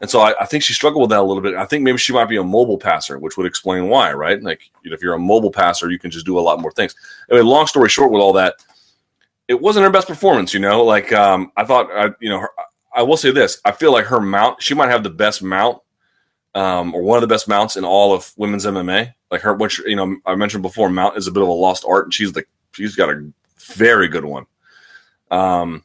and 0.01 0.11
so 0.11 0.21
I, 0.21 0.35
I, 0.41 0.47
think 0.47 0.63
she 0.63 0.75
struggled 0.75 1.03
with 1.03 1.11
that 1.11 1.21
a 1.21 1.23
little 1.23 1.43
bit. 1.43 1.55
I 1.55 1.65
think 1.65 1.83
maybe 1.83 1.97
she 1.97 2.13
might 2.13 2.27
be 2.27 2.37
a 2.37 2.43
mobile 2.43 2.77
passer, 2.77 3.19
which 3.19 3.37
would 3.37 3.47
explain 3.47 3.89
why, 3.89 4.13
right? 4.13 4.43
Like 4.43 4.71
you 4.83 4.91
know, 4.91 4.95
if 4.95 5.03
you're 5.03 5.15
a 5.15 5.19
mobile 5.19 5.51
passer, 5.51 5.91
you 5.91 5.99
can 5.99 6.11
just 6.11 6.27
do 6.27 6.39
a 6.39 6.41
lot 6.41 6.61
more 6.61 6.73
things. 6.73 6.95
Mean, 7.31 7.47
long 7.47 7.67
story 7.67 7.89
short, 7.89 8.13
with 8.13 8.21
all 8.21 8.35
that, 8.35 8.57
it 9.49 9.61
wasn't 9.61 9.85
her 9.85 9.91
best 9.91 10.07
performance. 10.07 10.53
You 10.53 10.61
know, 10.61 10.85
like 10.85 11.13
um, 11.13 11.51
I 11.57 11.65
thought, 11.65 11.89
I, 11.93 12.11
you 12.21 12.29
know, 12.29 12.41
her, 12.41 12.51
I 12.95 13.03
will 13.03 13.17
say 13.17 13.31
this: 13.31 13.59
I 13.65 13.73
feel 13.73 13.91
like 13.91 14.05
her 14.07 14.21
mount, 14.21 14.63
she 14.63 14.75
might 14.75 14.91
have 14.91 15.03
the 15.03 15.11
best 15.11 15.43
mount, 15.43 15.79
um, 16.55 16.95
or 16.95 17.03
one 17.03 17.17
of 17.17 17.23
the 17.23 17.35
best 17.35 17.49
mounts 17.49 17.77
in 17.77 17.85
all 17.85 18.13
of 18.13 18.33
women's 18.37 18.67
MMA. 18.67 19.15
Like 19.31 19.41
her, 19.41 19.55
which 19.55 19.79
you 19.79 19.97
know, 19.97 20.19
I 20.27 20.35
mentioned 20.35 20.63
before, 20.63 20.91
mount 20.91 21.17
is 21.17 21.27
a 21.27 21.33
bit 21.33 21.43
of 21.43 21.49
a 21.49 21.53
lost 21.53 21.87
art, 21.89 22.05
and 22.05 22.13
she's 22.13 22.35
like, 22.35 22.49
she's 22.73 22.97
got 22.97 23.09
a 23.09 23.31
very 23.59 24.09
good 24.09 24.27
one. 24.27 24.45
Um, 25.31 25.85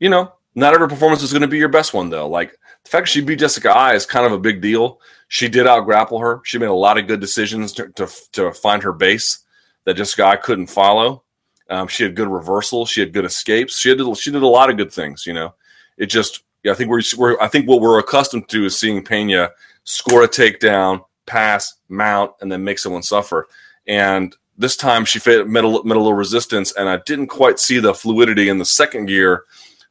you 0.00 0.08
know, 0.08 0.32
not 0.54 0.74
every 0.74 0.88
performance 0.88 1.22
is 1.22 1.32
going 1.32 1.42
to 1.42 1.48
be 1.48 1.58
your 1.58 1.68
best 1.68 1.94
one 1.94 2.10
though. 2.10 2.28
Like 2.28 2.58
the 2.84 2.90
fact 2.90 3.08
she 3.08 3.20
beat 3.20 3.38
Jessica 3.38 3.70
Eye 3.70 3.94
is 3.94 4.06
kind 4.06 4.26
of 4.26 4.32
a 4.32 4.38
big 4.38 4.60
deal. 4.60 5.00
She 5.28 5.48
did 5.48 5.66
out 5.66 5.84
grapple 5.84 6.18
her. 6.20 6.40
She 6.44 6.58
made 6.58 6.66
a 6.66 6.72
lot 6.72 6.98
of 6.98 7.06
good 7.06 7.20
decisions 7.20 7.72
to, 7.74 7.88
to, 7.90 8.08
to 8.32 8.52
find 8.52 8.82
her 8.82 8.92
base 8.92 9.44
that 9.84 9.94
Jessica 9.94 10.24
Eye 10.24 10.36
couldn't 10.36 10.68
follow. 10.68 11.22
Um, 11.70 11.86
she 11.86 12.02
had 12.02 12.16
good 12.16 12.28
reversals. 12.28 12.88
She 12.88 13.00
had 13.00 13.12
good 13.12 13.24
escapes. 13.24 13.78
She 13.78 13.90
had 13.90 13.98
she 14.16 14.30
did 14.30 14.42
a 14.42 14.46
lot 14.46 14.70
of 14.70 14.76
good 14.76 14.92
things. 14.92 15.26
You 15.26 15.34
know, 15.34 15.54
it 15.96 16.06
just 16.06 16.42
I 16.68 16.74
think 16.74 16.90
we're, 16.90 17.02
we're 17.16 17.40
I 17.40 17.48
think 17.48 17.68
what 17.68 17.80
we're 17.80 17.98
accustomed 17.98 18.48
to 18.48 18.64
is 18.64 18.78
seeing 18.78 19.04
Pena 19.04 19.50
score 19.84 20.22
a 20.22 20.28
takedown, 20.28 21.04
pass, 21.26 21.74
mount, 21.88 22.32
and 22.40 22.50
then 22.50 22.64
make 22.64 22.78
someone 22.78 23.02
suffer. 23.02 23.48
And 23.86 24.34
this 24.56 24.76
time 24.76 25.04
she 25.04 25.18
met 25.44 25.64
a, 25.64 25.84
met 25.84 25.96
a 25.96 26.00
little 26.00 26.14
resistance, 26.14 26.72
and 26.72 26.88
I 26.88 26.98
didn't 27.06 27.28
quite 27.28 27.58
see 27.58 27.78
the 27.78 27.94
fluidity 27.94 28.48
in 28.48 28.58
the 28.58 28.64
second 28.64 29.06
gear 29.06 29.44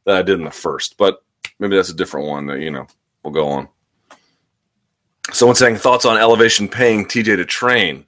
that 0.04 0.16
I 0.16 0.22
did 0.22 0.38
in 0.38 0.44
the 0.44 0.50
first. 0.50 0.96
But 0.96 1.22
maybe 1.58 1.76
that's 1.76 1.90
a 1.90 1.94
different 1.94 2.28
one 2.28 2.46
that 2.46 2.60
you 2.60 2.70
know 2.70 2.86
we'll 3.22 3.32
go 3.32 3.48
on. 3.48 3.68
Someone 5.32 5.56
saying 5.56 5.76
thoughts 5.76 6.04
on 6.04 6.16
elevation 6.16 6.68
paying 6.68 7.04
TJ 7.04 7.36
to 7.36 7.44
train. 7.44 8.06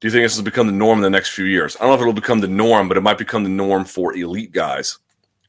Do 0.00 0.08
you 0.08 0.10
think 0.10 0.24
this 0.24 0.36
will 0.36 0.44
become 0.44 0.66
the 0.66 0.72
norm 0.72 0.98
in 0.98 1.02
the 1.02 1.10
next 1.10 1.30
few 1.30 1.44
years? 1.44 1.76
I 1.76 1.80
don't 1.80 1.90
know 1.90 1.94
if 1.94 2.00
it'll 2.00 2.12
become 2.12 2.40
the 2.40 2.48
norm, 2.48 2.88
but 2.88 2.96
it 2.96 3.02
might 3.02 3.18
become 3.18 3.44
the 3.44 3.50
norm 3.50 3.84
for 3.84 4.16
elite 4.16 4.50
guys, 4.50 4.98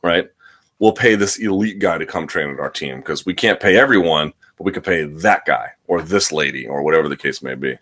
right? 0.03 0.29
We'll 0.77 0.91
pay 0.91 1.15
this 1.15 1.39
elite 1.39 1.79
guy 1.79 1.97
to 1.97 2.05
come 2.05 2.27
train 2.27 2.49
at 2.49 2.59
our 2.59 2.69
team 2.69 2.97
because 2.97 3.25
we 3.25 3.33
can't 3.33 3.59
pay 3.59 3.77
everyone, 3.77 4.33
but 4.57 4.65
we 4.65 4.71
can 4.71 4.83
pay 4.83 5.05
that 5.05 5.45
guy 5.45 5.69
or 5.87 6.01
this 6.01 6.31
lady 6.31 6.67
or 6.67 6.83
whatever 6.83 7.09
the 7.09 7.17
case 7.17 7.41
may 7.41 7.55
be. 7.55 7.77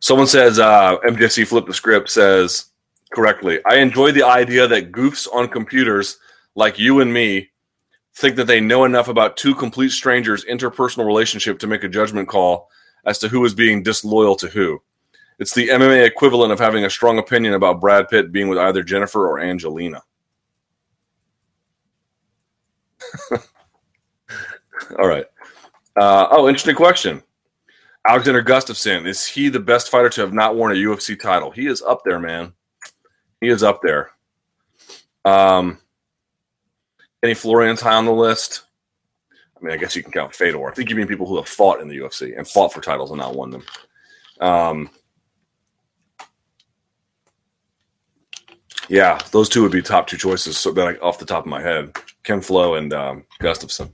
Someone 0.00 0.26
says 0.26 0.58
uh, 0.58 0.98
MJC 0.98 1.46
flip 1.46 1.66
the 1.66 1.74
script 1.74 2.10
says 2.10 2.66
correctly. 3.16 3.58
I 3.64 3.76
enjoy 3.76 4.12
the 4.12 4.24
idea 4.24 4.68
that 4.68 4.92
goofs 4.92 5.26
on 5.32 5.48
computers 5.48 6.18
like 6.54 6.78
you 6.78 7.00
and 7.00 7.10
me 7.10 7.48
think 8.14 8.36
that 8.36 8.46
they 8.46 8.60
know 8.60 8.84
enough 8.84 9.08
about 9.08 9.38
two 9.38 9.54
complete 9.54 9.88
strangers' 9.88 10.44
interpersonal 10.44 11.06
relationship 11.06 11.58
to 11.60 11.66
make 11.66 11.82
a 11.82 11.88
judgment 11.88 12.28
call 12.28 12.68
as 13.06 13.18
to 13.20 13.28
who 13.28 13.42
is 13.46 13.54
being 13.54 13.82
disloyal 13.82 14.36
to 14.36 14.48
who. 14.48 14.82
It's 15.38 15.54
the 15.54 15.68
MMA 15.68 16.06
equivalent 16.06 16.52
of 16.52 16.58
having 16.58 16.84
a 16.84 16.90
strong 16.90 17.16
opinion 17.18 17.54
about 17.54 17.80
Brad 17.80 18.06
Pitt 18.08 18.32
being 18.32 18.48
with 18.48 18.58
either 18.58 18.82
Jennifer 18.82 19.26
or 19.26 19.40
Angelina. 19.40 20.02
All 24.98 25.08
right. 25.08 25.24
Uh, 25.96 26.26
oh, 26.30 26.48
interesting 26.48 26.76
question. 26.76 27.22
Alexander 28.06 28.42
Gustafsson, 28.42 29.06
is 29.06 29.26
he 29.26 29.48
the 29.48 29.58
best 29.58 29.88
fighter 29.90 30.10
to 30.10 30.20
have 30.20 30.34
not 30.34 30.54
worn 30.54 30.72
a 30.72 30.74
UFC 30.74 31.18
title? 31.18 31.50
He 31.50 31.66
is 31.66 31.80
up 31.80 32.02
there, 32.04 32.20
man. 32.20 32.52
He 33.40 33.48
is 33.48 33.62
up 33.62 33.80
there. 33.82 34.10
Um, 35.24 35.78
any 37.22 37.34
Florian's 37.34 37.80
high 37.80 37.94
on 37.94 38.04
the 38.04 38.12
list? 38.12 38.62
I 39.56 39.64
mean, 39.64 39.72
I 39.72 39.76
guess 39.76 39.96
you 39.96 40.02
can 40.02 40.12
count 40.12 40.34
Fedor. 40.34 40.68
I 40.68 40.74
think 40.74 40.90
you 40.90 40.96
mean 40.96 41.06
people 41.06 41.26
who 41.26 41.36
have 41.36 41.48
fought 41.48 41.80
in 41.80 41.88
the 41.88 41.96
UFC 41.96 42.36
and 42.36 42.46
fought 42.46 42.72
for 42.72 42.80
titles 42.80 43.10
and 43.10 43.18
not 43.18 43.34
won 43.34 43.50
them. 43.50 43.64
Um, 44.40 44.90
yeah, 48.88 49.18
those 49.32 49.48
two 49.48 49.62
would 49.62 49.72
be 49.72 49.82
top 49.82 50.06
two 50.06 50.18
choices. 50.18 50.58
So 50.58 50.72
that 50.72 50.88
I, 50.88 50.94
off 50.96 51.18
the 51.18 51.24
top 51.24 51.44
of 51.44 51.50
my 51.50 51.60
head, 51.60 51.96
Ken 52.22 52.40
Flo 52.40 52.74
and 52.74 52.92
um, 52.92 53.24
Gustafsson. 53.40 53.90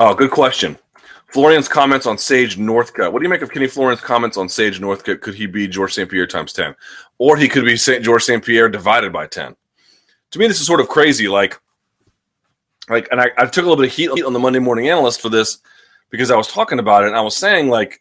Oh, 0.00 0.14
good 0.14 0.30
question. 0.30 0.78
Florian's 1.28 1.68
comments 1.68 2.06
on 2.06 2.16
Sage 2.16 2.56
Northcutt. 2.58 3.12
What 3.12 3.18
do 3.18 3.24
you 3.24 3.28
make 3.28 3.42
of 3.42 3.50
Kenny 3.50 3.66
Florian's 3.66 4.00
comments 4.00 4.36
on 4.36 4.48
Sage 4.48 4.80
Northcutt? 4.80 5.20
Could 5.20 5.34
he 5.34 5.46
be 5.46 5.66
George 5.66 5.94
St. 5.94 6.08
Pierre 6.08 6.26
times 6.26 6.52
10? 6.52 6.74
Or 7.18 7.36
he 7.36 7.48
could 7.48 7.64
be 7.64 7.76
St. 7.76 8.04
George 8.04 8.22
St. 8.22 8.44
Pierre 8.44 8.68
divided 8.68 9.12
by 9.12 9.26
10. 9.26 9.56
To 10.30 10.38
me, 10.38 10.46
this 10.46 10.60
is 10.60 10.66
sort 10.66 10.80
of 10.80 10.88
crazy. 10.88 11.26
Like, 11.28 11.60
like, 12.88 13.08
and 13.10 13.20
I, 13.20 13.30
I 13.36 13.46
took 13.46 13.64
a 13.64 13.68
little 13.68 13.82
bit 13.82 13.90
of 13.90 13.96
heat 13.96 14.10
on 14.22 14.32
the 14.32 14.38
Monday 14.38 14.58
Morning 14.58 14.88
Analyst 14.88 15.20
for 15.20 15.28
this 15.28 15.58
because 16.10 16.30
I 16.30 16.36
was 16.36 16.48
talking 16.48 16.78
about 16.78 17.04
it 17.04 17.08
and 17.08 17.16
I 17.16 17.22
was 17.22 17.36
saying, 17.36 17.68
like, 17.68 18.00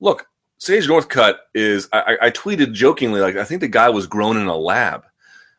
look, 0.00 0.26
Sage 0.58 0.88
Northcutt 0.88 1.36
is, 1.54 1.88
I, 1.92 2.16
I 2.20 2.30
tweeted 2.30 2.72
jokingly, 2.72 3.20
like, 3.20 3.36
I 3.36 3.44
think 3.44 3.60
the 3.60 3.68
guy 3.68 3.88
was 3.88 4.06
grown 4.06 4.36
in 4.36 4.46
a 4.46 4.56
lab. 4.56 5.04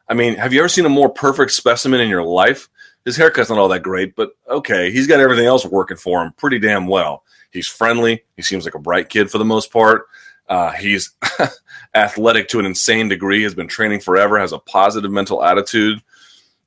I 0.07 0.13
mean, 0.13 0.35
have 0.35 0.53
you 0.53 0.59
ever 0.59 0.69
seen 0.69 0.85
a 0.85 0.89
more 0.89 1.09
perfect 1.09 1.51
specimen 1.51 2.01
in 2.01 2.09
your 2.09 2.23
life? 2.23 2.67
His 3.09 3.17
haircut's 3.17 3.49
not 3.49 3.57
all 3.57 3.69
that 3.69 3.81
great, 3.81 4.15
but 4.15 4.37
okay, 4.47 4.91
he's 4.91 5.07
got 5.07 5.19
everything 5.19 5.47
else 5.47 5.65
working 5.65 5.97
for 5.97 6.21
him 6.21 6.31
pretty 6.33 6.59
damn 6.59 6.85
well. 6.85 7.23
He's 7.49 7.65
friendly. 7.65 8.23
He 8.35 8.43
seems 8.43 8.65
like 8.65 8.75
a 8.75 8.79
bright 8.79 9.09
kid 9.09 9.31
for 9.31 9.39
the 9.39 9.45
most 9.45 9.73
part. 9.73 10.05
Uh, 10.47 10.73
he's 10.73 11.13
athletic 11.95 12.49
to 12.49 12.59
an 12.59 12.67
insane 12.67 13.09
degree. 13.09 13.41
Has 13.41 13.55
been 13.55 13.67
training 13.67 14.01
forever. 14.01 14.37
Has 14.37 14.51
a 14.51 14.59
positive 14.59 15.09
mental 15.09 15.43
attitude. 15.43 16.03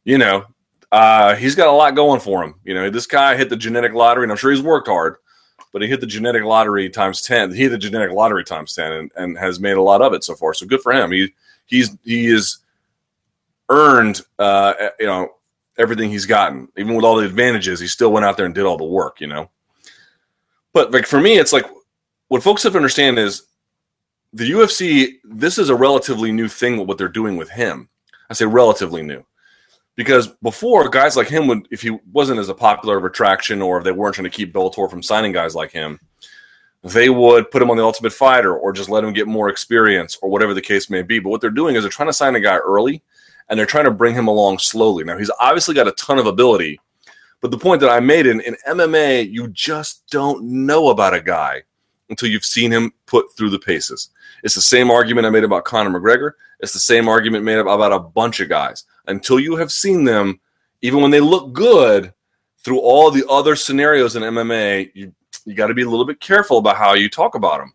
You 0.03 0.19
know, 0.19 0.45
uh, 0.91 1.37
he's 1.37 1.55
got 1.55 1.69
a 1.69 1.71
lot 1.71 1.95
going 1.95 2.19
for 2.19 2.43
him. 2.43 2.57
You 2.65 2.75
know, 2.75 2.91
this 2.91 3.07
guy 3.07 3.37
hit 3.37 3.49
the 3.49 3.57
genetic 3.57 3.93
lottery, 3.93 4.25
and 4.25 4.33
I'm 4.33 4.37
sure 4.37 4.51
he's 4.51 4.63
worked 4.63 4.89
hard, 4.89 5.19
but 5.73 5.81
he 5.81 5.87
hit 5.87 6.01
the 6.01 6.09
genetic 6.09 6.43
lottery 6.43 6.91
times 6.91 7.23
ten. 7.23 7.53
He 7.55 7.63
hit 7.63 7.69
the 7.69 7.79
genetic 7.79 8.11
lottery 8.11 8.43
times 8.43 8.75
ten, 8.75 8.91
and, 8.91 9.13
and 9.15 9.39
has 9.39 9.61
made 9.61 9.77
a 9.77 9.83
lot 9.83 10.03
of 10.03 10.13
it 10.13 10.25
so 10.25 10.35
far. 10.35 10.55
So 10.55 10.67
good 10.67 10.83
for 10.83 10.93
him. 10.93 11.13
He 11.13 11.33
he's 11.67 11.97
he 12.03 12.27
is 12.27 12.59
earned. 13.69 14.23
Uh, 14.41 14.75
you 14.99 15.07
know 15.07 15.35
everything 15.79 16.11
he's 16.11 16.27
gotten. 16.27 16.69
Even 16.77 16.95
with 16.95 17.05
all 17.05 17.17
the 17.17 17.27
advantages, 17.27 17.81
he 17.81 17.87
still 17.87 18.13
went 18.13 18.25
out 18.25 18.37
there 18.37 18.47
and 18.47 18.55
did 18.55 18.65
all 18.65 18.77
the 18.77 18.85
work, 18.85 19.21
you 19.21 19.27
know? 19.27 19.51
But 20.73 20.93
like 20.93 21.07
for 21.07 21.21
me, 21.21 21.39
it's 21.39 21.53
like 21.53 21.67
what 22.29 22.43
folks 22.43 22.63
have 22.63 22.73
to 22.73 22.79
understand 22.79 23.19
is 23.19 23.43
the 24.33 24.51
UFC, 24.51 25.19
this 25.25 25.59
is 25.59 25.69
a 25.69 25.75
relatively 25.75 26.33
new 26.33 26.49
thing 26.49 26.87
what 26.87 26.99
they're 26.99 27.09
doing 27.09 27.37
with 27.37 27.51
him. 27.51 27.89
I 28.31 28.35
say 28.35 28.47
relatively 28.47 29.03
new. 29.03 29.25
Because 29.95 30.29
before, 30.43 30.89
guys 30.89 31.19
like 31.19 31.29
him 31.29 31.47
would, 31.49 31.69
if 31.71 31.83
he 31.83 31.91
wasn't 32.13 32.41
as 32.41 32.49
a 32.49 32.55
popular 32.55 32.97
of 32.97 33.05
attraction 33.05 33.61
or 33.61 33.77
if 33.77 33.85
they 33.85 33.93
weren't 33.93 34.15
trying 34.15 34.25
to 34.25 34.31
keep 34.31 34.55
Bellator 34.55 34.89
from 34.89 35.03
signing 35.03 35.33
guys 35.33 35.55
like 35.55 35.71
him, 35.71 36.01
they 36.83 37.11
would 37.11 37.51
put 37.51 37.61
him 37.61 37.71
on 37.71 37.77
the 37.77 37.85
Ultimate 37.85 38.13
Fighter 38.13 38.57
or 38.57 38.73
just 38.73 38.89
let 38.89 39.05
him 39.05 39.13
get 39.13 39.29
more 39.29 39.51
experience 39.51 40.19
or 40.23 40.31
whatever 40.31 40.55
the 40.55 40.63
case 40.63 40.89
may 40.89 41.03
be. 41.03 41.19
But 41.19 41.29
what 41.29 41.43
they're 41.43 41.51
doing 41.51 41.77
is 41.77 41.83
they're 41.83 41.91
trying 41.91 42.09
to 42.09 42.15
sign 42.15 42.35
a 42.35 42.41
guy 42.41 42.57
early 42.57 43.03
and 43.53 43.59
they're 43.59 43.67
trying 43.67 43.85
to 43.85 43.91
bring 43.91 44.15
him 44.15 44.29
along 44.29 44.59
slowly. 44.59 45.05
Now, 45.05 45.19
he's 45.19 45.31
obviously 45.39 45.75
got 45.75 45.87
a 45.87 45.93
ton 45.93 46.19
of 46.19 46.25
ability, 46.25 46.81
but 47.43 47.51
the 47.51 47.59
point 47.59 47.83
that 47.83 47.91
I 47.91 48.01
made 48.01 48.27
in, 48.27 48.41
in 48.41 48.57
MMA, 48.67 49.31
you 49.31 49.49
just 49.49 50.09
don't 50.09 50.43
know 50.43 50.89
about 50.89 51.13
a 51.13 51.21
guy 51.21 51.61
until 52.09 52.31
you've 52.31 52.47
seen 52.47 52.71
him 52.71 52.95
put 53.05 53.37
through 53.37 53.51
the 53.51 53.59
paces. 53.59 54.09
It's 54.43 54.55
the 54.55 54.63
same 54.63 54.91
argument 54.91 55.27
I 55.27 55.31
made 55.31 55.45
about 55.45 55.67
Conor 55.67 55.91
McGregor. 55.91 56.33
It's 56.61 56.73
the 56.73 56.79
same 56.79 57.09
argument 57.09 57.45
made 57.45 57.59
about 57.59 57.93
a 57.93 57.99
bunch 57.99 58.41
of 58.41 58.49
guys. 58.49 58.85
Until 59.07 59.39
you 59.39 59.57
have 59.57 59.71
seen 59.71 60.05
them, 60.05 60.41
even 60.81 61.03
when 61.03 61.11
they 61.11 61.21
look 61.21 61.53
good, 61.53 62.15
through 62.65 62.81
all 62.81 63.11
the 63.11 63.29
other 63.29 63.55
scenarios 63.55 64.17
in 64.17 64.23
MMA, 64.23 64.93
you 64.95 65.13
you 65.45 65.55
got 65.55 65.67
to 65.67 65.75
be 65.75 65.83
a 65.83 65.91
little 65.91 66.07
bit 66.07 66.21
careful 66.21 66.57
about 66.57 66.79
how 66.79 66.95
you 66.95 67.11
talk 67.11 67.35
about 67.35 67.61
him. 67.61 67.75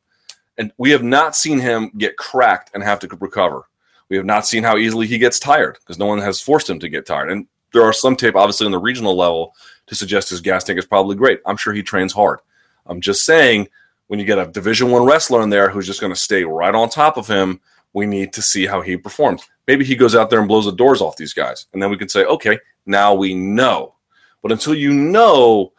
And 0.57 0.71
we 0.77 0.89
have 0.89 1.03
not 1.03 1.35
seen 1.35 1.59
him 1.59 1.91
get 1.97 2.17
cracked 2.17 2.71
and 2.73 2.81
have 2.81 2.99
to 3.01 3.07
recover. 3.19 3.67
We 4.09 4.17
have 4.17 4.25
not 4.25 4.47
seen 4.47 4.63
how 4.63 4.77
easily 4.77 5.07
he 5.07 5.17
gets 5.17 5.39
tired 5.39 5.77
because 5.79 5.99
no 5.99 6.05
one 6.05 6.19
has 6.19 6.39
forced 6.41 6.69
him 6.69 6.79
to 6.79 6.89
get 6.89 7.05
tired. 7.05 7.31
And 7.31 7.47
there 7.73 7.83
are 7.83 7.93
some 7.93 8.15
tape, 8.15 8.35
obviously, 8.35 8.65
on 8.65 8.71
the 8.71 8.79
regional 8.79 9.15
level 9.15 9.53
to 9.87 9.95
suggest 9.95 10.29
his 10.29 10.41
gas 10.41 10.63
tank 10.63 10.79
is 10.79 10.85
probably 10.85 11.15
great. 11.15 11.41
I'm 11.45 11.57
sure 11.57 11.73
he 11.73 11.83
trains 11.83 12.13
hard. 12.13 12.39
I'm 12.85 13.01
just 13.01 13.23
saying, 13.23 13.67
when 14.07 14.19
you 14.19 14.25
get 14.25 14.39
a 14.39 14.47
Division 14.47 14.89
One 14.89 15.05
wrestler 15.05 15.41
in 15.41 15.49
there 15.49 15.69
who's 15.69 15.85
just 15.87 16.01
going 16.01 16.13
to 16.13 16.19
stay 16.19 16.43
right 16.43 16.73
on 16.73 16.89
top 16.89 17.17
of 17.17 17.27
him, 17.27 17.59
we 17.93 18.05
need 18.05 18.33
to 18.33 18.41
see 18.41 18.65
how 18.65 18.81
he 18.81 18.95
performs. 18.95 19.43
Maybe 19.67 19.83
he 19.83 19.95
goes 19.95 20.15
out 20.15 20.29
there 20.29 20.39
and 20.39 20.47
blows 20.47 20.65
the 20.65 20.71
doors 20.71 21.01
off 21.01 21.17
these 21.17 21.33
guys, 21.33 21.65
and 21.73 21.83
then 21.83 21.89
we 21.89 21.97
can 21.97 22.09
say, 22.09 22.23
okay, 22.23 22.57
now 22.85 23.13
we 23.13 23.33
know. 23.33 23.95
But 24.41 24.51
until 24.53 24.75
you 24.75 24.93
know, 24.93 25.73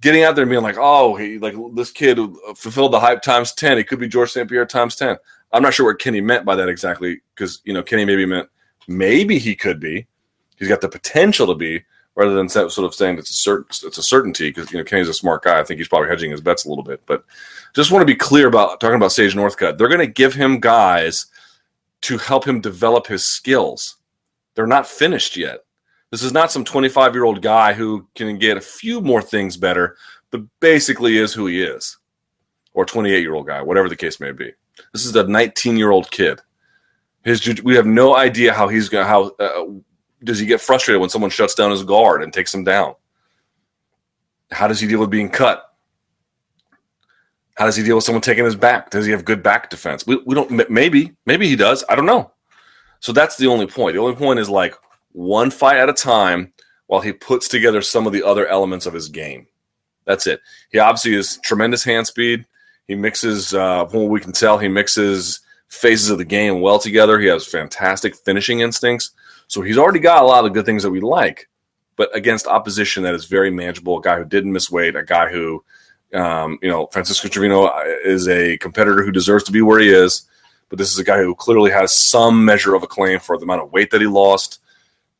getting 0.00 0.22
out 0.22 0.34
there 0.34 0.42
and 0.42 0.50
being 0.50 0.62
like, 0.62 0.76
oh, 0.78 1.14
he 1.16 1.38
like 1.38 1.54
this 1.74 1.90
kid 1.90 2.18
uh, 2.18 2.28
fulfilled 2.54 2.92
the 2.92 3.00
hype 3.00 3.22
times 3.22 3.52
ten. 3.52 3.78
It 3.78 3.88
could 3.88 3.98
be 3.98 4.08
George 4.08 4.32
St. 4.32 4.48
Pierre 4.48 4.66
times 4.66 4.96
ten. 4.96 5.16
I'm 5.56 5.62
not 5.62 5.74
sure 5.74 5.86
what 5.86 5.98
Kenny 5.98 6.20
meant 6.20 6.44
by 6.44 6.54
that 6.54 6.68
exactly 6.68 7.20
because 7.34 7.60
you 7.64 7.72
know 7.72 7.82
Kenny 7.82 8.04
maybe 8.04 8.26
meant 8.26 8.48
maybe 8.86 9.38
he 9.38 9.54
could 9.56 9.80
be. 9.80 10.06
He's 10.58 10.68
got 10.68 10.80
the 10.80 10.88
potential 10.88 11.46
to 11.46 11.54
be, 11.54 11.82
rather 12.14 12.34
than 12.34 12.48
sort 12.48 12.78
of 12.78 12.94
saying 12.94 13.18
it's 13.18 13.30
a 13.30 13.34
certain 13.34 13.66
it's 13.68 13.98
a 13.98 14.02
certainty 14.02 14.50
because 14.50 14.70
you 14.72 14.78
know 14.78 14.84
Kenny's 14.84 15.08
a 15.08 15.14
smart 15.14 15.44
guy. 15.44 15.58
I 15.58 15.64
think 15.64 15.78
he's 15.78 15.88
probably 15.88 16.08
hedging 16.08 16.30
his 16.30 16.40
bets 16.40 16.64
a 16.64 16.68
little 16.68 16.84
bit. 16.84 17.02
But 17.06 17.24
just 17.74 17.90
want 17.90 18.02
to 18.02 18.06
be 18.06 18.14
clear 18.14 18.48
about 18.48 18.80
talking 18.80 18.96
about 18.96 19.12
Sage 19.12 19.34
Northcutt. 19.34 19.78
They're 19.78 19.88
going 19.88 20.00
to 20.00 20.06
give 20.06 20.34
him 20.34 20.60
guys 20.60 21.26
to 22.02 22.18
help 22.18 22.46
him 22.46 22.60
develop 22.60 23.06
his 23.06 23.24
skills. 23.24 23.96
They're 24.54 24.66
not 24.66 24.86
finished 24.86 25.36
yet. 25.36 25.60
This 26.10 26.22
is 26.22 26.32
not 26.32 26.52
some 26.52 26.64
25 26.64 27.14
year 27.14 27.24
old 27.24 27.42
guy 27.42 27.72
who 27.72 28.06
can 28.14 28.38
get 28.38 28.56
a 28.56 28.62
few 28.62 29.00
more 29.00 29.22
things 29.22 29.56
better, 29.56 29.96
but 30.30 30.42
basically 30.60 31.18
is 31.18 31.34
who 31.34 31.46
he 31.46 31.62
is, 31.62 31.98
or 32.72 32.84
28 32.84 33.20
year 33.20 33.34
old 33.34 33.46
guy, 33.46 33.60
whatever 33.60 33.88
the 33.88 33.96
case 33.96 34.20
may 34.20 34.32
be. 34.32 34.52
This 34.92 35.04
is 35.04 35.14
a 35.16 35.26
19 35.26 35.76
year 35.76 35.90
old 35.90 36.10
kid. 36.10 36.40
His 37.24 37.62
we 37.62 37.74
have 37.74 37.86
no 37.86 38.16
idea 38.16 38.52
how 38.52 38.68
he's 38.68 38.88
going. 38.88 39.04
To 39.04 39.08
How 39.08 39.24
uh, 39.40 39.64
does 40.22 40.38
he 40.38 40.46
get 40.46 40.60
frustrated 40.60 41.00
when 41.00 41.10
someone 41.10 41.30
shuts 41.30 41.54
down 41.54 41.70
his 41.70 41.82
guard 41.82 42.22
and 42.22 42.32
takes 42.32 42.54
him 42.54 42.64
down? 42.64 42.94
How 44.52 44.68
does 44.68 44.80
he 44.80 44.86
deal 44.86 45.00
with 45.00 45.10
being 45.10 45.28
cut? 45.28 45.62
How 47.56 47.64
does 47.64 47.76
he 47.76 47.82
deal 47.82 47.96
with 47.96 48.04
someone 48.04 48.22
taking 48.22 48.44
his 48.44 48.54
back? 48.54 48.90
Does 48.90 49.06
he 49.06 49.12
have 49.12 49.24
good 49.24 49.42
back 49.42 49.70
defense? 49.70 50.06
We, 50.06 50.16
we 50.24 50.34
don't. 50.34 50.70
Maybe 50.70 51.16
maybe 51.24 51.48
he 51.48 51.56
does. 51.56 51.84
I 51.88 51.96
don't 51.96 52.06
know. 52.06 52.32
So 53.00 53.12
that's 53.12 53.36
the 53.36 53.46
only 53.46 53.66
point. 53.66 53.94
The 53.94 54.02
only 54.02 54.16
point 54.16 54.38
is 54.38 54.48
like 54.48 54.74
one 55.12 55.50
fight 55.50 55.78
at 55.78 55.88
a 55.88 55.94
time 55.94 56.52
while 56.86 57.00
he 57.00 57.12
puts 57.12 57.48
together 57.48 57.82
some 57.82 58.06
of 58.06 58.12
the 58.12 58.22
other 58.22 58.46
elements 58.46 58.86
of 58.86 58.94
his 58.94 59.08
game. 59.08 59.46
That's 60.04 60.26
it. 60.26 60.40
He 60.70 60.78
obviously 60.78 61.14
has 61.14 61.38
tremendous 61.42 61.82
hand 61.82 62.06
speed. 62.06 62.46
He 62.88 62.94
mixes, 62.94 63.52
uh, 63.54 63.86
from 63.86 64.02
what 64.02 64.10
we 64.10 64.20
can 64.20 64.32
tell, 64.32 64.58
he 64.58 64.68
mixes 64.68 65.40
phases 65.68 66.10
of 66.10 66.18
the 66.18 66.24
game 66.24 66.60
well 66.60 66.78
together. 66.78 67.18
He 67.18 67.26
has 67.26 67.46
fantastic 67.46 68.14
finishing 68.16 68.60
instincts. 68.60 69.10
So 69.48 69.62
he's 69.62 69.78
already 69.78 69.98
got 69.98 70.22
a 70.22 70.26
lot 70.26 70.44
of 70.44 70.52
good 70.52 70.66
things 70.66 70.82
that 70.82 70.90
we 70.90 71.00
like, 71.00 71.48
but 71.96 72.14
against 72.14 72.46
opposition 72.46 73.02
that 73.04 73.14
is 73.14 73.24
very 73.26 73.50
manageable. 73.50 73.98
A 73.98 74.02
guy 74.02 74.18
who 74.18 74.24
didn't 74.24 74.52
miss 74.52 74.70
weight, 74.70 74.96
a 74.96 75.02
guy 75.02 75.30
who, 75.30 75.64
um, 76.14 76.58
you 76.62 76.68
know, 76.68 76.86
Francisco 76.86 77.28
Trevino 77.28 77.68
is 78.04 78.28
a 78.28 78.58
competitor 78.58 79.04
who 79.04 79.12
deserves 79.12 79.44
to 79.44 79.52
be 79.52 79.62
where 79.62 79.80
he 79.80 79.88
is. 79.88 80.28
But 80.68 80.78
this 80.78 80.92
is 80.92 80.98
a 80.98 81.04
guy 81.04 81.18
who 81.18 81.34
clearly 81.34 81.70
has 81.70 81.94
some 81.94 82.44
measure 82.44 82.74
of 82.74 82.82
acclaim 82.82 83.20
for 83.20 83.38
the 83.38 83.44
amount 83.44 83.62
of 83.62 83.72
weight 83.72 83.90
that 83.92 84.00
he 84.00 84.06
lost. 84.08 84.60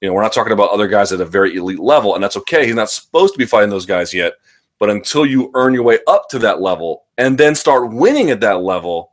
You 0.01 0.09
know, 0.09 0.14
we're 0.14 0.22
not 0.22 0.32
talking 0.32 0.52
about 0.52 0.70
other 0.70 0.88
guys 0.88 1.12
at 1.12 1.20
a 1.20 1.24
very 1.24 1.56
elite 1.56 1.78
level, 1.78 2.14
and 2.14 2.22
that's 2.22 2.36
okay. 2.36 2.66
He's 2.66 2.74
not 2.74 2.90
supposed 2.90 3.32
to 3.34 3.38
be 3.38 3.47
fighting 3.47 3.70
those 3.70 3.86
guys 3.86 4.12
yet. 4.12 4.34
But 4.78 4.90
until 4.90 5.24
you 5.24 5.51
earn 5.55 5.74
your 5.74 5.82
way 5.82 5.98
up 6.07 6.28
to 6.31 6.39
that 6.40 6.61
level 6.61 7.05
and 7.16 7.39
then 7.39 7.55
start 7.55 7.93
winning 7.93 8.31
at 8.31 8.40
that 8.40 8.62
level, 8.62 9.12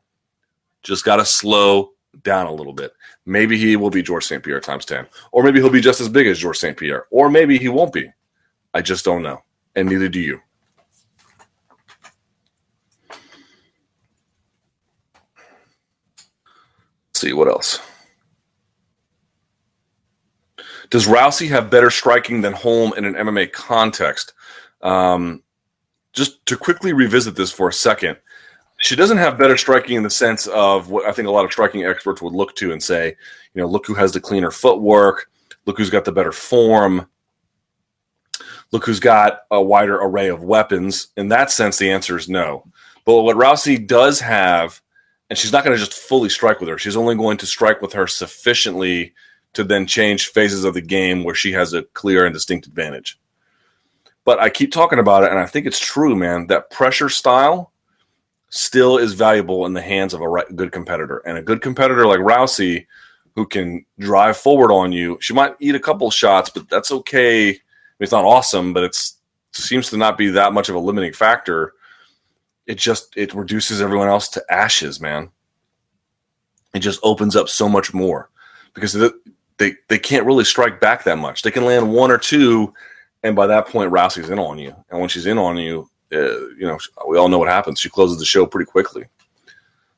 just 0.82 1.06
got 1.06 1.18
to 1.18 1.26
slow 1.26 1.92
down 2.24 2.48
a 2.48 2.52
little 2.52 2.74
bit. 2.74 2.94
Maybe 3.26 3.58
he 3.58 3.76
will 3.76 3.90
be 3.90 4.04
George 4.04 4.26
St. 4.26 4.44
Pierre 4.44 4.60
times 4.60 4.86
10, 4.86 5.08
or 5.32 5.44
maybe 5.44 5.60
he'll 5.60 5.70
be 5.70 5.82
just 5.82 6.02
as 6.02 6.10
big 6.10 6.28
as 6.28 6.40
George 6.40 6.58
St. 6.58 6.78
Pierre, 6.78 7.06
or 7.10 7.30
maybe 7.30 7.58
he 7.58 7.70
won't 7.70 7.94
be. 7.94 8.12
I 8.74 8.82
just 8.82 9.06
don't 9.06 9.24
know. 9.24 9.42
And 9.76 9.88
neither 9.90 10.10
do 10.10 10.20
you. 10.20 10.42
Let's 13.10 13.22
see 17.22 17.34
what 17.34 17.48
else. 17.48 17.80
Does 20.90 21.08
Rousey 21.08 21.50
have 21.50 21.72
better 21.72 21.90
striking 21.90 22.42
than 22.42 22.54
Holm 22.54 22.94
in 22.98 23.06
an 23.06 23.16
MMA 23.16 23.52
context? 23.52 24.34
Um, 24.82 25.43
just 26.14 26.46
to 26.46 26.58
quickly 26.58 26.94
revisit 26.94 27.36
this 27.36 27.52
for 27.52 27.68
a 27.68 27.74
second, 27.74 28.18
she 28.78 28.96
doesn't 28.96 29.18
have 29.18 29.38
better 29.38 29.58
striking 29.58 29.98
in 29.98 30.04
the 30.04 30.10
sense 30.10 30.48
of 30.48 30.90
what 30.90 31.06
I 31.06 31.12
think 31.12 31.28
a 31.28 31.32
lot 31.32 31.46
of 31.46 31.52
striking 31.52 31.86
experts 31.86 32.22
would 32.22 32.34
look 32.34 32.56
to 32.58 32.72
and 32.72 32.82
say, 32.82 33.16
you 33.54 33.62
know, 33.62 33.68
look 33.68 33.86
who 33.86 33.94
has 33.94 34.12
the 34.12 34.20
cleaner 34.20 34.52
footwork, 34.52 35.30
look 35.66 35.78
who's 35.78 35.90
got 35.90 36.06
the 36.06 36.12
better 36.12 36.32
form, 36.32 37.08
look 38.72 38.86
who's 38.86 39.00
got 39.00 39.42
a 39.52 39.62
wider 39.62 39.98
array 40.00 40.28
of 40.28 40.44
weapons. 40.44 41.08
In 41.16 41.30
that 41.30 41.52
sense, 41.52 41.78
the 41.78 41.92
answer 41.92 42.18
is 42.18 42.28
no. 42.28 42.66
But 43.06 43.22
what 43.22 43.38
Rousey 43.38 43.86
does 43.86 44.20
have, 44.20 44.82
and 45.30 45.38
she's 45.38 45.52
not 45.52 45.64
going 45.64 45.78
to 45.78 45.84
just 45.84 45.98
fully 45.98 46.30
strike 46.30 46.60
with 46.60 46.70
her, 46.70 46.78
she's 46.78 46.98
only 46.98 47.16
going 47.16 47.38
to 47.38 47.46
strike 47.46 47.82
with 47.82 47.94
her 47.94 48.08
sufficiently 48.08 49.14
to 49.54 49.64
then 49.64 49.86
change 49.86 50.28
phases 50.28 50.64
of 50.64 50.74
the 50.74 50.82
game 50.82 51.24
where 51.24 51.36
she 51.36 51.52
has 51.52 51.74
a 51.74 51.84
clear 51.94 52.26
and 52.26 52.34
distinct 52.34 52.66
advantage. 52.68 53.20
But 54.26 54.40
I 54.40 54.50
keep 54.50 54.72
talking 54.72 55.00
about 55.00 55.24
it, 55.24 55.32
and 55.32 55.40
I 55.40 55.46
think 55.46 55.66
it's 55.66 55.80
true, 55.80 56.16
man. 56.16 56.48
That 56.48 56.70
pressure 56.70 57.10
style 57.10 57.72
still 58.50 58.98
is 58.98 59.14
valuable 59.14 59.66
in 59.66 59.74
the 59.74 59.82
hands 59.82 60.14
of 60.14 60.22
a 60.22 60.54
good 60.54 60.72
competitor. 60.72 61.18
And 61.26 61.38
a 61.38 61.42
good 61.42 61.62
competitor 61.62 62.06
like 62.06 62.20
Rousey, 62.20 62.86
who 63.36 63.46
can 63.46 63.86
drive 64.00 64.38
forward 64.38 64.72
on 64.72 64.92
you, 64.92 65.18
she 65.22 65.34
might 65.34 65.56
eat 65.60 65.76
a 65.76 65.80
couple 65.80 66.10
shots, 66.12 66.50
but 66.50 66.70
that's 66.70 66.92
okay. 66.92 67.60
It's 68.00 68.12
not 68.12 68.26
awesome, 68.26 68.74
but 68.74 68.84
it's 68.84 69.18
seems 69.54 69.90
to 69.90 69.98
not 69.98 70.18
be 70.18 70.30
that 70.30 70.54
much 70.54 70.70
of 70.70 70.76
a 70.76 70.80
limiting 70.80 71.14
factor. 71.14 71.74
It 72.66 72.78
just 72.78 73.16
it 73.18 73.34
reduces 73.34 73.82
everyone 73.82 74.08
else 74.08 74.28
to 74.30 74.44
ashes, 74.50 75.00
man. 75.00 75.30
It 76.74 76.80
just 76.80 77.00
opens 77.04 77.36
up 77.36 77.50
so 77.50 77.68
much 77.68 77.94
more 77.94 78.30
because 78.74 78.94
they 79.58 79.76
they 79.88 80.00
can't 80.00 80.26
really 80.26 80.44
strike 80.44 80.80
back 80.80 81.04
that 81.04 81.18
much. 81.18 81.42
They 81.42 81.52
can 81.52 81.66
land 81.66 81.92
one 81.92 82.12
or 82.12 82.18
two, 82.18 82.74
and 83.24 83.36
by 83.36 83.48
that 83.48 83.68
point, 83.68 83.92
Rousey's 83.92 84.30
in 84.30 84.40
on 84.40 84.60
you. 84.60 84.76
And 84.90 85.00
when 85.00 85.10
she's 85.10 85.26
in 85.26 85.38
on 85.38 85.58
you, 85.58 85.90
uh, 86.12 86.48
you 86.58 86.68
know 86.68 86.78
we 87.08 87.18
all 87.18 87.30
know 87.30 87.40
what 87.40 87.50
happens. 87.50 87.80
She 87.80 87.90
closes 87.90 88.20
the 88.20 88.26
show 88.26 88.46
pretty 88.46 88.70
quickly. 88.70 89.06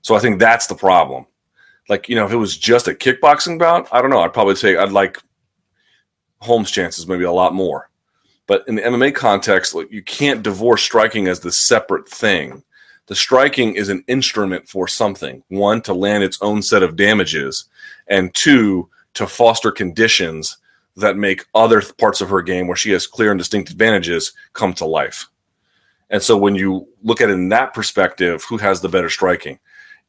So 0.01 0.15
I 0.15 0.19
think 0.19 0.39
that's 0.39 0.67
the 0.67 0.75
problem. 0.75 1.25
Like 1.89 2.07
you 2.07 2.15
know, 2.15 2.25
if 2.25 2.31
it 2.31 2.37
was 2.37 2.57
just 2.57 2.87
a 2.87 2.93
kickboxing 2.93 3.59
bout, 3.59 3.87
I 3.91 4.01
don't 4.01 4.11
know. 4.11 4.21
I'd 4.21 4.33
probably 4.33 4.55
say 4.55 4.77
I'd 4.77 4.91
like 4.91 5.19
Holm's 6.39 6.71
chances 6.71 7.07
maybe 7.07 7.23
a 7.23 7.31
lot 7.31 7.53
more. 7.53 7.89
But 8.47 8.63
in 8.67 8.75
the 8.75 8.83
MMA 8.83 9.15
context, 9.15 9.73
like, 9.73 9.91
you 9.91 10.03
can't 10.03 10.43
divorce 10.43 10.83
striking 10.83 11.27
as 11.27 11.39
the 11.39 11.51
separate 11.51 12.07
thing. 12.07 12.63
The 13.07 13.15
striking 13.15 13.75
is 13.75 13.89
an 13.89 14.03
instrument 14.07 14.67
for 14.67 14.87
something. 14.87 15.43
One, 15.47 15.81
to 15.83 15.93
land 15.93 16.23
its 16.23 16.39
own 16.41 16.61
set 16.61 16.83
of 16.83 16.95
damages, 16.95 17.65
and 18.07 18.33
two, 18.33 18.89
to 19.15 19.25
foster 19.27 19.71
conditions 19.71 20.57
that 20.97 21.17
make 21.17 21.45
other 21.53 21.81
parts 21.97 22.21
of 22.21 22.29
her 22.29 22.41
game 22.41 22.67
where 22.67 22.77
she 22.77 22.91
has 22.91 23.07
clear 23.07 23.31
and 23.31 23.37
distinct 23.37 23.69
advantages 23.69 24.33
come 24.53 24.73
to 24.73 24.85
life. 24.85 25.27
And 26.09 26.21
so 26.21 26.37
when 26.37 26.55
you 26.55 26.87
look 27.03 27.21
at 27.21 27.29
it 27.29 27.33
in 27.33 27.49
that 27.49 27.73
perspective, 27.73 28.43
who 28.47 28.57
has 28.57 28.81
the 28.81 28.89
better 28.89 29.09
striking? 29.09 29.59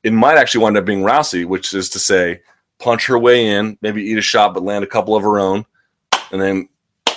It 0.02 0.12
might 0.12 0.38
actually 0.38 0.62
wind 0.62 0.76
up 0.76 0.84
being 0.84 1.02
Rousey, 1.02 1.44
which 1.44 1.74
is 1.74 1.88
to 1.90 1.98
say, 1.98 2.42
punch 2.78 3.06
her 3.06 3.18
way 3.18 3.46
in, 3.46 3.78
maybe 3.80 4.02
eat 4.02 4.18
a 4.18 4.22
shot, 4.22 4.54
but 4.54 4.62
land 4.62 4.84
a 4.84 4.88
couple 4.88 5.16
of 5.16 5.22
her 5.22 5.38
own. 5.38 5.64
And 6.30 6.40
then 6.40 6.68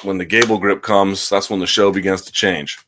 when 0.03 0.17
the 0.17 0.25
Gable 0.25 0.57
grip 0.57 0.81
comes, 0.81 1.29
that's 1.29 1.49
when 1.49 1.59
the 1.59 1.67
show 1.67 1.91
begins 1.91 2.21
to 2.23 2.31
change. 2.31 2.79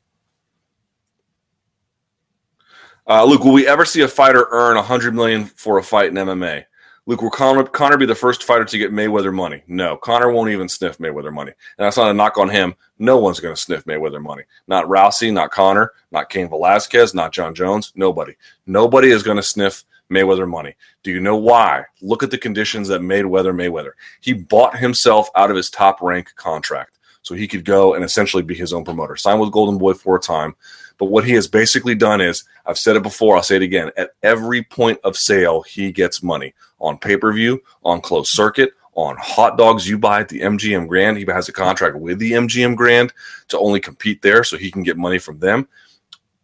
Uh, 3.07 3.25
Luke, 3.25 3.43
will 3.43 3.53
we 3.53 3.67
ever 3.67 3.83
see 3.83 4.01
a 4.01 4.07
fighter 4.07 4.47
earn 4.51 4.77
a 4.77 4.81
hundred 4.81 5.13
million 5.13 5.45
for 5.45 5.77
a 5.77 5.83
fight 5.83 6.09
in 6.09 6.15
MMA? 6.15 6.65
Luke, 7.07 7.23
will 7.23 7.31
Connor, 7.31 7.63
Conor 7.63 7.97
be 7.97 8.05
the 8.05 8.13
first 8.13 8.43
fighter 8.43 8.63
to 8.63 8.77
get 8.77 8.93
Mayweather 8.93 9.33
money? 9.33 9.63
No, 9.67 9.97
Conor 9.97 10.31
won't 10.31 10.51
even 10.51 10.69
sniff 10.69 10.99
Mayweather 10.99 11.33
money. 11.33 11.51
And 11.77 11.85
that's 11.85 11.97
not 11.97 12.11
a 12.11 12.13
knock 12.13 12.37
on 12.37 12.47
him. 12.47 12.75
No 12.99 13.17
one's 13.17 13.39
going 13.39 13.55
to 13.55 13.59
sniff 13.59 13.85
Mayweather 13.85 14.21
money. 14.21 14.43
Not 14.67 14.85
Rousey, 14.85 15.33
not 15.33 15.49
Conor, 15.49 15.93
not 16.11 16.29
Cain 16.29 16.47
Velasquez, 16.47 17.15
not 17.15 17.33
Jon 17.33 17.55
Jones. 17.55 17.91
Nobody. 17.95 18.35
Nobody 18.67 19.09
is 19.09 19.23
going 19.23 19.37
to 19.37 19.43
sniff 19.43 19.83
Mayweather 20.11 20.47
money. 20.47 20.75
Do 21.01 21.11
you 21.11 21.19
know 21.19 21.37
why? 21.37 21.85
Look 22.01 22.21
at 22.21 22.29
the 22.29 22.37
conditions 22.37 22.87
that 22.89 23.01
made 23.01 23.25
Mayweather 23.25 23.55
Mayweather. 23.55 23.93
He 24.19 24.33
bought 24.33 24.77
himself 24.77 25.29
out 25.35 25.49
of 25.49 25.57
his 25.57 25.71
top 25.71 26.01
rank 26.01 26.35
contract 26.35 26.99
so 27.23 27.33
he 27.33 27.47
could 27.47 27.65
go 27.65 27.95
and 27.95 28.03
essentially 28.03 28.43
be 28.43 28.55
his 28.55 28.73
own 28.73 28.83
promoter. 28.83 29.15
Signed 29.15 29.39
with 29.39 29.51
Golden 29.51 29.77
Boy 29.77 29.93
for 29.93 30.17
a 30.17 30.19
time. 30.19 30.55
But 30.97 31.09
what 31.09 31.25
he 31.25 31.33
has 31.33 31.47
basically 31.47 31.95
done 31.95 32.21
is, 32.21 32.43
I've 32.65 32.77
said 32.77 32.95
it 32.95 33.01
before, 33.01 33.35
I'll 33.35 33.41
say 33.41 33.55
it 33.55 33.63
again. 33.63 33.89
At 33.97 34.11
every 34.21 34.61
point 34.63 34.99
of 35.03 35.17
sale, 35.17 35.63
he 35.63 35.91
gets 35.91 36.21
money 36.21 36.53
on 36.81 36.97
pay 36.97 37.17
per 37.17 37.31
view, 37.31 37.61
on 37.83 38.01
closed 38.01 38.31
circuit, 38.31 38.73
on 38.93 39.15
hot 39.17 39.57
dogs 39.57 39.87
you 39.87 39.97
buy 39.97 40.19
at 40.19 40.29
the 40.29 40.41
MGM 40.41 40.87
Grand. 40.87 41.17
He 41.17 41.25
has 41.25 41.47
a 41.47 41.53
contract 41.53 41.95
with 41.95 42.19
the 42.19 42.33
MGM 42.33 42.75
Grand 42.75 43.13
to 43.47 43.57
only 43.57 43.79
compete 43.79 44.21
there 44.21 44.43
so 44.43 44.57
he 44.57 44.71
can 44.71 44.83
get 44.83 44.97
money 44.97 45.17
from 45.17 45.39
them. 45.39 45.67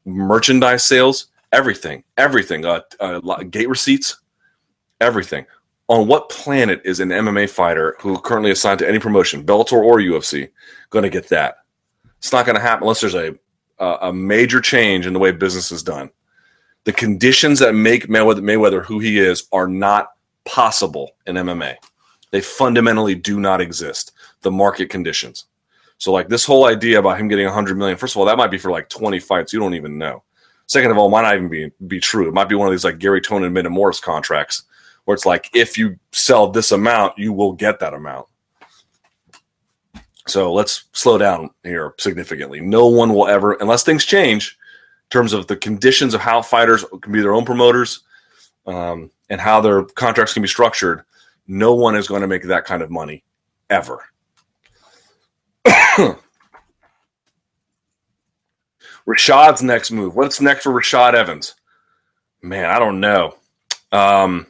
Merchandise 0.06 0.86
sales, 0.86 1.28
everything, 1.52 2.04
everything, 2.16 2.66
uh, 2.66 2.82
uh, 3.00 3.44
gate 3.44 3.70
receipts, 3.70 4.18
everything. 5.02 5.46
On 5.90 6.08
what 6.08 6.30
planet 6.30 6.82
is 6.86 7.00
an 7.00 7.10
MMA 7.10 7.50
fighter 7.50 7.96
who 8.00 8.20
currently 8.20 8.52
assigned 8.52 8.80
to 8.80 8.88
any 8.88 9.00
promotion, 9.00 9.46
Bellator 9.46 9.74
or 9.74 9.98
UFC, 9.98 10.50
going 10.90 11.04
to 11.04 11.10
get 11.10 11.30
that? 11.30 11.58
It's 12.18 12.32
not 12.32 12.46
going 12.46 12.56
to 12.56 12.62
happen 12.62 12.84
unless 12.84 13.02
there's 13.02 13.16
a 13.16 13.36
a 13.80 14.12
major 14.12 14.60
change 14.60 15.06
in 15.06 15.14
the 15.14 15.20
way 15.20 15.32
business 15.32 15.72
is 15.72 15.84
done. 15.84 16.10
The 16.86 16.94
conditions 16.94 17.60
that 17.60 17.76
make 17.76 18.08
Mayweather, 18.08 18.40
Mayweather 18.40 18.84
who 18.84 19.00
he 19.00 19.20
is 19.20 19.48
are 19.52 19.68
not 19.68 20.14
possible 20.48 21.11
in 21.28 21.36
MMA. 21.36 21.76
They 22.32 22.41
fundamentally 22.41 23.15
do 23.15 23.40
not 23.40 23.61
exist. 23.61 24.14
The 24.41 24.52
market 24.52 24.90
conditions. 24.90 25.45
So, 25.98 26.11
like 26.11 26.30
this 26.30 26.45
whole 26.45 26.65
idea 26.65 26.99
about 26.99 27.19
him 27.19 27.28
getting 27.28 27.45
100 27.45 27.78
million. 27.78 27.98
First 27.98 28.14
of 28.15 28.19
all, 28.19 28.26
that 28.26 28.38
might 28.38 28.52
be 28.52 28.57
for 28.57 28.72
like 28.72 28.90
20 28.90 29.19
fights. 29.19 29.52
You 29.52 29.60
don't 29.60 29.74
even 29.74 29.98
know. 29.98 30.24
Second 30.68 30.91
of 30.91 30.98
all, 30.98 31.10
might 31.10 31.24
not 31.24 31.36
even 31.36 31.49
be 31.49 31.72
be 31.88 31.99
true. 31.99 32.28
It 32.28 32.34
might 32.34 32.49
be 32.49 32.56
one 32.56 32.68
of 32.68 32.74
these 32.74 32.84
like 32.84 32.99
Gary 32.99 33.22
Tonon 33.22 33.38
and 33.38 33.45
Amanda 33.48 33.69
Morris 33.69 33.99
contracts, 33.99 34.64
where 35.06 35.15
it's 35.15 35.26
like 35.26 35.49
if 35.53 35.78
you 35.78 35.98
sell 36.11 36.49
this 36.49 36.72
amount, 36.72 37.18
you 37.18 37.34
will 37.34 37.53
get 37.53 37.80
that 37.80 37.94
amount. 37.94 38.28
So 40.28 40.53
let's 40.53 40.86
slow 40.91 41.18
down 41.18 41.52
here 41.64 41.94
significantly. 41.98 42.60
No 42.60 42.88
one 42.88 43.14
will 43.14 43.28
ever, 43.28 43.53
unless 43.53 43.84
things 43.84 44.03
change 44.03 44.57
in 45.06 45.10
terms 45.10 45.32
of 45.32 45.48
the 45.48 45.56
conditions 45.56 46.14
of 46.14 46.19
how 46.19 46.41
fighters 46.41 46.84
can 47.02 47.14
be 47.14 47.22
their 47.22 47.34
own 47.34 47.45
promoters 47.45 48.02
um, 48.65 49.10
and 49.30 49.41
how 49.41 49.62
their 49.62 49.84
contracts 49.84 50.34
can 50.34 50.41
be 50.41 50.48
structured, 50.48 51.04
no 51.48 51.74
one 51.74 51.95
is 51.95 52.08
going 52.08 52.22
to 52.22 52.28
make 52.28 52.44
that 52.44 52.66
kind 52.66 52.82
of 52.82 52.90
money 52.90 53.24
ever. 53.70 54.04
Rashad's 59.08 59.64
next 59.64 59.91
move. 59.91 60.16
What's 60.16 60.41
next 60.41 60.64
for 60.64 60.72
Rashad 60.72 61.14
Evans? 61.14 61.56
Man, 62.41 62.70
I 62.70 62.80
don't 62.80 62.99
know. 62.99 63.36
Um, 63.91 64.48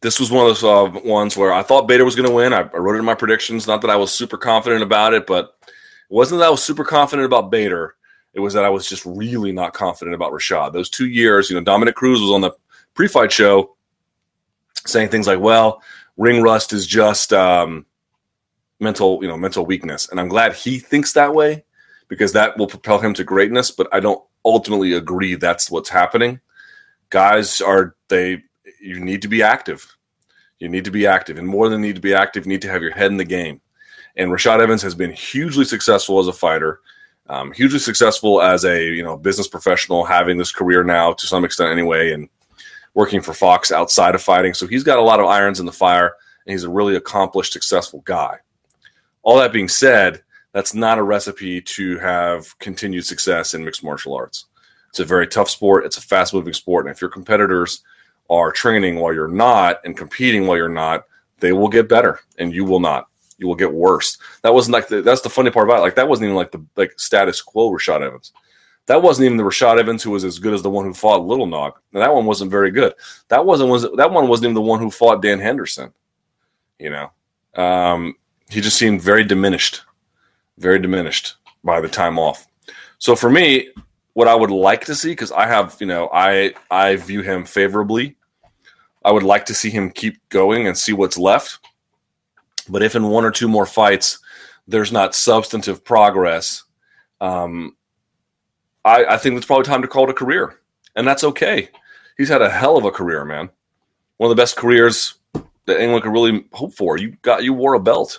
this 0.00 0.20
was 0.20 0.30
one 0.30 0.46
of 0.46 0.48
those 0.48 0.64
uh, 0.64 1.00
ones 1.04 1.36
where 1.36 1.52
I 1.52 1.62
thought 1.62 1.88
Bader 1.88 2.04
was 2.04 2.14
going 2.14 2.28
to 2.28 2.34
win. 2.34 2.52
I, 2.52 2.60
I, 2.60 2.76
wrote 2.76 2.94
it 2.94 3.00
in 3.00 3.04
my 3.04 3.14
predictions. 3.14 3.66
Not 3.66 3.80
that 3.80 3.90
I 3.90 3.96
was 3.96 4.12
super 4.12 4.36
confident 4.36 4.82
about 4.82 5.14
it, 5.14 5.26
but 5.26 5.56
it 5.66 5.72
wasn't 6.08 6.40
that 6.40 6.46
I 6.46 6.50
was 6.50 6.62
super 6.62 6.84
confident 6.84 7.26
about 7.26 7.50
Bader. 7.50 7.96
It 8.34 8.40
was 8.40 8.54
that 8.54 8.64
I 8.64 8.68
was 8.68 8.88
just 8.88 9.06
really 9.06 9.52
not 9.52 9.74
confident 9.74 10.14
about 10.14 10.32
Rashad. 10.32 10.72
Those 10.72 10.90
two 10.90 11.06
years, 11.06 11.48
you 11.48 11.56
know, 11.56 11.62
Dominick 11.62 11.94
Cruz 11.94 12.20
was 12.20 12.30
on 12.30 12.40
the 12.40 12.50
pre-fight 12.94 13.32
show 13.32 13.76
saying 14.86 15.08
things 15.08 15.26
like, 15.26 15.40
"Well, 15.40 15.82
ring 16.16 16.42
rust 16.42 16.72
is 16.72 16.86
just 16.86 17.32
um, 17.32 17.86
mental, 18.80 19.20
you 19.22 19.28
know, 19.28 19.36
mental 19.36 19.64
weakness," 19.64 20.08
and 20.10 20.18
I'm 20.18 20.28
glad 20.28 20.54
he 20.54 20.78
thinks 20.78 21.12
that 21.12 21.34
way 21.34 21.64
because 22.08 22.32
that 22.32 22.58
will 22.58 22.66
propel 22.66 22.98
him 22.98 23.14
to 23.14 23.24
greatness. 23.24 23.70
But 23.70 23.88
I 23.92 24.00
don't 24.00 24.22
ultimately 24.44 24.92
agree 24.92 25.36
that's 25.36 25.70
what's 25.70 25.88
happening. 25.88 26.40
Guys 27.10 27.60
are 27.60 27.94
they 28.08 28.42
you 28.80 28.98
need 29.00 29.22
to 29.22 29.28
be 29.28 29.42
active. 29.42 29.96
You 30.58 30.68
need 30.68 30.84
to 30.86 30.90
be 30.90 31.06
active, 31.06 31.38
and 31.38 31.46
more 31.46 31.68
than 31.68 31.80
need 31.80 31.96
to 31.96 32.00
be 32.00 32.14
active, 32.14 32.46
you 32.46 32.50
need 32.50 32.62
to 32.62 32.70
have 32.70 32.82
your 32.82 32.94
head 32.94 33.10
in 33.10 33.16
the 33.16 33.24
game. 33.24 33.60
And 34.16 34.30
Rashad 34.30 34.60
Evans 34.60 34.82
has 34.82 34.94
been 34.94 35.10
hugely 35.10 35.64
successful 35.64 36.18
as 36.18 36.28
a 36.28 36.32
fighter, 36.32 36.80
um, 37.28 37.52
hugely 37.52 37.78
successful 37.78 38.42
as 38.42 38.64
a 38.64 38.84
you 38.84 39.02
know 39.02 39.16
business 39.16 39.48
professional, 39.48 40.04
having 40.04 40.36
this 40.36 40.52
career 40.52 40.84
now 40.84 41.12
to 41.12 41.26
some 41.26 41.44
extent 41.44 41.70
anyway, 41.70 42.12
and 42.12 42.28
working 42.94 43.20
for 43.20 43.34
Fox 43.34 43.72
outside 43.72 44.14
of 44.14 44.22
fighting. 44.22 44.54
So 44.54 44.66
he's 44.66 44.84
got 44.84 44.98
a 44.98 45.02
lot 45.02 45.20
of 45.20 45.26
irons 45.26 45.60
in 45.60 45.66
the 45.66 45.72
fire, 45.72 46.14
and 46.46 46.52
he's 46.52 46.64
a 46.64 46.70
really 46.70 46.96
accomplished, 46.96 47.52
successful 47.52 48.02
guy. 48.04 48.38
All 49.22 49.38
that 49.38 49.52
being 49.52 49.68
said, 49.68 50.22
that's 50.52 50.74
not 50.74 50.98
a 50.98 51.02
recipe 51.02 51.60
to 51.60 51.98
have 51.98 52.56
continued 52.58 53.06
success 53.06 53.54
in 53.54 53.64
mixed 53.64 53.82
martial 53.82 54.14
arts. 54.14 54.46
It's 54.90 55.00
a 55.00 55.04
very 55.04 55.26
tough 55.26 55.50
sport. 55.50 55.84
It's 55.84 55.96
a 55.96 56.02
fast 56.02 56.34
moving 56.34 56.52
sport, 56.52 56.86
and 56.86 56.94
if 56.94 57.00
your 57.00 57.10
competitors 57.10 57.82
are 58.30 58.52
training 58.52 58.96
while 58.96 59.12
you're 59.12 59.28
not 59.28 59.80
and 59.84 59.96
competing 59.96 60.46
while 60.46 60.56
you're 60.56 60.68
not, 60.68 61.04
they 61.40 61.52
will 61.52 61.68
get 61.68 61.88
better 61.88 62.20
and 62.38 62.54
you 62.54 62.64
will 62.64 62.80
not. 62.80 63.08
You 63.38 63.48
will 63.48 63.54
get 63.54 63.72
worse. 63.72 64.18
That 64.42 64.54
wasn't 64.54 64.74
like 64.74 64.88
the, 64.88 65.02
that's 65.02 65.22
the 65.22 65.30
funny 65.30 65.50
part 65.50 65.66
about 65.68 65.78
it. 65.78 65.82
Like 65.82 65.96
that 65.96 66.08
wasn't 66.08 66.26
even 66.26 66.36
like 66.36 66.52
the 66.52 66.64
like 66.76 66.98
status 66.98 67.42
quo 67.42 67.70
Rashad 67.70 68.02
Evans. 68.02 68.32
That 68.86 69.02
wasn't 69.02 69.26
even 69.26 69.38
the 69.38 69.44
Rashad 69.44 69.78
Evans 69.78 70.02
who 70.02 70.10
was 70.10 70.24
as 70.24 70.38
good 70.38 70.54
as 70.54 70.62
the 70.62 70.70
one 70.70 70.84
who 70.84 70.94
fought 70.94 71.24
Little 71.24 71.46
Nog. 71.46 71.78
And 71.92 72.02
that 72.02 72.14
one 72.14 72.26
wasn't 72.26 72.50
very 72.50 72.70
good. 72.70 72.94
That 73.28 73.44
wasn't 73.44 73.70
was 73.70 73.82
that 73.96 74.10
one 74.10 74.28
wasn't 74.28 74.44
even 74.44 74.54
the 74.54 74.60
one 74.60 74.78
who 74.78 74.90
fought 74.90 75.22
Dan 75.22 75.40
Henderson. 75.40 75.92
You 76.78 76.90
know, 76.90 77.62
Um, 77.62 78.16
he 78.50 78.60
just 78.60 78.76
seemed 78.76 79.00
very 79.00 79.24
diminished, 79.24 79.82
very 80.58 80.78
diminished 80.78 81.36
by 81.62 81.80
the 81.80 81.88
time 81.88 82.18
off. 82.18 82.46
So 82.98 83.16
for 83.16 83.30
me, 83.30 83.70
what 84.12 84.28
I 84.28 84.34
would 84.34 84.50
like 84.50 84.84
to 84.86 84.94
see, 84.94 85.10
because 85.10 85.32
I 85.32 85.46
have, 85.46 85.76
you 85.80 85.86
know, 85.86 86.08
I 86.12 86.54
I 86.70 86.96
view 86.96 87.22
him 87.22 87.44
favorably. 87.44 88.16
I 89.04 89.12
would 89.12 89.22
like 89.22 89.44
to 89.46 89.54
see 89.54 89.70
him 89.70 89.90
keep 89.90 90.16
going 90.28 90.66
and 90.66 90.76
see 90.76 90.92
what's 90.92 91.18
left. 91.18 91.58
But 92.68 92.82
if 92.82 92.94
in 92.94 93.08
one 93.08 93.24
or 93.24 93.30
two 93.30 93.48
more 93.48 93.66
fights 93.66 94.18
there's 94.66 94.92
not 94.92 95.14
substantive 95.14 95.84
progress, 95.84 96.64
um, 97.20 97.76
I, 98.84 99.04
I 99.04 99.16
think 99.18 99.36
it's 99.36 99.46
probably 99.46 99.64
time 99.64 99.82
to 99.82 99.88
call 99.88 100.04
it 100.04 100.10
a 100.10 100.14
career, 100.14 100.60
and 100.96 101.06
that's 101.06 101.24
okay. 101.24 101.68
He's 102.16 102.28
had 102.28 102.42
a 102.42 102.50
hell 102.50 102.76
of 102.76 102.84
a 102.84 102.90
career, 102.90 103.24
man. 103.24 103.50
One 104.18 104.30
of 104.30 104.36
the 104.36 104.40
best 104.40 104.56
careers 104.56 105.14
that 105.66 105.80
anyone 105.80 106.00
could 106.02 106.12
really 106.12 106.44
hope 106.52 106.74
for. 106.74 106.96
You 106.98 107.16
got 107.22 107.44
you 107.44 107.52
wore 107.52 107.74
a 107.74 107.80
belt. 107.80 108.18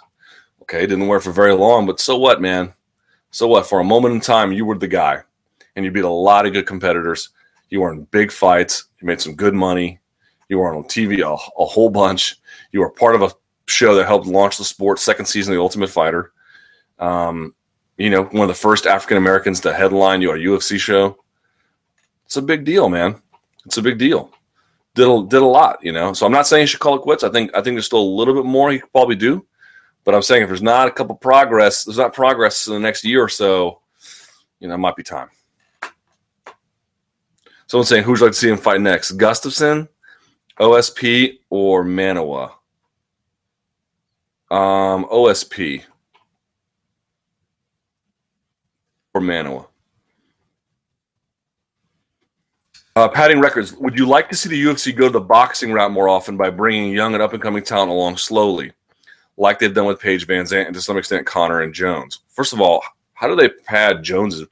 Okay, 0.64 0.82
didn't 0.82 1.08
wear 1.08 1.20
it 1.20 1.24
for 1.24 1.32
very 1.32 1.54
long, 1.54 1.86
but 1.86 2.00
so 2.00 2.18
what, 2.18 2.42
man? 2.42 2.74
So 3.32 3.48
what? 3.48 3.68
For 3.68 3.80
a 3.80 3.84
moment 3.84 4.16
in 4.16 4.22
time, 4.22 4.52
you 4.52 4.66
were 4.66 4.78
the 4.78 4.88
guy, 4.88 5.22
and 5.76 5.86
you 5.86 5.92
beat 5.92 6.04
a 6.04 6.10
lot 6.10 6.46
of 6.46 6.54
good 6.54 6.66
competitors. 6.66 7.30
You 7.70 7.82
were 7.82 7.92
in 7.92 8.06
big 8.06 8.32
fights. 8.32 8.86
You 9.00 9.08
made 9.08 9.22
some 9.22 9.36
good 9.36 9.54
money. 9.54 10.00
You 10.50 10.60
were 10.60 10.74
on 10.74 10.84
TV 10.84 11.20
a, 11.20 11.34
a 11.34 11.66
whole 11.66 11.90
bunch. 11.90 12.38
You 12.72 12.80
were 12.80 12.90
part 12.90 13.16
of 13.16 13.22
a 13.22 13.32
show 13.68 13.96
that 13.96 14.06
helped 14.06 14.28
launch 14.28 14.58
the 14.58 14.64
sport. 14.64 15.00
Second 15.00 15.26
season 15.26 15.54
of 15.54 15.58
The 15.58 15.62
Ultimate 15.62 15.90
Fighter. 15.90 16.32
Um, 17.00 17.56
you 17.98 18.10
know, 18.10 18.24
one 18.24 18.44
of 18.44 18.48
the 18.48 18.54
first 18.54 18.86
African 18.86 19.18
Americans 19.18 19.62
to 19.62 19.74
headline 19.74 20.22
you 20.22 20.32
a 20.32 20.38
UFC 20.38 20.80
show. 20.80 21.18
It's 22.26 22.38
a 22.38 22.42
big 22.42 22.66
deal, 22.66 22.90
man. 22.90 23.22
It's 23.66 23.78
a 23.78 23.82
big 23.82 23.98
deal 23.98 24.36
did 24.96 25.08
a, 25.08 25.28
did 25.28 25.42
a 25.42 25.46
lot, 25.46 25.80
you 25.84 25.92
know. 25.92 26.14
So 26.14 26.26
I'm 26.26 26.32
not 26.32 26.48
saying 26.48 26.64
he 26.64 26.68
should 26.68 26.80
call 26.80 26.96
it 26.96 27.02
quits. 27.02 27.24
I 27.24 27.30
think 27.30 27.52
I 27.56 27.62
think 27.62 27.76
there's 27.76 27.86
still 27.86 28.00
a 28.00 28.16
little 28.18 28.34
bit 28.34 28.46
more 28.46 28.72
he 28.72 28.80
could 28.80 28.92
probably 28.92 29.16
do, 29.16 29.46
but 30.04 30.16
I'm 30.16 30.24
saying 30.24 30.42
if 30.42 30.50
there's 30.50 30.64
not 30.64 30.88
a 30.88 30.92
couple 30.92 31.16
progress, 31.16 31.84
there's 31.84 31.98
not 31.98 32.14
progress 32.14 32.68
in 32.68 32.74
the 32.74 32.80
next 32.80 33.04
year 33.04 33.22
or 33.22 33.30
so, 33.30 33.82
you 34.60 34.68
know, 34.68 34.74
it 34.74 34.80
might 34.80 34.96
be 34.96 35.04
time. 35.04 35.30
Someone's 37.68 37.90
saying 37.90 38.04
who'd 38.04 38.20
you 38.20 38.26
like 38.26 38.34
to 38.34 38.40
see 38.40 38.50
him 38.50 38.58
fight 38.58 38.82
next, 38.82 39.18
Gustafsson, 39.18 39.90
OSP, 40.60 41.40
or 41.50 41.84
Manuwa? 41.84 42.52
Um, 44.52 45.06
OSP 45.06 45.84
or 49.14 49.22
Manuwa. 49.22 49.68
Uh, 52.98 53.10
padding 53.10 53.42
records. 53.42 53.74
Would 53.74 53.98
you 53.98 54.06
like 54.06 54.30
to 54.30 54.38
see 54.38 54.48
the 54.48 54.64
UFC 54.64 54.96
go 54.96 55.10
the 55.10 55.20
boxing 55.20 55.74
route 55.74 55.92
more 55.92 56.08
often 56.08 56.38
by 56.38 56.50
bringing 56.50 56.94
young 56.94 57.14
and 57.14 57.22
up 57.22 57.34
and 57.34 57.42
coming 57.42 57.62
talent 57.62 57.92
along 57.92 58.16
slowly, 58.18 58.72
like 59.36 59.60
they've 59.60 59.74
done 59.74 59.86
with 59.86 60.00
Paige 60.00 60.26
VanZant 60.28 60.68
and 60.68 60.74
to 60.76 60.82
some 60.82 60.98
extent 60.98 61.26
Conor 61.26 61.62
and 61.62 61.74
Jones? 61.74 62.20
First 62.30 62.54
of 62.54 62.62
all, 62.62 62.82
how 63.14 63.28
do 63.28 63.36
they 63.36 63.50
pad 63.50 64.02
Jones's? 64.02 64.48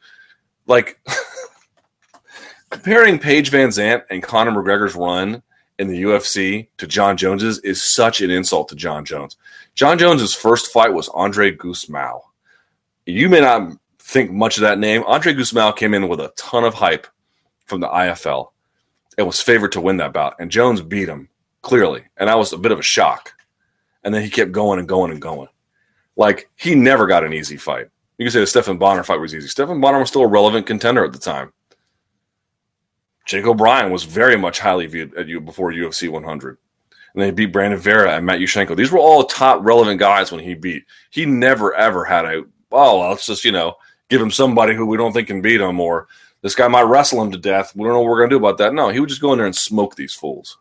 Like 0.68 1.00
comparing 2.70 3.18
Paige 3.18 3.50
VanZant 3.50 4.04
and 4.10 4.22
Conor 4.22 4.52
McGregor's 4.52 4.96
run 4.96 5.42
in 5.80 5.88
the 5.88 6.04
UFC 6.04 6.68
to 6.78 6.88
Jon 6.88 7.16
Jones's 7.16 7.60
is 7.60 7.82
such 7.82 8.22
an 8.22 8.30
insult 8.30 8.68
to 8.70 8.76
Jon 8.76 9.06
Jones. 9.06 9.38
Jon 9.76 9.98
Jones's 9.98 10.36
first 10.36 10.72
fight 10.72 10.94
was 10.94 11.10
Andre 11.10 11.56
Gusmao. 11.56 12.22
You 13.06 13.28
may 13.28 13.42
not 13.42 13.78
think 14.00 14.32
much 14.32 14.58
of 14.58 14.62
that 14.62 14.80
name. 14.80 15.04
Andre 15.08 15.34
Gusmao 15.34 15.76
came 15.76 15.94
in 15.94 16.08
with 16.08 16.20
a 16.20 16.32
ton 16.36 16.64
of 16.64 16.76
hype 16.76 17.08
from 17.66 17.82
the 17.82 17.88
IFL 17.88 18.52
and 19.18 19.26
was 19.26 19.42
favored 19.42 19.72
to 19.72 19.82
win 19.82 19.98
that 19.98 20.14
bout. 20.14 20.36
And 20.40 20.52
Jones 20.52 20.82
beat 20.82 21.10
him 21.10 21.30
clearly. 21.62 22.04
And 22.18 22.30
that 22.30 22.38
was 22.38 22.54
a 22.54 22.58
bit 22.58 22.72
of 22.72 22.80
a 22.80 22.84
shock. 22.84 23.34
And 24.04 24.14
then 24.14 24.22
he 24.22 24.30
kept 24.30 24.52
going 24.52 24.80
and 24.80 24.88
going 24.88 25.12
and 25.12 25.22
going. 25.22 25.48
Like 26.16 26.50
he 26.56 26.76
never 26.76 27.08
got 27.08 27.24
an 27.24 27.34
easy 27.34 27.58
fight. 27.58 27.88
You 28.18 28.26
can 28.26 28.32
say 28.32 28.42
the 28.42 28.48
Stephan 28.48 28.78
Bonnar 28.78 29.04
fight 29.04 29.20
was 29.20 29.34
easy. 29.34 29.48
Stephan 29.48 29.82
Bonnar 29.82 30.00
was 30.00 30.10
still 30.10 30.22
a 30.22 30.28
relevant 30.28 30.68
contender 30.68 31.04
at 31.04 31.14
the 31.14 31.20
time. 31.20 31.52
Jake 33.26 33.46
O'Brien 33.46 33.92
was 33.92 34.04
very 34.04 34.38
much 34.38 34.60
highly 34.60 34.86
viewed 34.86 35.16
at 35.16 35.28
you 35.28 35.40
before 35.40 35.72
UFC 35.72 36.10
100. 36.10 36.58
And 37.14 37.24
they 37.24 37.32
beat 37.32 37.54
Brandon 37.54 37.80
Vera 37.80 38.16
and 38.16 38.28
Matyushenko. 38.28 38.76
These 38.76 38.92
were 38.92 39.00
all 39.00 39.24
top 39.24 39.64
relevant 39.64 40.00
guys 40.00 40.32
when 40.32 40.44
he 40.44 40.56
beat. 40.56 40.84
He 41.12 41.26
never 41.26 41.76
ever 41.76 42.04
had 42.04 42.26
a 42.26 42.44
oh 42.72 43.08
let's 43.10 43.28
just 43.28 43.46
you 43.46 43.52
know 43.52 43.76
give 44.10 44.22
him 44.22 44.32
somebody 44.32 44.74
who 44.74 44.86
we 44.86 44.98
don't 44.98 45.14
think 45.14 45.28
can 45.28 45.42
beat 45.42 45.62
him 45.62 45.80
or 45.80 46.08
this 46.42 46.56
guy 46.56 46.68
might 46.68 46.84
wrestle 46.84 47.22
him 47.22 47.32
to 47.32 47.38
death. 47.38 47.74
We 47.76 47.84
don't 47.84 47.94
know 47.94 48.02
what 48.02 48.10
we're 48.10 48.24
to 48.24 48.30
do 48.30 48.38
about 48.38 48.58
that. 48.58 48.74
No, 48.74 48.90
he 48.90 49.00
would 49.00 49.10
just 49.10 49.22
go 49.22 49.32
in 49.32 49.38
there 49.38 49.46
and 49.46 49.56
smoke 49.56 49.96
these 49.96 50.14
fools. 50.14 50.58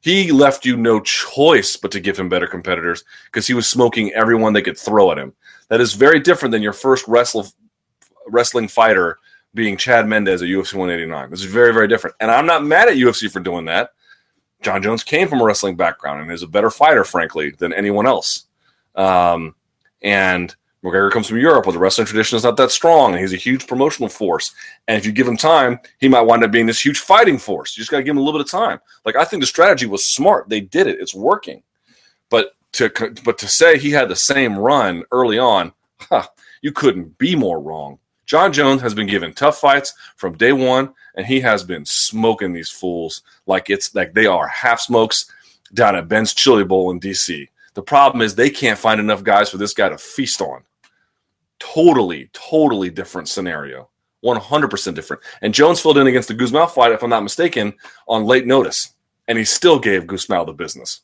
He 0.00 0.32
left 0.32 0.64
you 0.64 0.76
no 0.76 1.00
choice 1.00 1.76
but 1.76 1.90
to 1.90 2.00
give 2.00 2.18
him 2.18 2.28
better 2.28 2.46
competitors 2.46 3.04
because 3.26 3.46
he 3.46 3.52
was 3.52 3.66
smoking 3.66 4.12
everyone 4.12 4.52
they 4.52 4.62
could 4.62 4.78
throw 4.78 5.12
at 5.12 5.18
him. 5.18 5.34
That 5.68 5.82
is 5.82 5.92
very 5.92 6.20
different 6.20 6.52
than 6.52 6.62
your 6.62 6.72
first 6.72 7.06
wrestle, 7.06 7.46
wrestling 8.28 8.68
fighter 8.68 9.18
being 9.54 9.76
Chad 9.76 10.06
Mendes 10.06 10.40
at 10.40 10.48
UFC 10.48 10.74
189. 10.74 11.30
This 11.30 11.40
is 11.40 11.52
very, 11.52 11.74
very 11.74 11.88
different. 11.88 12.16
And 12.20 12.30
I'm 12.30 12.46
not 12.46 12.64
mad 12.64 12.88
at 12.88 12.96
UFC 12.96 13.30
for 13.30 13.40
doing 13.40 13.66
that. 13.66 13.90
Jon 14.62 14.82
Jones 14.82 15.04
came 15.04 15.28
from 15.28 15.40
a 15.40 15.44
wrestling 15.44 15.76
background 15.76 16.20
and 16.20 16.30
is 16.30 16.42
a 16.42 16.48
better 16.48 16.70
fighter, 16.70 17.04
frankly, 17.04 17.50
than 17.58 17.72
anyone 17.72 18.06
else. 18.06 18.46
Um, 18.94 19.54
and 20.02 20.54
McGregor 20.84 21.10
comes 21.10 21.28
from 21.28 21.38
Europe 21.38 21.66
where 21.66 21.72
the 21.72 21.78
wrestling 21.78 22.06
tradition 22.06 22.36
is 22.36 22.44
not 22.44 22.56
that 22.56 22.70
strong, 22.70 23.12
and 23.12 23.20
he's 23.20 23.32
a 23.32 23.36
huge 23.36 23.66
promotional 23.66 24.08
force. 24.08 24.52
And 24.86 24.96
if 24.96 25.04
you 25.04 25.12
give 25.12 25.26
him 25.26 25.36
time, 25.36 25.80
he 25.98 26.08
might 26.08 26.22
wind 26.22 26.44
up 26.44 26.50
being 26.50 26.66
this 26.66 26.84
huge 26.84 27.00
fighting 27.00 27.38
force. 27.38 27.76
You 27.76 27.80
just 27.80 27.90
got 27.90 27.98
to 27.98 28.02
give 28.02 28.12
him 28.12 28.18
a 28.18 28.22
little 28.22 28.38
bit 28.38 28.46
of 28.46 28.50
time. 28.50 28.80
Like 29.04 29.16
I 29.16 29.24
think 29.24 29.42
the 29.42 29.46
strategy 29.46 29.86
was 29.86 30.04
smart. 30.04 30.48
They 30.48 30.60
did 30.60 30.86
it. 30.86 31.00
It's 31.00 31.14
working. 31.14 31.62
But 32.30 32.52
to 32.72 32.90
but 33.24 33.38
to 33.38 33.48
say 33.48 33.78
he 33.78 33.90
had 33.90 34.08
the 34.08 34.16
same 34.16 34.58
run 34.58 35.04
early 35.10 35.38
on, 35.38 35.72
huh, 36.00 36.26
you 36.62 36.72
couldn't 36.72 37.18
be 37.18 37.34
more 37.34 37.60
wrong. 37.60 37.98
Jon 38.28 38.52
Jones 38.52 38.82
has 38.82 38.92
been 38.92 39.06
given 39.06 39.32
tough 39.32 39.58
fights 39.58 39.94
from 40.16 40.36
day 40.36 40.52
one, 40.52 40.92
and 41.14 41.26
he 41.26 41.40
has 41.40 41.64
been 41.64 41.86
smoking 41.86 42.52
these 42.52 42.68
fools 42.68 43.22
like 43.46 43.70
it's 43.70 43.94
like 43.94 44.12
they 44.12 44.26
are 44.26 44.46
half 44.46 44.80
smokes 44.80 45.32
down 45.72 45.96
at 45.96 46.08
Ben's 46.08 46.34
Chili 46.34 46.62
Bowl 46.62 46.90
in 46.90 47.00
DC. 47.00 47.48
The 47.72 47.82
problem 47.82 48.20
is 48.20 48.34
they 48.34 48.50
can't 48.50 48.78
find 48.78 49.00
enough 49.00 49.24
guys 49.24 49.48
for 49.48 49.56
this 49.56 49.72
guy 49.72 49.88
to 49.88 49.96
feast 49.96 50.42
on. 50.42 50.62
Totally, 51.58 52.28
totally 52.34 52.90
different 52.90 53.28
scenario. 53.28 53.88
100% 54.22 54.94
different. 54.94 55.22
And 55.40 55.54
Jones 55.54 55.80
filled 55.80 55.96
in 55.96 56.06
against 56.06 56.28
the 56.28 56.34
Gusmao 56.34 56.70
fight, 56.70 56.92
if 56.92 57.02
I'm 57.02 57.08
not 57.08 57.22
mistaken, 57.22 57.72
on 58.06 58.26
late 58.26 58.46
notice. 58.46 58.92
And 59.26 59.38
he 59.38 59.44
still 59.44 59.78
gave 59.78 60.04
Gusmao 60.04 60.44
the 60.44 60.52
business. 60.52 61.00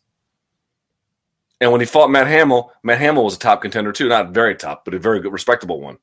And 1.59 1.72
when 1.72 1.80
he 1.80 1.86
fought 1.86 2.10
Matt 2.10 2.26
Hamill, 2.26 2.70
Matt 2.82 2.98
Hamill 2.98 3.24
was 3.24 3.36
a 3.36 3.38
top 3.38 3.62
contender 3.62 3.92
too. 3.92 4.10
Not 4.10 4.30
very 4.32 4.55
top, 4.55 4.84
but 4.84 4.92
a 4.92 4.98
very 4.98 5.20
good, 5.20 5.32
respectable 5.32 5.80
one. 5.80 5.96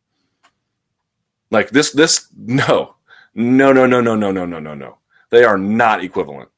Like 1.52 1.70
this, 1.70 1.92
this, 1.92 2.28
no, 2.36 2.96
no, 3.36 3.72
no, 3.72 3.86
no, 3.86 4.02
no, 4.02 4.16
no, 4.16 4.32
no, 4.32 4.46
no, 4.46 4.60
no, 4.60 4.74
no. 4.74 4.98
They 5.30 5.44
are 5.44 5.58
not 5.58 6.04
equivalent 6.04 6.50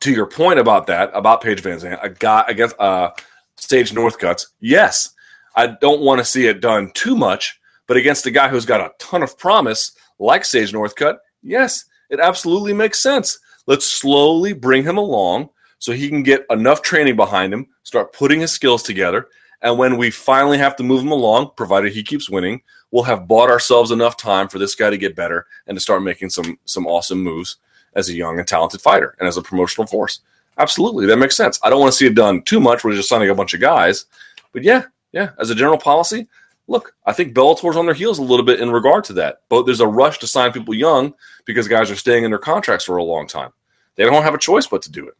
to 0.00 0.12
your 0.12 0.26
point 0.26 0.58
about 0.58 0.86
that, 0.86 1.10
about 1.14 1.40
Paige 1.40 1.62
VanZant, 1.62 1.98
a 2.02 2.10
guy 2.10 2.44
against 2.46 2.78
uh, 2.78 3.10
Sage 3.56 3.92
Northcutt's, 3.92 4.48
yes, 4.60 5.14
I 5.56 5.68
don't 5.68 6.02
want 6.02 6.18
to 6.18 6.24
see 6.24 6.46
it 6.46 6.60
done 6.60 6.90
too 6.94 7.16
much, 7.16 7.58
but 7.86 7.96
against 7.96 8.26
a 8.26 8.30
guy 8.30 8.48
who's 8.48 8.66
got 8.66 8.80
a 8.80 8.92
ton 8.98 9.22
of 9.22 9.38
promise, 9.38 9.92
like 10.18 10.44
Sage 10.44 10.72
Northcutt, 10.72 11.16
yes, 11.42 11.86
it 12.10 12.20
absolutely 12.20 12.72
makes 12.72 13.02
sense. 13.02 13.38
Let's 13.66 13.86
slowly 13.86 14.52
bring 14.52 14.82
him 14.82 14.98
along 14.98 15.48
so 15.78 15.92
he 15.92 16.08
can 16.08 16.22
get 16.22 16.44
enough 16.50 16.82
training 16.82 17.16
behind 17.16 17.54
him, 17.54 17.68
start 17.82 18.12
putting 18.12 18.40
his 18.40 18.52
skills 18.52 18.82
together, 18.82 19.28
and 19.62 19.78
when 19.78 19.96
we 19.96 20.10
finally 20.10 20.58
have 20.58 20.76
to 20.76 20.82
move 20.82 21.02
him 21.02 21.12
along, 21.12 21.52
provided 21.56 21.92
he 21.92 22.02
keeps 22.02 22.28
winning, 22.28 22.60
we'll 22.94 23.02
have 23.02 23.26
bought 23.26 23.50
ourselves 23.50 23.90
enough 23.90 24.16
time 24.16 24.46
for 24.46 24.60
this 24.60 24.76
guy 24.76 24.88
to 24.88 24.96
get 24.96 25.16
better 25.16 25.48
and 25.66 25.76
to 25.76 25.80
start 25.80 26.00
making 26.00 26.30
some 26.30 26.56
some 26.64 26.86
awesome 26.86 27.20
moves 27.20 27.56
as 27.96 28.08
a 28.08 28.14
young 28.14 28.38
and 28.38 28.46
talented 28.46 28.80
fighter 28.80 29.16
and 29.18 29.26
as 29.26 29.36
a 29.36 29.42
promotional 29.42 29.84
force. 29.84 30.20
Absolutely, 30.58 31.04
that 31.06 31.16
makes 31.16 31.36
sense. 31.36 31.58
I 31.64 31.70
don't 31.70 31.80
want 31.80 31.92
to 31.92 31.98
see 31.98 32.06
it 32.06 32.14
done 32.14 32.42
too 32.42 32.60
much. 32.60 32.84
We're 32.84 32.94
just 32.94 33.08
signing 33.08 33.30
a 33.30 33.34
bunch 33.34 33.52
of 33.52 33.60
guys, 33.60 34.06
but 34.52 34.62
yeah, 34.62 34.84
yeah. 35.10 35.30
As 35.40 35.50
a 35.50 35.56
general 35.56 35.76
policy, 35.76 36.28
look, 36.68 36.94
I 37.04 37.12
think 37.12 37.34
Bellator's 37.34 37.76
on 37.76 37.84
their 37.84 37.96
heels 37.96 38.20
a 38.20 38.22
little 38.22 38.46
bit 38.46 38.60
in 38.60 38.70
regard 38.70 39.02
to 39.04 39.12
that. 39.14 39.42
But 39.48 39.64
there's 39.64 39.80
a 39.80 39.86
rush 39.88 40.20
to 40.20 40.28
sign 40.28 40.52
people 40.52 40.72
young 40.72 41.14
because 41.46 41.66
guys 41.66 41.90
are 41.90 41.96
staying 41.96 42.22
in 42.22 42.30
their 42.30 42.38
contracts 42.38 42.84
for 42.84 42.98
a 42.98 43.02
long 43.04 43.26
time. 43.26 43.50
They 43.96 44.04
don't 44.04 44.22
have 44.22 44.34
a 44.34 44.38
choice 44.38 44.68
but 44.68 44.82
to 44.82 44.92
do 44.92 45.08
it. 45.08 45.14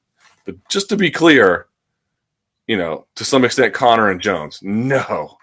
But 0.45 0.57
just 0.69 0.89
to 0.91 0.97
be 0.97 1.11
clear, 1.11 1.67
you 2.69 2.77
know, 2.77 3.07
to 3.17 3.25
some 3.25 3.45
extent, 3.45 3.75
Conor 3.75 4.11
and 4.11 4.21
Jones, 4.21 4.61
no, 4.63 5.39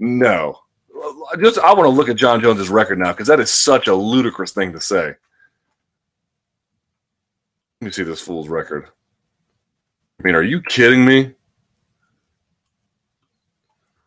no. 0.00 0.58
Just 1.40 1.58
I 1.58 1.72
want 1.72 1.86
to 1.86 1.90
look 1.90 2.08
at 2.08 2.16
Jon 2.16 2.40
Jones's 2.40 2.68
record 2.68 2.98
now 2.98 3.12
because 3.12 3.28
that 3.28 3.40
is 3.40 3.50
such 3.50 3.88
a 3.88 3.94
ludicrous 3.94 4.52
thing 4.52 4.72
to 4.72 4.80
say. 4.80 5.14
Let 7.80 7.86
me 7.86 7.90
see 7.90 8.02
this 8.02 8.20
fool's 8.20 8.48
record. 8.48 8.88
I 10.18 10.22
mean, 10.22 10.34
are 10.34 10.42
you 10.42 10.60
kidding 10.60 11.04
me? 11.04 11.34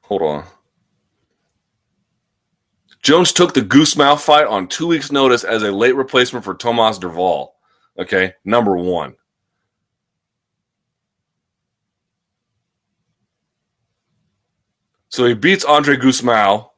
Hold 0.02 0.22
on. 0.22 0.46
Jones 3.02 3.34
took 3.34 3.54
the 3.54 3.62
Gusmao 3.62 4.20
fight 4.20 4.46
on 4.46 4.68
two 4.68 4.88
weeks' 4.88 5.12
notice 5.12 5.44
as 5.44 5.64
a 5.64 5.72
late 5.72 5.96
replacement 5.96 6.46
for 6.46 6.54
Tomasz 6.54 7.00
Drwal. 7.00 7.50
Okay, 7.98 8.34
number 8.46 8.78
one. 8.78 9.16
So 15.10 15.26
he 15.26 15.34
beats 15.34 15.66
Andre 15.66 15.96
Gusmao. 15.96 16.70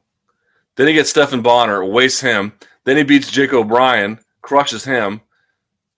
Then 0.76 0.86
he 0.86 0.94
gets 0.94 1.10
Stephan 1.10 1.42
Bonnar, 1.42 1.84
wastes 1.84 2.20
him. 2.20 2.52
Then 2.84 2.96
he 2.96 3.02
beats 3.02 3.30
Jake 3.30 3.52
O'Brien, 3.52 4.18
crushes 4.42 4.84
him. 4.84 5.20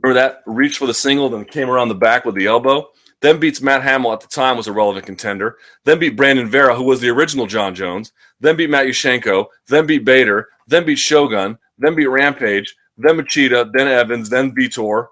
Remember 0.00 0.20
that? 0.20 0.42
Reached 0.46 0.78
for 0.78 0.86
the 0.86 0.94
single, 0.94 1.28
then 1.28 1.44
came 1.44 1.68
around 1.68 1.88
the 1.88 1.94
back 1.94 2.24
with 2.24 2.34
the 2.34 2.46
elbow. 2.46 2.88
Then 3.20 3.40
beats 3.40 3.60
Matt 3.60 3.82
Hamill 3.82 4.12
at 4.12 4.20
the 4.20 4.28
time 4.28 4.56
was 4.56 4.68
a 4.68 4.72
relevant 4.72 5.04
contender. 5.04 5.56
Then 5.84 5.98
beat 5.98 6.16
Brandon 6.16 6.48
Vera, 6.48 6.74
who 6.74 6.84
was 6.84 7.00
the 7.00 7.08
original 7.08 7.46
Jon 7.46 7.74
Jones. 7.74 8.12
Then 8.40 8.56
beat 8.56 8.70
Matyushenko. 8.70 9.46
Then 9.66 9.86
beat 9.86 10.04
Bader. 10.04 10.48
Then 10.68 10.86
beat 10.86 10.98
Shogun. 10.98 11.58
Then 11.78 11.96
beat 11.96 12.06
Rampage. 12.06 12.76
Then 12.96 13.16
Machida. 13.16 13.70
Then 13.72 13.88
Evans. 13.88 14.30
Then 14.30 14.54
Vitor 14.54 15.08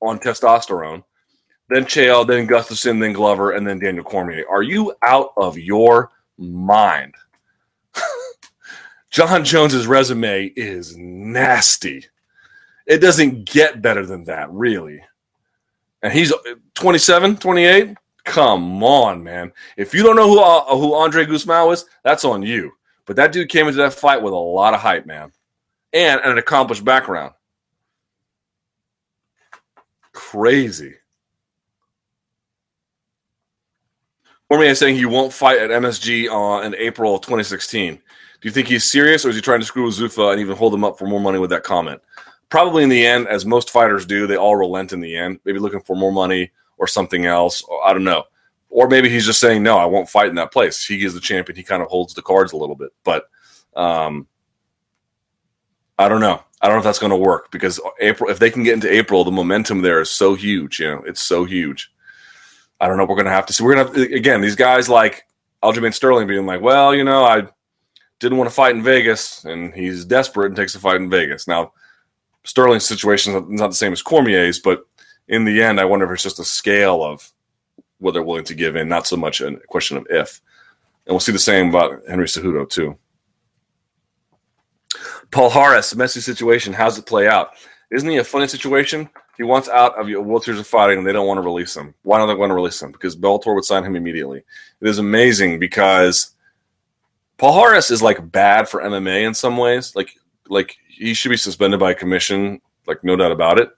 on 0.00 0.18
testosterone. 0.18 1.04
Then 1.68 1.84
Chael. 1.84 2.26
Then 2.26 2.48
Gustafsson. 2.48 3.00
Then 3.00 3.12
Glover. 3.12 3.52
And 3.52 3.64
then 3.64 3.78
Daniel 3.78 4.04
Cormier. 4.04 4.44
Are 4.50 4.62
you 4.62 4.92
out 5.02 5.32
of 5.36 5.56
your 5.56 6.10
mind? 6.38 7.14
Jon 9.10 9.44
Jones's 9.44 9.86
resume 9.86 10.52
is 10.56 10.96
nasty. 10.96 12.04
It 12.86 12.98
doesn't 12.98 13.44
get 13.44 13.82
better 13.82 14.04
than 14.04 14.24
that, 14.24 14.50
really. 14.50 15.02
And 16.02 16.12
he's 16.12 16.32
27, 16.74 17.36
28. 17.36 17.96
Come 18.24 18.82
on, 18.84 19.22
man. 19.22 19.52
If 19.76 19.94
you 19.94 20.02
don't 20.02 20.16
know 20.16 20.28
who 20.28 20.40
uh, 20.40 20.76
who 20.76 20.94
Andre 20.94 21.24
Gusmao 21.24 21.72
is, 21.72 21.86
that's 22.04 22.24
on 22.24 22.42
you. 22.42 22.72
But 23.06 23.16
that 23.16 23.32
dude 23.32 23.48
came 23.48 23.66
into 23.66 23.78
that 23.78 23.94
fight 23.94 24.22
with 24.22 24.34
a 24.34 24.36
lot 24.36 24.74
of 24.74 24.80
hype, 24.80 25.06
man, 25.06 25.32
and 25.94 26.20
an 26.20 26.36
accomplished 26.36 26.84
background. 26.84 27.32
Crazy. 30.12 30.94
Cormier 34.50 34.70
is 34.70 34.78
saying 34.78 34.96
he 34.96 35.06
won't 35.06 35.32
fight 35.32 35.58
at 35.58 35.70
MSG 35.70 36.28
uh, 36.28 36.66
in 36.66 36.74
April 36.74 37.14
of 37.14 37.22
2016. 37.22 38.00
Do 38.40 38.48
you 38.48 38.52
think 38.52 38.68
he's 38.68 38.88
serious, 38.88 39.24
or 39.24 39.30
is 39.30 39.36
he 39.36 39.42
trying 39.42 39.60
to 39.60 39.66
screw 39.66 39.84
with 39.84 39.96
Zuffa 39.96 40.32
and 40.32 40.40
even 40.40 40.56
hold 40.56 40.72
him 40.72 40.84
up 40.84 40.98
for 40.98 41.06
more 41.06 41.20
money 41.20 41.38
with 41.38 41.50
that 41.50 41.64
comment? 41.64 42.00
Probably 42.50 42.82
in 42.82 42.88
the 42.88 43.04
end, 43.04 43.26
as 43.28 43.44
most 43.44 43.70
fighters 43.70 44.06
do, 44.06 44.26
they 44.26 44.36
all 44.36 44.56
relent 44.56 44.92
in 44.92 45.00
the 45.00 45.16
end. 45.16 45.40
Maybe 45.44 45.58
looking 45.58 45.80
for 45.80 45.96
more 45.96 46.12
money 46.12 46.50
or 46.78 46.86
something 46.86 47.26
else. 47.26 47.62
I 47.84 47.92
don't 47.92 48.04
know. 48.04 48.24
Or 48.70 48.88
maybe 48.88 49.08
he's 49.08 49.26
just 49.26 49.40
saying, 49.40 49.62
no, 49.62 49.76
I 49.76 49.86
won't 49.86 50.08
fight 50.08 50.28
in 50.28 50.36
that 50.36 50.52
place. 50.52 50.84
He 50.84 51.04
is 51.04 51.14
the 51.14 51.20
champion. 51.20 51.56
He 51.56 51.62
kind 51.62 51.82
of 51.82 51.88
holds 51.88 52.14
the 52.14 52.22
cards 52.22 52.52
a 52.52 52.56
little 52.56 52.76
bit. 52.76 52.90
But 53.02 53.28
um, 53.74 54.26
I 55.98 56.08
don't 56.08 56.20
know. 56.20 56.42
I 56.60 56.66
don't 56.66 56.76
know 56.76 56.80
if 56.80 56.84
that's 56.84 56.98
going 56.98 57.10
to 57.10 57.16
work 57.16 57.50
because 57.50 57.80
April, 58.00 58.30
if 58.30 58.38
they 58.38 58.50
can 58.50 58.62
get 58.62 58.74
into 58.74 58.92
April, 58.92 59.24
the 59.24 59.30
momentum 59.30 59.82
there 59.82 60.00
is 60.00 60.10
so 60.10 60.34
huge. 60.34 60.80
You 60.80 60.88
know, 60.88 61.02
it's 61.06 61.22
so 61.22 61.44
huge. 61.44 61.90
I 62.80 62.86
don't 62.86 62.96
know. 62.96 63.04
We're 63.04 63.14
going 63.14 63.26
to 63.26 63.32
have 63.32 63.46
to 63.46 63.52
see. 63.52 63.64
We're 63.64 63.74
going 63.74 63.92
to 63.92 64.14
again, 64.14 64.40
these 64.40 64.56
guys 64.56 64.88
like 64.88 65.24
Aljamain 65.62 65.94
Sterling 65.94 66.26
being 66.26 66.46
like, 66.46 66.60
well, 66.60 66.94
you 66.94 67.04
know, 67.04 67.24
I 67.24 67.48
didn't 68.20 68.38
want 68.38 68.50
to 68.50 68.54
fight 68.54 68.74
in 68.74 68.82
Vegas 68.82 69.44
and 69.44 69.72
he's 69.72 70.04
desperate 70.04 70.46
and 70.46 70.56
takes 70.56 70.74
a 70.74 70.80
fight 70.80 70.96
in 70.96 71.10
Vegas. 71.10 71.46
Now, 71.46 71.72
Sterling's 72.44 72.86
situation 72.86 73.34
is 73.34 73.42
not 73.48 73.68
the 73.68 73.76
same 73.76 73.92
as 73.92 74.02
Cormier's, 74.02 74.58
but 74.58 74.86
in 75.28 75.44
the 75.44 75.62
end, 75.62 75.78
I 75.78 75.84
wonder 75.84 76.06
if 76.06 76.12
it's 76.12 76.22
just 76.22 76.38
a 76.38 76.44
scale 76.44 77.02
of 77.02 77.30
what 77.98 78.12
they're 78.12 78.22
willing 78.22 78.44
to 78.44 78.54
give 78.54 78.76
in, 78.76 78.88
not 78.88 79.06
so 79.06 79.16
much 79.16 79.40
a 79.40 79.56
question 79.68 79.96
of 79.96 80.06
if. 80.08 80.40
And 81.06 81.12
we'll 81.12 81.20
see 81.20 81.32
the 81.32 81.38
same 81.38 81.68
about 81.68 82.02
Henry 82.08 82.26
Cejudo, 82.26 82.68
too. 82.68 82.96
Paul 85.30 85.50
Harris, 85.50 85.94
messy 85.94 86.20
situation. 86.20 86.72
How's 86.72 86.98
it 86.98 87.06
play 87.06 87.28
out? 87.28 87.50
Isn't 87.90 88.08
he 88.08 88.16
a 88.16 88.24
funny 88.24 88.46
situation? 88.46 89.08
He 89.36 89.42
wants 89.42 89.68
out 89.68 89.98
of 89.98 90.08
your 90.08 90.22
World 90.22 90.44
Series 90.44 90.60
of 90.60 90.66
Fighting, 90.66 90.98
and 90.98 91.06
they 91.06 91.12
don't 91.12 91.26
want 91.26 91.38
to 91.38 91.42
release 91.42 91.76
him. 91.76 91.94
Why 92.02 92.18
don't 92.18 92.28
they 92.28 92.34
want 92.34 92.50
to 92.50 92.54
release 92.54 92.80
him? 92.80 92.92
Because 92.92 93.16
Bellator 93.16 93.54
would 93.54 93.64
sign 93.64 93.84
him 93.84 93.96
immediately. 93.96 94.42
It 94.80 94.88
is 94.88 94.98
amazing 94.98 95.58
because 95.58 96.34
Paul 97.38 97.54
Harris 97.54 97.90
is 97.90 98.02
like 98.02 98.30
bad 98.30 98.68
for 98.68 98.82
MMA 98.82 99.26
in 99.26 99.32
some 99.32 99.56
ways. 99.56 99.96
Like, 99.96 100.10
like 100.48 100.76
he 100.88 101.14
should 101.14 101.30
be 101.30 101.36
suspended 101.36 101.80
by 101.80 101.94
commission, 101.94 102.60
like 102.86 103.02
no 103.02 103.16
doubt 103.16 103.32
about 103.32 103.58
it 103.58 103.70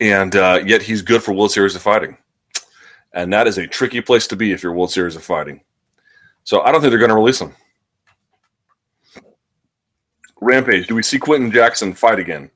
and 0.00 0.36
uh, 0.36 0.60
yet 0.64 0.82
he's 0.82 1.02
good 1.02 1.22
for 1.22 1.32
World 1.32 1.52
Series 1.52 1.74
of 1.74 1.82
Fighting, 1.82 2.16
and 3.12 3.32
that 3.32 3.46
is 3.46 3.58
a 3.58 3.66
tricky 3.66 4.00
place 4.00 4.26
to 4.28 4.36
be 4.36 4.52
if 4.52 4.62
you're 4.62 4.72
World 4.72 4.92
Series 4.92 5.16
of 5.16 5.24
Fighting. 5.24 5.60
So 6.44 6.60
I 6.62 6.72
don't 6.72 6.80
think 6.80 6.90
they're 6.90 6.98
going 6.98 7.10
to 7.10 7.14
release 7.14 7.40
him. 7.40 7.54
Rampage. 10.40 10.86
Do 10.86 10.94
we 10.94 11.02
see 11.02 11.18
Quinton 11.18 11.50
Jackson 11.50 11.92
fight 11.92 12.18
again? 12.18 12.50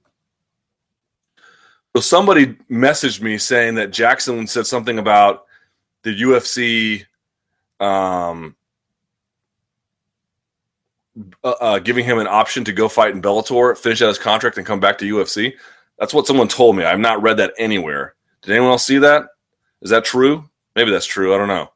So 1.95 2.01
somebody 2.01 2.55
messaged 2.71 3.21
me 3.21 3.37
saying 3.37 3.75
that 3.75 3.91
Jackson 3.91 4.47
said 4.47 4.67
something 4.67 4.99
about 4.99 5.45
the 6.05 6.23
UFC 6.23 7.05
um, 7.83 8.57
uh, 11.45 11.55
uh, 11.61 11.79
giving 11.79 12.05
him 12.05 12.19
an 12.19 12.27
option 12.27 12.65
to 12.65 12.73
go 12.73 12.89
fight 12.89 13.15
in 13.15 13.21
Bellator, 13.21 13.77
finish 13.77 14.01
out 14.01 14.09
his 14.09 14.19
contract, 14.19 14.57
and 14.57 14.67
come 14.67 14.81
back 14.81 14.99
to 14.99 15.05
UFC. 15.05 15.53
That's 15.99 16.15
what 16.15 16.27
someone 16.27 16.49
told 16.49 16.77
me. 16.77 16.85
I've 16.85 16.99
not 17.01 17.23
read 17.23 17.37
that 17.39 17.53
anywhere. 17.59 18.15
Did 18.43 18.53
anyone 18.53 18.71
else 18.71 18.87
see 18.87 18.99
that? 18.99 19.25
Is 19.83 19.91
that 19.91 20.05
true? 20.05 20.49
Maybe 20.75 20.91
that's 20.91 21.07
true. 21.07 21.35
I 21.35 21.39
don't 21.39 21.49
know. 21.49 21.71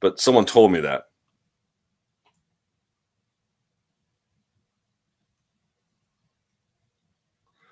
But 0.00 0.20
someone 0.20 0.44
told 0.44 0.70
me 0.70 0.80
that. 0.80 1.04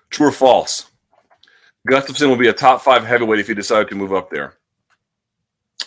True 0.09 0.27
or 0.27 0.31
false? 0.31 0.89
Gustafsson 1.87 2.27
will 2.27 2.37
be 2.37 2.47
a 2.47 2.53
top 2.53 2.81
five 2.81 3.05
heavyweight 3.05 3.39
if 3.39 3.47
he 3.47 3.53
decided 3.53 3.89
to 3.89 3.95
move 3.95 4.13
up 4.13 4.29
there. 4.29 4.55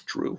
True. 0.07 0.39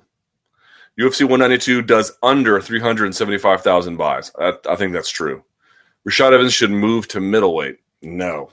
UFC 0.99 1.21
192 1.21 1.83
does 1.83 2.11
under 2.21 2.59
375,000 2.61 3.97
buys. 3.97 4.31
I, 4.39 4.53
I 4.69 4.75
think 4.75 4.93
that's 4.93 5.09
true. 5.09 5.43
Rashad 6.07 6.33
Evans 6.33 6.53
should 6.53 6.71
move 6.71 7.07
to 7.09 7.19
middleweight. 7.19 7.79
No. 8.01 8.51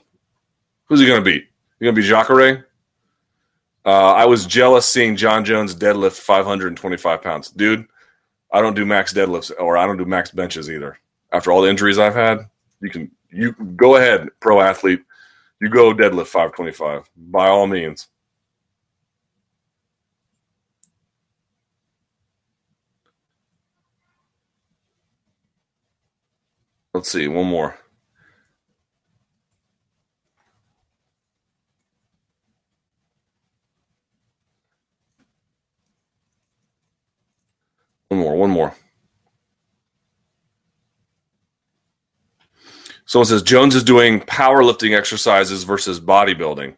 Who's 0.85 0.99
he 0.99 1.05
going 1.05 1.23
to 1.23 1.25
beat? 1.25 1.47
You 1.79 1.85
going 1.85 1.95
to 1.95 2.01
be 2.01 2.07
Jacare? 2.07 2.67
Uh, 3.85 4.13
I 4.13 4.25
was 4.25 4.45
jealous 4.45 4.85
seeing 4.85 5.15
Jon 5.15 5.45
Jones 5.45 5.75
deadlift 5.75 6.19
525 6.19 7.21
pounds. 7.21 7.49
Dude, 7.49 7.87
I 8.51 8.61
don't 8.61 8.75
do 8.75 8.85
max 8.85 9.13
deadlifts 9.13 9.51
or 9.59 9.77
I 9.77 9.85
don't 9.85 9.97
do 9.97 10.05
max 10.05 10.31
benches 10.31 10.69
either. 10.69 10.97
After 11.31 11.51
all 11.51 11.61
the 11.61 11.69
injuries 11.69 11.99
I've 11.99 12.15
had, 12.15 12.39
you 12.81 12.89
can 12.89 13.11
you 13.31 13.53
go 13.75 13.95
ahead, 13.95 14.29
pro 14.39 14.59
athlete. 14.61 15.03
You 15.61 15.69
go 15.69 15.93
deadlift 15.93 16.27
525 16.27 17.09
by 17.15 17.47
all 17.47 17.67
means. 17.67 18.07
Let's 26.93 27.11
see, 27.11 27.27
one 27.27 27.47
more. 27.47 27.77
One 38.09 38.19
more, 38.19 38.35
one 38.35 38.49
more. 38.49 38.75
Someone 43.05 43.27
says 43.27 43.43
Jones 43.43 43.75
is 43.75 43.83
doing 43.83 44.19
powerlifting 44.21 44.97
exercises 44.97 45.63
versus 45.63 45.99
bodybuilding. 45.99 46.75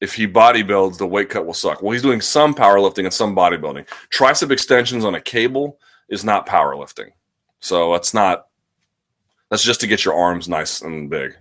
If 0.00 0.14
he 0.14 0.26
bodybuilds, 0.26 0.98
the 0.98 1.06
weight 1.06 1.30
cut 1.30 1.46
will 1.46 1.54
suck. 1.54 1.82
Well, 1.82 1.92
he's 1.92 2.02
doing 2.02 2.20
some 2.20 2.54
powerlifting 2.54 3.04
and 3.04 3.12
some 3.12 3.34
bodybuilding. 3.34 3.86
Tricep 4.10 4.50
extensions 4.50 5.04
on 5.04 5.14
a 5.14 5.20
cable 5.20 5.78
is 6.08 6.24
not 6.24 6.46
powerlifting. 6.46 7.08
So 7.60 7.92
that's 7.92 8.14
not, 8.14 8.46
that's 9.50 9.62
just 9.62 9.80
to 9.80 9.86
get 9.86 10.04
your 10.04 10.14
arms 10.14 10.48
nice 10.48 10.80
and 10.80 11.10
big. 11.10 11.36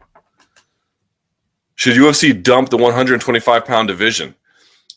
Should 1.76 1.96
UFC 1.96 2.42
dump 2.44 2.70
the 2.70 2.78
125 2.78 3.66
pound 3.66 3.88
division? 3.88 4.36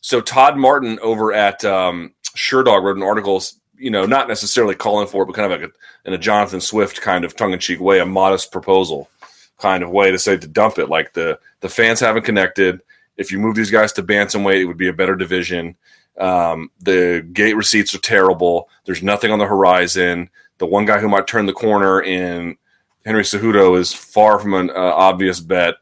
So 0.01 0.20
Todd 0.20 0.56
Martin 0.56 0.98
over 1.01 1.32
at 1.32 1.64
um, 1.64 2.12
Sherdog 2.34 2.82
wrote 2.82 2.97
an 2.97 3.05
article 3.05 3.40
you 3.82 3.90
know, 3.90 4.06
not 4.06 4.28
necessarily 4.28 4.76
calling 4.76 5.09
for 5.09 5.24
it, 5.24 5.26
but 5.26 5.34
kind 5.34 5.52
of 5.52 5.60
like 5.60 5.68
a, 5.68 6.09
in 6.09 6.14
a 6.14 6.18
Jonathan 6.18 6.60
Swift 6.60 7.01
kind 7.01 7.24
of 7.24 7.34
tongue 7.34 7.52
in 7.52 7.59
cheek 7.59 7.80
way, 7.80 7.98
a 7.98 8.06
modest 8.06 8.52
proposal 8.52 9.10
kind 9.59 9.82
of 9.82 9.90
way 9.90 10.12
to 10.12 10.18
say 10.20 10.36
to 10.36 10.47
dump 10.47 10.78
it. 10.78 10.89
Like 10.89 11.14
the 11.14 11.39
the 11.60 11.68
fans 11.68 11.98
haven't 11.98 12.22
connected. 12.22 12.80
If 13.16 13.32
you 13.32 13.40
move 13.40 13.56
these 13.56 13.72
guys 13.72 13.93
to 13.94 14.02
bantamweight, 14.02 14.60
it 14.60 14.66
would 14.66 14.76
be 14.76 14.86
a 14.86 14.93
better 14.93 15.16
division. 15.16 15.76
Um, 16.16 16.70
the 16.78 17.28
gate 17.32 17.56
receipts 17.56 17.93
are 17.93 17.98
terrible. 17.98 18.68
There's 18.84 19.02
nothing 19.02 19.32
on 19.32 19.40
the 19.40 19.47
horizon. 19.47 20.30
The 20.59 20.66
one 20.66 20.86
guy 20.86 21.01
who 21.01 21.09
might 21.09 21.26
turn 21.26 21.47
the 21.47 21.52
corner 21.52 22.01
in 22.02 22.56
Henry 23.05 23.23
Cejudo 23.23 23.79
is 23.79 23.93
far 23.93 24.39
from 24.39 24.55
an 24.55 24.70
uh, 24.70 24.74
obvious 24.74 25.41
bet. 25.41 25.74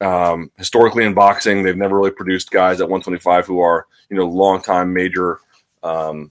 Um, 0.00 0.52
historically 0.56 1.04
in 1.04 1.14
boxing, 1.14 1.62
they've 1.62 1.76
never 1.76 1.96
really 1.96 2.12
produced 2.12 2.50
guys 2.50 2.80
at 2.80 2.88
125 2.88 3.46
who 3.46 3.60
are 3.60 3.86
you 4.10 4.16
know 4.16 4.26
long 4.26 4.62
time 4.62 4.92
major 4.92 5.40
um, 5.82 6.30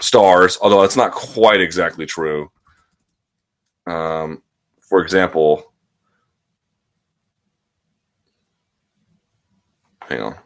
stars, 0.00 0.58
although 0.60 0.82
that's 0.82 0.96
not 0.96 1.12
quite 1.12 1.60
exactly 1.60 2.06
true. 2.06 2.50
Um, 3.86 4.42
for 4.80 5.00
example, 5.00 5.72
hang 10.02 10.20
on. 10.20 10.38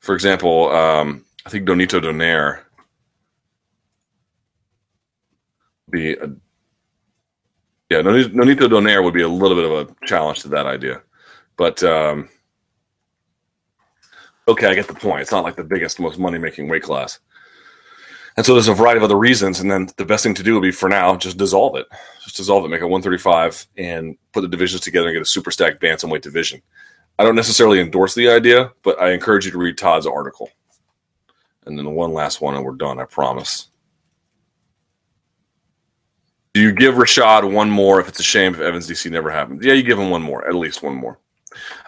For 0.00 0.14
example, 0.14 0.70
um, 0.70 1.24
I 1.46 1.50
think 1.50 1.68
Nonito 1.68 2.00
Donaire 2.02 2.62
be 5.90 6.14
a 6.14 6.28
yeah, 7.92 8.00
Nonito 8.00 8.68
Donaire 8.68 9.04
would 9.04 9.14
be 9.14 9.22
a 9.22 9.28
little 9.28 9.56
bit 9.56 9.70
of 9.70 9.88
a 9.88 10.06
challenge 10.06 10.40
to 10.40 10.48
that 10.48 10.66
idea. 10.66 11.02
But 11.56 11.82
um, 11.82 12.30
okay, 14.48 14.66
I 14.66 14.74
get 14.74 14.88
the 14.88 14.94
point. 14.94 15.20
It's 15.20 15.30
not 15.30 15.44
like 15.44 15.56
the 15.56 15.64
biggest, 15.64 16.00
most 16.00 16.18
money 16.18 16.38
making 16.38 16.68
weight 16.68 16.82
class. 16.82 17.18
And 18.36 18.46
so 18.46 18.54
there's 18.54 18.68
a 18.68 18.74
variety 18.74 18.96
of 18.96 19.04
other 19.04 19.18
reasons. 19.18 19.60
And 19.60 19.70
then 19.70 19.88
the 19.98 20.06
best 20.06 20.22
thing 20.22 20.32
to 20.34 20.42
do 20.42 20.54
would 20.54 20.62
be 20.62 20.70
for 20.70 20.88
now, 20.88 21.16
just 21.16 21.36
dissolve 21.36 21.76
it. 21.76 21.86
Just 22.24 22.36
dissolve 22.36 22.64
it, 22.64 22.68
make 22.68 22.80
it 22.80 22.86
135 22.86 23.66
and 23.76 24.16
put 24.32 24.40
the 24.40 24.48
divisions 24.48 24.80
together 24.80 25.08
and 25.08 25.14
get 25.14 25.22
a 25.22 25.26
super 25.26 25.50
stacked 25.50 25.82
bantamweight 25.82 26.22
division. 26.22 26.62
I 27.18 27.24
don't 27.24 27.36
necessarily 27.36 27.78
endorse 27.78 28.14
the 28.14 28.30
idea, 28.30 28.72
but 28.82 28.98
I 28.98 29.12
encourage 29.12 29.44
you 29.44 29.50
to 29.50 29.58
read 29.58 29.76
Todd's 29.76 30.06
article. 30.06 30.48
And 31.66 31.76
then 31.76 31.84
the 31.84 31.90
one 31.90 32.14
last 32.14 32.40
one, 32.40 32.54
and 32.54 32.64
we're 32.64 32.72
done, 32.72 32.98
I 32.98 33.04
promise. 33.04 33.68
Do 36.54 36.60
you 36.60 36.72
give 36.72 36.96
Rashad 36.96 37.50
one 37.50 37.70
more 37.70 37.98
if 37.98 38.08
it's 38.08 38.20
a 38.20 38.24
shame 38.24 38.54
if 38.54 38.60
Evans 38.60 38.88
DC 38.88 39.10
never 39.10 39.30
happens? 39.30 39.64
Yeah, 39.64 39.72
you 39.72 39.82
give 39.82 39.98
him 39.98 40.10
one 40.10 40.22
more, 40.22 40.46
at 40.46 40.54
least 40.54 40.82
one 40.82 40.94
more. 40.94 41.18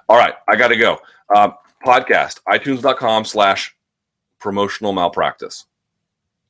All 0.08 0.16
right, 0.16 0.34
I 0.48 0.56
got 0.56 0.68
to 0.68 0.76
go. 0.76 1.00
Uh, 1.34 1.50
podcast, 1.84 2.40
itunes.com 2.48 3.26
slash 3.26 3.76
promotional 4.38 4.92
malpractice. 4.92 5.66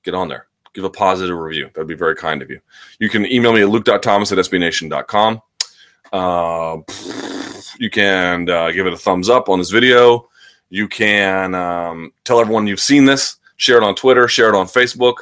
Get 0.05 0.15
on 0.15 0.28
there. 0.28 0.47
Give 0.74 0.85
a 0.85 0.91
positive 0.91 1.36
review. 1.36 1.70
That'd 1.74 1.89
be 1.89 1.95
very 1.95 2.15
kind 2.15 2.43
of 2.43 2.51
you. 2.51 2.61
You 2.99 3.09
can 3.09 3.27
email 3.27 3.53
me 3.53 3.62
at 3.62 3.69
luke.thomas 3.69 4.32
at 4.32 4.39
sbnation.com. 4.39 5.43
Uh, 6.12 6.78
you 7.78 7.91
can 7.91 8.49
uh, 8.49 8.70
give 8.70 8.86
it 8.86 8.93
a 8.93 8.97
thumbs 8.97 9.28
up 9.28 9.49
on 9.49 9.59
this 9.59 9.70
video. 9.70 10.28
You 10.70 10.89
can 10.89 11.55
um, 11.55 12.12
tell 12.24 12.41
everyone 12.41 12.66
you've 12.66 12.81
seen 12.81 13.05
this, 13.05 13.36
share 13.57 13.77
it 13.77 13.82
on 13.82 13.95
Twitter, 13.95 14.28
share 14.28 14.49
it 14.49 14.57
on 14.57 14.66
Facebook. 14.66 15.15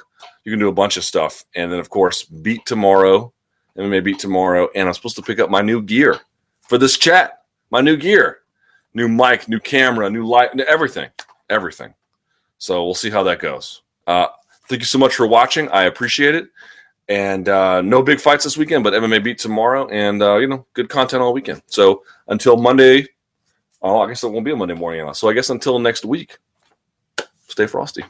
You 0.45 0.53
can 0.53 0.59
do 0.59 0.69
a 0.69 0.73
bunch 0.73 0.97
of 0.97 1.05
stuff. 1.05 1.45
And 1.55 1.71
then, 1.71 1.79
of 1.79 1.91
course, 1.91 2.25
beat 2.25 2.67
tomorrow, 2.67 3.33
MMA 3.77 4.05
beat 4.05 4.19
tomorrow. 4.19 4.69
And 4.75 4.89
I'm 4.89 4.95
supposed 4.95 5.17
to 5.17 5.23
pick 5.23 5.39
up 5.39 5.51
my 5.51 5.63
new 5.63 5.83
gear 5.83 6.21
for 6.69 6.79
this 6.79 6.99
chat. 6.99 7.43
My 7.71 7.81
new 7.81 7.97
gear, 7.97 8.41
new 8.93 9.09
mic, 9.09 9.49
new 9.49 9.61
camera, 9.61 10.11
new 10.11 10.27
light, 10.27 10.59
everything, 10.61 11.09
everything. 11.49 11.95
So 12.59 12.85
we'll 12.85 12.95
see 12.95 13.11
how 13.11 13.23
that 13.23 13.39
goes. 13.39 13.83
Uh, 14.07 14.27
thank 14.69 14.83
you 14.83 14.87
so 14.87 14.99
much 14.99 15.15
for 15.15 15.27
watching. 15.27 15.69
I 15.71 15.85
appreciate 15.85 16.35
it. 16.35 16.49
And 17.09 17.49
uh, 17.49 17.83
no 17.83 18.03
big 18.03 18.21
fights 18.21 18.45
this 18.45 18.57
weekend, 18.57 18.85
but 18.85 18.93
MMA 18.93 19.25
beat 19.25 19.39
tomorrow, 19.39 19.89
and 19.89 20.23
uh, 20.23 20.37
you 20.37 20.47
know, 20.47 20.65
good 20.73 20.89
content 20.89 21.23
all 21.23 21.33
weekend. 21.33 21.63
So 21.67 22.05
until 22.29 22.57
Monday, 22.57 23.09
oh, 23.83 24.01
I 24.01 24.09
guess 24.09 24.23
it 24.23 24.29
won't 24.29 24.45
be 24.45 24.53
a 24.53 24.57
Monday 24.57 24.75
morning. 24.75 25.13
So 25.15 25.29
I 25.29 25.33
guess 25.33 25.51
until 25.51 25.79
next 25.79 26.05
week, 26.05 26.39
stay 27.49 27.67
frosty. 27.67 28.05